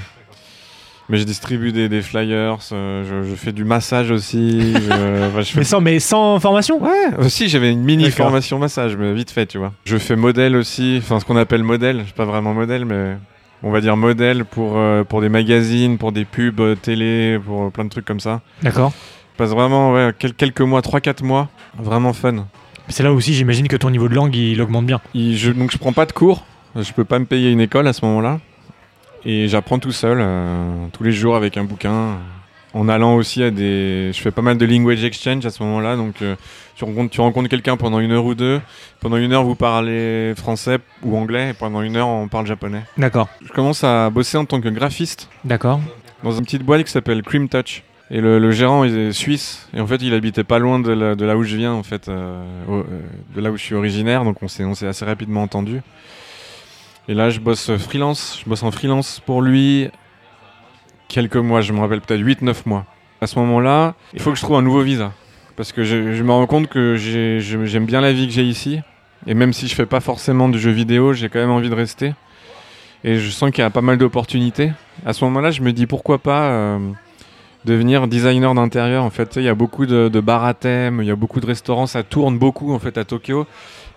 Mais 1.10 1.18
je 1.18 1.24
distribue 1.24 1.72
des, 1.72 1.88
des 1.88 2.02
flyers, 2.02 2.56
euh, 2.72 3.22
je, 3.24 3.28
je 3.30 3.34
fais 3.34 3.52
du 3.52 3.64
massage 3.64 4.10
aussi. 4.12 4.74
je, 4.74 5.26
enfin, 5.28 5.40
je 5.42 5.50
fais- 5.52 5.58
Mais 5.58 5.64
sans, 5.64 5.80
mais 5.80 5.98
sans 5.98 6.38
formation? 6.40 6.80
Ouais, 6.82 7.16
aussi 7.18 7.48
j'avais 7.48 7.70
une 7.72 7.82
mini 7.82 8.10
formation 8.12 8.58
massage, 8.58 8.96
mais 8.96 9.12
vite 9.12 9.30
fait, 9.30 9.46
tu 9.46 9.58
vois. 9.58 9.72
Je 9.84 9.96
fais 9.98 10.14
modèle 10.16 10.54
aussi, 10.56 10.96
enfin 11.02 11.18
ce 11.20 11.24
qu'on 11.24 11.36
appelle 11.36 11.64
modèle, 11.64 11.98
je 12.00 12.04
suis 12.04 12.12
pas 12.12 12.24
vraiment 12.24 12.54
modèle, 12.54 12.84
mais 12.84 13.16
on 13.62 13.70
va 13.72 13.80
dire 13.80 13.96
modèle 13.96 14.44
pour, 14.44 14.74
euh, 14.78 15.02
pour 15.04 15.20
des 15.20 15.28
magazines, 15.28 15.98
pour 15.98 16.12
des 16.12 16.24
pubs 16.24 16.60
euh, 16.60 16.74
télé, 16.76 17.38
pour 17.44 17.70
plein 17.72 17.84
de 17.84 17.90
trucs 17.90 18.04
comme 18.06 18.20
ça. 18.20 18.40
D'accord. 18.62 18.92
Je 19.34 19.38
passe 19.38 19.50
vraiment 19.50 19.92
ouais, 19.92 20.12
quel- 20.18 20.34
quelques 20.34 20.60
mois, 20.60 20.80
3-4 20.80 21.24
mois, 21.24 21.48
vraiment 21.78 22.12
fun. 22.12 22.46
C'est 22.88 23.02
là 23.02 23.12
aussi, 23.12 23.34
j'imagine 23.34 23.68
que 23.68 23.76
ton 23.76 23.90
niveau 23.90 24.08
de 24.08 24.14
langue, 24.14 24.34
il 24.36 24.60
augmente 24.62 24.86
bien. 24.86 25.00
Il- 25.14 25.36
je, 25.36 25.50
donc 25.50 25.72
je 25.72 25.78
prends 25.78 25.92
pas 25.92 26.06
de 26.06 26.12
cours, 26.12 26.44
je 26.76 26.92
peux 26.92 27.04
pas 27.04 27.18
me 27.18 27.24
payer 27.24 27.50
une 27.50 27.60
école 27.60 27.86
à 27.88 27.92
ce 27.92 28.04
moment-là. 28.04 28.38
Et 29.24 29.48
j'apprends 29.48 29.78
tout 29.78 29.92
seul, 29.92 30.18
euh, 30.20 30.86
tous 30.92 31.02
les 31.04 31.12
jours 31.12 31.36
avec 31.36 31.56
un 31.56 31.64
bouquin. 31.64 32.18
En 32.72 32.88
allant 32.88 33.16
aussi 33.16 33.42
à 33.42 33.50
des. 33.50 34.12
Je 34.14 34.20
fais 34.20 34.30
pas 34.30 34.42
mal 34.42 34.56
de 34.56 34.64
language 34.64 35.02
exchange 35.02 35.44
à 35.44 35.50
ce 35.50 35.60
moment-là, 35.64 35.96
donc 35.96 36.22
euh, 36.22 36.36
tu 36.76 36.84
rencontres, 36.84 37.10
tu 37.10 37.20
rencontres 37.20 37.48
quelqu'un 37.48 37.76
pendant 37.76 37.98
une 37.98 38.12
heure 38.12 38.24
ou 38.24 38.36
deux. 38.36 38.60
Pendant 39.00 39.16
une 39.16 39.32
heure, 39.32 39.42
vous 39.42 39.56
parlez 39.56 40.34
français 40.36 40.78
ou 41.02 41.16
anglais, 41.16 41.50
et 41.50 41.52
pendant 41.52 41.82
une 41.82 41.96
heure, 41.96 42.06
on 42.06 42.28
parle 42.28 42.46
japonais. 42.46 42.82
D'accord. 42.96 43.28
Je 43.44 43.52
commence 43.52 43.82
à 43.82 44.08
bosser 44.10 44.36
en 44.38 44.44
tant 44.44 44.60
que 44.60 44.68
graphiste 44.68 45.28
D'accord. 45.44 45.80
dans 46.22 46.30
une 46.30 46.44
petite 46.44 46.62
boîte 46.62 46.84
qui 46.84 46.92
s'appelle 46.92 47.22
Cream 47.22 47.48
Touch. 47.48 47.82
Et 48.12 48.20
le, 48.20 48.38
le 48.38 48.50
gérant 48.52 48.84
il 48.84 48.96
est 48.96 49.12
suisse, 49.12 49.68
et 49.74 49.80
en 49.80 49.86
fait 49.88 49.96
il 50.02 50.14
habitait 50.14 50.44
pas 50.44 50.58
loin 50.60 50.78
de, 50.78 50.92
la- 50.92 51.14
de 51.16 51.24
là 51.24 51.36
où 51.36 51.42
je 51.42 51.56
viens, 51.56 51.72
en 51.72 51.82
fait, 51.82 52.08
euh, 52.08 52.40
au- 52.68 52.78
euh, 52.80 52.84
de 53.34 53.40
là 53.40 53.50
où 53.50 53.56
je 53.56 53.62
suis 53.62 53.74
originaire, 53.74 54.22
donc 54.24 54.42
on 54.42 54.48
s'est 54.48 54.64
on 54.64 54.74
s'est 54.74 54.86
assez 54.86 55.04
rapidement 55.04 55.42
entendu. 55.42 55.80
Et 57.10 57.14
là 57.14 57.28
je 57.28 57.40
bosse 57.40 57.76
freelance, 57.76 58.38
je 58.40 58.48
bosse 58.48 58.62
en 58.62 58.70
freelance 58.70 59.20
pour 59.26 59.42
lui 59.42 59.88
quelques 61.08 61.34
mois, 61.34 61.60
je 61.60 61.72
me 61.72 61.80
rappelle 61.80 62.00
peut-être 62.00 62.22
8-9 62.22 62.54
mois. 62.66 62.86
À 63.20 63.26
ce 63.26 63.36
moment-là, 63.40 63.96
il 64.14 64.20
faut 64.20 64.30
que 64.30 64.36
je 64.36 64.42
trouve 64.42 64.56
un 64.56 64.62
nouveau 64.62 64.82
visa, 64.82 65.12
parce 65.56 65.72
que 65.72 65.82
je, 65.82 66.22
me 66.22 66.30
rends 66.30 66.46
compte 66.46 66.68
que 66.68 66.94
j'aime 66.94 67.84
bien 67.84 68.00
la 68.00 68.12
vie 68.12 68.28
que 68.28 68.32
j'ai 68.32 68.44
ici, 68.44 68.78
et 69.26 69.34
même 69.34 69.52
si 69.52 69.66
je 69.66 69.74
fais 69.74 69.86
pas 69.86 69.98
forcément 69.98 70.48
de 70.48 70.56
jeux 70.56 70.70
vidéo, 70.70 71.12
j'ai 71.12 71.28
quand 71.28 71.40
même 71.40 71.50
envie 71.50 71.68
de 71.68 71.74
rester. 71.74 72.14
Et 73.02 73.16
je 73.16 73.28
sens 73.30 73.50
qu'il 73.50 73.62
y 73.62 73.66
a 73.66 73.70
pas 73.70 73.80
mal 73.80 73.98
d'opportunités. 73.98 74.70
À 75.04 75.12
ce 75.12 75.24
moment-là, 75.24 75.50
je 75.50 75.62
me 75.62 75.72
dis 75.72 75.86
pourquoi 75.86 76.18
pas 76.18 76.50
euh, 76.50 76.78
devenir 77.64 78.06
designer 78.06 78.54
d'intérieur. 78.54 79.02
En 79.02 79.10
fait, 79.10 79.34
il 79.34 79.42
y 79.42 79.48
a 79.48 79.54
beaucoup 79.56 79.84
de, 79.84 80.08
de 80.08 80.20
bars 80.20 80.44
à 80.44 80.54
thème, 80.54 81.00
il 81.02 81.08
y 81.08 81.10
a 81.10 81.16
beaucoup 81.16 81.40
de 81.40 81.46
restaurants, 81.46 81.88
ça 81.88 82.04
tourne 82.04 82.38
beaucoup 82.38 82.72
en 82.72 82.78
fait 82.78 82.96
à 82.98 83.04
Tokyo. 83.04 83.48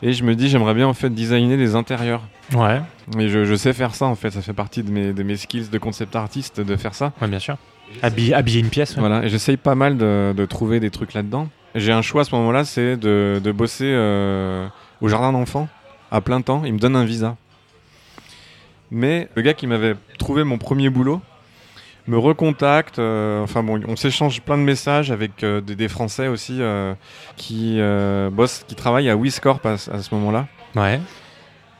Et 0.06 0.12
je 0.14 0.24
me 0.26 0.36
dis, 0.36 0.50
j'aimerais 0.50 0.74
bien 0.74 0.86
en 0.88 0.94
fait 0.94 1.10
designer 1.10 1.56
des 1.58 1.76
intérieurs. 1.76 2.22
Ouais. 2.54 2.82
Et 3.18 3.30
je, 3.30 3.46
je 3.46 3.56
sais 3.56 3.72
faire 3.74 3.96
ça 3.96 4.06
en 4.06 4.16
fait, 4.16 4.32
ça 4.32 4.42
fait 4.42 4.52
partie 4.54 4.84
de 4.84 4.92
mes, 4.92 5.14
de 5.14 5.24
mes 5.24 5.38
skills 5.38 5.70
de 5.70 5.78
concept 5.78 6.16
artiste 6.16 6.60
de 6.60 6.76
faire 6.76 6.94
ça. 6.94 7.14
Ouais, 7.22 7.28
bien 7.30 7.40
sûr. 7.40 7.56
Habiller, 8.02 8.34
habiller 8.34 8.60
une 8.60 8.70
pièce. 8.70 8.96
ouais. 8.96 9.00
Voilà, 9.00 9.24
et 9.24 9.30
j'essaye 9.30 9.56
pas 9.58 9.76
mal 9.76 9.98
de, 9.98 10.34
de 10.36 10.46
trouver 10.46 10.80
des 10.82 10.90
trucs 10.90 11.14
là-dedans. 11.14 11.48
J'ai 11.76 11.92
un 11.94 12.02
choix 12.02 12.22
à 12.22 12.26
ce 12.26 12.36
moment-là, 12.36 12.66
c'est 12.66 12.98
de, 12.98 13.40
de 13.44 13.52
bosser 13.52 13.86
euh, 13.88 14.68
au 15.02 15.08
jardin 15.08 15.32
d'enfants 15.32 15.70
à 16.12 16.20
plein 16.22 16.42
temps. 16.42 16.64
Il 16.66 16.74
me 16.74 16.80
donne 16.80 16.96
un 16.96 17.06
visa. 17.06 17.38
Mais 18.92 19.30
le 19.36 19.42
gars 19.42 19.54
qui 19.54 19.66
m'avait 19.68 19.96
trouvé 20.20 20.44
mon 20.44 20.58
premier 20.58 20.90
boulot 20.90 21.22
me 22.08 22.18
recontacte. 22.18 23.00
euh, 23.00 23.42
enfin 23.44 23.64
bon, 23.64 23.82
on 23.88 23.96
s'échange 23.96 24.42
plein 24.42 24.58
de 24.58 24.64
messages 24.64 25.12
avec 25.12 25.44
euh, 25.44 25.62
des, 25.62 25.76
des 25.76 25.88
Français 25.88 26.28
aussi 26.28 26.58
euh, 26.60 26.94
qui 27.38 27.76
euh, 27.80 28.30
bossent, 28.30 28.64
qui 28.68 28.76
travaillent 28.76 29.10
à 29.10 29.16
Wiscorp 29.16 29.60
à, 29.66 29.78
ce- 29.78 29.90
à 29.92 30.02
ce 30.02 30.14
moment-là. 30.16 30.48
Ouais. 30.76 31.00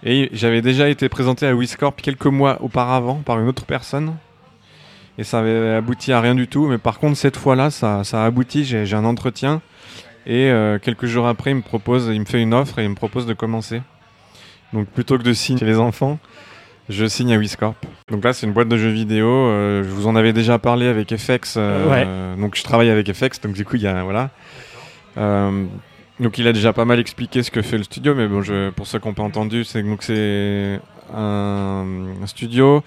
Et 0.04 0.30
j'avais 0.34 0.62
déjà 0.62 0.90
été 0.90 1.08
présenté 1.10 1.46
à 1.48 1.54
Wiscorp 1.56 1.96
quelques 1.96 2.26
mois 2.26 2.62
auparavant 2.62 3.16
par 3.16 3.40
une 3.40 3.48
autre 3.48 3.66
personne. 3.66 4.16
Et 5.18 5.24
ça 5.24 5.40
avait 5.40 5.76
abouti 5.76 6.12
à 6.12 6.20
rien 6.22 6.36
du 6.36 6.48
tout. 6.48 6.68
Mais 6.68 6.78
par 6.78 7.00
contre, 7.00 7.18
cette 7.18 7.38
fois-là, 7.38 7.70
ça, 7.70 8.04
ça 8.04 8.24
a 8.24 8.26
abouti. 8.26 8.66
J'ai 8.66 8.86
j'ai 8.86 8.96
un 8.96 9.06
entretien. 9.06 9.62
Et 10.26 10.50
euh, 10.50 10.80
quelques 10.80 11.06
jours 11.06 11.28
après, 11.28 11.52
il 11.52 11.56
me 11.58 11.62
propose, 11.62 12.10
il 12.12 12.20
me 12.20 12.26
fait 12.26 12.42
une 12.42 12.54
offre 12.54 12.80
et 12.80 12.84
il 12.86 12.90
me 12.90 12.96
propose 12.96 13.26
de 13.26 13.34
commencer. 13.34 13.82
Donc 14.72 14.88
plutôt 14.88 15.18
que 15.18 15.24
de 15.24 15.34
signer 15.34 15.66
les 15.66 15.78
enfants, 15.78 16.18
je 16.90 17.06
signe 17.06 17.34
à 17.34 17.38
Wiscorp. 17.38 17.76
Donc 18.12 18.24
là, 18.24 18.34
c'est 18.34 18.46
une 18.46 18.54
boîte 18.54 18.68
de 18.68 18.78
jeux 18.78 18.90
vidéo. 18.90 19.28
euh, 19.28 19.84
je 19.84 19.90
vous 19.90 20.08
en 20.08 20.16
avais 20.16 20.34
déjà 20.34 20.60
parlé 20.60 20.88
avec 20.88 21.16
FX. 21.16 21.56
euh, 21.58 21.90
Ouais. 21.90 22.42
donc 22.42 22.56
je 22.56 22.64
travaille 22.64 22.90
avec 22.90 23.12
FX. 23.12 23.40
Donc 23.42 23.54
du 23.54 23.66
coup, 23.66 23.76
il 23.78 23.82
y 23.84 23.88
a 23.88 24.04
voilà. 24.04 24.30
Euh, 25.18 25.66
donc 26.20 26.38
il 26.38 26.48
a 26.48 26.54
déjà 26.54 26.74
pas 26.74 26.86
mal 26.86 27.00
expliqué 27.00 27.44
ce 27.44 27.52
que 27.52 27.62
fait 27.62 27.78
le 27.78 27.84
studio, 27.84 28.14
mais 28.16 28.28
bon, 28.28 28.42
je, 28.42 28.70
pour 28.72 28.88
ceux 28.88 29.00
qui 29.00 29.08
n'ont 29.08 29.14
pas 29.14 29.24
entendu, 29.24 29.64
c'est 29.64 29.82
donc 29.84 30.04
c'est 30.04 30.80
un, 31.16 31.86
un 32.22 32.28
studio 32.28 32.84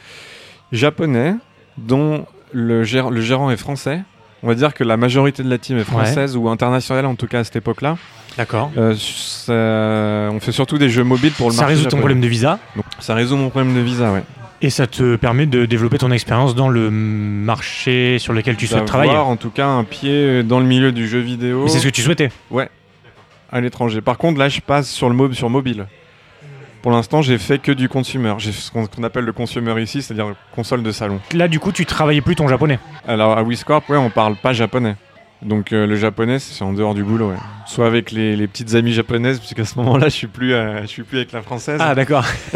japonais 0.73 1.35
dont 1.79 2.27
le, 2.53 2.85
gérant 2.85 3.51
est 3.51 3.57
français. 3.57 4.03
On 4.43 4.49
va 4.49 4.55
dire 4.55 4.75
que 4.75 4.85
la 4.85 4.97
majorité 4.97 5.43
de 5.43 5.49
la 5.51 5.59
team 5.59 5.79
est 5.79 5.85
française 5.85 6.37
ou 6.37 6.49
internationale 6.49 7.07
en 7.07 7.15
tout 7.15 7.27
cas 7.27 7.41
à 7.41 7.45
cette 7.45 7.57
époque-là. 7.57 7.97
D'accord. 8.37 8.71
Euh, 8.77 8.95
ça- 8.99 10.31
on 10.35 10.39
fait 10.41 10.53
surtout 10.53 10.77
des 10.79 10.91
jeux 10.91 11.05
mobiles 11.05 11.33
pour 11.33 11.49
le 11.49 11.55
Ça 11.55 11.63
marché 11.63 11.77
résout 11.77 11.89
ton 11.89 11.97
problème 11.99 12.21
de 12.21 12.27
visa? 12.29 12.59
Donc, 12.77 12.85
ça 13.01 13.15
résout 13.15 13.37
mon 13.37 13.49
problème 13.49 13.75
de 13.75 13.81
visa, 13.81 14.13
ouais. 14.13 14.23
Et 14.63 14.71
ça 14.71 14.87
te 14.87 15.17
permet 15.17 15.47
de 15.47 15.67
développer 15.67 15.99
ton 15.99 16.11
expérience 16.11 16.55
dans 16.55 16.69
le 16.69 16.91
marché 16.91 18.19
sur 18.19 18.33
lequel 18.33 18.57
tu 18.57 18.67
souhaites 18.67 18.85
travailler. 18.87 19.11
D'avoir 19.13 19.29
en 19.29 19.37
tout 19.37 19.51
cas 19.51 19.67
un 19.69 19.85
pied 19.85 20.43
dans 20.43 20.61
le 20.61 20.67
milieu 20.67 20.93
du 20.93 21.07
jeu 21.09 21.19
vidéo 21.21 21.65
Mais 21.65 21.71
c'est 21.71 21.79
ce 21.79 21.85
que 21.85 21.93
tu 21.93 22.03
souhaitais. 22.03 22.31
à 23.53 23.61
l'étranger. 23.61 24.01
Par 24.01 24.19
contre, 24.19 24.39
là, 24.39 24.49
je 24.49 24.61
passe 24.61 24.89
sur 24.91 25.09
le 25.09 25.15
mob 25.15 25.33
sur 25.35 25.51
mobile. 25.51 25.87
Pour 26.83 26.93
l'instant, 26.93 27.21
j'ai 27.21 27.39
fait 27.39 27.59
que 27.59 27.73
du 27.73 27.89
consumer. 27.89 28.35
J'ai 28.39 28.53
ce 28.53 28.71
qu'on 28.71 28.87
qu'on 28.87 29.03
appelle 29.03 29.25
le 29.25 29.33
consumer 29.33 29.81
ici, 29.83 30.03
c'est-à-dire 30.03 30.35
console 30.55 30.83
de 30.85 30.93
salon. 30.93 31.21
Là, 31.35 31.49
du 31.49 31.59
coup, 31.59 31.73
tu 31.73 31.85
travaillais 31.85 32.21
plus 32.21 32.37
ton 32.37 32.47
japonais. 32.49 32.79
Alors 33.09 33.37
à 33.37 33.43
Wiscorp, 33.43 33.83
ouais, 33.89 33.97
on 33.97 34.11
parle 34.11 34.37
pas 34.37 34.53
japonais. 34.53 34.95
Donc 35.43 35.73
euh, 35.73 35.87
le 35.87 35.97
japonais, 35.97 36.39
c'est 36.39 36.63
en 36.65 36.73
dehors 36.73 36.95
du 36.95 37.03
boulot. 37.05 37.31
ouais. 37.31 37.37
Soit 37.67 37.87
avec 37.87 38.11
les, 38.11 38.37
les 38.37 38.47
petites 38.47 38.75
amies 38.75 38.93
japonaises, 38.95 39.39
puisqu'à 39.39 39.65
ce 39.65 39.77
moment-là, 39.81 40.09
je 40.09 40.15
suis 40.15 40.27
plus, 40.29 40.55
euh, 40.55 40.81
je 40.83 40.87
suis 40.87 41.03
plus 41.03 41.19
avec 41.19 41.33
la 41.33 41.43
française. 41.43 41.79
Ah, 41.83 41.95
d'accord. 41.95 42.25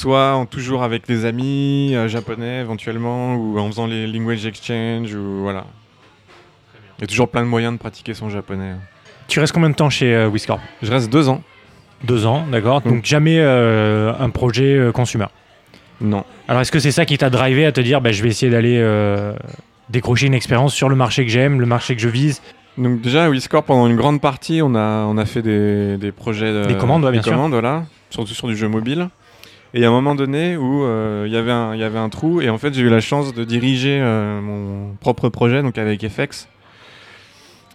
Soit 0.00 0.32
en, 0.32 0.46
toujours 0.46 0.82
avec 0.82 1.08
les 1.08 1.26
amis 1.26 1.94
euh, 1.94 2.08
japonais 2.08 2.60
éventuellement, 2.60 3.34
ou 3.34 3.58
en 3.58 3.66
faisant 3.66 3.86
les 3.86 4.06
language 4.06 4.46
exchange, 4.46 5.14
ou 5.14 5.42
voilà. 5.42 5.66
Il 6.96 7.02
y 7.02 7.04
a 7.04 7.06
toujours 7.06 7.28
plein 7.28 7.42
de 7.42 7.46
moyens 7.46 7.74
de 7.74 7.78
pratiquer 7.78 8.14
son 8.14 8.30
japonais. 8.30 8.76
Tu 9.28 9.40
restes 9.40 9.52
combien 9.52 9.68
de 9.68 9.74
temps 9.74 9.90
chez 9.90 10.14
euh, 10.14 10.30
Wiscorp 10.30 10.58
Je 10.80 10.90
reste 10.90 11.10
deux 11.12 11.28
ans. 11.28 11.42
Deux 12.02 12.24
ans, 12.24 12.46
d'accord. 12.50 12.80
Mm. 12.82 12.88
Donc 12.88 13.04
jamais 13.04 13.40
euh, 13.40 14.14
un 14.18 14.30
projet 14.30 14.74
euh, 14.74 14.90
consumer? 14.90 15.26
Non. 16.00 16.24
Alors 16.48 16.62
est-ce 16.62 16.72
que 16.72 16.78
c'est 16.78 16.92
ça 16.92 17.04
qui 17.04 17.18
t'a 17.18 17.28
drivé 17.28 17.66
à 17.66 17.72
te 17.72 17.82
dire 17.82 18.00
bah, 18.00 18.10
je 18.10 18.22
vais 18.22 18.30
essayer 18.30 18.50
d'aller 18.50 18.82
décrocher 19.90 20.28
une 20.28 20.34
expérience 20.34 20.72
sur 20.72 20.88
le 20.88 20.96
marché 20.96 21.26
que 21.26 21.30
j'aime, 21.30 21.60
le 21.60 21.66
marché 21.66 21.94
que 21.94 22.00
je 22.00 22.08
vise? 22.08 22.40
Donc 22.78 23.02
déjà 23.02 23.26
à 23.26 23.28
Wiscorp 23.28 23.64
pendant 23.64 23.86
une 23.86 23.96
grande 23.96 24.22
partie 24.22 24.62
on 24.62 24.74
a, 24.74 25.04
on 25.04 25.18
a 25.18 25.26
fait 25.26 25.42
des, 25.42 25.98
des 25.98 26.10
projets 26.10 26.54
de, 26.54 26.64
Des 26.64 26.76
commandes, 26.78 27.04
ouais, 27.04 27.10
bien 27.10 27.20
des 27.20 27.24
sûr. 27.24 27.34
commandes, 27.34 27.52
voilà, 27.52 27.84
surtout 28.08 28.32
sur 28.32 28.48
du 28.48 28.56
jeu 28.56 28.68
mobile. 28.68 29.10
Et 29.72 29.78
il 29.78 29.82
y 29.82 29.84
a 29.84 29.88
un 29.88 29.92
moment 29.92 30.14
donné 30.14 30.56
où 30.56 30.82
euh, 30.84 31.24
il 31.26 31.32
y 31.32 31.36
avait 31.36 31.50
un- 31.52 32.08
trou 32.08 32.40
et 32.40 32.50
en 32.50 32.58
fait 32.58 32.74
j'ai 32.74 32.82
eu 32.82 32.88
la 32.88 33.00
chance 33.00 33.32
de 33.32 33.44
diriger 33.44 34.00
euh, 34.00 34.40
mon 34.40 34.94
propre 35.00 35.28
projet 35.28 35.62
donc 35.62 35.78
avec 35.78 36.06
FX. 36.08 36.48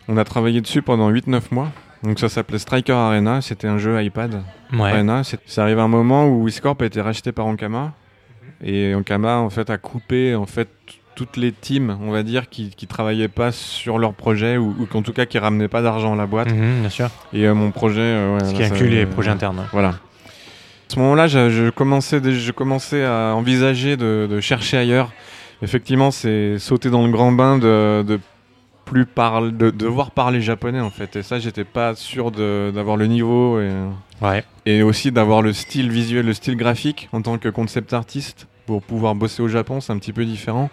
On 0.07 0.17
a 0.17 0.23
travaillé 0.23 0.61
dessus 0.61 0.81
pendant 0.81 1.09
8-9 1.11 1.41
mois. 1.51 1.69
Donc 2.03 2.19
ça 2.19 2.29
s'appelait 2.29 2.59
Striker 2.59 2.93
Arena, 2.93 3.41
c'était 3.41 3.67
un 3.67 3.77
jeu 3.77 4.01
iPad. 4.03 4.43
Ouais. 4.73 4.91
Arena, 4.91 5.21
c'est 5.23 5.61
arrivé 5.61 5.81
un 5.81 5.87
moment 5.87 6.27
où 6.27 6.43
Wiscorp 6.45 6.75
a 6.81 6.85
été 6.85 7.01
racheté 7.01 7.31
par 7.31 7.45
Ankama 7.47 7.93
et 8.63 8.93
Ankama 8.93 9.37
en 9.37 9.49
fait 9.49 9.69
a 9.69 9.77
coupé 9.77 10.35
en 10.35 10.45
fait 10.45 10.67
toutes 11.15 11.37
les 11.37 11.53
teams, 11.53 11.97
on 12.01 12.11
va 12.11 12.23
dire, 12.23 12.49
qui, 12.49 12.71
qui 12.71 12.87
travaillaient 12.87 13.29
pas 13.29 13.53
sur 13.53 13.97
leur 13.99 14.13
projet 14.13 14.57
ou, 14.57 14.75
ou 14.77 14.85
qu'en 14.85 15.01
tout 15.01 15.13
cas 15.13 15.25
qui 15.25 15.39
ramenaient 15.39 15.69
pas 15.69 15.81
d'argent 15.81 16.11
à 16.13 16.17
la 16.17 16.25
boîte. 16.25 16.51
Mhm, 16.51 16.81
bien 16.81 16.89
sûr. 16.89 17.09
Et 17.31 17.47
euh, 17.47 17.53
mon 17.55 17.71
projet, 17.71 18.01
euh, 18.01 18.33
ouais, 18.37 18.43
Ce 18.45 18.53
qui 18.53 18.59
là, 18.59 18.67
ça- 18.67 18.75
inclut 18.75 18.89
les 18.89 19.05
projets 19.05 19.31
internes. 19.31 19.63
Voilà. 19.71 19.95
À 20.89 20.93
ce 20.93 20.99
moment-là, 20.99 21.27
je, 21.27 21.49
je 21.49 21.69
commençais, 21.69 22.21
dé- 22.21 22.33
je 22.33 22.51
commençais 22.51 23.03
à 23.05 23.33
envisager 23.36 23.97
de, 23.97 24.27
de 24.29 24.39
chercher 24.39 24.77
ailleurs. 24.77 25.11
Effectivement, 25.61 26.11
c'est 26.11 26.59
sauter 26.59 26.89
dans 26.89 27.05
le 27.05 27.11
grand 27.11 27.31
bain 27.31 27.57
de, 27.57 28.03
de 28.07 28.19
plus 28.86 29.05
de 29.05 29.71
devoir 29.71 30.11
parler 30.11 30.41
japonais 30.41 30.79
en 30.79 30.91
fait. 30.91 31.15
Et 31.15 31.23
ça, 31.23 31.39
j'étais 31.39 31.63
pas 31.63 31.95
sûr 31.95 32.29
d'avoir 32.31 32.97
le 32.97 33.07
niveau 33.07 33.59
et, 33.59 33.71
Ouais. 34.21 34.43
et 34.65 34.83
aussi 34.83 35.11
d'avoir 35.11 35.41
le 35.41 35.53
style 35.53 35.89
visuel, 35.91 36.25
le 36.27 36.33
style 36.33 36.55
graphique 36.55 37.09
en 37.13 37.21
tant 37.21 37.38
que 37.39 37.49
concept 37.49 37.93
artiste 37.93 38.47
pour 38.67 38.81
pouvoir 38.83 39.15
bosser 39.15 39.41
au 39.41 39.47
Japon. 39.47 39.81
C'est 39.81 39.91
un 39.91 39.97
petit 39.97 40.13
peu 40.13 40.23
différent. 40.23 40.69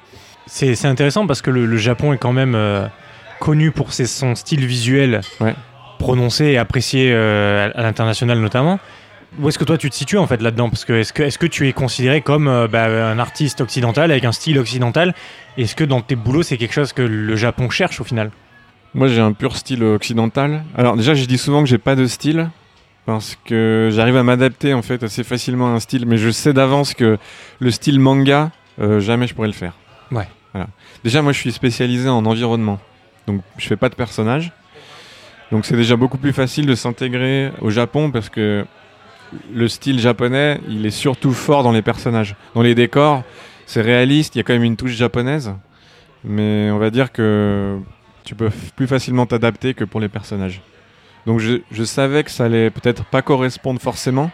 C'est 0.47 0.75
c'est 0.75 0.89
intéressant 0.89 1.27
parce 1.27 1.41
que 1.41 1.51
le, 1.51 1.65
le 1.65 1.77
Japon 1.79 2.13
est 2.13 2.19
quand 2.19 2.33
même 2.33 2.55
euh, 2.55 2.87
connu 3.41 3.71
pour 3.71 3.93
ses, 3.95 4.07
son 4.07 4.35
style 4.35 4.67
visuel 4.67 5.23
Ouais. 5.41 5.55
prononcé 5.99 6.47
et 6.47 6.59
apprécié 6.59 7.13
euh, 7.13 7.71
à, 7.75 7.79
à 7.79 7.83
l'international 7.83 8.39
notamment. 8.41 8.79
Où 9.41 9.49
est-ce 9.49 9.59
que 9.59 9.65
toi 9.65 9.79
tu 9.79 9.89
te 9.89 9.95
situes 9.95 10.19
en 10.19 10.27
fait 10.27 10.43
là-dedans? 10.43 10.69
Parce 10.69 10.85
que 10.85 10.93
est-ce 10.93 11.13
que, 11.13 11.23
est 11.23 11.37
que 11.37 11.47
tu 11.47 11.69
es 11.69 11.73
considéré 11.73 12.21
comme 12.21 12.49
euh, 12.49 12.69
bah, 12.69 12.85
un 12.85 13.19
artiste 13.19 13.61
occidental 13.61 14.11
avec 14.11 14.25
un 14.25 14.33
style 14.33 14.59
occidental? 14.59 15.15
Est-ce 15.57 15.75
que 15.75 15.85
dans 15.85 16.01
tes 16.01 16.17
boulots 16.17 16.43
c'est 16.43 16.59
quelque 16.59 16.75
chose 16.75 16.93
que 16.93 17.03
le 17.03 17.37
Japon 17.37 17.71
cherche 17.71 18.01
au 18.01 18.05
final? 18.05 18.31
Moi, 18.95 19.09
j'ai 19.09 19.21
un 19.21 19.33
pur 19.33 19.57
style 19.57 19.83
occidental. 19.85 20.65
Alors 20.77 20.97
déjà, 20.97 21.15
je 21.15 21.25
dis 21.25 21.39
souvent 21.39 21.63
que 21.63 21.69
j'ai 21.69 21.79
pas 21.79 21.97
de 21.97 22.07
style 22.07 22.51
parce 23.07 23.39
que 23.47 23.89
j'arrive 23.91 24.17
à 24.17 24.23
m'adapter 24.23 24.75
en 24.75 24.83
fait 24.83 25.03
assez 25.03 25.25
facilement 25.25 25.69
à 25.69 25.71
un 25.71 25.81
style, 25.81 26.05
mais 26.07 26.19
je 26.19 26.29
sais 26.29 26.53
d'avance 26.53 26.93
que 26.93 27.19
le 27.59 27.71
style 27.71 27.99
manga, 27.99 28.51
euh, 28.81 29.01
jamais 29.01 29.27
je 29.27 29.35
pourrais 29.35 29.49
le 29.49 29.55
faire. 29.55 29.73
Ouais. 30.11 30.29
Voilà. 30.53 30.69
Déjà, 31.05 31.23
moi, 31.23 31.33
je 31.33 31.39
suis 31.39 31.53
spécialisé 31.53 32.09
en 32.11 32.27
environnement, 32.27 32.79
donc 33.27 33.41
je 33.57 33.67
fais 33.67 33.77
pas 33.77 33.89
de 33.89 33.95
personnage. 33.95 34.53
Donc 35.51 35.65
c'est 35.65 35.77
déjà 35.77 35.97
beaucoup 35.97 36.19
plus 36.19 36.33
facile 36.33 36.67
de 36.67 36.75
s'intégrer 36.75 37.51
au 37.61 37.71
Japon 37.71 38.11
parce 38.11 38.29
que 38.29 38.65
le 39.55 39.69
style 39.69 39.99
japonais, 40.01 40.61
il 40.69 40.85
est 40.87 40.91
surtout 40.91 41.33
fort 41.33 41.63
dans 41.63 41.73
les 41.73 41.83
personnages. 41.83 42.35
Dans 42.55 42.63
les 42.63 42.75
décors, 42.75 43.23
c'est 43.67 43.81
réaliste, 43.83 44.35
il 44.35 44.39
y 44.39 44.41
a 44.41 44.45
quand 44.45 44.53
même 44.53 44.65
une 44.65 44.77
touche 44.77 44.93
japonaise, 44.93 45.53
mais 46.25 46.71
on 46.71 46.79
va 46.79 46.91
dire 46.91 47.13
que 47.13 47.79
tu 48.25 48.35
peux 48.35 48.51
plus 48.77 48.87
facilement 48.87 49.27
t'adapter 49.27 49.75
que 49.75 49.85
pour 49.85 50.01
les 50.01 50.09
personnages. 50.09 50.61
Donc 51.27 51.39
je, 51.41 51.61
je 51.71 51.85
savais 51.85 52.25
que 52.25 52.31
ça 52.31 52.45
allait 52.45 52.71
peut-être 52.71 53.05
pas 53.05 53.23
correspondre 53.23 53.81
forcément, 53.81 54.31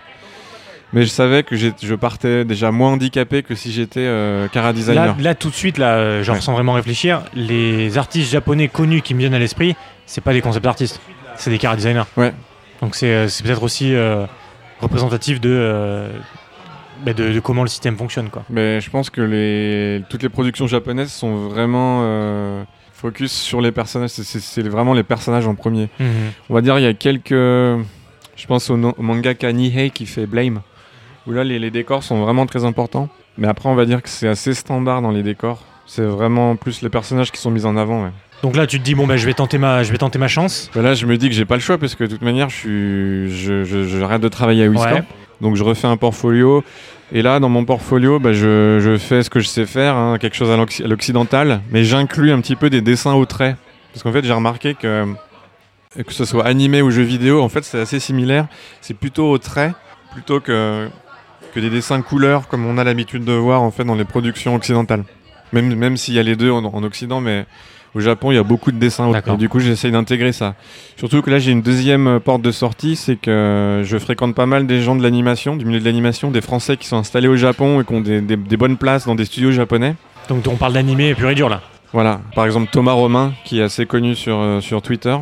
mais 0.95 1.03
je 1.03 1.09
savais 1.09 1.43
que 1.43 1.55
je 1.55 1.95
partais 1.95 2.45
déjà 2.47 2.71
moins 2.71 2.93
handicapé 2.93 3.43
que 3.43 3.55
si 3.55 3.73
j'étais 3.73 4.01
euh, 4.01 4.49
cara 4.49 4.69
là, 4.69 4.73
designer. 4.73 5.17
là, 5.21 5.35
tout 5.35 5.51
de 5.51 5.55
suite, 5.55 5.77
là, 5.77 5.97
euh, 5.97 6.23
genre 6.23 6.37
Ouais. 6.37 6.41
sans 6.43 6.55
vraiment 6.55 6.73
réfléchir, 6.73 7.23
les 7.35 7.99
artistes 7.99 8.31
japonais 8.31 8.69
connus 8.69 9.03
qui 9.03 9.13
me 9.15 9.19
viennent 9.21 9.35
à 9.35 9.39
l'esprit, 9.39 9.77
c'est 10.07 10.23
pas 10.23 10.33
des 10.33 10.41
concept 10.41 10.65
artistes, 10.67 11.01
c'est 11.37 11.51
des 11.51 11.59
cara 11.59 11.77
designers. 11.77 12.05
Ouais. 12.17 12.33
Donc 12.81 12.95
c'est 12.95 13.13
euh, 13.13 13.29
c'est 13.29 13.45
peut-être 13.45 13.63
aussi 13.63 13.95
euh, 13.95 14.25
représentatif 14.81 15.41
de, 15.41 15.51
euh, 15.51 16.11
bah, 17.05 17.13
de, 17.13 17.33
de 17.33 17.41
comment 17.41 17.63
le 17.63 17.69
système 17.69 17.97
fonctionne 17.97 18.31
quoi. 18.31 18.45
Mais 18.51 18.81
je 18.81 18.91
pense 18.91 19.11
que 19.11 19.21
les, 19.21 20.03
toutes 20.11 20.23
les 20.23 20.29
productions 20.29 20.67
japonaises 20.67 21.13
sont 21.13 21.49
vraiment 21.49 22.01
euh, 22.03 22.63
focus 22.93 23.33
sur 23.33 23.61
les 23.61 23.73
personnages. 23.73 24.11
C'est- 24.11 24.63
vraiment 24.63 24.95
les 24.95 25.03
personnages 25.05 25.47
en 25.47 25.55
premier. 25.55 25.89
On 26.51 26.55
va 26.55 26.61
dire 26.61 26.79
il 26.79 26.83
y 26.83 26.87
a 26.87 26.95
quelques, 26.95 27.31
je 27.31 28.47
pense 28.47 28.71
au, 28.71 28.77
no- 28.77 28.95
au 28.99 29.03
mangaka 29.03 29.53
Nihei 29.53 29.91
qui 29.91 30.07
fait 30.07 30.27
Blame, 30.27 30.61
où 31.27 31.33
là 31.33 31.45
les, 31.45 31.59
les 31.59 31.71
décors 31.71 32.03
sont 32.03 32.21
vraiment 32.23 32.47
très 32.47 32.65
importants. 32.65 33.09
Mais 33.37 33.47
après 33.49 33.69
on 33.69 33.75
va 33.77 33.85
dire 33.87 34.03
que 34.03 34.09
c'est 34.09 34.27
assez 34.29 34.53
standard 34.55 35.01
dans 35.03 35.11
les 35.13 35.23
décors. 35.23 35.63
C'est 35.87 36.03
vraiment 36.05 36.55
plus 36.57 36.83
les 36.83 36.91
personnages 36.91 37.31
qui 37.33 37.41
sont 37.41 37.51
mis 37.51 37.65
en 37.65 37.77
avant. 37.77 38.03
ouais. 38.05 38.11
Donc 38.43 38.55
là, 38.57 38.67
tu 38.67 38.79
te 38.79 38.85
dis 38.85 38.95
bon 38.95 39.07
bah 39.07 39.17
je 39.17 39.27
vais 39.27 39.35
tenter 39.35 39.59
ma, 39.59 39.83
je 39.83 39.91
vais 39.91 39.99
tenter 39.99 40.19
ma 40.19 40.29
chance. 40.29 40.71
Bah 40.75 40.83
là, 40.83 40.95
je 40.95 41.07
me 41.07 41.17
dis 41.17 41.29
que 41.29 41.35
j'ai 41.35 41.45
pas 41.45 41.57
le 41.57 41.61
choix 41.61 41.77
parce 41.79 41.95
que 41.97 42.05
de 42.05 42.11
toute 42.11 42.23
manière, 42.23 42.49
je 42.51 42.55
suis, 42.57 43.37
je, 43.37 43.65
je- 43.65 43.99
j'arrête 43.99 44.21
de 44.23 44.29
travailler 44.29 44.65
à. 44.65 44.69
Ouais. 44.69 45.03
Donc 45.41 45.57
je 45.57 45.65
refais 45.65 45.87
un 45.89 45.97
portfolio. 45.97 46.63
Et 47.11 47.23
là, 47.23 47.41
dans 47.41 47.49
mon 47.49 47.65
portfolio, 47.65 48.21
bah, 48.21 48.33
je, 48.35 48.79
je 48.81 48.97
fais 48.99 49.23
ce 49.23 49.31
que 49.31 49.41
je 49.41 49.49
sais 49.49 49.65
faire, 49.65 49.97
hein, 49.97 50.19
quelque 50.19 50.37
chose 50.37 50.51
à 50.51 50.57
l'occ- 50.59 50.85
à 50.85 50.89
l'occidental, 50.89 51.63
mais 51.71 51.83
j'inclus 51.83 52.33
un 52.33 52.41
petit 52.41 52.55
peu 52.55 52.69
des 52.71 52.83
dessins 52.83 53.15
au 53.15 53.25
trait. 53.25 53.57
Parce 53.93 54.03
qu'en 54.03 54.13
fait, 54.13 54.25
j'ai 54.25 54.33
remarqué 54.33 54.75
que 54.75 55.07
que 55.97 56.13
ce 56.13 56.25
soit 56.27 56.47
animé 56.47 56.83
ou 56.83 56.91
jeu 56.91 57.03
vidéo, 57.03 57.41
en 57.43 57.49
fait, 57.49 57.65
c'est 57.65 57.81
assez 57.81 57.99
similaire. 57.99 58.47
C'est 58.83 58.95
plutôt 58.95 59.31
au 59.31 59.39
trait 59.39 59.73
plutôt 60.13 60.39
que 60.41 60.89
que 61.55 61.61
des 61.61 61.71
dessins 61.71 62.03
couleurs 62.03 62.47
comme 62.47 62.67
on 62.67 62.77
a 62.79 62.85
l'habitude 62.85 63.25
de 63.25 63.33
voir 63.33 63.63
en 63.63 63.71
fait 63.71 63.85
dans 63.85 63.95
les 63.95 64.05
productions 64.05 64.55
occidentales. 64.55 65.05
Même 65.53 65.75
même 65.75 65.97
s'il 65.97 66.13
y 66.15 66.19
a 66.19 66.23
les 66.23 66.37
deux 66.37 66.51
en, 66.51 66.63
en 66.65 66.83
Occident, 66.85 67.21
mais 67.23 67.47
au 67.95 68.01
Japon, 68.01 68.31
il 68.33 68.35
y 68.35 68.39
a 68.39 68.43
beaucoup 68.43 68.71
de 68.73 68.79
dessins. 68.79 69.07
Et 69.35 69.37
du 69.39 69.49
coup, 69.49 69.61
j'essaye 69.61 69.91
d'intégrer 69.93 70.33
ça. 70.33 70.55
Surtout 70.97 71.23
que 71.23 71.31
là, 71.31 71.39
j'ai 71.39 71.53
une 71.53 71.63
deuxième 71.63 72.07
euh, 72.07 72.19
porte 72.21 72.43
de 72.43 72.51
sortie, 72.51 72.97
c'est 72.97 73.17
que 73.17 73.83
je 73.85 73.99
fréquente 73.99 74.35
pas 74.35 74.47
mal 74.47 74.67
des 74.67 74.81
gens 74.83 74.95
de 74.97 75.03
l'animation, 75.03 75.57
du 75.57 75.65
milieu 75.65 75.81
de 75.81 75.85
l'animation, 75.85 76.31
des 76.31 76.41
Français 76.41 76.77
qui 76.77 76.87
sont 76.87 76.97
installés 76.99 77.29
au 77.29 77.37
Japon 77.37 77.81
et 77.81 77.85
qui 77.85 77.93
ont 77.95 78.01
des, 78.01 78.21
des- 78.21 78.37
des 78.37 78.57
bonnes 78.57 78.77
places 78.77 79.07
dans 79.07 79.15
des 79.15 79.25
studios 79.25 79.51
japonais. 79.53 79.95
Donc 80.29 80.45
on 80.49 80.57
parle 80.57 80.75
d'animé 80.75 81.15
pur 81.15 81.31
et 81.31 81.35
dur 81.35 81.49
là. 81.49 81.63
Voilà, 81.95 82.21
par 82.35 82.45
exemple 82.45 82.69
Thomas 82.71 82.93
Romain, 82.93 83.33
qui 83.45 83.61
est 83.61 83.63
assez 83.63 83.87
connu 83.87 84.15
sur, 84.15 84.37
euh, 84.39 84.61
sur 84.61 84.83
Twitter. 84.83 85.17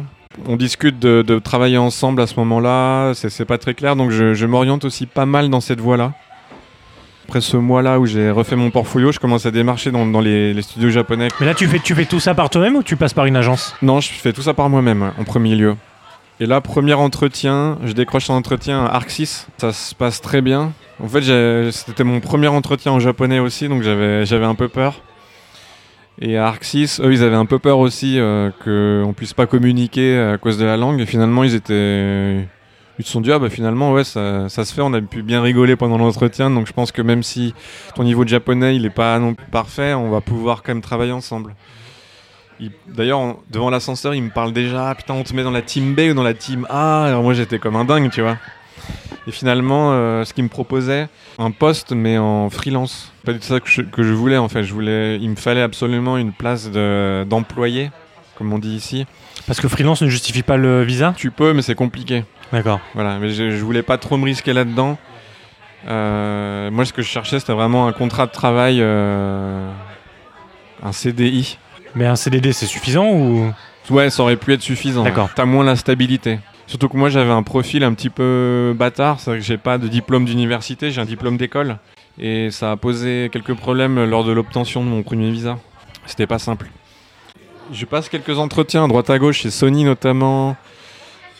On 0.48 0.56
discute 0.56 0.98
de, 0.98 1.22
de 1.22 1.38
travailler 1.38 1.78
ensemble 1.78 2.20
à 2.20 2.26
ce 2.26 2.34
moment-là, 2.40 3.12
c'est 3.14 3.30
c'est 3.30 3.44
pas 3.44 3.56
très 3.56 3.72
clair, 3.74 3.94
donc 3.96 4.10
je, 4.10 4.34
je 4.34 4.44
m'oriente 4.46 4.84
aussi 4.84 5.06
pas 5.06 5.24
mal 5.26 5.48
dans 5.48 5.60
cette 5.60 5.80
voie-là. 5.80 6.12
Après 7.28 7.40
ce 7.40 7.56
mois-là 7.56 7.98
où 7.98 8.06
j'ai 8.06 8.30
refait 8.30 8.54
mon 8.54 8.70
portfolio, 8.70 9.10
je 9.10 9.18
commence 9.18 9.46
à 9.46 9.50
démarcher 9.50 9.90
dans, 9.90 10.06
dans 10.06 10.20
les, 10.20 10.54
les 10.54 10.62
studios 10.62 10.90
japonais. 10.90 11.26
Mais 11.40 11.46
là, 11.46 11.54
tu 11.54 11.66
fais, 11.66 11.80
tu 11.80 11.92
fais 11.92 12.04
tout 12.04 12.20
ça 12.20 12.34
par 12.34 12.50
toi-même 12.50 12.76
ou 12.76 12.84
tu 12.84 12.94
passes 12.94 13.14
par 13.14 13.26
une 13.26 13.34
agence? 13.34 13.74
Non, 13.82 14.00
je 14.00 14.10
fais 14.12 14.32
tout 14.32 14.42
ça 14.42 14.54
par 14.54 14.70
moi-même, 14.70 15.10
en 15.18 15.24
premier 15.24 15.56
lieu. 15.56 15.74
Et 16.38 16.46
là, 16.46 16.60
premier 16.60 16.94
entretien, 16.94 17.78
je 17.84 17.92
décroche 17.94 18.30
un 18.30 18.34
entretien 18.34 18.84
à 18.84 18.94
Arxis. 18.94 19.46
Ça 19.58 19.72
se 19.72 19.92
passe 19.92 20.20
très 20.20 20.40
bien. 20.40 20.72
En 21.02 21.08
fait, 21.08 21.22
c'était 21.72 22.04
mon 22.04 22.20
premier 22.20 22.46
entretien 22.46 22.92
en 22.92 23.00
japonais 23.00 23.40
aussi, 23.40 23.68
donc 23.68 23.82
j'avais 23.82 24.44
un 24.44 24.54
peu 24.54 24.68
peur. 24.68 25.02
Et 26.20 26.36
à 26.38 26.46
Arxis, 26.46 26.98
eux, 27.00 27.12
ils 27.12 27.24
avaient 27.24 27.34
un 27.34 27.44
peu 27.44 27.58
peur 27.58 27.80
aussi 27.80 28.20
euh, 28.20 28.50
qu'on 28.62 29.12
puisse 29.14 29.34
pas 29.34 29.46
communiquer 29.46 30.16
à 30.16 30.38
cause 30.38 30.58
de 30.58 30.64
la 30.64 30.76
langue. 30.76 31.00
Et 31.00 31.06
finalement, 31.06 31.42
ils 31.42 31.56
étaient. 31.56 32.46
Ils 32.98 33.04
se 33.04 33.12
sont 33.12 33.20
dit, 33.20 33.30
ah 33.30 33.38
bah 33.38 33.50
finalement, 33.50 33.92
ouais, 33.92 34.04
ça, 34.04 34.48
se 34.48 34.62
fait, 34.74 34.80
on 34.80 34.92
a 34.94 35.00
pu 35.02 35.22
bien 35.22 35.42
rigoler 35.42 35.76
pendant 35.76 35.98
l'entretien. 35.98 36.50
Donc 36.50 36.66
je 36.66 36.72
pense 36.72 36.92
que 36.92 37.02
même 37.02 37.22
si 37.22 37.54
ton 37.94 38.04
niveau 38.04 38.24
de 38.24 38.30
japonais, 38.30 38.74
il 38.74 38.86
est 38.86 38.90
pas 38.90 39.18
non 39.18 39.34
plus 39.34 39.46
parfait, 39.46 39.92
on 39.94 40.08
va 40.10 40.20
pouvoir 40.22 40.62
quand 40.62 40.72
même 40.72 40.80
travailler 40.82 41.12
ensemble. 41.12 41.54
Il- 42.58 42.72
D'ailleurs, 42.88 43.36
devant 43.50 43.68
l'ascenseur, 43.68 44.14
il 44.14 44.22
me 44.22 44.30
parle 44.30 44.52
déjà, 44.54 44.88
Ah, 44.90 44.94
putain, 44.94 45.12
on 45.14 45.22
te 45.24 45.34
met 45.34 45.42
dans 45.42 45.50
la 45.50 45.60
team 45.60 45.94
B 45.94 46.00
ou 46.10 46.14
dans 46.14 46.22
la 46.22 46.32
team 46.32 46.66
A. 46.70 47.04
Alors 47.04 47.22
moi, 47.22 47.34
j'étais 47.34 47.58
comme 47.58 47.76
un 47.76 47.84
dingue, 47.84 48.10
tu 48.10 48.22
vois. 48.22 48.38
Et 49.26 49.30
finalement, 49.32 49.90
euh, 49.92 50.24
ce 50.24 50.32
qu'il 50.32 50.44
me 50.44 50.48
proposait, 50.48 51.08
un 51.38 51.50
poste, 51.50 51.92
mais 51.92 52.16
en 52.16 52.48
freelance. 52.48 53.12
Pas 53.26 53.32
du 53.34 53.40
tout 53.40 53.46
ça 53.46 53.60
que 53.60 53.68
je, 54.02 54.12
voulais, 54.14 54.38
en 54.38 54.48
fait. 54.48 54.62
Je 54.62 54.72
voulais, 54.72 55.16
il 55.20 55.28
me 55.28 55.36
fallait 55.36 55.60
absolument 55.62 56.16
une 56.16 56.32
place 56.32 56.70
de- 56.70 57.24
d'employé, 57.28 57.90
comme 58.36 58.52
on 58.54 58.58
dit 58.58 58.74
ici. 58.74 59.04
Parce 59.46 59.60
que 59.60 59.68
freelance 59.68 60.02
ne 60.02 60.08
justifie 60.08 60.42
pas 60.42 60.56
le 60.56 60.82
visa 60.82 61.14
Tu 61.16 61.30
peux, 61.30 61.52
mais 61.52 61.62
c'est 61.62 61.74
compliqué. 61.74 62.24
D'accord. 62.52 62.80
Voilà, 62.94 63.18
mais 63.18 63.30
je, 63.30 63.50
je 63.50 63.64
voulais 63.64 63.82
pas 63.82 63.98
trop 63.98 64.16
me 64.16 64.24
risquer 64.24 64.52
là-dedans. 64.52 64.98
Euh, 65.86 66.70
moi, 66.70 66.84
ce 66.84 66.92
que 66.92 67.02
je 67.02 67.08
cherchais, 67.08 67.38
c'était 67.38 67.52
vraiment 67.52 67.86
un 67.86 67.92
contrat 67.92 68.26
de 68.26 68.32
travail, 68.32 68.78
euh, 68.80 69.70
un 70.82 70.92
CDI. 70.92 71.58
Mais 71.94 72.06
un 72.06 72.16
CDD, 72.16 72.52
c'est 72.52 72.66
suffisant 72.66 73.08
ou? 73.08 73.52
Ouais, 73.90 74.10
ça 74.10 74.22
aurait 74.22 74.36
pu 74.36 74.52
être 74.52 74.62
suffisant. 74.62 75.04
D'accord. 75.04 75.30
T'as 75.34 75.44
moins 75.44 75.64
la 75.64 75.76
stabilité. 75.76 76.40
Surtout 76.66 76.88
que 76.88 76.96
moi, 76.96 77.08
j'avais 77.08 77.30
un 77.30 77.44
profil 77.44 77.84
un 77.84 77.94
petit 77.94 78.10
peu 78.10 78.74
bâtard. 78.76 79.20
C'est 79.20 79.30
vrai 79.30 79.38
que 79.38 79.44
j'ai 79.44 79.58
pas 79.58 79.78
de 79.78 79.86
diplôme 79.86 80.24
d'université, 80.24 80.90
j'ai 80.90 81.00
un 81.00 81.04
diplôme 81.04 81.36
d'école. 81.36 81.78
Et 82.18 82.50
ça 82.50 82.72
a 82.72 82.76
posé 82.76 83.28
quelques 83.30 83.54
problèmes 83.54 84.04
lors 84.04 84.24
de 84.24 84.32
l'obtention 84.32 84.82
de 84.82 84.88
mon 84.88 85.02
premier 85.04 85.30
visa. 85.30 85.58
C'était 86.06 86.26
pas 86.26 86.40
simple. 86.40 86.68
Je 87.72 87.84
passe 87.84 88.08
quelques 88.08 88.38
entretiens 88.38 88.84
à 88.84 88.88
droite 88.88 89.10
à 89.10 89.18
gauche 89.18 89.38
chez 89.40 89.50
Sony 89.50 89.84
notamment, 89.84 90.56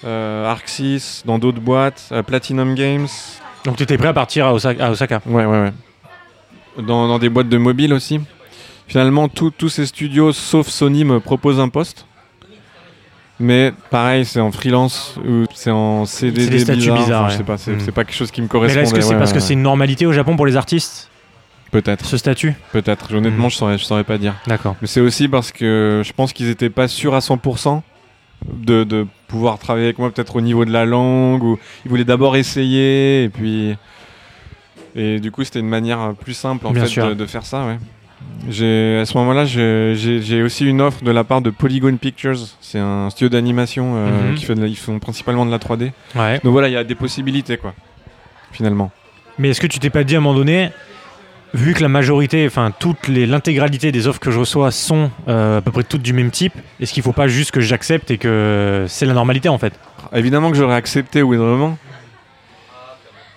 euh, 0.04 0.50
Arxis, 0.50 1.22
dans 1.24 1.38
d'autres 1.38 1.60
boîtes, 1.60 2.08
euh, 2.12 2.22
Platinum 2.22 2.74
Games. 2.74 3.08
Donc 3.64 3.76
tu 3.76 3.82
étais 3.82 3.98
prêt 3.98 4.08
à 4.08 4.12
partir 4.12 4.46
à 4.46 4.54
Osaka, 4.54 4.86
à 4.86 4.90
Osaka? 4.90 5.20
Ouais, 5.26 5.44
ouais, 5.44 5.60
ouais. 5.62 5.72
Dans, 6.82 7.08
dans 7.08 7.18
des 7.18 7.28
boîtes 7.28 7.48
de 7.48 7.58
mobile 7.58 7.92
aussi. 7.94 8.20
Finalement, 8.86 9.28
tous 9.28 9.68
ces 9.68 9.86
studios, 9.86 10.32
sauf 10.32 10.68
Sony, 10.68 11.04
me 11.04 11.18
proposent 11.18 11.58
un 11.58 11.68
poste. 11.68 12.06
Mais 13.38 13.72
pareil, 13.90 14.24
c'est 14.24 14.40
en 14.40 14.50
freelance 14.52 15.16
ou 15.26 15.44
c'est 15.52 15.70
en 15.70 16.06
CDD 16.06 16.64
bizarre, 16.64 16.96
bizarres, 16.96 17.24
enfin, 17.24 17.28
Je 17.28 17.32
ouais. 17.32 17.36
sais 17.38 17.44
pas, 17.44 17.58
c'est 17.58 17.72
Mm. 17.72 17.80
c'est 17.80 17.92
pas 17.92 18.04
quelque 18.04 18.16
chose 18.16 18.30
qui 18.30 18.40
me 18.40 18.46
Mais 18.46 18.50
correspond. 18.50 18.76
là, 18.78 18.82
est-ce 18.84 18.94
que 18.94 19.00
c'est 19.02 19.16
parce 19.18 19.32
que 19.32 19.40
c'est 19.40 19.52
une 19.52 19.62
normalité 19.62 20.06
au 20.06 20.12
Japon 20.12 20.36
pour 20.36 20.46
les 20.46 20.56
artistes, 20.56 21.10
Peut-être, 21.70 22.04
ce 22.06 22.16
statut 22.16 22.54
peut-être. 22.72 23.14
Honnêtement, 23.14 23.48
je 23.48 23.56
saurais, 23.56 23.78
je 23.78 23.84
saurais 23.84 24.04
pas 24.04 24.18
dire. 24.18 24.34
D'accord. 24.46 24.76
Mais 24.80 24.86
c'est 24.86 25.00
aussi 25.00 25.28
parce 25.28 25.50
que 25.52 26.02
je 26.04 26.12
pense 26.12 26.32
qu'ils 26.32 26.48
étaient 26.48 26.70
pas 26.70 26.88
sûrs 26.88 27.14
à 27.14 27.18
100% 27.20 27.82
de, 28.52 28.84
de 28.84 29.06
pouvoir 29.28 29.58
travailler 29.58 29.86
avec 29.86 29.98
moi, 29.98 30.10
peut-être 30.10 30.36
au 30.36 30.40
niveau 30.40 30.64
de 30.64 30.70
la 30.72 30.84
langue, 30.84 31.42
ou 31.42 31.58
ils 31.84 31.88
voulaient 31.88 32.04
d'abord 32.04 32.36
essayer, 32.36 33.24
et 33.24 33.28
puis. 33.28 33.76
Et 34.94 35.20
du 35.20 35.30
coup, 35.30 35.44
c'était 35.44 35.60
une 35.60 35.68
manière 35.68 36.14
plus 36.18 36.32
simple 36.34 36.66
en 36.66 36.70
Bien 36.70 36.86
fait 36.86 37.00
de, 37.08 37.14
de 37.14 37.26
faire 37.26 37.44
ça, 37.44 37.66
ouais. 37.66 37.78
J'ai, 38.48 38.98
à 39.00 39.04
ce 39.06 39.16
moment-là, 39.18 39.44
j'ai, 39.44 40.42
aussi 40.42 40.64
une 40.64 40.80
offre 40.80 41.02
de 41.04 41.10
la 41.10 41.22
part 41.24 41.42
de 41.42 41.50
Polygon 41.50 41.96
Pictures. 41.96 42.38
C'est 42.60 42.78
un 42.78 43.10
studio 43.10 43.28
d'animation 43.28 43.94
euh, 43.96 44.30
Mhm. 44.30 44.34
qui 44.36 44.44
fait 44.46 44.54
de 44.54 44.62
la- 44.62 44.68
ils 44.68 44.76
font 44.76 44.98
principalement 44.98 45.44
de 45.44 45.50
la 45.50 45.58
3D. 45.58 45.92
Ouais. 46.14 46.40
Donc 46.42 46.52
voilà, 46.52 46.68
il 46.68 46.72
y 46.72 46.76
a 46.76 46.84
des 46.84 46.94
possibilités, 46.94 47.56
quoi. 47.58 47.74
Finalement. 48.52 48.90
Mais 49.38 49.50
est-ce 49.50 49.60
que 49.60 49.66
tu 49.66 49.78
t'es 49.78 49.90
pas 49.90 50.02
dit 50.04 50.14
à 50.14 50.18
un 50.18 50.22
moment 50.22 50.38
donné, 50.38 50.70
vu 51.56 51.74
que 51.74 51.82
la 51.82 51.88
majorité, 51.88 52.46
enfin 52.46 52.70
les- 53.08 53.26
l'intégralité 53.26 53.90
des 53.92 54.06
offres 54.06 54.20
que 54.20 54.30
je 54.30 54.38
reçois 54.38 54.70
sont 54.70 55.10
euh, 55.28 55.58
à 55.58 55.60
peu 55.62 55.70
près 55.72 55.82
toutes 55.82 56.02
du 56.02 56.12
même 56.12 56.30
type, 56.30 56.54
est-ce 56.80 56.92
qu'il 56.92 57.02
faut 57.02 57.12
pas 57.12 57.26
juste 57.28 57.50
que 57.50 57.60
j'accepte 57.60 58.10
et 58.10 58.18
que 58.18 58.84
c'est 58.88 59.06
la 59.06 59.14
normalité 59.14 59.48
en 59.48 59.58
fait? 59.58 59.72
Évidemment 60.14 60.50
que 60.50 60.56
j'aurais 60.56 60.76
accepté 60.76 61.20
d'un 61.20 61.26
moment. 61.44 61.78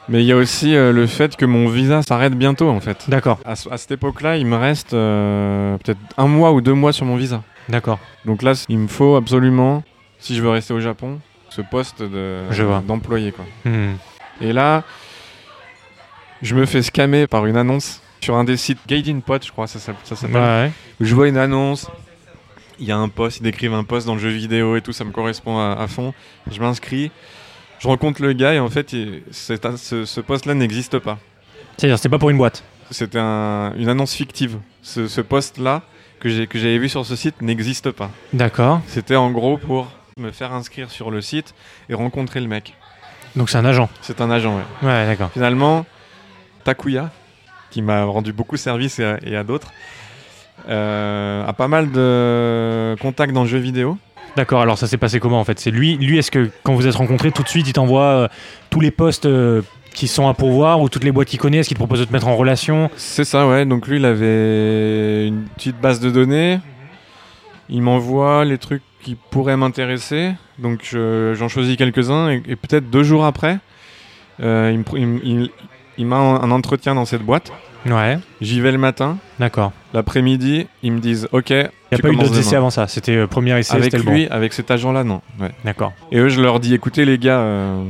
Mais 0.08 0.22
il 0.24 0.26
y 0.26 0.32
a 0.32 0.36
aussi 0.36 0.76
euh, 0.76 0.92
le 0.92 1.06
fait 1.06 1.36
que 1.36 1.46
mon 1.46 1.68
visa 1.68 2.02
s'arrête 2.02 2.34
bientôt, 2.34 2.68
en 2.70 2.80
fait. 2.80 3.06
D'accord, 3.10 3.40
À, 3.46 3.56
ce- 3.56 3.70
à 3.70 3.78
cette 3.78 3.92
époque-là, 3.92 4.38
il 4.38 4.46
me 4.48 4.56
reste 4.56 4.94
euh, 4.96 5.78
peut-être 5.78 6.00
un 6.18 6.26
mois 6.28 6.52
ou 6.52 6.62
deux 6.62 6.74
mois 6.74 6.92
sur 6.94 7.06
mon 7.06 7.16
visa. 7.16 7.44
d'accord. 7.70 8.00
Donc 8.26 8.42
là, 8.42 8.54
il 8.70 8.80
me 8.80 8.88
faut 8.88 9.16
absolument, 9.16 9.84
si 10.18 10.36
je 10.36 10.42
veux 10.42 10.50
rester 10.50 10.74
au 10.74 10.80
Japon, 10.80 11.20
ce 11.50 11.62
poste 11.62 12.02
de- 12.02 12.42
Je 12.50 12.64
vois. 12.64 12.82
d'employé. 12.88 13.32
quoi. 13.32 13.46
Hmm. 13.66 13.94
Et 14.42 14.52
là, 14.52 14.84
je 16.42 16.56
me 16.56 16.66
fais 16.66 16.82
scammer 16.82 17.28
par 17.28 17.46
une 17.46 17.56
annonce 17.58 18.02
sur 18.22 18.36
un 18.36 18.44
des 18.44 18.58
sites 18.58 18.80
Gaijin 18.88 19.20
Pot, 19.22 19.46
je 19.46 19.52
crois, 19.52 19.68
ça, 19.68 19.80
s'appelle- 19.80 20.02
ça 20.06 20.16
s'appelle. 20.16 20.36
Ouais. 20.38 20.72
où 21.00 21.06
je 21.06 21.16
vois 21.16 21.28
une 21.28 21.38
annonce, 21.38 21.88
il 22.80 22.86
y 22.88 22.92
a 22.92 22.98
un 22.98 23.10
poste, 23.10 23.38
ils 23.40 23.44
décrivent 23.44 23.74
un 23.74 23.84
poste 23.84 24.08
dans 24.08 24.16
le 24.16 24.20
jeu 24.22 24.30
vidéo 24.30 24.76
et 24.76 24.82
tout, 24.82 24.94
ça 24.94 25.04
me 25.04 25.12
correspond 25.12 25.58
à, 25.60 25.74
à 25.74 25.88
fond. 25.88 26.14
Je 26.52 26.60
m'inscris, 26.60 27.12
je 27.80 27.88
rencontre 27.88 28.22
le 28.22 28.34
gars 28.34 28.54
et 28.54 28.60
en 28.60 28.70
fait, 28.70 28.94
il- 28.94 29.22
c'est 29.32 29.66
un- 29.66 29.78
ce, 29.78 30.06
ce 30.06 30.22
poste-là 30.22 30.54
n'existe 30.54 31.00
pas. 31.00 31.18
C'est-à-dire 31.78 31.98
c'était 31.98 32.10
pas 32.10 32.20
pour 32.20 32.30
une 32.30 32.38
boîte? 32.38 32.64
C'était 32.92 33.20
un- 33.20 33.74
une 33.78 33.88
annonce 33.90 34.14
fictive. 34.14 34.58
Ce, 34.82 35.08
ce 35.08 35.22
poste-là 35.22 35.82
que 36.20 36.28
j'ai- 36.30 36.48
que 36.48 36.58
j'avais 36.60 36.78
vu 36.78 36.90
sur 36.90 37.06
ce 37.06 37.16
site 37.16 37.42
n'existe 37.42 37.92
pas. 37.92 38.10
D'accord. 38.34 38.82
C'était 38.88 39.16
en 39.16 39.32
gros 39.32 39.58
pour 39.58 39.90
me 40.18 40.32
faire 40.32 40.52
inscrire 40.54 40.90
sur 40.92 41.12
le 41.12 41.22
site 41.22 41.54
et 41.90 41.94
rencontrer 41.94 42.42
le 42.42 42.48
mec. 42.48 42.76
Donc 43.38 43.50
c'est 43.50 43.58
un 43.58 43.64
agent? 43.66 43.90
C'est 44.02 44.20
un 44.22 44.30
agent, 44.32 44.56
ouais. 44.58 44.88
Ouais, 44.88 45.06
d'accord. 45.06 45.30
Finalement, 45.32 45.86
Takuya, 46.64 47.12
qui 47.70 47.82
m'a 47.82 48.04
rendu 48.04 48.34
beaucoup 48.34 48.58
service 48.58 49.00
et 49.00 49.04
à, 49.06 49.18
et 49.24 49.36
à 49.36 49.44
d'autres, 49.44 49.72
euh, 50.68 51.46
a 51.46 51.54
pas 51.54 51.68
mal 51.68 51.92
de 51.92 52.96
contacts 53.02 53.34
dans 53.34 53.44
le 53.44 53.50
jeu 53.50 53.58
vidéo. 53.60 53.98
D'accord. 54.36 54.62
Alors 54.62 54.78
ça 54.78 54.88
s'est 54.88 54.98
passé 54.98 55.20
comment 55.20 55.40
en 55.40 55.44
fait? 55.44 55.60
C'est 55.60 55.72
lui, 55.72 55.98
lui 55.98 56.18
est-ce 56.18 56.32
que 56.32 56.50
quand 56.64 56.74
vous 56.74 56.88
êtes 56.88 56.96
rencontrés 56.96 57.32
tout 57.32 57.44
de 57.44 57.48
suite, 57.50 57.68
il 57.68 57.74
t'envoie 57.74 58.02
euh, 58.04 58.28
tous 58.70 58.80
les 58.80 58.92
postes 58.92 59.26
euh, 59.26 59.62
qui 59.94 60.08
sont 60.08 60.28
à 60.28 60.34
pourvoir 60.34 60.82
ou 60.82 60.90
toutes 60.90 61.04
les 61.04 61.12
boîtes 61.12 61.28
qu'il 61.30 61.40
connaît 61.40 61.58
Est-ce 61.58 61.68
qu'il 61.70 61.76
te 61.78 61.80
propose 61.80 62.00
de 62.00 62.06
te 62.06 62.14
mettre 62.14 62.28
en 62.28 62.36
relation? 62.36 62.90
C'est 62.96 63.24
ça, 63.24 63.48
ouais. 63.48 63.66
Donc 63.66 63.88
lui, 63.88 63.98
il 63.98 64.06
avait 64.06 65.28
une 65.28 65.46
petite 65.56 65.80
base 65.82 66.00
de 66.00 66.10
données. 66.12 66.60
Il 67.70 67.82
m'envoie 67.82 68.46
les 68.46 68.58
trucs 68.58 68.84
qui 69.02 69.16
pourraient 69.16 69.58
m'intéresser. 69.58 70.34
Donc 70.60 70.82
je- 70.84 71.34
j'en 71.38 71.48
choisis 71.48 71.76
quelques-uns. 71.78 72.30
Et, 72.30 72.44
et 72.48 72.56
peut-être 72.56 72.90
deux 72.90 73.04
jours 73.04 73.26
après, 73.26 73.58
euh, 74.42 74.70
il 74.72 74.80
me 74.80 74.84
pr- 74.84 74.98
il 74.98 75.04
m- 75.04 75.20
il- 75.24 75.50
il 76.00 76.08
m'a 76.08 76.16
un, 76.18 76.50
entretien 76.50 76.96
dans 76.96 77.06
cette 77.06 77.22
boîte. 77.22 77.52
Ouais. 77.86 78.18
J'y 78.42 78.60
vais 78.62 78.72
le 78.72 78.78
matin. 78.80 79.18
D'accord. 79.40 79.72
L'après-midi, 79.94 80.66
ils 80.82 80.92
me 80.92 81.00
disent 81.00 81.28
OK. 81.32 81.52
Il 81.52 81.56
n'y 81.92 81.98
a 81.98 81.98
pas 82.00 82.10
eu 82.10 82.16
d'autres 82.16 82.38
essais 82.40 82.56
avant 82.56 82.70
ça. 82.72 82.88
C'était 82.88 83.16
euh, 83.16 83.28
premier 83.28 83.58
essai, 83.60 83.76
Avec 83.76 83.96
bon. 84.04 84.12
lui, 84.12 84.28
avec 84.30 84.54
cet 84.54 84.72
agent-là, 84.72 85.04
non. 85.04 85.22
Ouais. 85.40 85.52
D'accord. 85.64 85.94
Et 86.12 86.18
eux, 86.18 86.30
je 86.30 86.42
leur 86.42 86.60
dis 86.60 86.74
écoutez, 86.74 87.06
les 87.06 87.18
gars, 87.18 87.40
euh, 87.40 87.84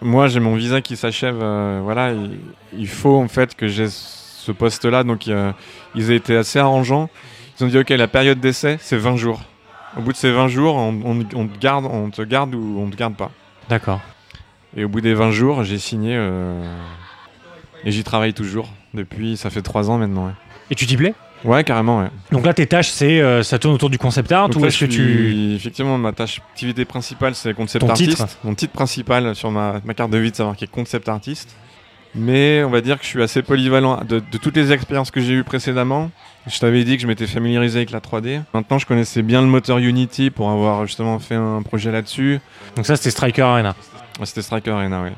moi 0.00 0.28
j'ai 0.28 0.40
mon 0.40 0.54
visa 0.54 0.80
qui 0.80 0.96
s'achève. 0.96 1.38
euh, 1.40 1.80
voilà, 1.82 2.12
il, 2.12 2.38
il 2.76 2.88
faut 2.88 3.16
en 3.20 3.28
fait 3.28 3.54
que 3.54 3.68
j'ai 3.68 3.88
ce 3.90 4.52
poste-là. 4.52 5.04
Donc 5.04 5.26
ils 5.26 5.32
ont 6.10 6.14
été 6.14 6.36
assez 6.36 6.58
arrangeants. 6.58 7.08
Ils 7.58 7.64
ont 7.64 7.68
dit 7.68 7.78
ok, 7.78 7.90
la 7.90 8.08
période 8.08 8.40
d'essai, 8.40 8.76
c'est 8.80 8.96
20 8.98 9.16
jours. 9.16 9.40
Au 9.96 10.00
bout 10.02 10.12
de 10.12 10.16
ces 10.16 10.30
20 10.30 10.48
jours, 10.48 10.76
on, 10.76 10.90
on- 11.04 11.26
on 11.34 11.46
te 11.46 11.58
garde, 11.58 11.86
on 11.90 12.10
te 12.10 12.22
garde 12.22 12.54
ou 12.54 12.80
on 12.84 12.90
te 12.90 12.96
garde 12.96 13.14
pas. 13.14 13.30
D'accord. 13.70 14.00
Et 14.76 14.84
au 14.84 14.88
bout 14.88 15.00
des 15.00 15.14
20 15.14 15.30
jours, 15.30 15.64
j'ai 15.64 15.78
signé 15.78 16.14
euh, 16.14 16.62
et 17.86 17.90
j'y 17.92 18.04
travaille 18.04 18.34
toujours. 18.34 18.68
Depuis, 18.92 19.36
ça 19.38 19.48
fait 19.48 19.62
3 19.62 19.88
ans 19.90 19.96
maintenant. 19.96 20.26
Ouais, 20.26 20.32
Et 20.70 20.74
tu 20.74 20.86
t'y 20.86 20.96
plais? 20.96 21.14
Ouais, 21.44 21.62
carrément, 21.64 22.00
ouais. 22.00 22.08
Donc 22.32 22.44
là, 22.44 22.52
tes 22.52 22.66
tâches, 22.66 22.88
c'est 22.88 23.20
euh, 23.20 23.42
ça 23.42 23.58
tourne 23.58 23.74
autour 23.74 23.90
du 23.90 23.98
concept 23.98 24.32
art 24.32 24.48
Donc 24.48 24.62
ou 24.62 24.66
est-ce 24.66 24.80
que 24.84 24.90
tu 24.90 25.54
Effectivement, 25.54 25.96
ma 25.96 26.12
tâche, 26.12 26.40
activité 26.50 26.84
principale, 26.84 27.34
c'est 27.34 27.54
concept 27.54 27.84
Ton 27.84 27.90
artiste. 27.90 28.10
titre 28.16 28.38
Mon 28.42 28.54
titre 28.54 28.72
principal 28.72 29.34
sur 29.36 29.50
ma, 29.50 29.80
ma 29.84 29.94
carte 29.94 30.10
de 30.10 30.18
vie, 30.18 30.30
de 30.32 30.36
savoir 30.36 30.56
qui 30.56 30.64
est 30.64 30.70
concept 30.70 31.08
artiste. 31.08 31.54
Mais 32.14 32.64
on 32.64 32.70
va 32.70 32.80
dire 32.80 32.96
que 32.98 33.04
je 33.04 33.10
suis 33.10 33.22
assez 33.22 33.42
polyvalent. 33.42 34.02
De, 34.08 34.20
de 34.20 34.38
toutes 34.38 34.56
les 34.56 34.72
expériences 34.72 35.10
que 35.10 35.20
j'ai 35.20 35.34
eues 35.34 35.44
précédemment, 35.44 36.10
je 36.46 36.58
t'avais 36.58 36.82
dit 36.82 36.96
que 36.96 37.02
je 37.02 37.06
m'étais 37.06 37.26
familiarisé 37.26 37.78
avec 37.80 37.90
la 37.90 38.00
3D. 38.00 38.40
Maintenant, 38.54 38.78
je 38.78 38.86
connaissais 38.86 39.22
bien 39.22 39.42
le 39.42 39.46
moteur 39.48 39.76
Unity 39.78 40.30
pour 40.30 40.50
avoir 40.50 40.86
justement 40.86 41.18
fait 41.18 41.34
un 41.34 41.60
projet 41.62 41.92
là-dessus. 41.92 42.40
Donc 42.74 42.86
ça, 42.86 42.96
c'était 42.96 43.10
Striker 43.10 43.42
Arena. 43.42 43.76
Ouais, 44.18 44.24
C'était 44.24 44.42
Striker 44.42 44.70
Arena, 44.70 45.02
ouais. 45.02 45.12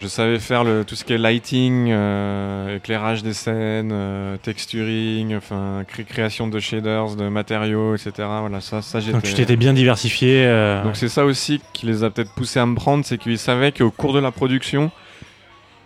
Je 0.00 0.06
savais 0.06 0.38
faire 0.38 0.62
le, 0.62 0.84
tout 0.84 0.94
ce 0.94 1.04
qui 1.04 1.12
est 1.12 1.18
lighting, 1.18 1.88
euh, 1.90 2.76
éclairage 2.76 3.24
des 3.24 3.32
scènes, 3.32 3.90
euh, 3.92 4.36
texturing, 4.36 5.34
enfin 5.36 5.82
cré- 5.88 6.04
création 6.04 6.46
de 6.46 6.60
shaders, 6.60 7.16
de 7.16 7.28
matériaux, 7.28 7.96
etc. 7.96 8.12
Voilà, 8.40 8.60
ça, 8.60 8.80
ça 8.80 9.00
j'étais. 9.00 9.12
Donc 9.14 9.22
tu 9.24 9.34
t'étais 9.34 9.56
bien 9.56 9.72
diversifié. 9.72 10.44
euh, 10.46 10.84
Donc 10.84 10.94
c'est 10.94 11.08
ça 11.08 11.24
aussi 11.24 11.60
qui 11.72 11.86
les 11.86 12.04
a 12.04 12.10
peut-être 12.10 12.32
poussés 12.34 12.60
à 12.60 12.66
me 12.66 12.76
prendre, 12.76 13.04
c'est 13.04 13.18
qu'ils 13.18 13.38
savaient 13.38 13.72
qu'au 13.72 13.90
cours 13.90 14.12
de 14.12 14.20
la 14.20 14.30
production, 14.30 14.92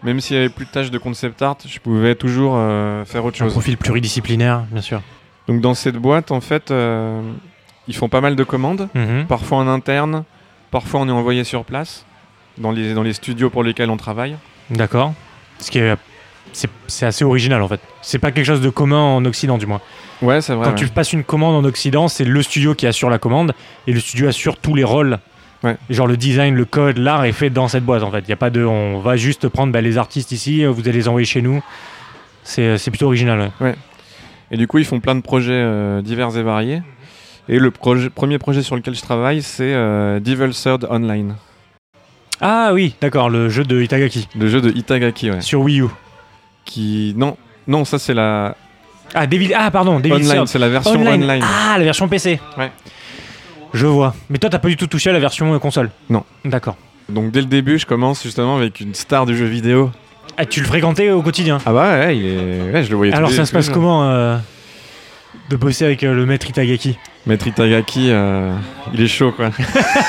même 0.03 0.21
s'il 0.21 0.37
y 0.37 0.39
avait 0.39 0.51
plus 0.51 0.67
de 0.67 0.71
tâches 0.71 0.91
de 0.91 0.99
concept 0.99 1.41
art, 1.41 1.57
je 1.67 1.79
pouvais 1.79 2.15
toujours 2.15 2.53
faire 3.07 3.25
autre 3.25 3.41
un 3.41 3.47
chose. 3.47 3.53
profil 3.53 3.79
pluridisciplinaire, 3.79 4.65
bien 4.71 4.83
sûr. 4.83 5.01
Donc 5.49 5.63
dans 5.63 5.75
cette 5.75 5.97
boîte, 5.97 6.33
en 6.33 6.43
fait, 6.43 6.71
ils 7.89 7.95
font 7.95 8.11
pas 8.11 8.21
mal 8.21 8.37
de 8.37 8.45
commandes, 8.45 8.89
Mhm. 8.95 9.25
parfois 9.27 9.57
en 9.59 9.69
interne, 9.69 10.25
parfois 10.71 11.01
on 11.01 11.09
est 11.09 11.13
envoyé 11.13 11.45
sur 11.45 11.65
place, 11.65 12.05
dans 12.59 12.70
les, 12.70 12.94
dans 12.94 13.03
les 13.03 13.12
studios 13.12 13.50
pour 13.50 13.62
lesquels 13.62 13.90
on 13.90 13.96
travaille. 13.96 14.36
D'accord. 14.70 15.14
Ce 15.59 15.70
qui 15.70 15.78
est 15.78 15.96
c'est 16.86 17.07
assez 17.07 17.24
original 17.24 17.62
en 17.62 17.68
fait. 17.68 17.80
C'est 18.03 18.18
pas 18.18 18.30
quelque 18.30 18.44
chose 18.44 18.61
de 18.61 18.68
commun 18.68 19.00
en 19.00 19.24
Occident 19.24 19.57
du 19.57 19.66
moins. 19.66 19.80
Ouais, 20.20 20.40
c'est 20.42 20.55
vrai. 20.55 20.66
Quand 20.66 20.72
ouais. 20.72 20.76
tu 20.76 20.88
passes 20.88 21.12
une 21.12 21.24
commande 21.24 21.55
en 21.55 21.66
Occident, 21.66 22.09
c'est 22.09 22.24
le 22.24 22.42
studio 22.42 22.74
qui 22.74 22.86
assure 22.86 23.09
la 23.09 23.18
commande 23.18 23.53
et 23.86 23.92
le 23.92 24.00
studio 24.00 24.28
assure 24.28 24.59
tous 24.59 24.74
les 24.74 24.84
rôles. 24.84 25.18
Ouais. 25.62 25.76
Genre 25.88 26.07
le 26.07 26.16
design, 26.16 26.55
le 26.55 26.64
code, 26.64 26.98
l'art 26.98 27.24
est 27.24 27.32
fait 27.32 27.48
dans 27.48 27.68
cette 27.68 27.84
boîte 27.84 28.03
en 28.03 28.11
fait. 28.11 28.20
Il 28.20 28.28
y 28.28 28.32
a 28.32 28.36
pas 28.36 28.50
de, 28.50 28.64
on 28.64 28.98
va 28.98 29.16
juste 29.16 29.48
prendre 29.48 29.72
bah, 29.72 29.80
les 29.80 29.96
artistes 29.96 30.32
ici, 30.32 30.64
vous 30.64 30.80
allez 30.80 30.98
les 30.98 31.09
envoyer 31.09 31.24
chez 31.24 31.40
nous. 31.40 31.62
C'est 32.42 32.90
plutôt 32.90 33.07
original. 33.07 33.50
ouais. 33.61 33.74
Et 34.50 34.59
du 34.59 34.66
coup, 34.66 34.78
ils 34.78 34.84
font 34.84 35.00
plein 35.00 35.14
de 35.14 35.22
projets 35.22 35.53
euh, 35.53 36.03
divers 36.03 36.36
et 36.36 36.42
variés. 36.42 36.82
Et 37.48 37.59
le 37.59 37.70
premier 37.70 38.38
projet 38.38 38.62
sur 38.62 38.76
lequel 38.76 38.94
je 38.94 39.00
travaille, 39.00 39.40
c'est 39.42 39.72
euh, 39.72 40.20
Devil 40.20 40.50
Third 40.50 40.86
Online, 40.90 41.36
Ah 42.43 42.70
oui, 42.74 42.95
d'accord, 43.01 43.30
le 43.30 43.49
jeu 43.49 43.62
de 43.64 43.80
Itagaki 43.80 44.28
le 44.36 44.49
jeu 44.49 44.61
de 44.61 44.70
Itagaki, 44.76 45.30
ouais. 45.30 45.40
sur 45.40 45.61
Wii 45.61 45.80
U. 45.82 45.86
Qui 46.64 47.14
non, 47.16 47.36
non, 47.66 47.84
ça 47.84 47.99
c'est 47.99 48.14
la 48.14 48.57
Ah, 49.14 49.26
Devil, 49.26 49.53
ah 49.55 49.70
pardon, 49.70 50.01
Devil 50.01 50.14
online, 50.28 50.47
c'est 50.47 50.59
la 50.59 50.68
version 50.68 50.93
Online. 51.01 51.22
online. 51.24 51.45
Ah, 51.45 51.76
la 51.78 51.84
version 51.84 52.09
PC. 52.09 52.40
Ouais. 52.59 52.70
Je 53.74 53.86
vois. 53.86 54.14
Mais 54.28 54.38
toi, 54.38 54.51
t'as 54.51 54.59
pas 54.59 54.68
du 54.68 54.76
tout 54.76 54.86
touché 54.86 55.11
à 55.11 55.12
la 55.12 55.18
version 55.20 55.55
euh, 55.55 55.59
console 55.59 55.90
Non. 56.11 56.24
D'accord. 56.45 56.76
Donc 57.09 57.30
dès 57.32 57.40
le 57.40 57.47
début, 57.47 57.78
je 57.78 57.86
commence 57.86 58.22
justement 58.22 58.57
avec 58.57 58.80
une 58.80 58.95
star 58.95 59.24
du 59.26 59.36
jeu 59.36 59.47
vidéo. 59.47 59.90
Ah, 60.36 60.45
tu 60.47 60.61
le 60.61 60.66
fréquentais 60.66 61.11
au 61.11 61.20
quotidien 61.22 61.59
Ah 61.66 61.72
bah 61.72 61.90
ouais, 61.99 62.16
il 62.16 62.26
est... 62.26 62.72
ouais, 62.72 62.84
je 62.84 62.90
le 62.90 62.97
voyais. 62.97 63.12
tous 63.12 63.18
Alors 63.18 63.30
les- 63.30 63.36
ça 63.36 63.45
se 63.45 63.53
passe 63.53 63.68
comment 63.68 64.05
euh, 64.05 64.36
de 65.51 65.57
bosser 65.57 65.85
avec 65.85 66.03
euh, 66.03 66.14
le 66.14 66.26
maître 66.26 66.49
Itagaki 66.49 66.97
Maître 67.26 67.47
Itagaki, 67.47 68.09
euh, 68.11 68.53
il 68.93 69.01
est 69.01 69.07
chaud 69.07 69.33
quoi. 69.33 69.51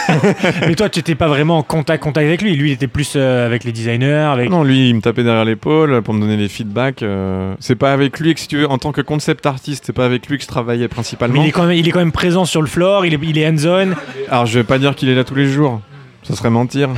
Mais 0.68 0.74
toi, 0.74 0.90
tu 0.90 1.00
n'étais 1.00 1.14
pas 1.14 1.28
vraiment 1.28 1.60
en 1.60 1.64
contact, 1.64 2.04
contact 2.04 2.26
avec 2.26 2.42
lui. 2.42 2.56
Lui, 2.56 2.72
il 2.72 2.74
était 2.74 2.88
plus 2.88 3.14
euh, 3.16 3.46
avec 3.46 3.64
les 3.64 3.72
designers. 3.72 4.32
Avec... 4.32 4.50
Non, 4.50 4.64
lui, 4.64 4.90
il 4.90 4.96
me 4.96 5.02
tapait 5.02 5.24
derrière 5.24 5.46
l'épaule 5.46 6.02
pour 6.02 6.16
me 6.16 6.22
donner 6.22 6.38
les 6.38 6.50
feedbacks. 6.50 7.04
c'est 7.60 7.76
pas 7.76 7.94
avec 7.94 8.20
lui 8.20 8.34
que, 8.34 8.40
si 8.40 8.48
tu 8.48 8.58
veux, 8.58 8.70
en 8.70 8.80
tant 8.80 8.92
que 8.92 9.02
concept 9.02 9.46
artiste, 9.46 9.84
c'est 9.86 9.94
pas 9.94 10.06
avec 10.06 10.28
lui 10.28 10.38
que 10.38 10.44
je 10.44 10.48
travaillais 10.48 10.84
Mais 10.84 10.88
principalement. 10.88 11.44
il 11.44 11.50
est, 11.50 11.52
quand 11.52 11.66
même, 11.66 11.78
il 11.78 11.88
est 11.88 11.92
quand 11.92 12.00
même 12.00 12.12
présent 12.12 12.46
sur 12.46 12.62
le 12.62 12.68
floor, 12.68 13.06
il 13.06 13.14
est, 13.14 13.20
il 13.22 13.38
est 13.38 13.48
hands-on. 13.48 13.94
Alors, 14.30 14.48
je 14.48 14.58
vais 14.58 14.66
pas 14.66 14.80
dire 14.80 14.96
qu'il 14.96 15.10
est 15.10 15.16
là 15.16 15.24
tous 15.24 15.36
les 15.36 15.48
jours. 15.48 15.82
Ça 16.24 16.36
serait 16.36 16.50
mentir. 16.50 16.90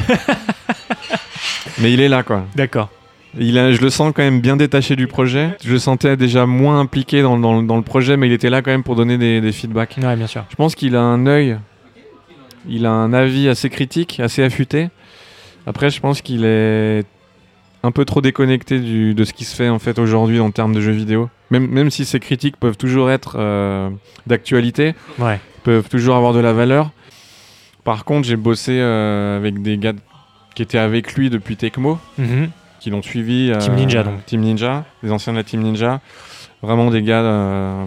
Mais 1.80 1.91
il 1.91 1.99
est 1.99 2.09
là 2.09 2.23
quoi. 2.23 2.45
D'accord. 2.55 2.89
Il 3.38 3.57
a, 3.57 3.71
je 3.71 3.81
le 3.81 3.89
sens 3.89 4.13
quand 4.15 4.21
même 4.23 4.39
bien 4.39 4.55
détaché 4.55 4.95
du 4.95 5.07
projet. 5.07 5.57
Je 5.63 5.71
le 5.71 5.79
sentais 5.79 6.15
déjà 6.15 6.45
moins 6.45 6.79
impliqué 6.79 7.21
dans, 7.21 7.38
dans- 7.38 7.61
dans 7.63 7.75
le 7.75 7.81
projet, 7.81 8.15
mais 8.17 8.27
il 8.27 8.33
était 8.33 8.49
là 8.49 8.61
quand 8.61 8.71
même 8.71 8.83
pour 8.83 8.95
donner 8.95 9.17
des, 9.17 9.41
des 9.41 9.51
feedbacks. 9.51 9.97
Ouais, 10.01 10.15
bien 10.15 10.27
sûr. 10.27 10.45
Je 10.49 10.55
pense 10.55 10.73
qu'il 10.75 10.95
a 10.95 11.01
un 11.01 11.25
œil, 11.27 11.57
il 12.67 12.86
a 12.86 12.91
un 12.91 13.11
avis 13.13 13.49
assez 13.49 13.69
critique, 13.69 14.19
assez 14.19 14.41
affûté. 14.43 14.89
Après, 15.67 15.89
je 15.89 15.99
pense 15.99 16.21
qu'il 16.21 16.45
est 16.45 17.03
un 17.83 17.91
peu 17.91 18.05
trop 18.05 18.21
déconnecté 18.21 18.79
du- 18.79 19.13
de 19.13 19.23
ce 19.25 19.33
qui 19.33 19.43
se 19.45 19.55
fait 19.55 19.69
en 19.69 19.79
fait 19.79 19.99
aujourd'hui 19.99 20.39
en 20.39 20.51
termes 20.51 20.73
de 20.73 20.81
jeux 20.81 20.91
vidéo. 20.93 21.29
Même, 21.51 21.67
même 21.67 21.91
si 21.91 22.05
ces 22.05 22.19
critiques 22.19 22.57
peuvent 22.57 22.77
toujours 22.77 23.11
être 23.11 23.36
euh, 23.38 23.89
d'actualité, 24.27 24.95
Ouais. 25.19 25.39
peuvent 25.63 25.89
toujours 25.89 26.15
avoir 26.15 26.33
de 26.33 26.39
la 26.39 26.53
valeur. 26.53 26.91
Par 27.83 28.05
contre, 28.05 28.27
j'ai 28.27 28.36
bossé 28.38 28.71
euh, 28.79 29.38
avec 29.38 29.61
des 29.61 29.77
gars 29.77 29.93
qui 30.55 30.61
étaient 30.63 30.77
avec 30.79 31.13
lui 31.15 31.29
depuis 31.29 31.57
Tecmo, 31.57 31.99
Mhm. 32.17 32.49
Qui 32.86 32.91
l'ont 32.91 33.01
suivi. 33.01 33.49
euh, 33.51 33.57
Team 33.57 33.73
Ninja, 33.73 34.03
donc. 34.03 34.23
Team 34.27 34.41
Ninja, 34.41 34.86
les 35.01 35.11
anciens 35.11 35.33
de 35.33 35.39
la 35.39 35.43
Team 35.43 35.61
Ninja. 35.61 36.01
Vraiment 36.61 36.91
des 36.91 37.01
gars 37.01 37.21
euh, 37.21 37.86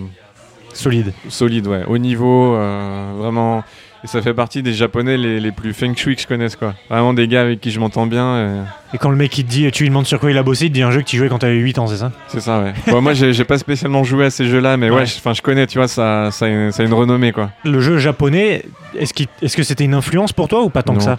Solide. 0.73 1.13
solides, 1.29 1.69
ouais, 1.69 1.85
haut 1.87 1.99
niveau, 1.99 2.57
euh, 2.57 3.13
vraiment. 3.17 3.63
Et 4.03 4.09
ça 4.09 4.21
fait 4.23 4.35
partie 4.35 4.61
des 4.63 4.73
japonais 4.73 5.17
les, 5.17 5.39
les 5.41 5.51
plus 5.53 5.73
feng 5.73 5.95
shui 5.97 6.15
que 6.17 6.23
je 6.23 6.27
connaisse, 6.27 6.55
quoi. 6.57 6.75
Vraiment 6.91 7.15
des 7.15 7.27
gars 7.29 7.43
avec 7.43 7.61
qui 7.61 7.71
je 7.71 7.79
m'entends 7.81 8.07
bien. 8.07 8.65
et 8.93 8.97
Et 8.97 8.99
quand 8.99 9.11
le 9.11 9.17
mec 9.17 9.37
il 9.39 9.45
te 9.45 9.51
dit, 9.51 9.71
tu 9.73 9.83
lui 9.85 9.91
demandes 9.91 10.07
sur 10.07 10.19
quoi 10.19 10.31
il 10.33 10.39
a 10.39 10.43
bossé, 10.45 10.67
il 10.67 10.69
te 10.71 10.75
dit 10.75 10.83
un 10.83 10.91
jeu 10.93 11.01
que 11.01 11.07
tu 11.07 11.17
jouais 11.17 11.29
quand 11.29 11.39
t'avais 11.39 11.57
8 11.57 11.79
ans, 11.79 11.87
c'est 11.87 11.97
ça? 11.97 12.11
C'est 12.29 12.41
ça, 12.41 12.61
ouais. 12.61 12.75
Bon, 12.89 13.01
moi, 13.03 13.13
j'ai 13.15 13.45
pas 13.45 13.59
spécialement 13.59 14.03
joué 14.05 14.25
à 14.27 14.31
ces 14.31 14.47
jeux-là, 14.47 14.77
mais 14.77 14.91
ouais, 14.91 14.97
Ouais. 14.99 15.07
je- 15.07 15.43
connais, 15.43 15.67
tu 15.69 15.79
vois, 15.79 15.87
ça, 15.89 16.31
ça, 16.33 16.47
a 16.47 16.49
une, 16.49 16.73
ça 16.73 16.83
a 16.83 16.87
une 16.87 16.93
renommée, 16.95 17.31
quoi. 17.33 17.51
Le 17.65 17.81
jeu 17.81 17.99
japonais, 17.99 18.65
est-ce 18.97 19.13
est-ce 19.43 19.57
que 19.57 19.63
c'était 19.63 19.85
une 19.85 19.95
influence 19.95 20.33
pour 20.33 20.49
toi 20.49 20.63
ou 20.63 20.71
pas 20.71 20.83
tant 20.83 20.95
que 20.95 21.03
ça? 21.03 21.17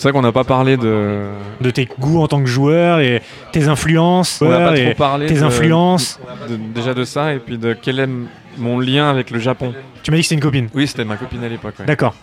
C'est 0.00 0.08
vrai 0.08 0.12
qu'on 0.12 0.22
n'a 0.22 0.32
pas 0.32 0.44
parlé 0.44 0.78
de. 0.78 1.26
De 1.60 1.70
tes 1.70 1.86
goûts 1.98 2.22
en 2.22 2.26
tant 2.26 2.40
que 2.40 2.46
joueur 2.48 3.00
et 3.00 3.20
tes 3.52 3.68
influences 3.68 4.40
On 4.40 4.48
n'a 4.48 4.58
pas 4.70 4.72
trop 4.74 4.94
parlé 4.94 5.26
tes 5.26 5.34
de- 5.34 5.42
influences. 5.42 6.18
de- 6.48 6.56
déjà 6.56 6.94
de 6.94 7.04
ça, 7.04 7.34
et 7.34 7.38
puis 7.38 7.58
de 7.58 7.74
quel 7.74 7.98
est 7.98 8.08
mon 8.56 8.78
lien 8.80 9.10
avec 9.10 9.30
le 9.30 9.38
Japon. 9.38 9.74
Tu 10.02 10.10
m'as 10.10 10.16
dit 10.16 10.22
que 10.22 10.28
c'était 10.28 10.36
une 10.36 10.40
copine. 10.40 10.68
Oui, 10.74 10.86
c'était 10.86 11.04
ma 11.04 11.16
copine 11.16 11.44
à 11.44 11.48
l'époque, 11.50 11.74
ouais. 11.80 11.84
D'accord. 11.84 12.14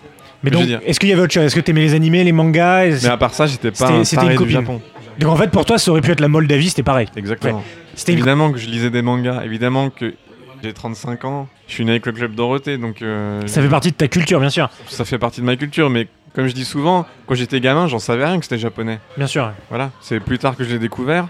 Mais 0.41 0.49
donc, 0.49 0.63
est-ce 0.88 0.99
qu'il 0.99 1.09
y 1.09 1.13
avait 1.13 1.21
autre 1.21 1.34
chose? 1.34 1.43
Est-ce 1.43 1.55
que 1.55 1.59
t'aimais 1.59 1.82
les 1.82 1.93
animés, 1.93 2.23
les 2.23 2.32
mangas? 2.32 3.01
Mais 3.03 3.09
à 3.09 3.17
part 3.17 3.36
ça, 3.36 3.45
j'étais 3.45 3.69
pas 3.69 3.91
un 3.91 4.01
taré 4.01 4.25
une 4.25 4.32
du 4.32 4.38
copine. 4.39 4.53
Japon. 4.53 4.82
Donc 5.19 5.30
en 5.32 5.36
fait, 5.36 5.51
pour 5.51 5.63
toi, 5.65 5.78
ça 5.78 5.91
aurait 5.91 6.01
pu 6.01 6.09
être 6.11 6.19
la 6.19 6.30
Moldavie, 6.30 6.69
c'était 6.69 6.82
pareil. 6.82 7.07
Exactement. 7.15 7.63
Une... 8.07 8.13
Évidemment 8.13 8.51
que 8.51 8.57
je 8.57 8.67
lisais 8.69 8.89
des 8.89 9.03
mangas, 9.03 9.43
évidemment 9.45 9.91
que 9.91 10.15
j'ai 10.63 10.73
35 10.73 11.25
ans, 11.25 11.47
je 11.67 11.73
suis 11.75 11.86
né 11.86 11.91
avec 11.91 12.07
le 12.07 12.11
club 12.11 12.34
Dorothée, 12.34 12.80
donc 12.80 13.03
euh, 13.03 13.41
Ça 13.45 13.61
fait 13.61 13.69
partie 13.69 13.91
de 13.91 13.95
ta 13.97 14.07
culture, 14.07 14.39
bien 14.39 14.49
sûr. 14.49 14.67
ça 14.88 15.05
fait 15.05 15.19
partie 15.19 15.41
de 15.41 15.45
ma 15.45 15.55
culture, 15.55 15.91
mais 15.91 16.07
comme 16.38 16.45
je 16.47 16.53
dis 16.53 16.65
souvent, 16.65 17.07
quand 17.25 17.33
j'étais 17.33 17.59
gamin, 17.59 17.88
j'en 17.88 17.97
savais 17.97 18.23
rien 18.23 18.38
que 18.38 18.43
c'était 18.45 18.59
japonais. 18.59 18.99
Bien 19.17 19.25
sûr. 19.25 19.51
Voilà, 19.69 19.89
c'est 20.01 20.19
plus 20.19 20.38
tard 20.38 20.55
que 20.55 20.63
je 20.63 20.69
l'ai 20.69 20.77
découvert. 20.77 21.27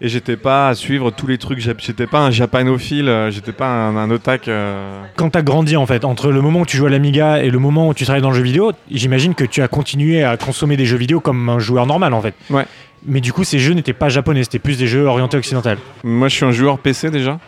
Et 0.00 0.08
j'étais 0.08 0.36
pas 0.36 0.70
à 0.70 0.74
suivre 0.74 1.12
tous 1.12 1.28
les 1.28 1.38
trucs, 1.38 1.60
j'étais 1.60 2.06
pas 2.08 2.18
un 2.18 2.32
japanophile, 2.32 3.08
euh, 3.08 3.30
j'étais 3.30 3.52
pas 3.52 3.68
un, 3.68 3.96
un 3.96 4.10
otak. 4.10 4.48
euh, 4.48 5.02
Quand 5.14 5.30
t'as 5.30 5.42
grandi, 5.42 5.76
en 5.76 5.86
fait, 5.86 6.04
entre 6.04 6.32
le 6.32 6.40
moment 6.42 6.62
où 6.62 6.66
tu 6.66 6.76
jouais 6.76 6.88
à 6.88 6.90
l'Amiga 6.90 7.44
et 7.44 7.48
le 7.50 7.60
moment 7.60 7.86
où 7.86 7.94
tu 7.94 8.02
travailles 8.04 8.22
dans 8.22 8.30
le 8.30 8.36
jeu 8.36 8.42
vidéo, 8.42 8.72
j'imagine 8.90 9.36
que 9.36 9.44
tu 9.44 9.62
as 9.62 9.68
continué 9.68 10.24
à 10.24 10.36
consommer 10.36 10.76
des 10.76 10.84
jeux 10.86 10.96
vidéo 10.96 11.20
comme 11.20 11.48
un 11.48 11.60
joueur 11.60 11.86
normal, 11.86 12.12
en 12.12 12.20
fait. 12.20 12.34
Ouais. 12.50 12.64
Mais 13.06 13.20
du 13.20 13.32
coup, 13.32 13.44
ces 13.44 13.60
jeux 13.60 13.74
n'étaient 13.74 13.92
pas 13.92 14.08
japonais, 14.08 14.42
c'était 14.42 14.58
plus 14.58 14.78
des 14.78 14.88
jeux 14.88 15.04
orientés 15.04 15.36
occidentaux. 15.36 15.68
Moi, 16.02 16.26
je 16.26 16.34
suis 16.34 16.44
un 16.44 16.50
joueur 16.50 16.80
PC 16.80 17.10
déjà. 17.10 17.38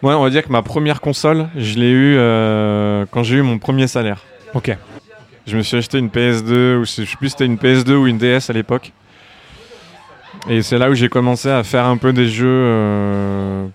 Moi, 0.00 0.16
on 0.16 0.22
va 0.22 0.30
dire 0.30 0.42
que 0.44 0.50
ma 0.52 0.62
première 0.62 1.02
console, 1.02 1.48
je 1.56 1.74
l'ai 1.78 1.90
eu 1.90 2.14
euh, 2.16 3.04
quand 3.10 3.24
j'ai 3.24 3.36
eu 3.36 3.42
mon 3.42 3.58
premier 3.58 3.88
salaire. 3.88 4.22
Ok. 4.54 4.74
Je 5.46 5.56
me 5.56 5.62
suis 5.62 5.76
acheté 5.76 5.98
une 5.98 6.08
PS2, 6.08 6.76
ou 6.76 6.84
je 6.84 6.90
sais 6.90 7.02
plus 7.16 7.28
si 7.28 7.30
c'était 7.30 7.46
une 7.46 7.56
PS2 7.56 7.92
ou 7.92 8.06
une 8.06 8.18
DS 8.18 8.50
à 8.50 8.52
l'époque. 8.52 8.92
Et 10.48 10.62
c'est 10.62 10.78
là 10.78 10.90
où 10.90 10.94
j'ai 10.94 11.08
commencé 11.08 11.48
à 11.48 11.62
faire 11.64 11.84
un 11.86 11.96
peu 11.96 12.12
des 12.12 12.28
jeux 12.28 12.46
euh, 12.48 13.66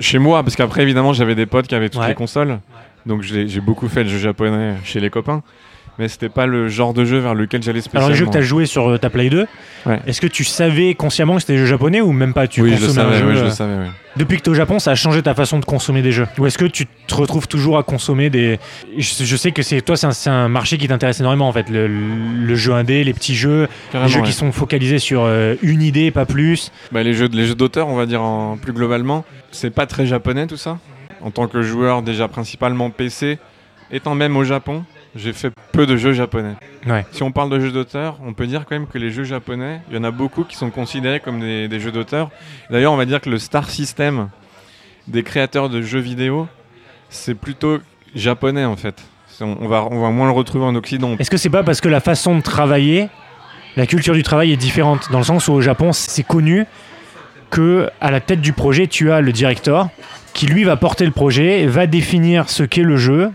chez 0.00 0.18
moi, 0.18 0.42
parce 0.42 0.56
qu'après 0.56 0.82
évidemment 0.82 1.12
j'avais 1.12 1.34
des 1.34 1.46
potes 1.46 1.66
qui 1.66 1.74
avaient 1.74 1.88
toutes 1.88 2.00
Ouais. 2.02 2.08
les 2.08 2.14
consoles, 2.14 2.58
donc 3.06 3.22
j'ai 3.22 3.46
j'ai 3.48 3.60
beaucoup 3.60 3.88
fait 3.88 4.04
de 4.04 4.08
jeux 4.08 4.18
japonais 4.18 4.74
chez 4.84 5.00
les 5.00 5.10
copains, 5.10 5.42
mais 5.98 6.08
c'était 6.08 6.28
pas 6.28 6.46
le 6.46 6.68
genre 6.68 6.94
de 6.94 7.04
jeu 7.04 7.18
vers 7.18 7.34
lequel 7.34 7.62
j'allais 7.62 7.80
spécialement. 7.80 8.06
Alors 8.06 8.10
les 8.10 8.16
jeux 8.16 8.26
que 8.26 8.32
tu 8.32 8.38
as 8.38 8.42
joué 8.42 8.66
sur 8.66 8.88
euh, 8.88 8.98
ta 8.98 9.10
Play 9.10 9.30
2, 9.30 9.46
Ouais. 9.84 9.98
est-ce 10.06 10.20
que 10.20 10.28
tu 10.28 10.44
savais 10.44 10.94
consciemment 10.94 11.34
que 11.34 11.40
c'était 11.40 11.54
des 11.54 11.58
jeux 11.58 11.66
japonais 11.66 12.00
ou 12.00 12.12
même 12.12 12.32
pas? 12.32 12.46
Tu 12.46 12.62
oui, 12.62 12.76
je 12.76 12.86
le 12.86 12.92
savais, 12.92 13.18
jeu 13.18 13.26
oui, 13.26 13.34
je 13.34 13.40
euh, 13.40 13.44
le 13.44 13.50
savais. 13.50 13.74
oui. 13.82 13.88
Depuis 14.16 14.36
que 14.36 14.42
tu 14.42 14.50
es 14.50 14.52
au 14.52 14.54
Japon, 14.54 14.78
ça 14.78 14.90
a 14.90 14.94
changé 14.94 15.22
ta 15.22 15.34
façon 15.34 15.58
de 15.58 15.64
consommer 15.64 16.02
des 16.02 16.12
jeux? 16.12 16.28
Ou 16.38 16.46
est-ce 16.46 16.58
que 16.58 16.66
tu 16.66 16.86
te 17.06 17.14
retrouves 17.14 17.48
toujours 17.48 17.78
à 17.78 17.82
consommer 17.82 18.28
des... 18.28 18.60
Je, 18.96 19.24
je 19.24 19.36
sais 19.36 19.52
que 19.52 19.62
c'est 19.62 19.80
toi, 19.80 19.96
c'est 19.96 20.28
un, 20.30 20.48
marché 20.48 20.76
qui 20.76 20.86
t'intéresse 20.86 21.18
énormément 21.20 21.48
en 21.48 21.52
fait, 21.52 21.68
le, 21.70 21.86
le 21.88 22.54
jeu 22.54 22.74
indé, 22.74 23.04
les 23.04 23.14
petits 23.14 23.34
jeux, 23.34 23.68
Carrément, 23.90 24.06
les 24.06 24.12
jeux 24.12 24.20
ouais. 24.20 24.26
qui 24.26 24.32
sont 24.32 24.52
focalisés 24.52 24.98
sur 24.98 25.22
euh, 25.24 25.54
une 25.62 25.82
idée, 25.82 26.10
pas 26.10 26.26
plus. 26.26 26.70
Bah, 26.92 27.02
les 27.02 27.14
jeux, 27.14 27.28
les 27.32 27.46
jeux 27.46 27.54
d'auteur, 27.54 27.88
on 27.88 27.96
va 27.96 28.06
dire 28.06 28.22
en, 28.22 28.58
plus 28.58 28.72
globalement, 28.72 29.24
c'est 29.50 29.70
pas 29.70 29.86
très 29.86 30.06
japonais 30.06 30.46
tout 30.46 30.56
ça? 30.58 30.78
En 31.22 31.30
tant 31.30 31.46
que 31.48 31.62
joueur 31.62 32.02
déjà 32.02 32.28
principalement 32.28 32.90
PC, 32.90 33.38
étant 33.90 34.14
même 34.14 34.36
au 34.36 34.44
Japon, 34.44 34.84
j'ai 35.14 35.32
fait 35.32 35.52
peu 35.72 35.86
de 35.86 35.96
jeux 35.96 36.12
japonais. 36.12 36.54
Ouais. 36.86 37.04
Si 37.12 37.22
on 37.22 37.32
parle 37.32 37.50
de 37.50 37.60
jeux 37.60 37.72
d'auteur, 37.72 38.18
on 38.24 38.32
peut 38.32 38.46
dire 38.46 38.64
quand 38.66 38.74
même 38.74 38.86
que 38.86 38.98
les 38.98 39.10
jeux 39.10 39.24
japonais, 39.24 39.80
il 39.90 39.96
y 39.96 39.98
en 39.98 40.04
a 40.04 40.10
beaucoup 40.10 40.44
qui 40.44 40.56
sont 40.56 40.70
considérés 40.70 41.20
comme 41.20 41.40
des, 41.40 41.68
des 41.68 41.80
jeux 41.80 41.92
d'auteur. 41.92 42.30
D'ailleurs, 42.70 42.92
on 42.92 42.96
va 42.96 43.04
dire 43.04 43.20
que 43.20 43.30
le 43.30 43.38
star 43.38 43.68
system 43.68 44.28
des 45.08 45.22
créateurs 45.22 45.68
de 45.68 45.82
jeux 45.82 46.00
vidéo, 46.00 46.48
c'est 47.10 47.34
plutôt 47.34 47.78
japonais 48.14 48.64
en 48.64 48.76
fait. 48.76 49.02
On 49.40 49.66
va, 49.66 49.86
on 49.90 50.00
va 50.00 50.10
moins 50.10 50.26
le 50.26 50.32
retrouver 50.32 50.64
en 50.64 50.74
Occident. 50.74 51.16
Est-ce 51.18 51.30
que 51.30 51.36
c'est 51.36 51.50
pas 51.50 51.64
parce 51.64 51.80
que 51.80 51.88
la 51.88 52.00
façon 52.00 52.36
de 52.36 52.42
travailler, 52.42 53.08
la 53.76 53.86
culture 53.86 54.14
du 54.14 54.22
travail 54.22 54.52
est 54.52 54.56
différente? 54.56 55.10
Dans 55.10 55.18
le 55.18 55.24
sens 55.24 55.48
où 55.48 55.52
au 55.52 55.60
Japon, 55.60 55.92
c'est 55.92 56.22
connu 56.22 56.64
que 57.50 57.90
à 58.00 58.10
la 58.10 58.20
tête 58.20 58.40
du 58.40 58.52
projet, 58.52 58.86
tu 58.86 59.10
as 59.10 59.20
le 59.20 59.32
directeur 59.32 59.88
qui 60.32 60.46
lui 60.46 60.64
va 60.64 60.76
porter 60.76 61.04
le 61.04 61.10
projet, 61.10 61.66
va 61.66 61.86
définir 61.86 62.48
ce 62.48 62.62
qu'est 62.62 62.82
le 62.82 62.96
jeu 62.96 63.30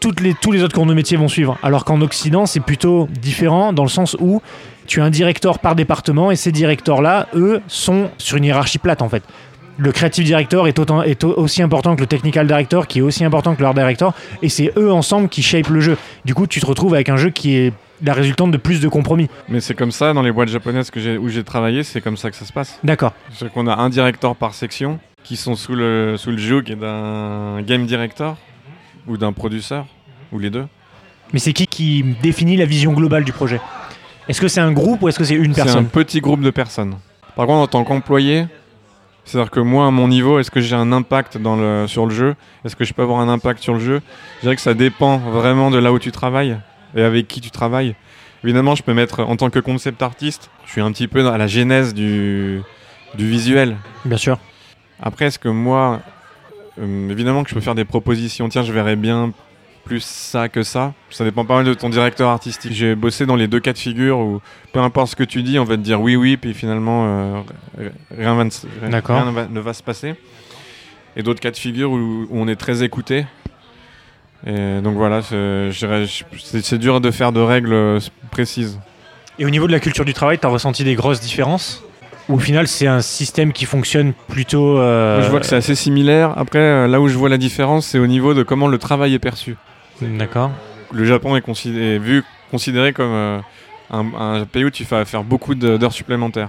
toutes 0.00 0.20
les, 0.20 0.34
tous 0.34 0.50
les 0.52 0.62
autres 0.62 0.74
corps 0.74 0.86
de 0.86 0.94
métier 0.94 1.16
vont 1.16 1.28
suivre. 1.28 1.58
Alors 1.62 1.84
qu'en 1.84 2.00
Occident, 2.00 2.46
c'est 2.46 2.60
plutôt 2.60 3.08
différent 3.20 3.72
dans 3.72 3.82
le 3.84 3.88
sens 3.88 4.16
où 4.20 4.40
tu 4.86 5.00
as 5.00 5.04
un 5.04 5.10
directeur 5.10 5.58
par 5.58 5.74
département 5.76 6.30
et 6.30 6.36
ces 6.36 6.50
directeurs-là, 6.52 7.28
eux, 7.34 7.60
sont 7.68 8.10
sur 8.18 8.36
une 8.38 8.44
hiérarchie 8.44 8.78
plate 8.78 9.02
en 9.02 9.08
fait. 9.08 9.22
Le 9.78 9.92
creative 9.92 10.24
director 10.24 10.68
est, 10.68 10.78
autant, 10.78 11.02
est 11.02 11.22
au- 11.24 11.32
aussi 11.38 11.62
important 11.62 11.94
que 11.96 12.00
le 12.00 12.06
technical 12.06 12.46
director, 12.46 12.86
qui 12.86 12.98
est 12.98 13.02
aussi 13.02 13.24
important 13.24 13.54
que 13.54 13.62
l'art 13.62 13.72
director, 13.72 14.12
et 14.42 14.48
c'est 14.50 14.72
eux 14.76 14.92
ensemble 14.92 15.28
qui 15.28 15.42
shape 15.42 15.68
le 15.68 15.80
jeu. 15.80 15.96
Du 16.24 16.34
coup, 16.34 16.46
tu 16.46 16.60
te 16.60 16.66
retrouves 16.66 16.92
avec 16.94 17.08
un 17.08 17.16
jeu 17.16 17.30
qui 17.30 17.56
est 17.56 17.72
la 18.02 18.12
résultante 18.12 18.50
de 18.50 18.56
plus 18.58 18.80
de 18.80 18.88
compromis. 18.88 19.28
Mais 19.48 19.60
c'est 19.60 19.74
comme 19.74 19.92
ça 19.92 20.12
dans 20.12 20.22
les 20.22 20.32
boîtes 20.32 20.48
japonaises 20.48 20.90
que 20.90 21.16
où 21.18 21.28
j'ai 21.28 21.44
travaillé, 21.44 21.82
c'est 21.82 22.00
comme 22.00 22.16
ça 22.16 22.30
que 22.30 22.36
ça 22.36 22.44
se 22.44 22.52
passe. 22.52 22.78
D'accord. 22.84 23.12
C'est 23.32 23.50
qu'on 23.52 23.66
a 23.66 23.74
un 23.76 23.88
directeur 23.90 24.34
par 24.36 24.54
section 24.54 24.98
qui 25.22 25.36
sont 25.36 25.54
sous 25.54 25.74
le, 25.74 26.16
sous 26.18 26.30
le 26.30 26.38
joug 26.38 26.62
d'un 26.62 27.62
game 27.62 27.86
director 27.86 28.36
ou 29.10 29.16
d'un 29.16 29.32
producteur, 29.32 29.86
ou 30.32 30.38
les 30.38 30.50
deux. 30.50 30.66
Mais 31.32 31.38
c'est 31.38 31.52
qui 31.52 31.66
qui 31.66 32.04
définit 32.22 32.56
la 32.56 32.64
vision 32.64 32.92
globale 32.92 33.24
du 33.24 33.32
projet? 33.32 33.60
Est-ce 34.28 34.40
que 34.40 34.48
c'est 34.48 34.60
un 34.60 34.72
groupe 34.72 35.02
ou 35.02 35.08
est-ce 35.08 35.18
que 35.18 35.24
c'est 35.24 35.34
une 35.34 35.52
C'est 35.52 35.62
un 35.62 35.64
personne 35.64 35.86
petit 35.86 36.20
groupe 36.20 36.40
de 36.40 36.50
personnes. 36.50 36.96
Par 37.34 37.46
contre, 37.46 37.60
en 37.60 37.66
tant 37.66 37.84
qu'employé, 37.84 38.46
c'est-à-dire 39.24 39.50
que 39.50 39.60
moi, 39.60 39.86
à 39.86 39.90
mon 39.90 40.08
niveau, 40.08 40.38
est-ce 40.38 40.50
que 40.50 40.60
j'ai 40.60 40.76
un 40.76 40.92
impact 40.92 41.38
dans 41.38 41.56
le, 41.56 41.86
sur 41.86 42.06
le 42.06 42.14
jeu? 42.14 42.36
Est-ce 42.64 42.76
que 42.76 42.84
je 42.84 42.92
peux 42.94 43.02
avoir 43.02 43.20
un 43.20 43.28
impact 43.28 43.60
sur 43.62 43.74
le 43.74 43.80
jeu? 43.80 44.00
Je 44.38 44.42
dirais 44.42 44.56
que 44.56 44.62
ça 44.62 44.74
dépend 44.74 45.18
vraiment 45.18 45.70
de 45.70 45.78
là 45.78 45.92
où 45.92 45.98
tu 45.98 46.12
travailles 46.12 46.56
et 46.96 47.02
avec 47.02 47.26
qui 47.28 47.40
tu 47.40 47.50
travailles. 47.50 47.96
Évidemment, 48.44 48.74
je 48.74 48.82
peux 48.82 48.94
mettre, 48.94 49.20
en 49.20 49.36
tant 49.36 49.50
que 49.50 49.58
concept 49.58 50.02
artiste, 50.02 50.50
je 50.66 50.72
suis 50.72 50.80
un 50.80 50.92
petit 50.92 51.08
peu 51.08 51.26
à 51.28 51.36
la 51.36 51.46
genèse 51.46 51.92
du, 51.92 52.62
du 53.16 53.28
visuel. 53.28 53.76
Bien 54.04 54.16
sûr. 54.16 54.38
Après, 55.02 55.26
est-ce 55.26 55.38
que 55.38 55.48
moi, 55.48 56.00
euh, 56.80 57.10
évidemment 57.10 57.42
que 57.44 57.50
je 57.50 57.54
peux 57.54 57.60
faire 57.60 57.74
des 57.74 57.84
propositions, 57.84 58.48
tiens, 58.48 58.62
je 58.62 58.72
verrais 58.72 58.96
bien 58.96 59.32
plus 59.84 60.04
ça 60.04 60.48
que 60.48 60.62
ça. 60.62 60.92
Ça 61.10 61.24
dépend 61.24 61.44
pas 61.44 61.56
mal 61.56 61.64
de 61.64 61.74
ton 61.74 61.88
directeur 61.88 62.28
artistique. 62.28 62.72
J'ai 62.72 62.94
bossé 62.94 63.26
dans 63.26 63.36
les 63.36 63.48
deux 63.48 63.60
cas 63.60 63.72
de 63.72 63.78
figure 63.78 64.18
où 64.18 64.40
peu 64.72 64.80
importe 64.80 65.10
ce 65.10 65.16
que 65.16 65.24
tu 65.24 65.42
dis, 65.42 65.58
on 65.58 65.64
va 65.64 65.76
te 65.76 65.82
dire 65.82 66.00
oui, 66.00 66.16
oui, 66.16 66.36
puis 66.36 66.54
finalement, 66.54 67.06
euh, 67.06 67.40
rien, 68.16 68.34
va 68.34 68.44
ne, 68.44 68.50
rien 68.82 69.32
va, 69.32 69.46
ne 69.46 69.60
va 69.60 69.72
se 69.72 69.82
passer. 69.82 70.14
Et 71.16 71.22
d'autres 71.22 71.40
cas 71.40 71.50
de 71.50 71.56
figure 71.56 71.90
où, 71.90 71.96
où 71.96 72.28
on 72.30 72.46
est 72.46 72.56
très 72.56 72.82
écouté. 72.82 73.26
Et 74.46 74.80
donc 74.80 74.96
voilà, 74.96 75.20
c'est 75.22 76.78
dur 76.78 77.00
de 77.00 77.10
faire 77.10 77.32
de 77.32 77.40
règles 77.40 77.72
euh, 77.72 78.00
précises. 78.30 78.80
Et 79.38 79.44
au 79.44 79.50
niveau 79.50 79.66
de 79.66 79.72
la 79.72 79.80
culture 79.80 80.04
du 80.04 80.14
travail, 80.14 80.38
tu 80.38 80.46
as 80.46 80.50
ressenti 80.50 80.84
des 80.84 80.94
grosses 80.94 81.20
différences? 81.20 81.82
Au 82.30 82.38
final, 82.38 82.66
c'est 82.68 82.86
un 82.86 83.00
système 83.02 83.52
qui 83.52 83.64
fonctionne 83.64 84.12
plutôt. 84.28 84.78
euh, 84.78 85.22
je 85.22 85.30
vois 85.30 85.40
que 85.40 85.46
c'est 85.46 85.56
assez 85.56 85.74
similaire. 85.74 86.32
Après, 86.36 86.58
euh, 86.58 86.86
là 86.86 87.00
où 87.00 87.08
je 87.08 87.16
vois 87.18 87.28
la 87.28 87.38
différence, 87.38 87.86
c'est 87.86 87.98
au 87.98 88.06
niveau 88.06 88.34
de 88.34 88.42
comment 88.42 88.68
le 88.68 88.78
travail 88.78 89.14
est 89.14 89.18
perçu. 89.18 89.56
D'accord. 90.00 90.50
Le 90.92 91.04
Japon 91.04 91.36
est, 91.36 91.40
considéré, 91.40 91.96
est 91.96 91.98
vu, 91.98 92.24
considéré 92.50 92.92
comme 92.92 93.10
euh, 93.12 93.38
un, 93.90 94.06
un 94.18 94.44
pays 94.44 94.64
où 94.64 94.70
tu 94.70 94.84
vas 94.84 95.04
faire 95.04 95.24
beaucoup 95.24 95.54
d'heures 95.54 95.92
supplémentaires. 95.92 96.48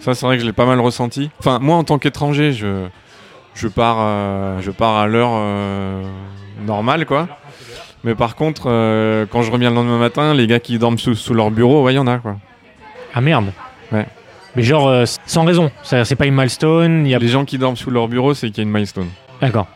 Ça, 0.00 0.14
c'est 0.14 0.26
vrai 0.26 0.36
que 0.36 0.42
je 0.42 0.46
l'ai 0.46 0.52
pas 0.52 0.66
mal 0.66 0.80
ressenti. 0.80 1.30
Enfin, 1.38 1.58
moi, 1.60 1.76
en 1.76 1.84
tant 1.84 1.98
qu'étranger, 1.98 2.52
je, 2.52 2.86
je, 3.54 3.68
pars, 3.68 3.98
euh, 4.00 4.60
je 4.60 4.70
pars 4.70 4.96
à 4.96 5.06
l'heure 5.06 5.32
normale, 6.64 7.06
quoi. 7.06 7.28
Mais 8.04 8.16
par 8.16 8.34
contre, 8.34 8.64
quand 9.30 9.42
je 9.42 9.50
reviens 9.52 9.70
le 9.70 9.76
lendemain 9.76 9.98
matin, 9.98 10.34
les 10.34 10.48
gars 10.48 10.58
qui 10.58 10.76
dorment 10.78 10.98
sous, 10.98 11.14
sous 11.14 11.34
leur 11.34 11.52
bureau, 11.52 11.84
ouais, 11.84 11.92
il 11.92 11.96
y 11.96 12.00
en 12.00 12.08
a, 12.08 12.18
quoi. 12.18 12.36
Ah 13.14 13.20
merde. 13.20 13.52
Ouais. 13.92 14.06
Mais 14.56 14.62
genre, 14.62 14.88
euh, 14.88 15.04
sans 15.26 15.44
raison. 15.44 15.70
C'est 15.82 16.16
pas 16.16 16.26
une 16.26 16.34
milestone. 16.34 17.06
Il 17.06 17.10
y 17.10 17.14
a... 17.14 17.18
Les 17.18 17.28
gens 17.28 17.44
qui 17.44 17.58
dorment 17.58 17.76
sous 17.76 17.90
leur 17.90 18.08
bureau, 18.08 18.34
c'est 18.34 18.48
qu'il 18.48 18.58
y 18.58 18.60
a 18.60 18.64
une 18.64 18.72
milestone. 18.72 19.08
D'accord. 19.40 19.66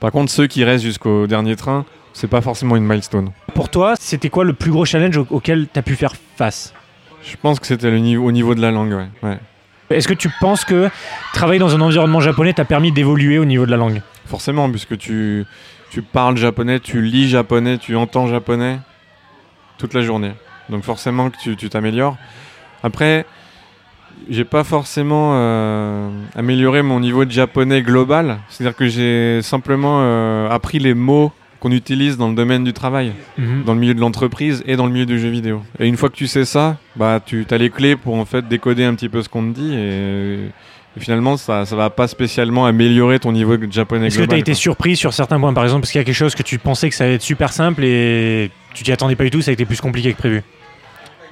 Par 0.00 0.10
contre, 0.10 0.30
ceux 0.32 0.46
qui 0.46 0.64
restent 0.64 0.84
jusqu'au 0.84 1.26
dernier 1.26 1.56
train, 1.56 1.84
c'est 2.12 2.28
pas 2.28 2.40
forcément 2.40 2.76
une 2.76 2.84
milestone. 2.84 3.30
Pour 3.54 3.68
toi, 3.68 3.94
c'était 3.98 4.30
quoi 4.30 4.44
le 4.44 4.52
plus 4.52 4.70
gros 4.70 4.84
challenge 4.84 5.16
au- 5.16 5.26
auquel 5.30 5.68
tu 5.72 5.78
as 5.78 5.82
pu 5.82 5.94
faire 5.94 6.12
face? 6.36 6.74
Je 7.22 7.36
pense 7.40 7.58
que 7.60 7.66
c'était 7.66 7.90
niveau, 8.00 8.26
au 8.26 8.32
niveau 8.32 8.54
de 8.54 8.60
la 8.60 8.70
langue, 8.70 8.92
ouais. 8.92 9.06
ouais. 9.22 9.38
Est-ce 9.90 10.08
que 10.08 10.14
tu 10.14 10.28
penses 10.40 10.64
que 10.64 10.90
travailler 11.32 11.60
dans 11.60 11.74
un 11.74 11.80
environnement 11.80 12.20
japonais 12.20 12.52
t'a 12.52 12.64
permis 12.64 12.90
d'évoluer 12.92 13.38
au 13.38 13.44
niveau 13.44 13.66
de 13.66 13.70
la 13.70 13.76
langue? 13.76 14.02
Forcément, 14.26 14.68
puisque 14.70 14.98
tu, 14.98 15.44
tu 15.90 16.02
parles 16.02 16.36
japonais, 16.36 16.80
tu 16.80 17.00
lis 17.02 17.28
japonais, 17.28 17.78
tu 17.78 17.94
entends 17.94 18.26
japonais 18.26 18.78
toute 19.78 19.94
la 19.94 20.02
journée. 20.02 20.32
Donc 20.68 20.82
forcément 20.82 21.30
que 21.30 21.36
tu 21.42 21.56
tu 21.56 21.68
t'améliores. 21.68 22.16
Après, 22.82 23.26
j'ai 24.30 24.44
pas 24.44 24.64
forcément 24.64 25.32
euh, 25.34 26.08
amélioré 26.36 26.82
mon 26.82 27.00
niveau 27.00 27.24
de 27.24 27.30
japonais 27.30 27.82
global. 27.82 28.38
C'est-à-dire 28.48 28.76
que 28.76 28.86
j'ai 28.88 29.40
simplement 29.42 29.98
euh, 30.00 30.48
appris 30.50 30.78
les 30.78 30.94
mots 30.94 31.32
qu'on 31.60 31.72
utilise 31.72 32.18
dans 32.18 32.28
le 32.28 32.34
domaine 32.34 32.62
du 32.62 32.74
travail, 32.74 33.12
dans 33.64 33.72
le 33.72 33.80
milieu 33.80 33.94
de 33.94 34.00
l'entreprise 34.00 34.62
et 34.66 34.76
dans 34.76 34.84
le 34.84 34.92
milieu 34.92 35.06
du 35.06 35.18
jeu 35.18 35.30
vidéo. 35.30 35.62
Et 35.78 35.86
une 35.86 35.96
fois 35.96 36.10
que 36.10 36.14
tu 36.14 36.26
sais 36.26 36.44
ça, 36.44 36.76
bah 36.94 37.20
tu 37.24 37.46
as 37.50 37.56
les 37.56 37.70
clés 37.70 37.96
pour 37.96 38.16
en 38.16 38.26
fait 38.26 38.46
décoder 38.46 38.84
un 38.84 38.94
petit 38.94 39.08
peu 39.08 39.22
ce 39.22 39.30
qu'on 39.30 39.50
te 39.50 39.58
dit 39.58 39.74
et, 39.74 40.34
et 40.94 41.00
finalement 41.00 41.38
ça 41.38 41.64
ça 41.64 41.74
va 41.74 41.88
pas 41.88 42.06
spécialement 42.06 42.66
améliorer 42.66 43.18
ton 43.18 43.32
niveau 43.32 43.56
de 43.56 43.72
japonais 43.72 44.08
Est-ce 44.08 44.18
que 44.18 44.24
tu 44.24 44.34
as 44.34 44.38
été 44.38 44.52
quoi. 44.52 44.58
surpris 44.60 44.94
sur 44.94 45.14
certains 45.14 45.40
points? 45.40 45.54
Par 45.54 45.64
exemple, 45.64 45.80
parce 45.80 45.92
qu'il 45.92 46.00
y 46.00 46.02
a 46.02 46.04
quelque 46.04 46.14
chose 46.14 46.34
que 46.34 46.42
tu 46.42 46.58
pensais 46.58 46.90
que 46.90 46.94
ça 46.94 47.04
allait 47.04 47.14
être 47.14 47.22
super 47.22 47.50
simple 47.50 47.82
et 47.82 48.50
tu 48.74 48.84
t'y 48.84 48.92
attendais 48.92 49.16
pas 49.16 49.24
du 49.24 49.30
tout, 49.30 49.40
ça 49.40 49.50
a 49.50 49.54
été 49.54 49.64
plus 49.64 49.80
compliqué 49.80 50.12
que 50.12 50.18
prévu? 50.18 50.42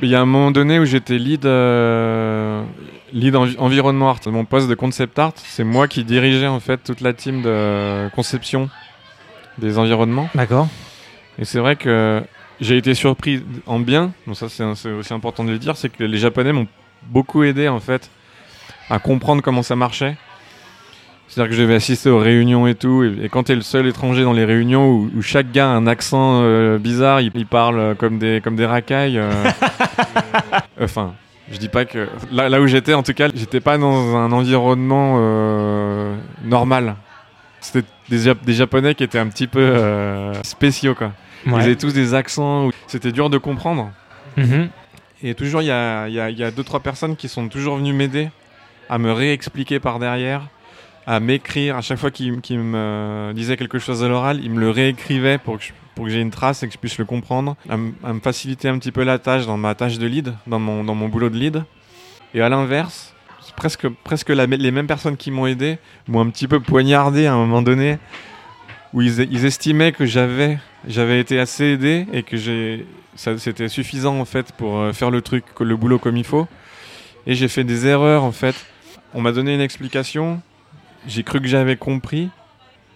Il 0.02 0.08
y 0.08 0.14
a 0.16 0.20
un 0.20 0.26
moment 0.26 0.50
donné 0.50 0.78
où 0.80 0.84
j'étais 0.84 1.16
lead, 1.16 1.46
euh, 1.46 2.62
lead 3.12 3.36
envi- 3.36 3.56
environnement 3.58 4.08
art. 4.10 4.18
Mon 4.26 4.44
poste 4.44 4.68
de 4.68 4.74
concept 4.74 5.16
art, 5.18 5.32
c'est 5.36 5.62
moi 5.64 5.86
qui 5.86 6.02
dirigeais 6.02 6.48
en 6.48 6.58
fait 6.60 6.78
toute 6.78 7.00
la 7.00 7.12
team 7.12 7.42
de 7.42 8.08
conception 8.14 8.68
des 9.58 9.78
environnements. 9.78 10.28
D'accord. 10.34 10.66
Et 11.38 11.44
c'est 11.44 11.60
vrai 11.60 11.76
que 11.76 12.20
j'ai 12.60 12.76
été 12.76 12.94
surpris 12.94 13.44
en 13.66 13.78
bien. 13.78 14.12
Donc 14.26 14.36
ça, 14.36 14.48
c'est 14.48 14.90
aussi 14.90 15.14
important 15.14 15.44
de 15.44 15.50
le 15.50 15.58
dire, 15.58 15.76
c'est 15.76 15.88
que 15.88 16.02
les 16.02 16.18
Japonais 16.18 16.52
m'ont 16.52 16.66
beaucoup 17.04 17.44
aidé 17.44 17.68
en 17.68 17.80
fait 17.80 18.10
à 18.90 18.98
comprendre 18.98 19.40
comment 19.40 19.62
ça 19.62 19.76
marchait. 19.76 20.16
C'est-à-dire 21.34 21.50
que 21.50 21.56
je 21.56 21.62
devais 21.62 21.76
assister 21.76 22.10
aux 22.10 22.18
réunions 22.18 22.66
et 22.66 22.74
tout, 22.74 23.04
et, 23.04 23.24
et 23.24 23.28
quand 23.30 23.44
tu 23.44 23.52
es 23.52 23.54
le 23.54 23.62
seul 23.62 23.86
étranger 23.86 24.22
dans 24.22 24.34
les 24.34 24.44
réunions 24.44 24.86
où, 24.90 25.10
où 25.16 25.22
chaque 25.22 25.50
gars 25.50 25.64
a 25.70 25.74
un 25.74 25.86
accent 25.86 26.40
euh, 26.42 26.76
bizarre, 26.78 27.22
il, 27.22 27.30
il 27.34 27.46
parle 27.46 27.78
euh, 27.78 27.94
comme 27.94 28.18
des, 28.18 28.42
comme 28.44 28.54
des 28.54 28.66
racailles. 28.66 29.16
euh, 29.18 29.30
enfin, 30.80 31.14
je 31.50 31.56
dis 31.58 31.68
pas 31.68 31.84
que. 31.84 32.08
Là, 32.30 32.48
là 32.48 32.60
où 32.60 32.66
j'étais, 32.66 32.94
en 32.94 33.02
tout 33.02 33.14
cas, 33.14 33.28
j'étais 33.34 33.60
pas 33.60 33.78
dans 33.78 34.14
un 34.16 34.30
environnement 34.32 35.16
euh, 35.20 36.14
normal. 36.44 36.96
C'était 37.60 37.86
des, 38.08 38.18
Jap- 38.26 38.44
des 38.44 38.52
Japonais 38.54 38.94
qui 38.94 39.04
étaient 39.04 39.18
un 39.18 39.28
petit 39.28 39.46
peu 39.46 39.60
euh, 39.60 40.34
spéciaux, 40.42 40.94
quoi. 40.94 41.12
Ils 41.46 41.54
avaient 41.54 41.76
tous 41.76 41.92
des 41.94 42.14
accents, 42.14 42.66
où 42.66 42.72
c'était 42.86 43.10
dur 43.12 43.30
de 43.30 43.38
comprendre. 43.38 43.90
Mhm. 44.36 44.68
Et 45.24 45.34
toujours, 45.34 45.62
il 45.62 45.66
y 45.66 45.70
a, 45.70 46.08
il 46.08 46.14
y, 46.14 46.20
a, 46.20 46.30
il 46.30 46.38
y 46.38 46.44
a 46.44 46.50
deux, 46.50 46.62
trois 46.64 46.80
personnes 46.80 47.16
qui 47.16 47.28
sont 47.28 47.48
toujours 47.48 47.76
venues 47.76 47.92
m'aider 47.92 48.28
à 48.90 48.98
me 48.98 49.12
réexpliquer 49.12 49.78
par 49.80 49.98
derrière, 49.98 50.42
à 51.06 51.20
m'écrire. 51.20 51.76
À 51.76 51.80
chaque 51.80 51.98
fois 51.98 52.10
qu'ils 52.10 52.32
me 52.32 53.32
disaient 53.34 53.56
quelque 53.56 53.78
chose 53.78 54.02
à 54.04 54.08
l'oral, 54.08 54.40
ils 54.42 54.50
me 54.50 54.60
le 54.60 54.70
réécrivaient 54.70 55.38
pour 55.38 55.58
que 55.58 55.64
je- 55.64 55.72
pour 55.94 56.06
que 56.06 56.10
j'ai 56.10 56.20
une 56.20 56.30
trace 56.30 56.62
et 56.62 56.68
que 56.68 56.72
je 56.72 56.78
puisse 56.78 56.98
le 56.98 57.04
comprendre, 57.04 57.56
à, 57.68 57.76
me 57.76 58.20
faciliter 58.20 58.68
un 58.68 58.78
petit 58.78 58.92
peu 58.92 59.02
la 59.02 59.18
tâche 59.18 59.46
dans 59.46 59.56
ma 59.56 59.74
tâche 59.74 59.98
de 59.98 60.06
lead, 60.06 60.34
dans 60.46 60.58
mon, 60.58 60.84
dans 60.84 60.94
mon 60.94 61.08
boulot 61.08 61.28
de 61.28 61.36
lead. 61.36 61.64
Et 62.34 62.40
à 62.40 62.48
l'inverse, 62.48 63.14
presque, 63.56 63.88
presque 63.88 64.30
les 64.30 64.70
mêmes 64.70 64.86
personnes 64.86 65.16
qui 65.16 65.30
m'ont 65.30 65.46
aidé 65.46 65.78
m'ont 66.08 66.20
un 66.20 66.30
petit 66.30 66.48
peu 66.48 66.60
poignardé 66.60 67.26
à 67.26 67.34
un 67.34 67.36
moment 67.36 67.62
donné, 67.62 67.98
où 68.92 69.02
ils, 69.02 69.44
estimaient 69.44 69.92
que 69.92 70.04
j'avais 70.04 70.58
été 71.18 71.38
assez 71.38 71.64
aidé 71.64 72.06
et 72.12 72.22
que 72.22 72.36
c'était 73.16 73.68
suffisant 73.68 74.18
en 74.18 74.24
fait 74.24 74.52
pour 74.52 74.78
euh, 74.78 74.92
faire 74.92 75.10
le 75.10 75.22
truc, 75.22 75.44
le 75.60 75.76
boulot 75.76 75.98
comme 75.98 76.16
il 76.16 76.24
faut. 76.24 76.46
Et 77.26 77.34
j'ai 77.34 77.48
fait 77.48 77.64
des 77.64 77.86
erreurs 77.86 78.24
en 78.24 78.32
fait. 78.32 78.54
On 79.14 79.20
m'a 79.20 79.32
donné 79.32 79.54
une 79.54 79.60
explication, 79.60 80.40
j'ai 81.06 81.22
cru 81.22 81.40
que 81.40 81.46
j'avais 81.48 81.76
compris, 81.76 82.28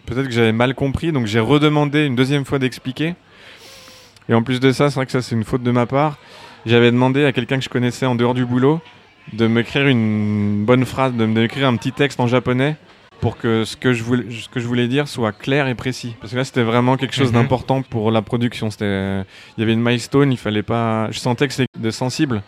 peut-être 0.06 0.26
que 0.26 0.32
j'avais 0.32 0.52
mal 0.52 0.74
compris, 0.74 1.12
donc 1.12 1.26
j'ai 1.26 1.40
redemandé 1.40 2.06
une 2.06 2.16
deuxième 2.16 2.44
fois 2.44 2.58
d'expliquer. 2.58 3.14
Et 4.28 4.34
en 4.34 4.42
plus 4.42 4.60
de 4.60 4.72
ça, 4.72 4.90
c'est 4.90 4.96
vrai 4.96 5.06
que 5.06 5.12
ça 5.12 5.22
c'est 5.22 5.34
une 5.34 5.44
faute 5.44 5.62
de 5.62 5.70
ma 5.70 5.86
part. 5.86 6.18
J'avais 6.64 6.90
demandé 6.90 7.24
à 7.24 7.32
quelqu'un 7.32 7.58
que 7.58 7.64
je 7.64 7.68
connaissais 7.68 8.06
en 8.06 8.14
dehors 8.16 8.34
du 8.34 8.44
boulot 8.44 8.80
de 9.32 9.46
m'écrire 9.46 9.86
une 9.88 10.64
bonne 10.64 10.84
phrase, 10.84 11.12
de 11.14 11.26
m'écrire 11.26 11.68
un 11.68 11.76
petit 11.76 11.92
texte 11.92 12.18
en 12.20 12.26
japonais 12.26 12.76
pour 13.20 13.38
que 13.38 13.64
ce 13.64 13.76
que 13.76 13.92
je 13.92 14.02
voulais, 14.02 14.24
ce 14.30 14.48
que 14.48 14.60
je 14.60 14.66
voulais 14.66 14.88
dire 14.88 15.08
soit 15.08 15.32
clair 15.32 15.68
et 15.68 15.74
précis. 15.74 16.14
Parce 16.20 16.32
que 16.32 16.36
là, 16.36 16.44
c'était 16.44 16.62
vraiment 16.62 16.96
quelque 16.96 17.14
chose 17.14 17.28
Mhm. 17.28 17.34
d'important 17.40 17.82
pour 17.82 18.10
la 18.10 18.20
production. 18.20 18.70
C'était, 18.70 19.20
il 19.56 19.60
y 19.60 19.62
avait 19.62 19.72
une 19.72 19.80
milestone, 19.82 20.32
il 20.32 20.36
fallait 20.36 20.62
pas. 20.62 21.08
Je 21.12 21.18
sentais 21.18 21.48
que 21.48 21.54
c'était 21.54 21.90
sensible. 21.92 22.42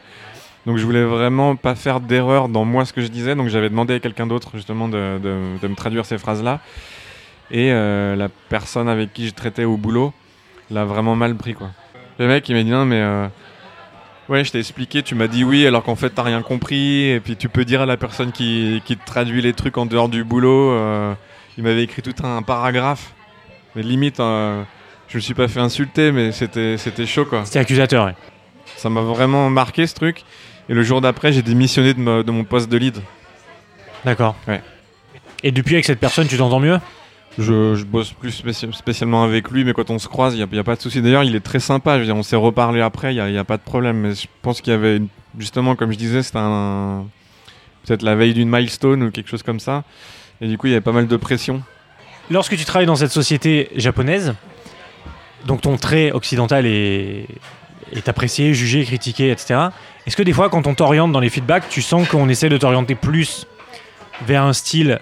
Donc 0.69 0.77
je 0.77 0.85
voulais 0.85 1.03
vraiment 1.03 1.57
pas 1.57 1.75
faire 1.75 1.99
d'erreur 1.99 2.51
dans 2.51 2.67
moi 2.67 2.85
ce 2.85 2.93
que 2.93 3.01
je 3.01 3.07
disais. 3.09 3.35
Donc 3.35 3.49
j'avais 3.49 3.71
demandé 3.71 3.95
à 3.95 4.01
quelqu'un 4.01 4.27
d'autre 4.27 4.51
justement 4.53 4.87
de, 4.87 5.19
de- 5.19 5.59
de 5.63 5.67
me 5.67 5.75
traduire 5.75 6.05
ces 6.05 6.19
phrases-là. 6.19 6.61
Et 7.51 7.73
euh, 7.73 8.15
la 8.15 8.29
personne 8.29 8.87
avec 8.87 9.15
qui 9.15 9.27
je 9.27 9.33
traitais 9.33 9.65
au 9.65 9.79
boulot 9.79 10.13
l'a 10.71 10.85
vraiment 10.85 11.17
mal 11.17 11.35
pris 11.37 11.55
quoi. 11.55 11.71
Le 12.19 12.29
mec 12.29 12.47
il 12.51 12.55
m'a 12.55 12.63
dit 12.63 12.71
non 12.71 12.85
mais 12.85 13.01
euh, 13.01 13.29
ouais 14.29 14.45
je 14.45 14.53
t'ai 14.53 14.59
expliqué, 14.59 15.03
tu 15.03 15.15
m'as 15.15 15.27
dit 15.29 15.43
oui 15.43 15.67
alors 15.67 15.83
qu'en 15.83 15.97
fait 15.97 16.11
t'as 16.11 16.23
rien 16.23 16.43
compris. 16.43 17.05
Et 17.13 17.21
puis 17.21 17.37
tu 17.37 17.49
peux 17.49 17.65
dire 17.65 17.81
à 17.81 17.87
la 17.87 17.97
personne 17.97 18.31
qui, 18.31 18.83
qui 18.85 18.99
te 18.99 19.07
traduit 19.07 19.41
les 19.41 19.55
trucs 19.55 19.79
en 19.79 19.87
dehors 19.87 20.11
du 20.11 20.23
boulot. 20.23 20.73
euh, 20.73 21.15
il 21.57 21.65
m'avait 21.65 21.83
écrit 21.83 22.03
tout 22.03 22.15
un 22.23 22.43
paragraphe. 22.43 23.15
Mais 23.75 23.83
limite 23.83 24.19
je 24.19 25.17
me 25.17 25.21
suis 25.21 25.33
pas 25.33 25.49
fait 25.49 25.61
insulter 25.61 26.13
mais 26.13 26.31
c'était 26.33 26.77
c'était 26.77 27.07
chaud 27.07 27.25
quoi. 27.25 27.47
C'était 27.47 27.61
accusateur, 27.61 28.05
ouais. 28.05 28.15
Ça 28.77 28.91
m'a 28.91 29.01
vraiment 29.01 29.49
marqué 29.49 29.87
ce 29.87 29.95
truc. 29.95 30.25
Et 30.69 30.75
le 30.75 30.83
jour 30.83 31.01
d'après, 31.01 31.33
j'ai 31.33 31.43
démissionné 31.43 31.95
de, 31.95 32.01
ma- 32.01 32.23
de 32.23 32.31
mon 32.31 32.45
poste 32.45 32.69
de 32.69 32.77
lead. 32.77 32.99
D'accord. 34.05 34.37
Ouais. 34.47 34.63
Et 35.43 35.51
depuis, 35.51 35.75
avec 35.75 35.85
cette 35.85 36.01
personne, 36.01 36.27
tu 36.27 36.37
t'entends 36.37 36.61
mieux? 36.61 36.79
Je, 37.39 37.77
je 37.77 37.85
bosse 37.85 38.13
plus 38.13 38.31
spéci- 38.31 38.73
spécialement 38.73 39.23
avec 39.23 39.51
lui, 39.51 39.65
mais 39.65 39.73
quand 39.73 39.91
on 39.91 39.99
se 39.99 40.09
croise, 40.09 40.35
il 40.35 40.45
n'y 40.45 40.59
a, 40.59 40.65
pas 40.65 40.75
de 40.77 40.81
souci. 40.81 41.01
D'ailleurs, 41.01 41.23
il 41.25 41.37
est 41.37 41.41
très 41.41 41.61
sympa. 41.61 41.95
Je 41.95 42.01
veux 42.01 42.05
dire, 42.07 42.17
on 42.17 42.23
s'est 42.23 42.37
reparlé 42.37 42.81
après, 42.81 43.15
il 43.15 43.25
n'y 43.25 43.39
a, 43.39 43.45
pas 43.45 43.57
de 43.57 43.63
problème. 43.63 43.99
Mais 43.99 44.15
je 44.15 44.27
pense 44.43 44.61
qu'il 44.61 44.73
y 44.73 44.77
avait, 44.77 44.97
une- 44.97 45.09
justement, 45.39 45.77
comme 45.77 45.93
je 45.93 45.99
disais, 45.99 46.23
c'était 46.23 46.39
un, 46.41 47.07
peut-être 47.87 48.03
la 48.03 48.15
veille 48.17 48.35
d'une 48.35 48.51
milestone 48.51 49.05
ou 49.05 49.11
quelque 49.11 49.29
chose 49.31 49.43
comme 49.45 49.61
ça. 49.61 49.85
Et 50.41 50.49
du 50.49 50.59
coup, 50.59 50.67
il 50.67 50.71
y 50.71 50.75
avait 50.75 50.81
pas 50.83 50.93
mal 50.93 51.07
de 51.07 51.17
pression. 51.17 51.63
Lorsque 52.31 52.57
tu 52.57 52.65
travailles 52.65 52.87
dans 52.87 52.97
cette 52.97 53.13
société 53.13 53.71
japonaise, 53.77 54.35
donc 55.47 55.61
ton 55.61 55.77
trait 55.77 56.11
occidental 56.13 56.67
est, 56.67 57.27
est 57.93 58.09
apprécié, 58.09 58.53
jugé, 58.53 58.85
critiqué, 58.85 59.31
etc. 59.31 59.69
Est-ce 60.09 60.17
que 60.17 60.23
des 60.23 60.33
fois, 60.33 60.49
quand 60.49 60.67
on 60.67 60.73
t'oriente 60.73 61.13
dans 61.13 61.21
les 61.21 61.29
feedbacks, 61.29 61.69
tu 61.69 61.83
sens 61.83 62.09
qu'on 62.09 62.31
essaie 62.31 62.49
de 62.49 62.57
t'orienter 62.57 62.95
plus 62.95 63.47
vers 64.25 64.43
un 64.43 64.55
style 64.55 65.01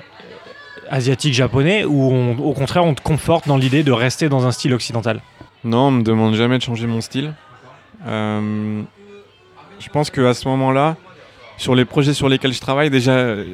asiatique 0.90 1.32
japonais 1.32 1.84
ou 1.84 2.12
au 2.42 2.52
contraire 2.54 2.84
on 2.84 2.92
te 2.92 3.02
conforte 3.02 3.46
dans 3.46 3.56
l'idée 3.56 3.84
de 3.84 3.92
rester 3.92 4.28
dans 4.28 4.48
un 4.48 4.50
style 4.50 4.74
occidental? 4.74 5.20
Non, 5.62 5.86
on 5.86 5.90
me 5.92 6.02
demande 6.02 6.34
jamais 6.34 6.58
de 6.58 6.64
changer 6.64 6.88
mon 6.88 7.00
style. 7.00 7.34
Euh, 8.04 8.82
je 9.78 9.88
pense 9.90 10.10
qu'à 10.10 10.34
ce 10.34 10.48
moment-là, 10.48 10.96
sur 11.56 11.76
les 11.76 11.84
projets 11.84 12.12
sur 12.12 12.28
lesquels 12.28 12.52
je 12.52 12.60
travaille, 12.60 12.90
déjà, 12.90 13.12
euh, 13.12 13.44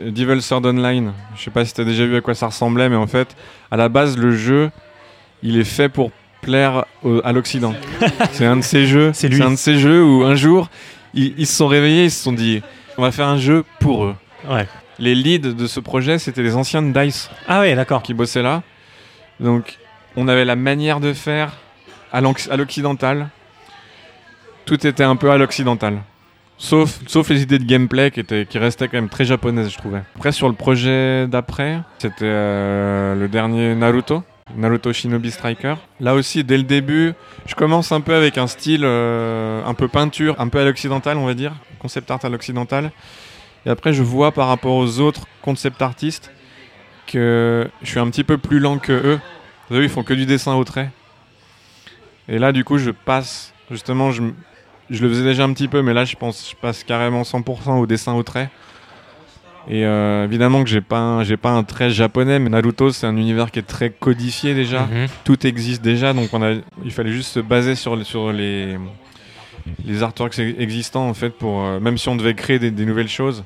Devil 0.00 0.42
Third 0.42 0.66
Online, 0.66 1.14
je 1.34 1.44
sais 1.44 1.50
pas 1.50 1.64
si 1.64 1.72
tu 1.72 1.80
as 1.80 1.84
déjà 1.84 2.04
vu 2.04 2.16
à 2.16 2.20
quoi 2.20 2.34
ça 2.34 2.48
ressemblait, 2.48 2.90
mais 2.90 2.96
en 2.96 3.06
fait, 3.06 3.34
à 3.70 3.78
la 3.78 3.88
base, 3.88 4.18
le 4.18 4.36
jeu, 4.36 4.70
il 5.42 5.56
est 5.56 5.64
fait 5.64 5.88
pour 5.88 6.10
plaire 6.40 6.84
au- 7.02 7.20
à 7.24 7.32
l'Occident. 7.32 7.74
c'est 8.32 8.46
un 8.46 8.56
de 8.56 8.62
ces 8.62 8.86
jeux. 8.86 9.10
C'est 9.14 9.28
lui. 9.28 9.42
un 9.42 9.50
de 9.52 9.56
ces 9.56 9.78
jeux 9.78 10.02
où 10.04 10.24
un 10.24 10.34
jour, 10.34 10.68
ils, 11.14 11.34
ils 11.38 11.46
se 11.46 11.54
sont 11.56 11.66
réveillés, 11.66 12.04
ils 12.04 12.10
se 12.10 12.22
sont 12.22 12.32
dit, 12.32 12.62
on 12.98 13.02
va 13.02 13.12
faire 13.12 13.26
un 13.28 13.38
jeu 13.38 13.64
pour 13.80 14.04
eux. 14.04 14.14
Ouais. 14.48 14.66
Les 14.98 15.14
leads 15.14 15.54
de 15.54 15.66
ce 15.66 15.80
projet, 15.80 16.18
c'était 16.18 16.42
les 16.42 16.56
anciens 16.56 16.82
de 16.82 16.92
Dice 16.98 17.30
Ah 17.48 17.60
ouais, 17.60 17.74
d'accord. 17.74 18.02
qui 18.02 18.12
bossaient 18.14 18.42
là. 18.42 18.62
Donc, 19.38 19.78
on 20.16 20.28
avait 20.28 20.44
la 20.44 20.56
manière 20.56 21.00
de 21.00 21.12
faire 21.12 21.52
à 22.12 22.20
l'oc- 22.20 22.48
à 22.50 22.56
l'occidental. 22.56 23.28
Tout 24.66 24.86
était 24.86 25.04
un 25.04 25.16
peu 25.16 25.30
à 25.30 25.38
l'occidental. 25.38 25.98
Sauf, 26.58 27.00
sauf 27.06 27.30
les 27.30 27.40
idées 27.42 27.58
de 27.58 27.64
gameplay 27.64 28.10
qui, 28.10 28.20
étaient, 28.20 28.44
qui 28.44 28.58
restaient 28.58 28.86
quand 28.88 28.98
même 28.98 29.08
très 29.08 29.24
japonaises, 29.24 29.70
je 29.70 29.78
trouvais. 29.78 30.02
Après, 30.16 30.30
sur 30.30 30.46
le 30.46 30.54
projet 30.54 31.26
d'après, 31.26 31.78
c'était 31.98 32.16
euh, 32.24 33.14
le 33.14 33.28
dernier 33.28 33.74
Naruto. 33.74 34.22
Naruto 34.56 34.92
Shinobi 34.92 35.30
Striker. 35.30 35.74
Là 36.00 36.14
aussi, 36.14 36.44
dès 36.44 36.56
le 36.56 36.62
début, 36.62 37.12
je 37.46 37.54
commence 37.54 37.92
un 37.92 38.00
peu 38.00 38.14
avec 38.14 38.38
un 38.38 38.46
style 38.46 38.82
euh, 38.84 39.64
un 39.64 39.74
peu 39.74 39.88
peinture, 39.88 40.36
un 40.38 40.48
peu 40.48 40.58
à 40.60 40.64
l'occidental, 40.64 41.16
on 41.18 41.26
va 41.26 41.34
dire, 41.34 41.52
concept 41.78 42.10
art 42.10 42.24
à 42.24 42.28
l'occidental. 42.28 42.92
Et 43.66 43.70
après, 43.70 43.92
je 43.92 44.02
vois 44.02 44.32
par 44.32 44.48
rapport 44.48 44.74
aux 44.74 45.00
autres 45.00 45.26
concept 45.42 45.82
artistes 45.82 46.32
que 47.06 47.68
je 47.82 47.88
suis 47.88 48.00
un 48.00 48.08
petit 48.08 48.24
peu 48.24 48.38
plus 48.38 48.58
lent 48.58 48.78
que 48.78 48.92
eux. 48.92 49.20
Savez, 49.68 49.84
ils 49.84 49.90
font 49.90 50.02
que 50.02 50.14
du 50.14 50.26
dessin 50.26 50.54
au 50.54 50.64
trait. 50.64 50.90
Et 52.28 52.38
là, 52.38 52.52
du 52.52 52.64
coup, 52.64 52.78
je 52.78 52.90
passe, 52.90 53.52
justement, 53.70 54.12
je, 54.12 54.22
je 54.88 55.02
le 55.02 55.08
faisais 55.08 55.24
déjà 55.24 55.44
un 55.44 55.52
petit 55.52 55.68
peu, 55.68 55.82
mais 55.82 55.94
là, 55.94 56.04
je 56.04 56.16
pense 56.16 56.50
je 56.50 56.56
passe 56.56 56.84
carrément 56.84 57.22
100% 57.22 57.78
au 57.78 57.86
dessin 57.86 58.14
au 58.14 58.22
trait. 58.22 58.50
Et 59.72 59.84
euh, 59.86 60.24
évidemment 60.24 60.64
que 60.64 60.68
j'ai 60.68 60.80
pas, 60.80 61.22
j'ai 61.22 61.36
pas 61.36 61.50
un 61.50 61.62
trait 61.62 61.90
japonais, 61.90 62.40
mais 62.40 62.50
Naruto, 62.50 62.90
c'est 62.90 63.06
un 63.06 63.16
univers 63.16 63.52
qui 63.52 63.60
est 63.60 63.66
très 63.66 63.90
codifié 63.90 64.52
déjà. 64.52 64.80
Mhm. 64.80 65.06
Tout 65.22 65.46
existe 65.46 65.80
déjà, 65.80 66.12
donc 66.12 66.30
on 66.32 66.42
a, 66.42 66.54
il 66.84 66.90
fallait 66.90 67.12
juste 67.12 67.30
se 67.34 67.38
baser 67.40 67.76
sur, 67.76 67.94
les- 67.94 68.02
sur 68.04 68.32
les, 68.32 68.76
les 69.86 70.02
artworks 70.02 70.40
existants, 70.40 71.08
en 71.08 71.14
fait, 71.14 71.30
pour, 71.30 71.62
euh, 71.64 71.78
même 71.78 71.98
si 71.98 72.08
on 72.08 72.16
devait 72.16 72.34
créer 72.34 72.58
des, 72.58 72.72
des 72.72 72.84
nouvelles 72.84 73.08
choses, 73.08 73.44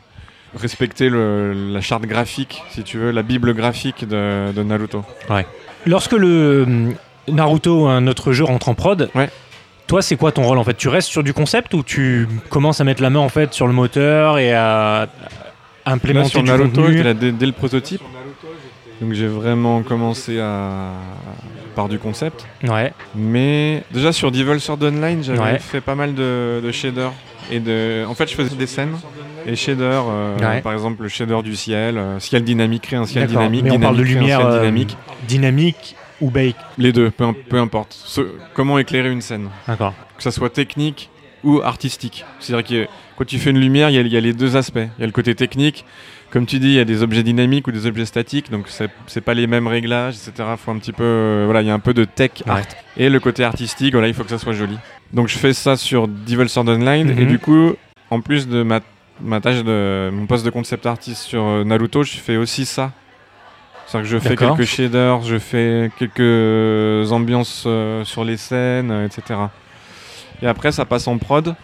respecter 0.58 1.10
le- 1.10 1.52
la 1.72 1.82
charte 1.82 2.04
graphique, 2.06 2.62
si 2.70 2.82
tu 2.84 2.96
veux, 2.96 3.10
la 3.10 3.22
bible 3.22 3.52
graphique 3.52 4.08
de, 4.08 4.50
de 4.52 4.62
Naruto. 4.62 5.04
Lorsque 5.84 6.12
le 6.12 6.62
hum, 6.66 6.94
Naruto, 7.28 7.86
un 7.86 8.06
autre 8.06 8.32
jeu, 8.32 8.44
rentre 8.44 8.70
en 8.70 8.74
prod, 8.74 9.10
Ouais. 9.14 9.28
toi, 9.86 10.00
c'est 10.00 10.16
quoi 10.16 10.32
ton 10.32 10.44
rôle 10.44 10.56
en 10.56 10.64
fait? 10.64 10.74
Tu 10.78 10.88
restes 10.88 11.08
sur 11.10 11.22
du 11.22 11.34
concept 11.34 11.74
ou 11.74 11.82
tu 11.82 12.26
commences 12.48 12.80
à 12.80 12.84
mettre 12.84 13.02
la 13.02 13.10
main 13.10 13.20
en 13.20 13.28
fait 13.28 13.52
sur 13.52 13.66
le 13.66 13.74
moteur 13.74 14.38
et 14.38 14.54
à, 14.54 15.08
à 15.84 15.90
Là, 15.90 15.96
implémenter 15.96 16.28
sur 16.30 16.42
Naruto, 16.42 16.88
dès, 16.88 17.32
dès 17.32 17.46
le 17.46 17.52
prototype. 17.52 18.02
Donc 19.00 19.12
j'ai 19.12 19.26
vraiment 19.26 19.82
commencé 19.82 20.38
à, 20.40 20.92
par 21.74 21.88
du 21.88 21.98
concept. 21.98 22.46
Ouais. 22.66 22.92
Mais 23.14 23.82
déjà 23.92 24.12
sur 24.12 24.30
Devil 24.30 24.60
Sword 24.60 24.78
Online, 24.82 25.22
j'avais 25.22 25.38
Ouais. 25.40 25.58
fait 25.58 25.80
pas 25.80 25.94
mal 25.94 26.14
de, 26.14 26.60
de 26.64 26.72
shaders. 26.72 27.12
Et 27.50 27.60
de... 27.60 28.04
En 28.08 28.14
fait, 28.14 28.30
je 28.30 28.34
faisais 28.34 28.56
des 28.56 28.66
scènes 28.66 28.96
et 29.46 29.54
shaders, 29.56 30.04
euh, 30.08 30.38
Ouais. 30.38 30.62
par 30.62 30.72
exemple 30.72 31.02
le 31.02 31.08
shader 31.10 31.42
du 31.42 31.54
ciel, 31.56 31.98
euh, 31.98 32.18
ciel 32.18 32.42
dynamique, 32.44 32.82
créer 32.84 32.98
un 32.98 33.04
ciel 33.04 33.26
dynamique, 33.26 33.64
Mais 33.64 33.72
on 33.72 33.80
parle 33.80 33.96
de 33.98 34.04
dynamique, 34.04 34.28
créer 34.28 34.32
un 34.34 34.38
lumière 34.38 34.54
euh, 34.54 34.58
dynamique. 34.60 34.96
dynamique 35.28 35.96
ou 36.22 36.30
bake? 36.30 36.56
Les 36.78 36.92
deux, 36.92 37.10
peu, 37.10 37.26
peu 37.34 37.58
importe. 37.58 37.92
Ce- 37.92 38.22
comment 38.54 38.78
éclairer 38.78 39.10
une 39.10 39.20
scène 39.20 39.50
D'accord. 39.68 39.92
Que 40.16 40.22
ça 40.22 40.30
soit 40.30 40.48
technique 40.48 41.10
ou 41.44 41.60
artistique. 41.62 42.24
C'est-à-dire 42.40 42.66
que 42.86 42.90
quand 43.16 43.24
tu 43.26 43.38
fais 43.38 43.50
une 43.50 43.60
lumière, 43.60 43.90
il 43.90 43.94
y, 43.94 43.98
a- 43.98 44.02
il 44.02 44.12
y 44.12 44.16
a 44.16 44.20
les 44.20 44.32
deux 44.32 44.56
aspects. 44.56 44.78
Il 44.98 45.00
y 45.00 45.04
a 45.04 45.06
le 45.06 45.12
côté 45.12 45.34
technique. 45.34 45.84
Comme 46.30 46.46
tu 46.46 46.58
dis, 46.58 46.66
il 46.68 46.74
y 46.74 46.80
a 46.80 46.84
des 46.84 47.02
objets 47.04 47.22
dynamiques 47.22 47.68
ou 47.68 47.70
des 47.72 47.86
objets 47.86 48.06
statiques, 48.06 48.50
donc 48.50 48.66
c'est 49.06 49.20
pas 49.20 49.34
les 49.34 49.46
mêmes 49.46 49.68
réglages, 49.68 50.14
etc. 50.16 50.48
Faut 50.56 50.72
un 50.72 50.78
petit 50.78 50.90
peu, 50.92 51.04
euh, 51.04 51.42
voilà, 51.44 51.62
il 51.62 51.68
y 51.68 51.70
a 51.70 51.74
un 51.74 51.78
peu 51.78 51.94
de 51.94 52.04
tech 52.04 52.42
art. 52.48 52.56
Ouais. 52.56 52.62
Et 52.96 53.08
le 53.08 53.20
côté 53.20 53.44
artistique, 53.44 53.92
voilà, 53.92 54.08
il 54.08 54.14
faut 54.14 54.24
que 54.24 54.30
ça 54.30 54.38
soit 54.38 54.52
joli. 54.52 54.76
Donc 55.12 55.28
je 55.28 55.38
fais 55.38 55.52
ça 55.52 55.76
sur 55.76 56.08
Devil 56.08 56.48
Sword 56.48 56.68
Online 56.68 57.10
et 57.10 57.22
Mhm. 57.22 57.26
du 57.28 57.38
coup, 57.38 57.74
en 58.10 58.20
plus 58.20 58.48
de 58.48 58.64
ma, 58.64 58.80
ma 59.20 59.40
tâche 59.40 59.62
de 59.62 60.10
mon 60.12 60.26
poste 60.26 60.44
de 60.44 60.50
concept 60.50 60.86
artist 60.86 61.22
sur 61.22 61.44
euh, 61.44 61.62
Naruto, 61.62 62.02
je 62.02 62.16
fais 62.16 62.36
aussi 62.36 62.64
ça. 62.64 62.90
C'est-à-dire 63.86 64.10
que 64.10 64.16
je 64.16 64.28
fais 64.28 64.34
quelques 64.36 64.64
shaders, 64.64 65.22
je 65.22 65.38
fais 65.38 65.90
quelques 65.98 67.12
ambiances 67.12 67.62
euh, 67.68 68.02
sur 68.04 68.24
les 68.24 68.38
scènes, 68.38 68.90
euh, 68.90 69.06
etc. 69.06 69.38
Et 70.42 70.46
après, 70.46 70.72
ça 70.72 70.84
passe 70.84 71.06
en 71.06 71.18
prod. 71.18 71.54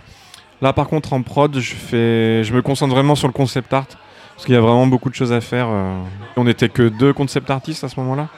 Là, 0.63 0.73
par 0.73 0.89
contre, 0.89 1.13
en 1.13 1.23
prod, 1.23 1.59
je 1.59 1.75
fais, 1.75 2.45
je 2.45 2.53
me 2.53 2.61
concentre 2.63 2.95
vraiment 2.95 3.15
sur 3.15 3.29
le 3.29 3.33
concept 3.33 3.73
art 3.73 3.87
parce 4.35 4.45
qu'il 4.47 4.55
y 4.55 4.59
a 4.59 4.61
vraiment 4.61 4.87
beaucoup 4.87 5.11
de 5.11 5.15
choses 5.15 5.33
à 5.33 5.41
faire. 5.41 5.69
euh. 5.71 5.95
On 6.37 6.45
n'était 6.45 6.69
que 6.69 6.89
deux 6.89 7.13
concept 7.13 7.51
artistes 7.51 7.85
à 7.85 7.89
ce 7.89 7.99
moment-là. 8.01 8.29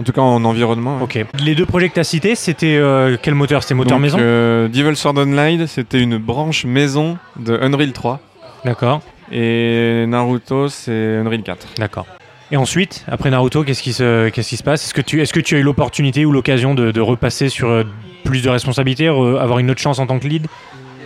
En 0.00 0.04
tout 0.04 0.12
cas, 0.12 0.20
en 0.20 0.44
environnement. 0.44 0.98
Ok. 1.02 1.18
Les 1.38 1.54
deux 1.54 1.64
projets 1.66 1.88
que 1.88 1.94
tu 1.94 2.00
as 2.00 2.04
cités, 2.04 2.34
c'était 2.34 2.76
euh, 2.76 3.16
quel 3.20 3.34
moteur? 3.34 3.62
C'était 3.62 3.74
moteur 3.74 3.96
Donc, 3.96 4.02
maison? 4.02 4.18
euh, 4.20 4.68
Devil 4.68 4.94
Sword 4.94 5.16
Online, 5.18 5.66
c'était 5.66 6.00
une 6.00 6.18
branche 6.18 6.64
maison 6.66 7.16
de 7.38 7.58
Unreal 7.60 7.92
3. 7.92 8.20
D'accord. 8.64 9.00
Et 9.32 10.04
Naruto, 10.06 10.68
c'est 10.68 11.16
Unreal 11.16 11.42
4. 11.42 11.66
D'accord. 11.78 12.06
Et 12.52 12.56
ensuite, 12.56 13.04
après 13.08 13.30
Naruto, 13.30 13.64
qu'est-ce 13.64 13.82
qui 13.82 13.92
se, 13.92 14.28
qu'est-ce 14.28 14.50
qui 14.50 14.56
se 14.56 14.62
passe? 14.62 14.84
Est-ce 14.84 14.94
que, 14.94 15.00
tu, 15.00 15.20
est-ce 15.22 15.32
que 15.32 15.40
tu 15.40 15.56
as 15.56 15.58
eu 15.58 15.62
l'opportunité 15.62 16.24
ou 16.26 16.32
l'occasion 16.32 16.74
de, 16.74 16.90
de 16.92 17.00
repasser 17.00 17.48
sur 17.48 17.68
euh, 17.68 17.84
plus 18.26 18.42
de 18.42 18.48
responsabilités, 18.50 19.06
re- 19.06 19.38
avoir 19.38 19.58
une 19.58 19.70
autre 19.70 19.80
chance 19.80 19.98
en 19.98 20.06
tant 20.06 20.18
que 20.18 20.26
lead 20.28 20.46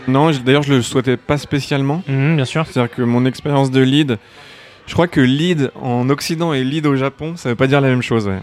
Non, 0.09 0.31
d'ailleurs, 0.45 0.63
je 0.65 0.75
le 0.75 0.83
souhaitais 0.83 1.17
pas 1.17 1.39
spécialement. 1.39 2.03
Mhm, 2.09 2.37
Bien 2.37 2.45
sûr. 2.45 2.67
C'est-à-dire 2.67 2.95
que 2.95 3.03
mon 3.03 3.25
expérience 3.27 3.71
de 3.71 3.81
lead, 3.81 4.19
je 4.87 4.93
crois 4.95 5.07
que 5.09 5.21
lead 5.21 5.71
en 5.81 6.09
Occident 6.11 6.53
et 6.53 6.65
lead 6.65 6.87
au 6.87 6.97
Japon, 6.97 7.35
ça 7.37 7.49
veut 7.51 7.55
pas 7.55 7.67
dire 7.69 7.81
la 7.81 7.89
même 7.89 8.03
chose. 8.03 8.27
ouais. 8.27 8.41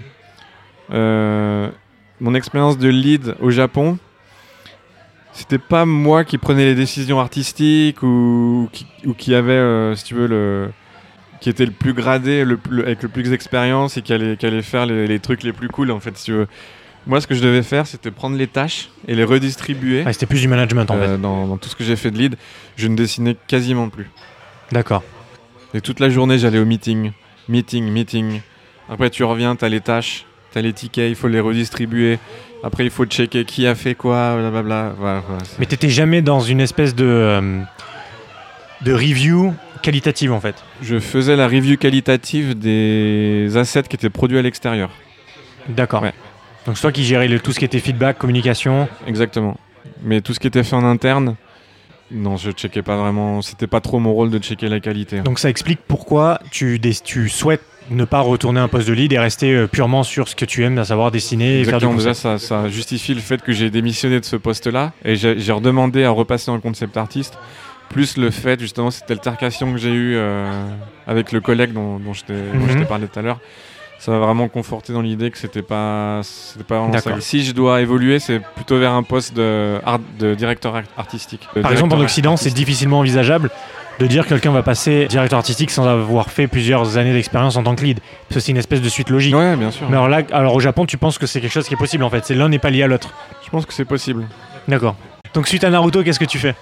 Euh, 0.94 1.70
mon 2.22 2.34
expérience 2.34 2.78
de 2.78 2.88
lead 2.90 3.36
au 3.42 3.50
Japon, 3.52 3.98
c'était 5.34 5.58
pas 5.60 5.86
moi 5.86 6.24
qui 6.24 6.38
prenais 6.38 6.66
les 6.66 6.76
décisions 6.76 7.20
artistiques 7.20 8.02
ou 8.02 8.70
qui, 8.72 8.88
ou 9.06 9.14
qui 9.14 9.36
avait, 9.36 9.52
euh, 9.52 9.96
si 9.96 10.04
tu 10.06 10.16
veux, 10.16 10.28
le 10.28 10.70
qui 11.40 11.50
était 11.50 11.66
le 11.68 11.72
plus 11.72 11.94
gradé, 11.94 12.44
le 12.44 12.58
avec 12.84 13.04
le 13.04 13.10
plus 13.10 13.30
d'expérience 13.30 13.96
et 13.98 14.02
qui 14.02 14.12
allait, 14.12 14.38
qui 14.38 14.46
allait 14.48 14.64
faire 14.64 14.88
les, 14.88 15.06
les 15.06 15.20
trucs 15.20 15.44
les 15.44 15.54
plus 15.54 15.68
cool 15.68 15.92
en 15.92 16.00
fait. 16.00 16.18
Si 16.18 16.26
tu 16.26 16.32
veux. 16.32 16.48
Moi, 17.08 17.22
ce 17.22 17.28
que 17.28 17.36
je 17.36 17.42
devais 17.42 17.64
faire, 17.64 17.88
c'était 17.88 18.12
prendre 18.12 18.36
les 18.38 18.48
tâches 18.48 18.90
et 19.08 19.16
les 19.16 19.24
redistribuer. 19.24 20.04
Ouais, 20.04 20.14
c'était 20.14 20.26
plus 20.26 20.42
du 20.42 20.48
management 20.48 20.90
en 20.92 20.98
Euh, 20.98 21.16
fait. 21.16 21.22
dans, 21.22 21.48
dans 21.48 21.58
tout 21.58 21.70
ce 21.70 21.76
que 21.76 21.84
j'ai 21.84 21.96
fait 21.96 22.12
de 22.12 22.18
lead, 22.18 22.36
je 22.76 22.88
ne 22.88 22.96
dessinais 22.96 23.36
quasiment 23.48 23.88
plus. 23.90 24.10
D'accord. 24.72 25.04
Et 25.74 25.82
toute 25.82 26.00
la 26.02 26.10
journée, 26.10 26.38
j'allais 26.38 26.60
au 26.60 26.66
meeting, 26.66 27.12
meeting, 27.48 27.90
meeting. 27.90 28.42
Après, 28.90 29.10
tu 29.10 29.24
reviens, 29.24 29.56
t'as 29.56 29.70
les 29.70 29.80
tâches, 29.82 30.26
t'as 30.52 30.62
les 30.62 30.74
tickets, 30.74 31.10
il 31.10 31.16
faut 31.16 31.28
les 31.30 31.40
redistribuer. 31.40 32.20
Après, 32.64 32.84
il 32.84 32.90
faut 32.90 33.06
checker 33.06 33.46
qui 33.46 33.68
a 33.68 33.76
fait 33.76 33.96
quoi, 33.96 34.36
blablabla. 34.38 34.94
Voilà, 34.98 35.20
voilà, 35.28 35.44
Mais 35.60 35.66
t'étais 35.66 35.90
jamais 35.90 36.22
dans 36.22 36.40
une 36.42 36.60
espèce 36.60 36.94
de, 36.96 37.06
euh, 37.06 37.62
de 38.82 38.94
review 38.94 39.54
qualitative 39.82 40.34
en 40.34 40.42
fait. 40.42 40.56
Je 40.82 41.00
faisais 41.00 41.36
la 41.36 41.48
review 41.48 41.78
qualitative 41.78 42.58
des 42.58 43.52
assets 43.56 43.84
qui 43.84 43.96
étaient 43.96 44.10
produits 44.10 44.38
à 44.38 44.42
l'extérieur. 44.42 44.90
D'accord. 45.70 46.02
Ouais. 46.02 46.14
Donc 46.68 46.78
c'est 46.78 46.82
toi 46.82 46.92
qui 46.92 47.04
gérais 47.04 47.28
le- 47.28 47.40
tout 47.40 47.52
ce 47.52 47.60
qui 47.60 47.66
était 47.66 47.80
feedback, 47.80 48.18
communication. 48.20 48.88
Exactement. 49.08 49.58
Mais 50.04 50.22
tout 50.22 50.34
ce 50.34 50.40
qui 50.40 50.48
était 50.48 50.64
fait 50.64 50.76
en 50.76 50.84
interne, 50.84 51.36
non, 52.12 52.38
je 52.38 52.52
checkais 52.52 52.82
pas 52.84 52.98
vraiment. 52.98 53.42
C'était 53.42 53.68
pas 53.68 53.80
trop 53.82 54.00
mon 54.00 54.14
rôle 54.14 54.30
de 54.30 54.38
checker 54.40 54.68
la 54.70 54.80
qualité. 54.80 55.22
Donc 55.22 55.40
ça 55.40 55.50
explique 55.50 55.80
pourquoi 55.88 56.40
tu, 56.52 56.80
tu 57.04 57.30
souhaites 57.30 57.64
ne 57.90 58.04
pas 58.04 58.20
retourner 58.20 58.60
un 58.60 58.68
poste 58.68 58.90
de 58.90 58.94
lead 58.94 59.14
et 59.14 59.20
rester 59.20 59.54
euh, 59.56 59.66
purement 59.68 60.04
sur 60.04 60.28
ce 60.28 60.36
que 60.36 60.44
tu 60.44 60.62
aimes, 60.66 60.78
à 60.78 60.84
savoir 60.84 61.10
dessiner 61.10 61.62
et 61.62 61.64
faire 61.64 61.80
du 61.80 61.88
déjà 61.96 62.14
ça, 62.14 62.38
ça 62.38 62.68
justifie 62.68 63.14
le 63.14 63.22
fait 63.22 63.42
que 63.42 63.54
j'ai 63.54 63.70
démissionné 63.70 64.20
de 64.20 64.26
ce 64.26 64.36
poste-là 64.36 64.92
et 65.06 65.16
j'ai 65.16 65.52
redemandé 65.54 66.04
à 66.04 66.10
repasser 66.10 66.52
en 66.52 66.60
concept 66.60 66.98
artiste. 66.98 67.38
Plus 67.90 68.18
le 68.18 68.30
fait, 68.30 68.60
justement, 68.60 68.92
cette 68.92 69.10
altercation 69.10 69.72
que 69.72 69.78
j'ai 69.78 69.94
eue 69.94 70.16
euh, 70.18 70.52
avec 71.08 71.32
le 71.32 71.40
collègue 71.40 71.72
dont, 71.72 71.98
dont 72.00 72.12
je 72.12 72.26
t'ai 72.26 72.34
Mhm. 72.34 72.70
je 72.72 72.78
t'ai 72.80 72.84
parlé 72.86 73.08
tout 73.08 73.18
à 73.18 73.22
l'heure, 73.22 73.40
ça 74.00 74.12
m'a 74.12 74.20
vraiment 74.20 74.48
conforté 74.48 74.94
dans 74.94 75.02
l'idée 75.02 75.32
que 75.32 75.38
c'était 75.38 75.62
pas, 75.62 76.22
c'était 76.24 76.64
pas 76.64 76.80
vraiment 76.80 76.98
ça. 77.00 77.20
Si 77.20 77.44
je 77.44 77.52
dois 77.52 77.82
évoluer, 77.82 78.20
c'est 78.20 78.40
plutôt 78.56 78.78
vers 78.80 78.92
un 78.94 79.04
poste 79.04 79.36
de, 79.36 79.80
art- 79.86 80.00
de 80.20 80.36
directeur 80.36 80.76
art- 80.76 80.84
artistique. 80.98 81.48
De 81.56 81.62
Par 81.62 81.72
exemple, 81.72 81.96
en 81.96 82.00
Occident, 82.02 82.38
c'est 82.38 82.52
difficilement 82.52 83.00
envisageable 83.00 83.50
de 84.00 84.06
dire 84.06 84.26
que 84.26 84.30
quelqu'un 84.30 84.52
va 84.52 84.62
passer 84.62 85.08
directeur 85.08 85.40
artistique 85.40 85.72
sans 85.72 85.88
avoir 85.88 86.30
fait 86.30 86.46
plusieurs 86.48 86.98
années 86.98 87.14
d'expérience 87.14 87.56
en 87.56 87.64
tant 87.64 87.74
que 87.76 87.84
lead. 87.84 88.00
Parce 88.00 88.36
que 88.36 88.40
c'est 88.42 88.52
une 88.52 88.58
espèce 88.58 88.82
de 88.82 88.90
suite 88.90 89.10
logique. 89.10 89.34
Ouais, 89.36 89.56
bien 89.56 89.72
sûr. 89.72 89.90
Mais 89.90 89.96
alors 89.98 90.08
là, 90.08 90.22
alors 90.32 90.54
au 90.54 90.60
Japon, 90.60 90.86
tu 90.86 90.98
penses 91.00 91.18
que 91.18 91.26
c'est 91.26 91.42
quelque 91.42 91.52
chose 91.54 91.68
qui 91.68 91.74
est 91.74 91.78
possible 91.78 92.04
en 92.04 92.12
fait? 92.12 92.24
C'est 92.24 92.36
l'un 92.36 92.50
n'est 92.50 92.60
pas 92.60 92.70
lié 92.70 92.84
à 92.84 92.88
l'autre. 92.88 93.10
Je 93.44 93.50
pense 93.50 93.66
que 93.66 93.74
c'est 93.74 93.86
possible. 93.86 94.28
D'accord. 94.68 94.96
Donc 95.34 95.48
suite 95.48 95.64
à 95.64 95.72
Naruto, 95.72 96.04
qu'est-ce 96.04 96.20
que 96.20 96.26
tu 96.26 96.38
fais? 96.38 96.54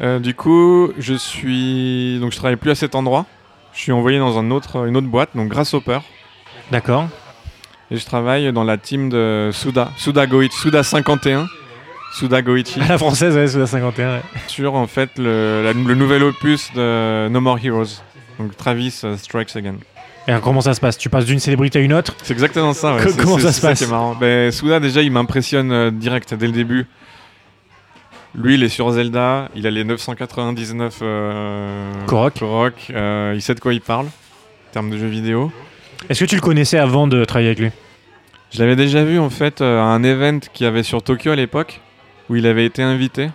Euh, 0.00 0.18
du 0.18 0.34
coup, 0.34 0.90
je 0.98 1.14
suis 1.14 2.18
donc 2.20 2.32
je 2.32 2.36
travaille 2.38 2.56
plus 2.56 2.72
à 2.72 2.74
cet 2.74 2.96
endroit. 2.96 3.24
Je 3.72 3.78
suis 3.78 3.92
envoyé 3.92 4.18
dans 4.18 4.36
un 4.38 4.50
autre, 4.50 4.88
une 4.88 4.96
autre 4.96 5.06
boîte, 5.06 5.30
donc 5.36 5.48
Grasshopper. 5.48 6.00
D'accord. 6.70 7.08
Et 7.90 7.96
je 7.96 8.04
travaille 8.04 8.52
dans 8.52 8.62
la 8.64 8.76
team 8.78 9.08
de 9.08 9.50
Suda, 9.52 9.90
Suda 9.96 10.26
Goichi, 10.26 10.56
Suda 10.56 10.82
51, 10.82 11.46
Suda 12.14 12.40
Goichi, 12.42 12.80
À 12.80 12.88
la 12.88 12.98
française, 12.98 13.34
ouais, 13.34 13.48
sous 13.48 13.58
la 13.58 13.66
51. 13.66 14.14
ouais. 14.16 14.22
sur 14.46 14.74
en 14.74 14.86
fait 14.86 15.10
le, 15.18 15.62
la- 15.64 15.72
le 15.72 15.94
nouvel 15.94 16.22
opus 16.22 16.72
de 16.74 17.28
No 17.28 17.40
More 17.40 17.58
Heroes. 17.62 18.00
Donc 18.38 18.56
Travis 18.56 19.00
euh, 19.04 19.16
Strikes 19.16 19.54
Again. 19.56 19.74
Et 20.28 20.30
alors, 20.30 20.42
comment 20.42 20.60
ça 20.60 20.74
se 20.74 20.80
passe? 20.80 20.96
Tu 20.98 21.08
passes 21.10 21.24
d'une 21.24 21.40
célébrité 21.40 21.78
à 21.80 21.82
une 21.82 21.92
autre? 21.92 22.14
C'est 22.22 22.32
exactement 22.32 22.72
ça. 22.74 22.94
Ouais. 22.94 23.02
Co- 23.02 23.10
C'est- 23.10 23.20
comment 23.20 23.36
c'est- 23.38 23.42
ça 23.44 23.52
c'est 23.52 23.60
se 23.60 23.66
passe? 23.66 23.78
qui 23.78 23.84
est 23.84 23.88
marrant. 23.88 24.14
Ben, 24.14 24.52
Suda 24.52 24.78
déjà 24.78 25.02
il 25.02 25.10
m'impressionne 25.10 25.72
euh, 25.72 25.90
direct 25.90 26.32
dès 26.34 26.46
le 26.46 26.52
début. 26.52 26.86
Lui 28.36 28.54
il 28.54 28.62
est 28.62 28.68
sur 28.68 28.88
Zelda, 28.92 29.48
il 29.56 29.66
a 29.66 29.70
les 29.72 29.82
999 29.82 30.98
euh, 31.02 31.92
Korok. 32.06 32.38
Korok, 32.38 32.74
euh, 32.90 33.32
il 33.34 33.42
sait 33.42 33.56
de 33.56 33.60
quoi 33.60 33.74
il 33.74 33.80
parle 33.80 34.06
en 34.06 34.72
termes 34.72 34.90
de 34.90 34.96
jeux 34.98 35.08
vidéo. 35.08 35.50
Est-ce 36.08 36.20
que 36.20 36.24
tu 36.28 36.34
le 36.34 36.40
connaissais 36.40 36.78
avant 36.78 37.06
de 37.06 37.24
travailler 37.24 37.48
avec 37.48 37.58
lui 37.60 37.70
Je 38.52 38.58
l'avais 38.60 38.76
déjà 38.76 39.04
vu 39.04 39.18
en 39.18 39.30
fait 39.30 39.60
euh, 39.60 39.78
à 39.80 39.84
un 39.84 40.02
event 40.02 40.38
qu'il 40.52 40.64
y 40.64 40.68
avait 40.68 40.82
sur 40.82 41.02
Tokyo 41.02 41.30
à 41.32 41.36
l'époque 41.36 41.80
où 42.28 42.36
il 42.36 42.46
avait 42.46 42.64
été 42.64 42.82
invité. 42.82 43.28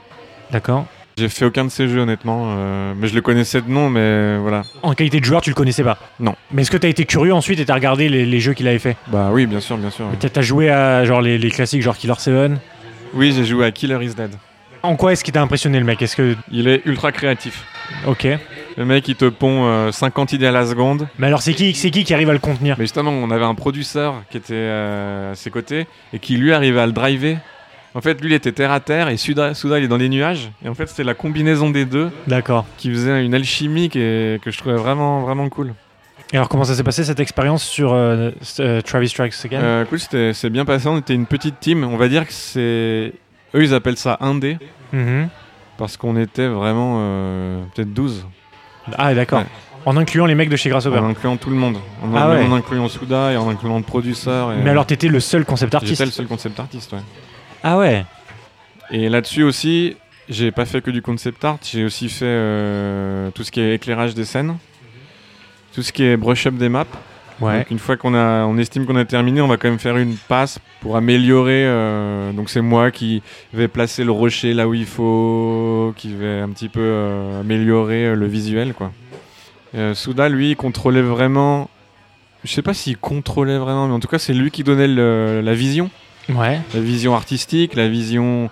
D'accord. 0.51 0.85
J'ai 1.17 1.29
fait 1.29 1.45
aucun 1.45 1.63
de 1.63 1.69
ces 1.69 1.87
jeux 1.87 2.01
honnêtement, 2.01 2.55
euh, 2.57 2.93
mais 2.97 3.07
je 3.07 3.15
le 3.15 3.21
connaissais 3.21 3.61
de 3.61 3.69
nom, 3.69 3.89
mais 3.89 4.37
voilà. 4.37 4.63
En 4.83 4.93
qualité 4.93 5.19
de 5.21 5.25
joueur, 5.25 5.41
tu 5.41 5.49
le 5.49 5.55
connaissais 5.55 5.83
pas 5.83 5.97
Non. 6.19 6.35
Mais 6.51 6.63
est-ce 6.63 6.71
que 6.71 6.75
tu 6.77 6.87
as 6.87 6.89
été 6.89 7.05
curieux 7.05 7.33
ensuite 7.33 7.59
et 7.61 7.65
tu 7.65 7.71
as 7.71 7.75
regardé 7.75 8.09
les, 8.09 8.25
les 8.25 8.39
jeux 8.41 8.53
qu'il 8.53 8.67
avait 8.67 8.79
fait 8.79 8.97
Bah 9.07 9.29
oui, 9.31 9.45
bien 9.45 9.61
sûr, 9.61 9.77
bien 9.77 9.89
sûr. 9.91 10.05
oui. 10.11 10.17
T'as 10.29 10.41
joué 10.41 10.69
à 10.69 11.05
genre 11.05 11.21
les, 11.21 11.37
les 11.37 11.51
classiques 11.51 11.81
genre 11.81 11.95
Killer 11.95 12.13
7 12.17 12.51
Oui, 13.13 13.31
j'ai 13.33 13.45
joué 13.45 13.65
à 13.65 13.71
Killer 13.71 13.97
is 14.03 14.13
Dead. 14.13 14.31
En 14.83 14.97
quoi 14.97 15.13
est-ce 15.13 15.23
qui 15.23 15.31
t'a 15.31 15.41
impressionné 15.41 15.79
le 15.79 15.85
mec? 15.85 16.01
Est-ce 16.01 16.17
que. 16.17 16.35
Il 16.51 16.67
est 16.67 16.81
ultra 16.85 17.11
créatif. 17.13 17.63
Ok. 18.05 18.27
Le 18.77 18.85
mec, 18.85 19.07
il 19.07 19.15
te 19.15 19.25
pond 19.25 19.65
euh, 19.65 19.91
50 19.91 20.33
idées 20.33 20.47
à 20.47 20.51
la 20.51 20.65
seconde. 20.65 21.07
Mais 21.17 21.27
alors 21.27 21.41
c'est 21.41 21.53
qui, 21.53 21.73
c'est 21.73 21.91
qui 21.91 22.03
qui 22.03 22.13
arrive 22.13 22.29
à 22.29 22.33
le 22.33 22.39
contenir 22.39 22.75
Mais 22.77 22.83
justement, 22.85 23.11
on 23.11 23.31
avait 23.31 23.45
un 23.45 23.55
producteur 23.55 24.15
qui 24.29 24.37
était 24.37 24.53
euh, 24.53 25.31
à 25.31 25.35
ses 25.35 25.49
côtés 25.49 25.87
et 26.13 26.19
qui 26.19 26.35
lui 26.37 26.51
arrivait 26.53 26.81
à 26.81 26.85
le 26.85 26.91
driver. 26.91 27.37
En 27.93 28.01
fait, 28.01 28.19
lui, 28.19 28.31
il 28.31 28.33
était 28.33 28.51
terre 28.51 28.71
à 28.73 28.81
terre 28.81 29.07
et 29.07 29.15
Souda, 29.15 29.53
Souda, 29.53 29.79
il 29.79 29.85
est 29.85 29.87
dans 29.87 29.95
les 29.95 30.09
nuages. 30.09 30.51
Et 30.65 30.67
en 30.67 30.73
fait, 30.73 30.87
c'était 30.87 31.05
la 31.05 31.13
combinaison 31.13 31.69
des 31.69 31.85
deux 31.85 32.11
D'accord. 32.27 32.65
qui 32.77 32.89
faisait 32.91 33.23
une 33.25 33.33
alchimie 33.33 33.89
que 33.89 34.37
je 34.45 34.57
trouvais 34.57 34.75
vraiment, 34.75 35.21
vraiment 35.21 35.47
cool. 35.47 35.73
Et 36.33 36.37
alors 36.37 36.49
comment 36.49 36.65
ça 36.65 36.75
s'est 36.75 36.83
passé 36.83 37.03
cette 37.05 37.19
expérience 37.21 37.63
sur 37.63 37.93
euh, 37.93 38.31
euh, 38.59 38.81
Travis 38.81 39.07
Strikes 39.07 39.35
Again? 39.45 39.61
Euh, 39.61 39.85
cool, 39.85 39.99
c'était 39.99 40.33
c'est 40.33 40.49
bien 40.49 40.65
passé. 40.65 40.87
On 40.89 40.97
était 40.97 41.13
une 41.13 41.27
petite 41.27 41.59
team. 41.61 41.83
On 41.85 41.95
va 41.97 42.09
dire 42.09 42.25
que 42.27 42.33
c'est. 42.33 43.13
Eux, 43.53 43.63
ils 43.63 43.73
appellent 43.73 43.95
ça 43.97 44.17
indé 44.19 44.57
Mhm. 44.91 45.29
parce 45.77 45.95
qu'on 45.97 46.17
était 46.17 46.47
vraiment 46.47 46.97
euh, 46.99 47.63
peut-être 47.73 47.93
12. 47.93 48.25
Ah 48.97 49.13
d'accord. 49.13 49.39
Ouais. 49.39 49.45
En 49.87 49.97
incluant 49.97 50.25
les 50.25 50.33
mecs 50.35 50.49
de 50.49 50.55
chez 50.55 50.69
Grasshopper. 50.69 50.97
En 50.97 51.09
incluant 51.09 51.37
tout 51.37 51.49
le 51.51 51.55
monde. 51.55 51.77
En, 52.03 52.15
Ah 52.15 52.27
en 52.29 52.51
incluant 52.53 52.87
Souda 52.89 53.31
et 53.33 53.37
en 53.37 53.47
incluant 53.49 53.77
le 53.77 53.83
producteur. 53.83 54.51
et- 54.53 54.57
Mais 54.57 54.71
alors 54.71 54.85
t'étais 54.87 55.07
le 55.07 55.19
seul 55.19 55.45
concept 55.45 55.75
artiste 55.75 55.93
J'étais 55.93 56.05
le 56.05 56.11
seul 56.11 56.25
concept 56.27 56.59
artiste, 56.59 56.91
ouais. 56.93 56.99
Ah 57.63 57.77
ouais 57.77 58.03
Et 58.91 59.09
là-dessus 59.09 59.43
aussi, 59.43 59.95
j'ai 60.27 60.51
pas 60.51 60.65
fait 60.65 60.81
que 60.81 60.89
du 60.91 61.01
concept 61.03 61.45
art, 61.45 61.57
j'ai 61.63 61.83
aussi 61.85 62.09
fait 62.09 62.25
euh, 62.25 63.29
tout 63.31 63.43
ce 63.43 63.51
qui 63.51 63.59
est 63.61 63.75
éclairage 63.75 64.15
des 64.15 64.25
scènes, 64.25 64.57
tout 65.73 65.83
ce 65.83 65.91
qui 65.91 66.03
est 66.03 66.17
brush 66.17 66.47
up 66.47 66.55
des 66.55 66.69
maps. 66.69 66.85
Ouais. 67.41 67.59
Donc 67.59 67.71
une 67.71 67.79
fois 67.79 67.97
qu'on 67.97 68.13
a, 68.13 68.45
on 68.45 68.57
estime 68.57 68.85
qu'on 68.85 68.95
a 68.95 69.03
terminé, 69.05 69.41
on 69.41 69.47
va 69.47 69.57
quand 69.57 69.67
même 69.69 69.79
faire 69.79 69.97
une 69.97 70.15
passe 70.15 70.57
pour 70.79 70.95
améliorer. 70.95 71.65
euh, 71.65 72.31
donc 72.31 72.49
c'est 72.49 72.61
moi 72.61 72.91
qui 72.91 73.21
vais 73.53 73.67
placer 73.67 74.03
le 74.05 74.11
rocher 74.11 74.53
là 74.53 74.67
où 74.67 74.73
il 74.73 74.85
faut, 74.85 75.93
qui 75.97 76.13
vais 76.13 76.39
un 76.39 76.49
petit 76.49 76.69
peu 76.69 76.79
euh, 76.81 77.41
améliorer 77.41 78.05
euh, 78.07 78.15
le 78.15 78.25
visuel, 78.27 78.73
quoi. 78.73 78.91
Souda, 79.93 80.29
lui, 80.29 80.51
il 80.51 80.55
contrôlait 80.55 81.01
vraiment. 81.01 81.69
Je 82.45 82.51
sais 82.53 82.61
pas 82.61 82.73
s'il 82.73 82.95
contrôlait 82.97 83.57
vraiment, 83.57 83.87
mais 83.87 83.93
en 83.93 83.99
tout 83.99 84.07
cas, 84.07 84.19
c'est 84.19 84.33
lui 84.33 84.49
qui 84.49 84.63
donnait 84.63 84.87
le- 84.87 85.41
la 85.43 85.53
vision 85.53 85.89
Ouais. 86.29 86.61
la 86.73 86.79
vision 86.79 87.13
artistique, 87.13 87.75
la 87.75 87.89
vision. 87.89 88.49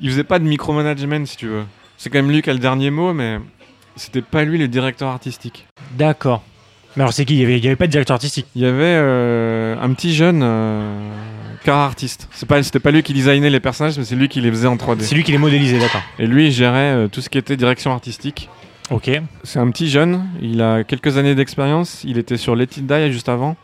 Il 0.00 0.10
faisait 0.10 0.24
pas 0.24 0.38
de 0.40 0.44
micromanagement, 0.44 1.24
si 1.26 1.36
tu 1.36 1.46
veux. 1.46 1.64
C'est 1.96 2.10
quand 2.10 2.18
même 2.18 2.30
lui 2.30 2.42
qui 2.42 2.50
a 2.50 2.52
le 2.52 2.58
dernier 2.58 2.90
mot, 2.90 3.12
mais 3.12 3.38
c'était 3.96 4.22
pas 4.22 4.44
lui 4.44 4.58
le 4.58 4.66
directeur 4.68 5.08
artistique. 5.10 5.66
D'accord. 5.92 6.42
Mais 6.98 7.02
alors 7.04 7.12
c'est 7.12 7.24
qui? 7.24 7.40
Il 7.40 7.64
y, 7.64 7.68
avait, 7.68 7.76
pas 7.76 7.86
de 7.86 7.92
directeur 7.92 8.14
artistique 8.14 8.46
Il 8.56 8.62
y 8.62 8.66
avait 8.66 8.82
euh, 8.82 9.76
un 9.80 9.92
petit 9.94 10.12
jeune 10.12 10.42
euh, 10.42 11.10
car 11.62 11.76
artiste. 11.76 12.28
C'est 12.32 12.44
pas, 12.44 12.60
c'était 12.64 12.80
pas 12.80 12.90
lui 12.90 13.04
qui 13.04 13.12
designait 13.12 13.50
les 13.50 13.60
personnages, 13.60 13.96
mais 13.96 14.04
c'est 14.04 14.16
lui 14.16 14.28
qui 14.28 14.40
les 14.40 14.50
faisait 14.50 14.66
en 14.66 14.74
3D. 14.74 15.02
C'est 15.02 15.14
lui 15.14 15.22
qui 15.22 15.30
les 15.30 15.38
modélisait, 15.38 15.78
d'accord. 15.78 16.02
Et 16.18 16.26
lui, 16.26 16.46
il 16.46 16.50
gérait 16.50 16.94
euh, 16.94 17.06
tout 17.06 17.20
ce 17.20 17.28
qui 17.28 17.38
était 17.38 17.56
direction 17.56 17.92
artistique. 17.92 18.48
Ok. 18.90 19.12
C'est 19.44 19.60
un 19.60 19.70
petit 19.70 19.88
jeune, 19.88 20.24
il 20.42 20.60
a 20.60 20.82
quelques 20.82 21.18
années 21.18 21.36
d'expérience. 21.36 22.02
Il 22.02 22.18
était 22.18 22.36
sur 22.36 22.56
Let 22.56 22.64
It 22.64 22.86
Die 22.86 23.12
juste 23.12 23.28
avant. 23.28 23.56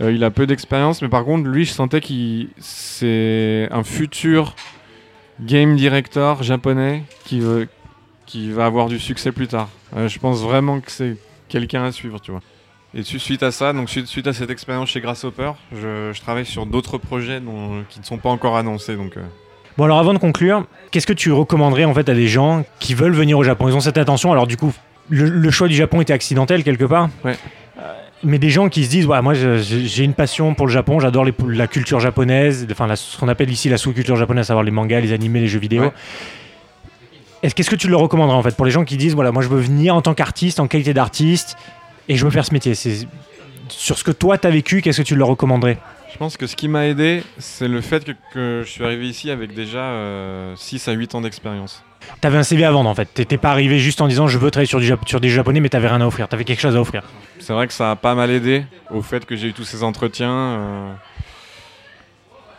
Euh, 0.00 0.10
il 0.10 0.24
a 0.24 0.30
peu 0.30 0.46
d'expérience, 0.46 1.02
mais 1.02 1.10
par 1.10 1.26
contre, 1.26 1.50
lui, 1.50 1.66
je 1.66 1.72
sentais 1.72 2.00
qu'il 2.00 2.48
c'est 2.60 3.68
un 3.70 3.84
futur 3.84 4.56
game 5.38 5.76
director 5.76 6.42
japonais 6.42 7.02
qui, 7.26 7.40
veut, 7.40 7.68
qui 8.24 8.50
va 8.50 8.64
avoir 8.64 8.86
du 8.88 8.98
succès 8.98 9.32
plus 9.32 9.48
tard. 9.48 9.68
Euh, 9.96 10.08
je 10.08 10.18
pense 10.18 10.40
vraiment 10.40 10.80
que 10.80 10.90
c'est 10.90 11.18
quelqu'un 11.50 11.84
à 11.84 11.92
suivre, 11.92 12.20
tu 12.22 12.30
vois. 12.30 12.40
Et 12.94 13.02
su- 13.04 13.18
suite 13.20 13.42
à 13.44 13.50
ça, 13.52 13.72
donc 13.72 13.88
suite, 13.88 14.06
suite 14.06 14.26
à 14.26 14.32
cette 14.32 14.50
expérience 14.50 14.88
chez 14.88 15.00
Grasshopper, 15.00 15.52
je, 15.72 16.10
je 16.12 16.20
travaille 16.20 16.44
sur 16.46 16.66
d'autres 16.66 16.98
projets 16.98 17.40
dont- 17.40 17.84
qui 17.88 18.00
ne 18.00 18.04
sont 18.04 18.18
pas 18.18 18.30
encore 18.30 18.56
annoncés. 18.56 18.96
Donc, 18.96 19.16
euh, 19.16 19.20
Bon 19.78 19.84
alors 19.84 19.98
avant 20.00 20.12
de 20.12 20.18
conclure, 20.18 20.66
qu'est-ce 20.90 21.06
que 21.06 21.12
tu 21.12 21.30
recommanderais 21.32 21.84
en 21.84 21.94
fait 21.94 22.08
à 22.08 22.14
des 22.14 22.26
gens 22.26 22.64
qui 22.80 22.94
veulent 22.94 23.14
venir 23.14 23.38
au 23.38 23.44
Japon? 23.44 23.68
Ils 23.68 23.74
ont 23.76 23.80
cette 23.80 23.96
intention, 23.98 24.32
alors 24.32 24.46
du 24.48 24.56
coup, 24.56 24.72
le, 25.08 25.28
le 25.28 25.50
choix 25.50 25.68
du 25.68 25.74
Japon 25.74 26.00
était 26.00 26.12
accidentel 26.12 26.64
quelque 26.64 26.84
part. 26.84 27.08
Ouais. 27.24 27.36
Euh, 27.78 27.82
mais 28.24 28.38
des 28.38 28.50
gens 28.50 28.68
qui 28.68 28.84
se 28.84 28.90
disent, 28.90 29.06
ouais, 29.06 29.22
moi 29.22 29.34
j'ai 29.34 30.02
une 30.04 30.14
passion 30.14 30.54
pour 30.54 30.66
le 30.66 30.72
Japon, 30.72 30.98
j'adore 30.98 31.24
la 31.46 31.66
culture 31.68 32.00
japonaise, 32.00 32.66
enfin 32.72 32.88
la- 32.88 32.96
ce 32.96 33.16
qu'on 33.18 33.28
appelle 33.28 33.50
ici 33.50 33.68
la 33.68 33.78
sous-culture 33.78 34.16
japonaise, 34.16 34.46
à 34.46 34.48
savoir 34.48 34.64
les 34.64 34.72
mangas, 34.72 34.98
les 35.00 35.12
animés, 35.12 35.38
les 35.40 35.46
jeux 35.46 35.60
vidéo. 35.60 35.84
Ouais. 35.84 35.92
Est-ce 37.44 37.54
qu'est-ce 37.54 37.70
que 37.70 37.76
tu 37.76 37.88
leur 37.88 38.00
recommanderais 38.00 38.36
en 38.36 38.42
fait 38.42 38.54
pour 38.56 38.66
les 38.66 38.70
gens 38.72 38.84
qui 38.84 38.96
disent, 38.98 39.14
voilà, 39.14 39.30
moi 39.32 39.42
je 39.42 39.48
veux 39.48 39.60
venir 39.60 39.94
en 39.94 40.02
tant 40.02 40.12
qu'artiste, 40.12 40.60
en 40.60 40.66
qualité 40.66 40.92
d'artiste, 40.92 41.56
et 42.10 42.16
je 42.16 42.24
veux 42.24 42.30
faire 42.30 42.44
ce 42.44 42.52
métier 42.52 42.74
C'est 42.74 43.06
sur 43.68 43.96
ce 43.96 44.04
que 44.04 44.10
toi 44.10 44.36
t'as 44.36 44.50
vécu, 44.50 44.82
qu'est-ce 44.82 44.98
que 45.00 45.06
tu 45.06 45.14
leur 45.16 45.28
recommanderais 45.28 45.78
Je 46.12 46.18
pense 46.18 46.36
que 46.36 46.46
ce 46.46 46.56
qui 46.56 46.68
m'a 46.68 46.86
aidé, 46.86 47.22
c'est 47.38 47.68
le 47.68 47.80
fait 47.80 48.04
que, 48.04 48.12
que 48.34 48.62
je 48.66 48.70
suis 48.70 48.84
arrivé 48.84 49.08
ici 49.08 49.30
avec 49.30 49.54
déjà 49.54 49.78
euh, 49.78 50.54
6 50.56 50.88
à 50.88 50.92
8 50.92 51.14
ans 51.14 51.20
d'expérience. 51.22 51.82
T'avais 52.20 52.38
un 52.38 52.42
CV 52.42 52.64
à 52.64 52.70
vendre 52.72 52.88
en 52.90 52.94
fait. 52.94 53.06
T'étais 53.14 53.36
pas 53.38 53.50
arrivé 53.50 53.78
juste 53.78 54.00
en 54.00 54.08
disant 54.08 54.26
je 54.26 54.38
veux 54.38 54.50
travailler 54.50 54.66
sur, 54.68 54.80
du 54.80 54.86
Jap- 54.86 55.06
sur 55.08 55.20
des 55.20 55.28
japonais, 55.28 55.60
mais 55.60 55.68
t'avais 55.68 55.86
rien 55.88 56.00
à 56.00 56.06
offrir. 56.06 56.26
T'avais 56.28 56.44
quelque 56.44 56.60
chose 56.60 56.74
à 56.76 56.80
offrir. 56.80 57.02
C'est 57.38 57.52
vrai 57.52 57.66
que 57.66 57.72
ça 57.72 57.92
a 57.92 57.96
pas 57.96 58.14
mal 58.14 58.30
aidé 58.30 58.64
au 58.90 59.02
fait 59.02 59.24
que 59.24 59.36
j'ai 59.36 59.48
eu 59.48 59.52
tous 59.52 59.64
ces 59.64 59.82
entretiens. 59.82 60.30
euh. 60.32 60.92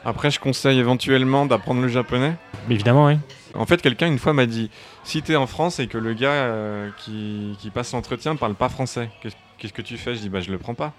Après, 0.05 0.31
je 0.31 0.39
conseille 0.39 0.79
éventuellement 0.79 1.45
d'apprendre 1.45 1.81
le 1.81 1.87
japonais. 1.87 2.33
Mais 2.67 2.75
évidemment, 2.75 3.05
oui. 3.07 3.17
En 3.53 3.65
fait, 3.65 3.81
quelqu'un 3.81 4.07
une 4.07 4.17
fois 4.19 4.33
m'a 4.33 4.45
dit 4.45 4.69
si 5.03 5.21
t'es 5.21 5.35
en 5.35 5.47
France 5.47 5.79
et 5.79 5.87
que 5.87 5.97
le 5.97 6.13
gars 6.13 6.29
euh, 6.31 6.89
qui, 6.97 7.55
qui 7.59 7.69
passe 7.69 7.91
l'entretien 7.93 8.35
parle 8.35 8.53
pas 8.55 8.69
français, 8.69 9.09
qu'est- 9.21 9.35
qu'est-ce 9.57 9.73
que 9.73 9.81
tu 9.81 9.97
fais? 9.97 10.15
Je 10.15 10.19
dis 10.21 10.29
bah 10.29 10.41
je 10.41 10.51
le 10.51 10.57
prends 10.57 10.73
pas. 10.75 10.93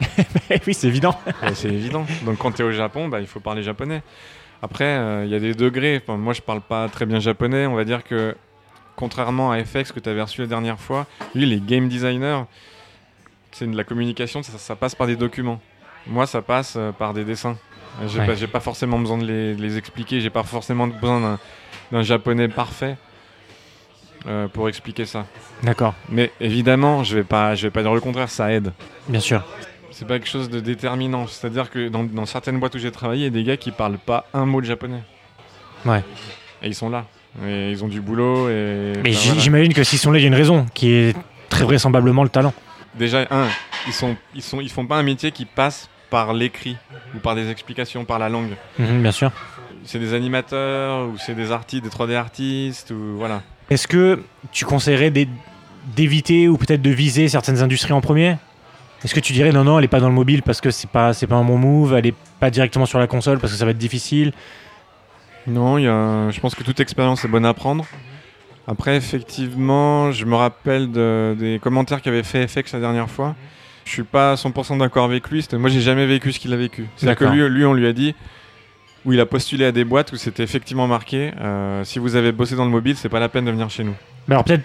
oui, 0.66 0.74
c'est 0.74 0.86
évident. 0.88 1.18
Ouais, 1.42 1.54
c'est 1.54 1.68
évident. 1.68 2.04
Donc 2.24 2.38
quand 2.38 2.52
tu 2.52 2.62
es 2.62 2.64
au 2.64 2.72
Japon, 2.72 3.08
bah, 3.08 3.20
il 3.20 3.26
faut 3.26 3.40
parler 3.40 3.62
japonais. 3.62 4.02
Après, 4.62 4.84
euh, 4.84 5.24
il 5.24 5.30
y 5.30 5.34
a 5.34 5.38
des 5.40 5.54
degrés. 5.54 6.00
Enfin, 6.02 6.16
moi, 6.16 6.32
je 6.32 6.40
parle 6.40 6.60
pas 6.60 6.88
très 6.88 7.04
bien 7.06 7.20
japonais. 7.20 7.66
On 7.66 7.74
va 7.74 7.84
dire 7.84 8.02
que, 8.04 8.34
contrairement 8.96 9.52
à 9.52 9.62
FX 9.62 9.92
que 9.92 10.00
tu 10.00 10.08
avais 10.08 10.22
reçu 10.22 10.40
la 10.40 10.46
dernière 10.46 10.78
fois, 10.80 11.06
lui, 11.34 11.46
les 11.46 11.60
game 11.60 11.88
designers, 11.88 12.42
c'est 13.52 13.70
de 13.70 13.76
la 13.76 13.84
communication, 13.84 14.42
ça, 14.42 14.56
ça 14.58 14.76
passe 14.76 14.94
par 14.94 15.06
des 15.06 15.16
documents. 15.16 15.60
Moi, 16.06 16.26
ça 16.26 16.40
passe 16.42 16.74
euh, 16.76 16.92
par 16.92 17.12
des 17.14 17.24
dessins. 17.24 17.56
J'ai 18.06 18.20
Ouais. 18.20 18.46
pas, 18.46 18.60
forcément 18.60 18.98
besoin 18.98 19.18
de 19.18 19.24
les, 19.26 19.54
de 19.54 19.62
les 19.62 19.76
expliquer. 19.78 20.20
J'ai 20.20 20.30
pas 20.30 20.42
forcément 20.42 20.86
besoin 20.86 21.38
d'un 21.92 22.02
japonais 22.02 22.48
parfait 22.48 22.96
euh, 24.26 24.48
pour 24.48 24.68
expliquer 24.68 25.04
ça. 25.06 25.26
D'accord, 25.62 25.94
Mais 26.08 26.30
évidemment, 26.40 27.04
je 27.04 27.16
vais 27.16 27.24
pas, 27.24 27.54
je 27.54 27.62
vais 27.66 27.70
pas 27.70 27.82
dire 27.82 27.94
le 27.94 28.00
contraire. 28.00 28.28
Ça 28.28 28.52
aide. 28.52 28.72
bien 29.08 29.20
sûr. 29.20 29.42
C'est 29.90 30.06
pas 30.06 30.18
quelque 30.18 30.28
chose 30.28 30.50
de 30.50 30.60
déterminant. 30.60 31.26
C'est-à-dire 31.26 31.70
que 31.70 31.88
dans, 31.88 32.04
dans 32.04 32.26
certaines 32.26 32.58
boîtes 32.60 32.74
où 32.74 32.78
j'ai 32.78 32.90
travaillé, 32.92 33.22
il 33.22 33.24
y 33.24 33.28
a 33.28 33.30
des 33.30 33.44
gars 33.44 33.56
qui 33.56 33.70
parlent 33.70 33.96
pas 33.98 34.26
un 34.34 34.44
mot 34.44 34.60
de 34.60 34.66
japonais. 34.66 35.02
Ouais. 35.86 36.02
Et 36.62 36.66
ils 36.68 36.74
sont 36.74 36.90
là. 36.90 37.06
Et 37.46 37.70
ils 37.70 37.82
ont 37.84 37.88
du 37.88 38.00
boulot. 38.02 38.48
Et 38.50 38.92
Mais 39.02 39.10
enfin, 39.10 39.20
voilà. 39.28 39.40
j'imagine 39.40 39.72
que 39.72 39.84
s'ils 39.84 39.98
sont 39.98 40.10
là, 40.12 40.18
il 40.18 40.22
y 40.22 40.24
a 40.24 40.28
une 40.28 40.34
raison 40.34 40.66
qui 40.74 40.90
est 40.92 41.16
très 41.48 41.64
vraisemblablement 41.64 42.22
le 42.24 42.28
talent. 42.28 42.52
Déjà, 42.94 43.26
un, 43.30 43.46
ils, 43.86 43.92
sont, 43.92 44.16
ils, 44.34 44.42
sont, 44.42 44.60
ils 44.60 44.70
font 44.70 44.86
pas 44.86 44.96
un 44.96 45.02
métier 45.02 45.30
qui 45.32 45.44
passe 45.46 45.88
par 46.10 46.32
l'écrit 46.34 46.76
ou 47.14 47.18
par 47.18 47.34
des 47.34 47.50
explications, 47.50 48.04
par 48.04 48.18
la 48.18 48.28
langue. 48.28 48.56
Mhm, 48.78 49.00
bien 49.02 49.12
sûr. 49.12 49.30
C'est 49.84 49.98
des 49.98 50.12
animateurs 50.14 51.08
ou 51.08 51.16
c'est 51.18 51.34
des 51.34 51.52
artistes, 51.52 51.84
des 51.84 51.90
3D 51.90 52.14
artistes 52.16 52.90
ou 52.90 53.16
voilà. 53.16 53.42
Est-ce 53.70 53.88
que 53.88 54.22
tu 54.52 54.64
conseillerais 54.64 55.10
d'é- 55.10 55.28
d'éviter 55.96 56.48
ou 56.48 56.56
peut-être 56.56 56.82
de 56.82 56.90
viser 56.90 57.28
certaines 57.28 57.62
industries 57.62 57.92
en 57.92 58.00
premier? 58.00 58.36
Est-ce 59.04 59.14
que 59.14 59.20
tu 59.20 59.32
dirais 59.32 59.52
non, 59.52 59.64
non, 59.64 59.78
elle 59.78 59.84
est 59.84 59.88
pas 59.88 60.00
dans 60.00 60.08
le 60.08 60.14
mobile 60.14 60.42
parce 60.42 60.60
que 60.60 60.70
c'est 60.70 60.88
pas, 60.90 61.12
c'est 61.12 61.26
pas 61.26 61.36
un 61.36 61.44
bon 61.44 61.58
move, 61.58 61.94
elle 61.94 62.06
est 62.06 62.14
pas 62.40 62.50
directement 62.50 62.86
sur 62.86 62.98
la 62.98 63.06
console 63.06 63.38
parce 63.38 63.52
que 63.52 63.58
ça 63.58 63.64
va 63.64 63.70
être 63.72 63.78
difficile? 63.78 64.32
Non, 65.46 65.78
il 65.78 65.84
y 65.84 65.88
a, 65.88 66.30
je 66.30 66.40
pense 66.40 66.54
que 66.54 66.62
toute 66.64 66.80
expérience 66.80 67.24
est 67.24 67.28
bonne 67.28 67.46
à 67.46 67.54
prendre. 67.54 67.84
Après, 68.66 68.96
effectivement, 68.96 70.10
je 70.10 70.24
me 70.24 70.34
rappelle 70.34 70.90
de- 70.90 71.36
des 71.38 71.60
commentaires 71.62 72.02
qu'avait 72.02 72.24
fait 72.24 72.48
FX 72.48 72.72
la 72.72 72.80
dernière 72.80 73.08
fois. 73.08 73.36
Je 73.84 73.92
suis 73.92 74.02
pas 74.02 74.34
100% 74.34 74.78
d'accord 74.78 75.04
avec 75.04 75.28
lui. 75.30 75.46
Moi, 75.52 75.70
j'ai 75.70 75.80
jamais 75.80 76.06
vécu 76.06 76.32
ce 76.32 76.40
qu'il 76.40 76.52
a 76.52 76.56
vécu. 76.56 76.86
C'est-à-dire 76.96 77.16
que 77.28 77.46
lui, 77.46 77.64
on 77.64 77.74
lui 77.74 77.86
a 77.86 77.92
dit, 77.92 78.16
où 79.06 79.12
il 79.12 79.20
a 79.20 79.26
postulé 79.26 79.64
à 79.64 79.72
des 79.72 79.84
boîtes 79.84 80.12
où 80.12 80.16
c'était 80.16 80.42
effectivement 80.42 80.86
marqué 80.86 81.30
euh, 81.40 81.84
si 81.84 81.98
vous 81.98 82.16
avez 82.16 82.32
bossé 82.32 82.56
dans 82.56 82.64
le 82.64 82.70
mobile, 82.70 82.96
c'est 82.96 83.08
pas 83.08 83.20
la 83.20 83.28
peine 83.28 83.44
de 83.44 83.50
venir 83.50 83.70
chez 83.70 83.84
nous. 83.84 83.94
Mais 84.28 84.34
alors 84.34 84.44
peut-être 84.44 84.64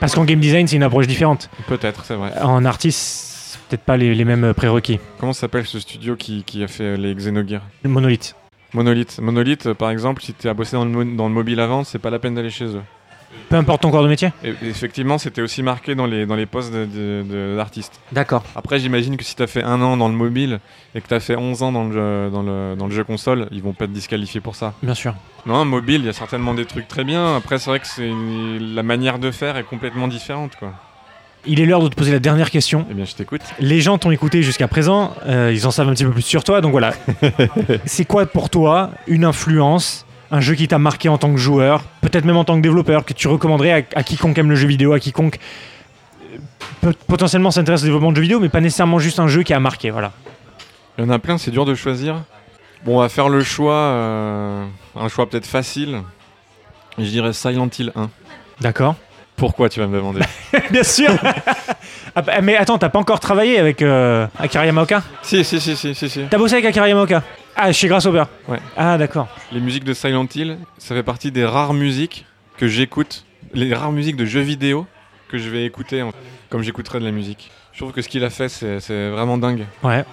parce 0.00 0.14
qu'en 0.14 0.24
game 0.24 0.40
design, 0.40 0.66
c'est 0.66 0.76
une 0.76 0.82
approche 0.82 1.06
différente. 1.06 1.50
Peut-être, 1.66 2.04
c'est 2.04 2.14
vrai. 2.14 2.32
En 2.40 2.64
artiste, 2.64 2.98
c'est 2.98 3.60
peut-être 3.62 3.82
pas 3.82 3.96
les, 3.96 4.14
les 4.14 4.24
mêmes 4.24 4.54
prérequis. 4.54 4.98
Comment 5.18 5.32
s'appelle 5.32 5.66
ce 5.66 5.80
studio 5.80 6.16
qui, 6.16 6.44
qui 6.44 6.62
a 6.62 6.68
fait 6.68 6.96
les 6.96 7.14
Xenogears 7.14 7.62
Monolith. 7.84 8.34
Monolith. 8.74 9.18
Monolith, 9.20 9.72
par 9.74 9.90
exemple, 9.90 10.22
si 10.22 10.34
tu 10.34 10.48
as 10.48 10.54
bossé 10.54 10.76
dans 10.76 10.84
le, 10.84 11.04
dans 11.16 11.28
le 11.28 11.34
mobile 11.34 11.60
avant, 11.60 11.84
c'est 11.84 11.98
pas 11.98 12.10
la 12.10 12.18
peine 12.18 12.34
d'aller 12.34 12.50
chez 12.50 12.64
eux. 12.66 12.82
Peu 13.48 13.56
importe 13.56 13.82
ton 13.82 13.90
corps 13.90 14.02
de 14.02 14.08
métier? 14.08 14.32
Et 14.42 14.54
effectivement, 14.62 15.18
c'était 15.18 15.42
aussi 15.42 15.62
marqué 15.62 15.94
dans 15.94 16.06
les, 16.06 16.26
dans 16.26 16.36
les 16.36 16.46
postes 16.46 16.72
d'artistes. 16.72 18.00
D'accord. 18.12 18.44
Après, 18.56 18.78
j'imagine 18.78 19.16
que 19.16 19.24
si 19.24 19.36
tu 19.36 19.42
as 19.42 19.46
fait 19.46 19.62
un 19.62 19.80
an 19.82 19.96
dans 19.96 20.08
le 20.08 20.14
mobile 20.14 20.60
et 20.94 21.00
que 21.00 21.08
tu 21.08 21.14
as 21.14 21.20
fait 21.20 21.36
11 21.36 21.62
ans 21.62 21.72
dans 21.72 21.84
le, 21.84 21.92
jeu, 21.92 22.30
dans, 22.30 22.42
le, 22.42 22.74
dans 22.76 22.86
le 22.86 22.92
jeu 22.92 23.04
console, 23.04 23.48
ils 23.50 23.62
vont 23.62 23.72
pas 23.74 23.86
te 23.86 23.92
disqualifier 23.92 24.40
pour 24.40 24.56
ça. 24.56 24.74
Bien 24.82 24.94
sûr. 24.94 25.14
Non, 25.44 25.64
mobile, 25.64 26.00
il 26.02 26.06
y 26.06 26.08
a 26.08 26.12
certainement 26.14 26.54
des 26.54 26.64
trucs 26.64 26.88
très 26.88 27.04
bien. 27.04 27.36
Après, 27.36 27.58
c'est 27.58 27.70
vrai 27.70 27.80
que 27.80 27.86
c'est 27.86 28.10
la 28.60 28.82
manière 28.82 29.18
de 29.18 29.30
faire 29.30 29.56
est 29.56 29.64
complètement 29.64 30.08
différente. 30.08 30.56
Quoi. 30.56 30.72
Il 31.44 31.60
est 31.60 31.66
l'heure 31.66 31.82
de 31.82 31.88
te 31.88 31.96
poser 31.96 32.12
la 32.12 32.20
dernière 32.20 32.50
question. 32.50 32.86
Eh 32.90 32.94
bien, 32.94 33.04
je 33.04 33.14
t'écoute. 33.14 33.42
Les 33.58 33.80
gens 33.80 33.98
t'ont 33.98 34.12
écouté 34.12 34.42
jusqu'à 34.42 34.68
présent, 34.68 35.12
euh, 35.26 35.50
ils 35.52 35.66
en 35.66 35.72
savent 35.72 35.88
un 35.88 35.94
petit 35.94 36.04
peu 36.04 36.12
plus 36.12 36.22
sur 36.22 36.44
toi, 36.44 36.60
donc 36.60 36.70
voilà. 36.70 36.92
c'est 37.84 38.04
quoi 38.04 38.26
pour 38.26 38.48
toi 38.48 38.90
une 39.08 39.24
influence, 39.24 40.06
un 40.32 40.40
jeu 40.40 40.54
qui 40.54 40.66
t'a 40.66 40.78
marqué 40.78 41.08
en 41.08 41.18
tant 41.18 41.30
que 41.30 41.36
joueur, 41.38 41.82
peut-être 42.00 42.24
même 42.24 42.36
en 42.38 42.44
tant 42.44 42.56
que 42.56 42.62
développeur, 42.62 43.04
que 43.04 43.12
tu 43.12 43.28
recommanderais 43.28 43.72
à, 43.94 43.98
à 43.98 44.02
quiconque 44.02 44.36
aime 44.38 44.48
le 44.50 44.56
jeu 44.56 44.66
vidéo, 44.66 44.92
à 44.94 44.98
quiconque 44.98 45.38
euh, 46.34 46.38
peut- 46.80 46.94
potentiellement 47.06 47.50
s'intéresse 47.50 47.82
au 47.82 47.84
développement 47.84 48.10
de 48.10 48.16
jeux 48.16 48.22
vidéo, 48.22 48.40
mais 48.40 48.48
pas 48.48 48.60
nécessairement 48.60 48.98
juste 48.98 49.20
un 49.20 49.28
jeu 49.28 49.42
qui 49.44 49.52
a 49.54 49.60
marqué, 49.60 49.90
voilà. 49.90 50.10
Il 50.98 51.04
y 51.04 51.06
en 51.06 51.10
a 51.10 51.18
plein, 51.18 51.38
c'est 51.38 51.50
dur 51.50 51.64
de 51.64 51.74
choisir. 51.74 52.16
Bon, 52.84 52.96
on 52.96 53.00
va 53.00 53.08
faire 53.08 53.28
le 53.28 53.44
choix, 53.44 53.74
euh, 53.74 54.64
un 54.98 55.08
choix 55.08 55.28
peut-être 55.28 55.46
facile. 55.46 56.00
Je 56.98 57.04
dirais 57.04 57.32
Silent 57.32 57.68
Hill 57.78 57.92
1. 57.94 58.10
D'accord 58.60 58.96
Pourquoi 59.36 59.68
tu 59.68 59.80
vas 59.80 59.86
me 59.86 59.96
demander? 59.96 60.20
Bien 60.70 60.82
sûr 60.82 61.10
Ah 62.14 62.20
bah, 62.22 62.40
Mais 62.42 62.56
attends, 62.56 62.76
t'as 62.78 62.88
pas 62.90 62.98
encore 62.98 63.20
travaillé 63.20 63.58
avec 63.58 63.80
euh, 63.82 64.26
Akira 64.38 64.66
Yamaoka? 64.66 65.02
Si, 65.22 65.44
si, 65.44 65.60
si, 65.60 65.76
si, 65.76 65.94
si, 65.94 66.08
si. 66.10 66.20
T'as 66.28 66.36
bossé 66.38 66.54
avec 66.54 66.66
Akira 66.66 66.88
Yamaoka? 66.88 67.22
Ah, 67.56 67.72
chez 67.72 67.88
Grasshopper 67.88 68.24
Ouais. 68.48 68.58
Ah, 68.76 68.96
d'accord. 68.98 69.28
Les 69.52 69.60
musiques 69.60 69.84
de 69.84 69.92
Silent 69.94 70.26
Hill, 70.34 70.58
ça 70.78 70.94
fait 70.94 71.02
partie 71.02 71.30
des 71.30 71.44
rares 71.44 71.74
musiques 71.74 72.24
que 72.56 72.66
j'écoute, 72.66 73.24
les 73.54 73.72
rares 73.74 73.92
musiques 73.92 74.16
de 74.16 74.24
jeux 74.24 74.40
vidéo 74.40 74.86
que 75.28 75.38
je 75.38 75.48
vais 75.50 75.64
écouter 75.64 76.02
en- 76.02 76.12
comme 76.50 76.62
j'écouterais 76.62 76.98
de 77.00 77.04
la 77.04 77.10
musique. 77.10 77.50
Je 77.72 77.78
trouve 77.78 77.92
que 77.92 78.02
ce 78.02 78.08
qu'il 78.08 78.24
a 78.24 78.30
fait, 78.30 78.48
c'est 78.48 78.80
c'est 78.80 79.08
vraiment 79.10 79.38
dingue. 79.38 79.66
Ouais. 79.82 80.04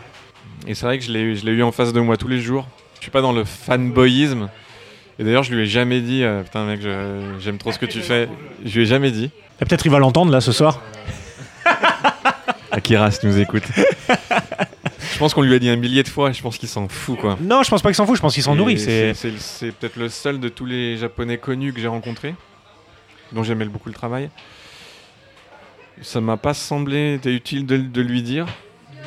Et 0.68 0.76
c'est 0.76 0.86
vrai 0.86 0.98
que 0.98 1.04
je 1.04 1.12
l'ai 1.12 1.36
je 1.36 1.46
l'ai 1.46 1.52
eu 1.52 1.64
en 1.64 1.72
face 1.72 1.92
de 1.94 2.00
moi 2.00 2.18
tous 2.18 2.28
les 2.28 2.40
jours. 2.40 2.68
Je 2.96 3.02
suis 3.02 3.12
pas 3.12 3.22
dans 3.22 3.32
le 3.34 3.44
fanboyisme. 3.46 4.50
Et 5.18 5.24
d'ailleurs, 5.24 5.44
je 5.44 5.54
lui 5.54 5.64
ai 5.64 5.66
jamais 5.66 6.00
dit, 6.02 6.24
euh, 6.24 6.44
putain 6.44 6.66
mec, 6.66 6.82
je- 6.82 7.36
j'aime 7.40 7.58
trop 7.58 7.72
ce 7.74 7.80
que 7.80 7.86
tu 7.86 8.00
fais. 8.02 8.30
Je 8.66 8.74
lui 8.76 8.84
ai 8.84 8.86
jamais 8.86 9.12
dit. 9.12 9.32
Et 9.62 9.66
Peut-être 9.66 9.86
il 9.86 9.92
va 9.92 10.00
l'entendre 10.00 10.32
là 10.32 10.40
ce 10.42 10.52
soir. 10.54 10.82
Akira, 12.72 13.12
si 13.12 13.20
tu 13.20 13.28
nous 13.28 13.38
écoutes. 13.40 13.64
je 15.20 15.26
pense 15.26 15.34
qu'on 15.34 15.42
lui 15.42 15.54
a 15.54 15.60
dit 15.60 15.70
un 15.70 15.76
millier 15.76 16.02
de 16.02 16.08
fois. 16.08 16.32
Je 16.32 16.42
pense 16.42 16.58
qu'il 16.58 16.70
s'en 16.70 16.88
fout, 16.88 17.20
quoi. 17.20 17.38
Non, 17.42 17.62
je 17.62 17.70
pense 17.70 17.82
pas 17.82 17.90
qu'il 17.90 17.96
s'en 17.98 18.06
fout, 18.06 18.16
je 18.16 18.22
pense 18.22 18.36
qu'il 18.36 18.42
s'en 18.42 18.56
nourrit. 18.56 18.80
C'est... 18.80 19.14
Peut-être 19.78 19.98
le 19.98 20.08
seul 20.08 20.40
de 20.40 20.48
tous 20.48 20.66
les 20.66 20.96
japonais 20.96 21.38
connus 21.38 21.74
que 21.74 21.82
j'ai 21.82 21.90
rencontrés, 21.90 22.36
dont 23.34 23.44
j'aimais 23.44 23.66
beaucoup 23.66 23.90
le 23.90 23.94
travail. 23.94 24.30
Ça 26.02 26.22
m'a 26.22 26.38
pas 26.38 26.54
semblé 26.54 27.20
utile 27.26 27.66
de, 27.66 27.76
de 27.76 28.02
lui 28.02 28.24
dire, 28.24 28.46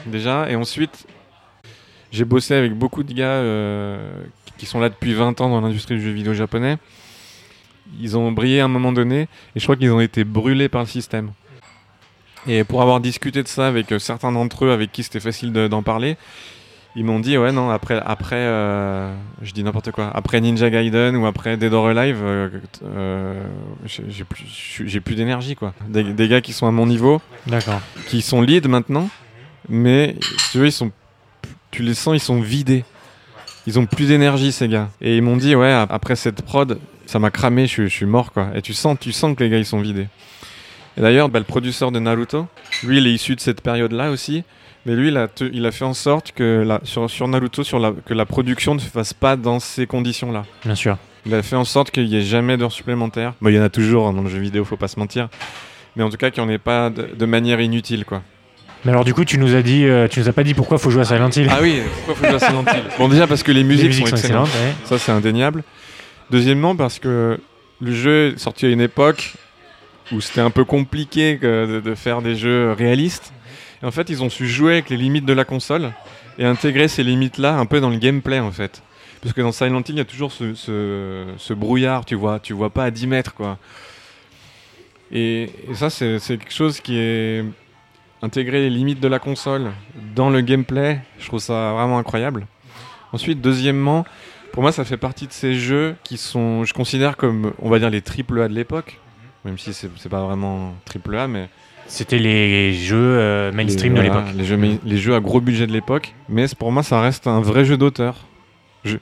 déjà. 0.05 0.51
Et 0.51 0.55
ensuite, 0.55 1.07
j'ai 2.11 2.27
bossé 2.27 2.53
avec 2.53 2.75
beaucoup 2.75 3.05
de 3.05 3.15
gars 3.15 3.25
euh, 3.25 4.23
qui 4.59 4.67
sont 4.67 4.81
là 4.81 4.91
depuis 4.91 5.15
20 5.15 5.41
ans 5.41 5.49
dans 5.49 5.63
l'industrie 5.63 5.95
du 5.95 6.03
jeu 6.03 6.11
vidéo 6.11 6.35
japonais. 6.35 6.77
Ils 7.99 8.19
ont 8.19 8.33
brillé 8.33 8.61
à 8.61 8.67
un 8.67 8.69
moment 8.69 8.93
donné, 8.93 9.23
et 9.57 9.61
je 9.61 9.63
crois 9.63 9.77
qu'ils 9.77 9.91
ont 9.91 10.01
été 10.01 10.25
brûlés 10.25 10.69
par 10.69 10.83
le 10.83 10.89
système. 10.89 11.33
Et 12.47 12.65
pour 12.65 12.83
avoir 12.83 13.01
discuté 13.01 13.43
de 13.43 13.49
ça 13.49 13.69
avec 13.69 13.93
euh, 13.93 13.99
certains 13.99 14.33
d'entre 14.33 14.65
eux 14.65 14.73
avec 14.73 14.91
qui 14.93 15.03
c'était 15.03 15.21
facile 15.21 15.53
de- 15.53 15.69
d'en 15.69 15.83
parler, 15.83 16.17
ils 16.97 17.05
m'ont 17.05 17.21
dit 17.21 17.39
ouais 17.39 17.53
non 17.53 17.71
après 17.71 18.01
après 18.05 18.37
euh, 18.37 19.15
je 19.43 19.53
dis 19.53 19.63
n'importe 19.63 19.93
quoi. 19.93 20.11
Après 20.15 20.41
Ninja 20.41 20.69
Gaiden 20.69 21.17
ou 21.17 21.27
après 21.27 21.57
Dead 21.57 21.73
or 21.73 21.87
Alive 21.89 22.19
euh, 22.23 22.49
euh, 22.85 23.43
j'ai 23.87 24.25
plus 24.25 24.45
j'ai- 24.47 24.89
j'ai 24.89 25.01
plus 25.01 25.15
d'énergie 25.15 25.55
quoi. 25.55 25.73
Des, 25.89 26.03
des 26.03 26.29
gars 26.29 26.41
qui 26.41 26.53
sont 26.53 26.67
à 26.67 26.71
mon 26.73 26.87
niveau 26.87 27.23
D'accord. 27.47 27.81
qui 28.09 28.21
sont 28.23 28.43
lead 28.43 28.69
maintenant 28.69 29.09
mais 29.69 30.17
tu 30.51 30.59
veux 30.59 30.67
ils 30.67 30.73
sont 30.73 30.91
tu 31.71 31.83
les 31.83 31.95
sens 31.95 32.15
ils 32.17 32.21
sont 32.21 32.41
vidés. 32.41 32.85
Ils 33.69 33.79
ont 33.79 33.87
plus 33.87 34.09
d'énergie 34.09 34.51
ces 34.51 34.67
gars. 34.69 34.89
Et 35.01 35.17
ils 35.17 35.23
m'ont 35.23 35.37
dit 35.37 35.55
ouais 35.55 35.71
ap- 35.73 35.93
après 35.93 36.17
cette 36.17 36.43
prod 36.43 36.79
ça 37.07 37.19
m'a 37.21 37.31
cramé 37.31 37.63
je, 37.67 37.73
suis- 37.73 37.89
je 37.89 37.95
suis 37.95 38.07
mort 38.07 38.33
quoi. 38.33 38.49
Et 38.57 38.61
tu 38.63 38.75
sens 38.75 38.99
tu 39.01 39.13
sens 39.13 39.37
que 39.37 39.45
les 39.45 39.49
gars 39.51 39.59
ils 39.59 39.65
sont 39.67 39.81
vidés 39.81 40.09
et 40.97 41.01
d'ailleurs 41.01 41.29
bah, 41.29 41.39
le 41.39 41.45
producteur 41.45 41.91
de 41.93 41.99
Naruto 41.99 42.47
lui 42.83 42.99
il 42.99 43.07
est 43.07 43.13
issu 43.13 43.35
de 43.37 43.41
cette 43.41 43.61
période 43.63 43.93
là 43.93 44.11
aussi 44.11 44.45
mais 44.85 44.97
lui, 44.97 45.09
il 45.11 45.17
a, 45.17 45.29
te- 45.29 45.49
il 45.53 45.65
a 45.65 45.71
fait 45.71 45.85
en 45.85 45.95
sorte 45.95 46.33
que 46.33 46.65
la, 46.67 46.81
sur, 46.83 47.09
sur 47.09 47.29
Naruto, 47.29 47.63
sur 47.63 47.79
la, 47.79 47.93
que 48.05 48.15
la 48.15 48.27
production 48.27 48.75
ne 48.75 48.81
se 48.81 48.89
fasse 48.89 49.15
pas 49.15 49.37
dans 49.37 49.61
ces 49.61 49.87
conditions-là. 49.87 50.45
Bien 50.65 50.75
sûr. 50.75 50.97
Il 51.25 51.33
a 51.35 51.43
fait 51.45 51.55
en 51.55 51.63
sorte 51.65 51.93
qu'il 51.93 52.07
n'y 52.09 52.17
ait 52.17 52.23
jamais 52.23 52.57
d'heures 52.57 52.73
supplémentaires. 52.73 53.35
Bon, 53.41 53.49
il 53.51 53.55
y 53.55 53.61
en 53.61 53.63
a 53.63 53.69
toujours 53.69 54.09
hein, 54.09 54.13
dans 54.13 54.23
le 54.23 54.29
jeu 54.29 54.41
vidéo, 54.41 54.65
faut 54.65 54.77
pas 54.77 54.89
se 54.89 54.99
mentir. 54.99 55.29
Mais 55.95 56.03
en 56.03 56.11
tout 56.11 56.17
cas, 56.17 56.33
qu'il 56.33 56.43
n'y 56.43 56.51
en 56.51 56.53
ait 56.53 56.59
pas 56.59 56.91
de, 56.91 57.11
de 57.17 57.27
manière 57.27 57.61
inutile, 57.61 58.05
quoi. 58.05 58.23
Mais 58.85 58.91
alors 58.91 59.05
du 59.05 59.15
coup, 59.15 59.25
tu 59.25 59.39
nous 59.39 59.55
as 59.55 59.63
dit, 59.63 59.85
euh, 59.85 60.09
tu 60.09 60.19
nous 60.19 60.29
as 60.29 60.33
pas 60.33 60.43
dit 60.43 60.53
pourquoi 60.55 60.79
faut 60.79 60.91
jouer 60.91 61.03
à 61.03 61.05
Silent 61.05 61.31
Hill. 61.31 61.47
Ah 61.49 61.59
oui, 61.63 61.81
pourquoi 62.05 62.15
faut 62.17 62.25
jouer 62.27 62.43
à 62.45 62.49
Silent 62.49 62.65
Hill? 62.75 62.83
Bon, 62.99 63.07
déjà 63.07 63.29
parce 63.29 63.45
que 63.45 63.53
les 63.53 63.63
musiques, 63.63 63.83
Les 63.83 63.89
musiques 63.91 64.09
sont, 64.09 64.17
sont 64.17 64.23
excellentes. 64.23 64.49
excellentes. 64.49 64.67
ouais. 64.81 64.87
Ça, 64.89 64.99
c'est 64.99 65.13
indéniable. 65.13 65.63
Deuxièmement, 66.33 66.75
parce 66.75 66.99
que 66.99 67.39
le 67.81 67.93
jeu 67.95 68.33
est 68.35 68.39
sorti 68.41 68.67
à 68.67 68.71
une 68.71 68.81
époque 68.81 69.35
où 70.11 70.21
c'était 70.21 70.41
un 70.41 70.51
peu 70.51 70.65
compliqué 70.65 71.37
de, 71.37 71.95
faire 71.95 72.23
des 72.23 72.35
jeux 72.35 72.73
réalistes. 72.73 73.33
En 73.83 73.91
fait, 73.91 74.11
ils 74.11 74.23
ont 74.23 74.31
su 74.31 74.47
jouer 74.47 74.75
avec 74.75 74.91
les 74.91 74.97
limites 74.97 75.25
de 75.25 75.33
la 75.33 75.45
console 75.45 75.93
et 76.39 76.45
intégrer 76.45 76.89
ces 76.89 77.03
limites-là 77.03 77.57
un 77.57 77.67
peu 77.67 77.81
dans 77.81 77.91
le 77.91 77.99
gameplay, 77.99 78.39
en 78.39 78.53
fait. 78.53 78.83
Parce 79.21 79.35
que 79.35 79.41
dans 79.41 79.53
Silent 79.53 79.81
Hill, 79.81 79.95
il 79.95 79.99
y 79.99 80.01
a 80.01 80.05
toujours 80.05 80.33
ce, 80.33 81.53
brouillard, 81.53 82.05
tu 82.05 82.15
vois, 82.15 82.41
tu 82.41 82.53
vois 82.53 82.71
pas 82.71 82.85
à 82.85 82.91
10 82.91 83.07
mètres, 83.07 83.35
quoi. 83.35 83.59
Et, 85.13 85.51
et 85.69 85.75
ça, 85.75 85.91
c'est 85.91 86.19
quelque 86.27 86.53
chose 86.53 86.81
qui 86.81 86.97
est 86.99 87.45
intégrer 88.23 88.61
les 88.61 88.71
limites 88.71 89.01
de 89.01 89.09
la 89.09 89.19
console 89.19 89.73
dans 90.15 90.31
le 90.31 90.41
gameplay. 90.41 91.01
Je 91.19 91.27
trouve 91.27 91.41
ça 91.41 91.73
vraiment 91.73 91.99
incroyable. 91.99 92.47
Ensuite, 93.13 93.41
deuxièmement, 93.41 94.07
pour 94.53 94.63
moi, 94.63 94.73
ça 94.73 94.85
fait 94.85 94.97
partie 94.97 95.27
de 95.27 95.33
ces 95.33 95.55
jeux 95.55 95.97
qui 96.05 96.17
sont, 96.17 96.65
je 96.65 96.73
considère 96.73 97.17
comme, 97.17 97.53
on 97.59 97.69
va 97.69 97.79
dire, 97.79 97.91
les 97.91 98.01
triple 98.01 98.41
A 98.41 98.49
de 98.49 98.55
l'époque. 98.55 99.01
Même 99.45 99.59
si 99.59 99.73
c'est 99.75 99.89
pas 100.09 100.25
vraiment 100.25 100.75
triple 100.85 101.17
A, 101.17 101.27
mais 101.27 101.49
C'était 101.89 102.19
les 102.19 102.73
jeux 102.75 102.97
euh, 103.19 103.51
mainstream 103.53 103.95
les, 103.95 104.01
de 104.01 104.07
voilà, 104.07 104.21
l'époque. 104.25 104.37
Les 104.39 104.45
jeux, 104.45 104.57
main- 104.57 104.79
les 104.85 104.97
jeux 104.99 105.15
à 105.15 105.21
gros 105.21 105.41
budget 105.41 105.67
de 105.67 105.73
l'époque. 105.73 106.15
Mais 106.29 106.47
pour 106.59 106.71
moi, 106.73 106.83
ça 106.83 107.01
reste 107.01 107.27
un 107.27 107.41
vrai 107.41 107.65
jeu 107.65 107.77
d'auteur. 107.77 108.17
Il 108.85 108.99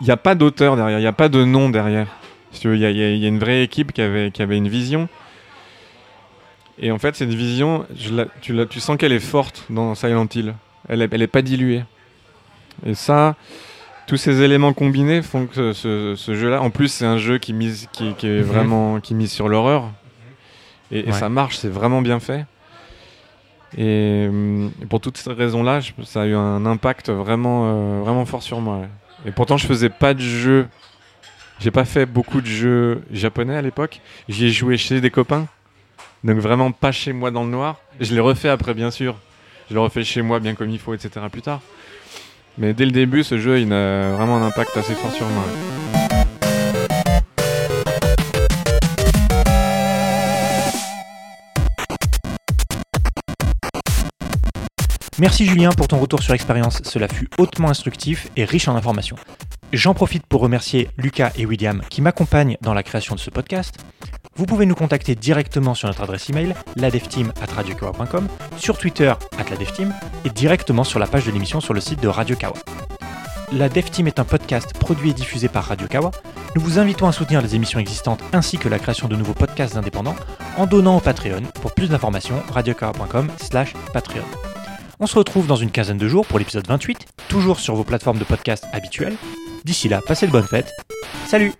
n'y 0.00 0.10
a 0.10 0.16
pas 0.16 0.34
d'auteur 0.34 0.76
derrière, 0.76 0.98
il 0.98 1.02
n'y 1.02 1.06
a 1.06 1.12
pas 1.12 1.28
de 1.28 1.44
nom 1.44 1.68
derrière. 1.70 2.06
Il 2.64 2.76
y, 2.76 2.84
a- 2.86 2.90
y 2.90 3.18
y 3.18 3.26
une 3.26 3.38
vraie 3.38 3.62
équipe 3.62 3.92
qui 3.92 4.00
avait, 4.00 4.30
qui 4.30 4.40
avait 4.42 4.56
une 4.56 4.68
vision. 4.68 5.08
Et 6.78 6.90
en 6.90 6.98
fait, 6.98 7.14
cette 7.16 7.32
vision, 7.32 7.86
je 7.98 8.14
la- 8.14 8.26
tu, 8.42 8.52
la- 8.52 8.66
tu 8.66 8.80
sens 8.80 8.96
qu'elle 8.96 9.12
est 9.12 9.18
forte 9.20 9.64
dans 9.70 9.94
Silent 9.94 10.26
Hill. 10.34 10.54
Elle 10.88 11.00
n'est 11.00 11.08
elle 11.10 11.22
est 11.22 11.26
pas 11.26 11.42
diluée. 11.42 11.82
Et 12.84 12.94
ça, 12.94 13.34
tous 14.06 14.16
ces 14.16 14.42
éléments 14.42 14.72
combinés 14.72 15.22
font 15.22 15.46
que 15.46 15.72
ce, 15.72 16.14
ce 16.16 16.34
jeu-là, 16.34 16.62
en 16.62 16.70
plus, 16.70 16.88
c'est 16.88 17.06
un 17.06 17.18
jeu 17.18 17.38
qui 17.38 17.52
mise, 17.52 17.88
qui, 17.92 18.14
qui 18.14 18.26
est 18.26 18.40
Mhm. 18.40 18.46
vraiment 18.46 19.00
qui 19.00 19.14
mise 19.14 19.32
sur 19.32 19.48
l'horreur. 19.48 19.90
Et, 20.92 21.00
et 21.00 21.06
Ouais. 21.06 21.12
ça 21.12 21.28
marche, 21.28 21.56
c'est 21.58 21.68
vraiment 21.68 22.02
bien 22.02 22.20
fait. 22.20 22.44
Et, 23.76 24.24
et 24.82 24.86
pour 24.88 25.00
toutes 25.00 25.16
ces 25.18 25.32
raisons-là, 25.32 25.80
ça 26.04 26.22
a 26.22 26.26
eu 26.26 26.34
un 26.34 26.64
impact 26.66 27.10
vraiment, 27.10 27.64
euh, 27.66 28.00
vraiment 28.02 28.24
fort 28.24 28.42
sur 28.42 28.60
moi. 28.60 28.78
ouais. 28.78 28.88
Et 29.26 29.32
pourtant, 29.32 29.56
je 29.56 29.66
faisais 29.66 29.88
pas 29.90 30.14
de 30.14 30.20
jeux. 30.20 30.68
J'ai 31.58 31.70
pas 31.70 31.84
fait 31.84 32.06
beaucoup 32.06 32.40
de 32.40 32.46
jeux 32.46 33.02
japonais 33.10 33.56
à 33.56 33.62
l'époque. 33.62 34.00
J'y 34.28 34.46
ai 34.46 34.50
joué 34.50 34.76
chez 34.76 35.00
des 35.00 35.10
copains. 35.10 35.46
Donc 36.22 36.38
vraiment 36.38 36.70
pas 36.70 36.92
chez 36.92 37.12
moi 37.12 37.30
dans 37.30 37.44
le 37.44 37.50
noir. 37.50 37.76
Je 38.00 38.14
l'ai 38.14 38.20
refait 38.20 38.48
après, 38.48 38.74
bien 38.74 38.90
sûr. 38.90 39.16
Je 39.68 39.74
l'ai 39.74 39.80
refait 39.80 40.04
chez 40.04 40.22
moi 40.22 40.38
bien 40.38 40.54
comme 40.54 40.70
il 40.70 40.78
faut, 40.78 40.94
etc. 40.94 41.10
plus 41.32 41.42
tard. 41.42 41.60
Mais 42.58 42.72
dès 42.72 42.86
le 42.86 42.90
début, 42.90 43.22
ce 43.22 43.36
jeu, 43.36 43.56
a 43.56 44.12
vraiment 44.12 44.36
un 44.36 44.46
impact 44.46 44.76
assez 44.76 44.94
fort 44.94 45.12
sur 45.12 45.26
moi. 45.26 45.44
Merci 55.18 55.46
Julien 55.46 55.70
pour 55.70 55.88
ton 55.88 55.98
retour 55.98 56.22
sur 56.22 56.34
expérience, 56.34 56.82
cela 56.84 57.08
fut 57.08 57.28
hautement 57.38 57.70
instructif 57.70 58.28
et 58.36 58.44
riche 58.44 58.68
en 58.68 58.76
informations. 58.76 59.16
J'en 59.72 59.94
profite 59.94 60.26
pour 60.26 60.40
remercier 60.40 60.88
Lucas 60.96 61.32
et 61.36 61.46
William 61.46 61.82
qui 61.88 62.02
m'accompagnent 62.02 62.56
dans 62.60 62.74
la 62.74 62.82
création 62.82 63.14
de 63.14 63.20
ce 63.20 63.30
podcast. 63.30 63.78
Vous 64.36 64.44
pouvez 64.44 64.66
nous 64.66 64.74
contacter 64.74 65.14
directement 65.14 65.74
sur 65.74 65.88
notre 65.88 66.02
adresse 66.02 66.28
email 66.28 66.54
ladevteam@radiokawa.com, 66.76 68.28
sur 68.58 68.76
Twitter 68.76 69.12
@ladevteam 69.50 69.94
et 70.24 70.30
directement 70.30 70.84
sur 70.84 70.98
la 70.98 71.06
page 71.06 71.24
de 71.24 71.30
l'émission 71.30 71.60
sur 71.60 71.72
le 71.72 71.80
site 71.80 72.02
de 72.02 72.08
Radio 72.08 72.36
Kawa. 72.36 72.54
La 73.52 73.68
Dev 73.68 73.84
Team 73.90 74.06
est 74.08 74.18
un 74.18 74.24
podcast 74.24 74.76
produit 74.78 75.10
et 75.10 75.14
diffusé 75.14 75.48
par 75.48 75.64
Radio 75.64 75.86
Kawa. 75.86 76.10
Nous 76.54 76.60
vous 76.60 76.78
invitons 76.78 77.06
à 77.06 77.12
soutenir 77.12 77.40
les 77.40 77.54
émissions 77.54 77.78
existantes 77.78 78.20
ainsi 78.32 78.58
que 78.58 78.68
la 78.68 78.78
création 78.78 79.08
de 79.08 79.16
nouveaux 79.16 79.34
podcasts 79.34 79.76
indépendants 79.76 80.16
en 80.56 80.66
donnant 80.66 80.96
au 80.96 81.00
Patreon. 81.00 81.42
Pour 81.62 81.72
plus 81.72 81.88
d'informations, 81.88 82.42
radiokawa.com/patreon. 82.52 84.24
On 84.98 85.06
se 85.06 85.16
retrouve 85.16 85.46
dans 85.46 85.56
une 85.56 85.70
quinzaine 85.70 85.98
de 85.98 86.08
jours 86.08 86.26
pour 86.26 86.38
l'épisode 86.38 86.66
28, 86.66 87.06
toujours 87.28 87.60
sur 87.60 87.74
vos 87.74 87.84
plateformes 87.84 88.18
de 88.18 88.24
podcast 88.24 88.64
habituelles. 88.72 89.16
D'ici 89.64 89.88
là, 89.88 90.00
passez 90.06 90.26
de 90.26 90.32
bonnes 90.32 90.46
fêtes. 90.46 90.72
Salut 91.26 91.52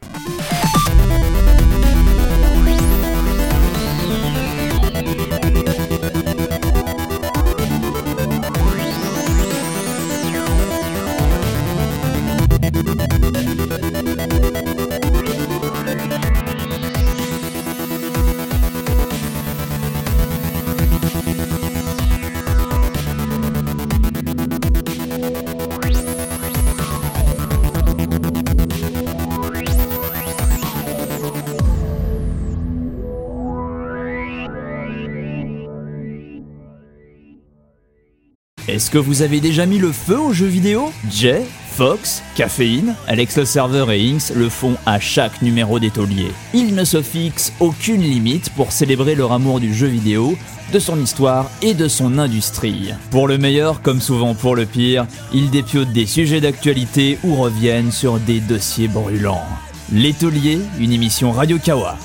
Est-ce 38.77 38.91
que 38.91 38.99
vous 38.99 39.23
avez 39.23 39.41
déjà 39.41 39.65
mis 39.65 39.79
le 39.79 39.91
feu 39.91 40.19
aux 40.21 40.35
jeux 40.35 40.45
vidéo? 40.45 40.93
Jay, 41.11 41.47
Fox, 41.73 42.23
Caféine, 42.35 42.95
Alex 43.07 43.39
le 43.39 43.47
serveur 43.47 43.91
et 43.91 44.07
Inks 44.07 44.35
le 44.35 44.51
font 44.51 44.77
à 44.85 45.01
chaque 45.01 45.41
numéro 45.41 45.79
des 45.79 45.91
tauliers. 45.91 46.31
Ils 46.53 46.75
ne 46.75 46.85
se 46.85 47.01
fixent 47.01 47.55
aucune 47.59 48.03
limite 48.03 48.51
pour 48.51 48.73
célébrer 48.73 49.15
leur 49.15 49.33
amour 49.33 49.61
du 49.61 49.73
jeu 49.73 49.87
vidéo, 49.87 50.37
de 50.75 50.79
son 50.79 51.01
histoire 51.01 51.51
et 51.63 51.73
de 51.73 51.89
son 51.89 52.19
industrie. 52.19 52.93
Pour 53.11 53.29
le 53.29 53.39
meilleur 53.39 53.81
comme 53.81 54.03
souvent 54.03 54.35
pour 54.35 54.55
le 54.55 54.67
pire, 54.67 55.07
ils 55.33 55.49
dépiotent 55.49 55.95
des 55.95 56.05
sujets 56.05 56.43
d'actualité 56.43 57.19
ou 57.25 57.35
reviennent 57.35 57.93
sur 57.93 58.21
des 58.21 58.41
dossiers 58.41 58.89
brûlants. 58.89 59.47
Les 59.91 60.13
Tauliers, 60.13 60.61
une 60.79 60.93
émission 60.93 61.33
Radio 61.33 61.57
Kawa. 61.59 61.97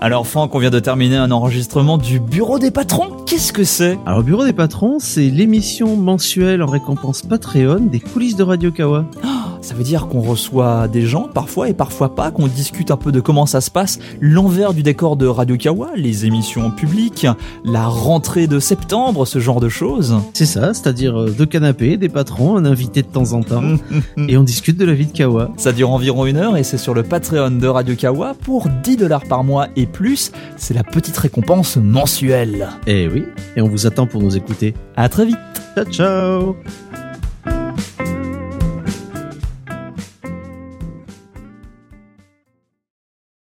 Alors 0.00 0.28
Franck, 0.28 0.54
on 0.54 0.60
vient 0.60 0.70
de 0.70 0.78
terminer 0.78 1.16
un 1.16 1.32
enregistrement 1.32 1.98
du 1.98 2.20
Bureau 2.20 2.60
des 2.60 2.70
patrons. 2.70 3.10
Qu'est-ce 3.26 3.52
que 3.52 3.64
c'est? 3.64 3.98
Alors, 4.06 4.22
Bureau 4.22 4.44
des 4.44 4.52
patrons, 4.52 5.00
c'est 5.00 5.28
l'émission 5.28 5.96
mensuelle 5.96 6.62
en 6.62 6.66
récompense 6.66 7.22
Patreon 7.22 7.80
des 7.80 7.98
coulisses 7.98 8.36
de 8.36 8.44
Radio 8.44 8.70
Kawa. 8.70 9.06
Ça 9.60 9.74
veut 9.74 9.84
dire 9.84 10.08
qu'on 10.08 10.20
reçoit 10.20 10.88
des 10.88 11.06
gens 11.06 11.28
parfois 11.32 11.68
et 11.68 11.74
parfois 11.74 12.14
pas, 12.14 12.30
qu'on 12.30 12.46
discute 12.46 12.90
un 12.90 12.96
peu 12.96 13.12
de 13.12 13.20
comment 13.20 13.46
ça 13.46 13.60
se 13.60 13.70
passe, 13.70 13.98
l'envers 14.20 14.74
du 14.74 14.82
décor 14.82 15.16
de 15.16 15.26
Radio 15.26 15.56
Kawa, 15.56 15.90
les 15.96 16.26
émissions 16.26 16.70
publiques, 16.70 17.26
la 17.64 17.86
rentrée 17.86 18.46
de 18.46 18.58
septembre, 18.60 19.26
ce 19.26 19.38
genre 19.38 19.60
de 19.60 19.68
choses. 19.68 20.16
C'est 20.32 20.46
ça, 20.46 20.74
c'est-à-dire 20.74 21.20
euh, 21.20 21.30
deux 21.30 21.46
canapés, 21.46 21.96
des 21.96 22.08
patrons, 22.08 22.56
un 22.56 22.64
invité 22.64 23.02
de 23.02 23.08
temps 23.08 23.32
en 23.32 23.42
temps, 23.42 23.76
et 24.28 24.36
on 24.36 24.44
discute 24.44 24.76
de 24.76 24.84
la 24.84 24.94
vie 24.94 25.06
de 25.06 25.12
Kawa. 25.12 25.50
Ça 25.56 25.72
dure 25.72 25.90
environ 25.90 26.26
une 26.26 26.36
heure 26.36 26.56
et 26.56 26.62
c'est 26.62 26.78
sur 26.78 26.94
le 26.94 27.02
Patreon 27.02 27.50
de 27.50 27.66
Radio 27.66 27.94
Kawa 27.94 28.34
pour 28.40 28.68
10 28.82 28.96
dollars 28.96 29.24
par 29.24 29.44
mois 29.44 29.68
et 29.76 29.86
plus. 29.86 30.32
C'est 30.56 30.74
la 30.74 30.84
petite 30.84 31.16
récompense 31.16 31.76
mensuelle. 31.76 32.68
Eh 32.86 33.08
oui, 33.08 33.24
et 33.56 33.62
on 33.62 33.68
vous 33.68 33.86
attend 33.86 34.06
pour 34.06 34.22
nous 34.22 34.36
écouter. 34.36 34.74
À 34.96 35.08
très 35.08 35.26
vite 35.26 35.38
Ciao 35.74 35.84
ciao 35.84 37.07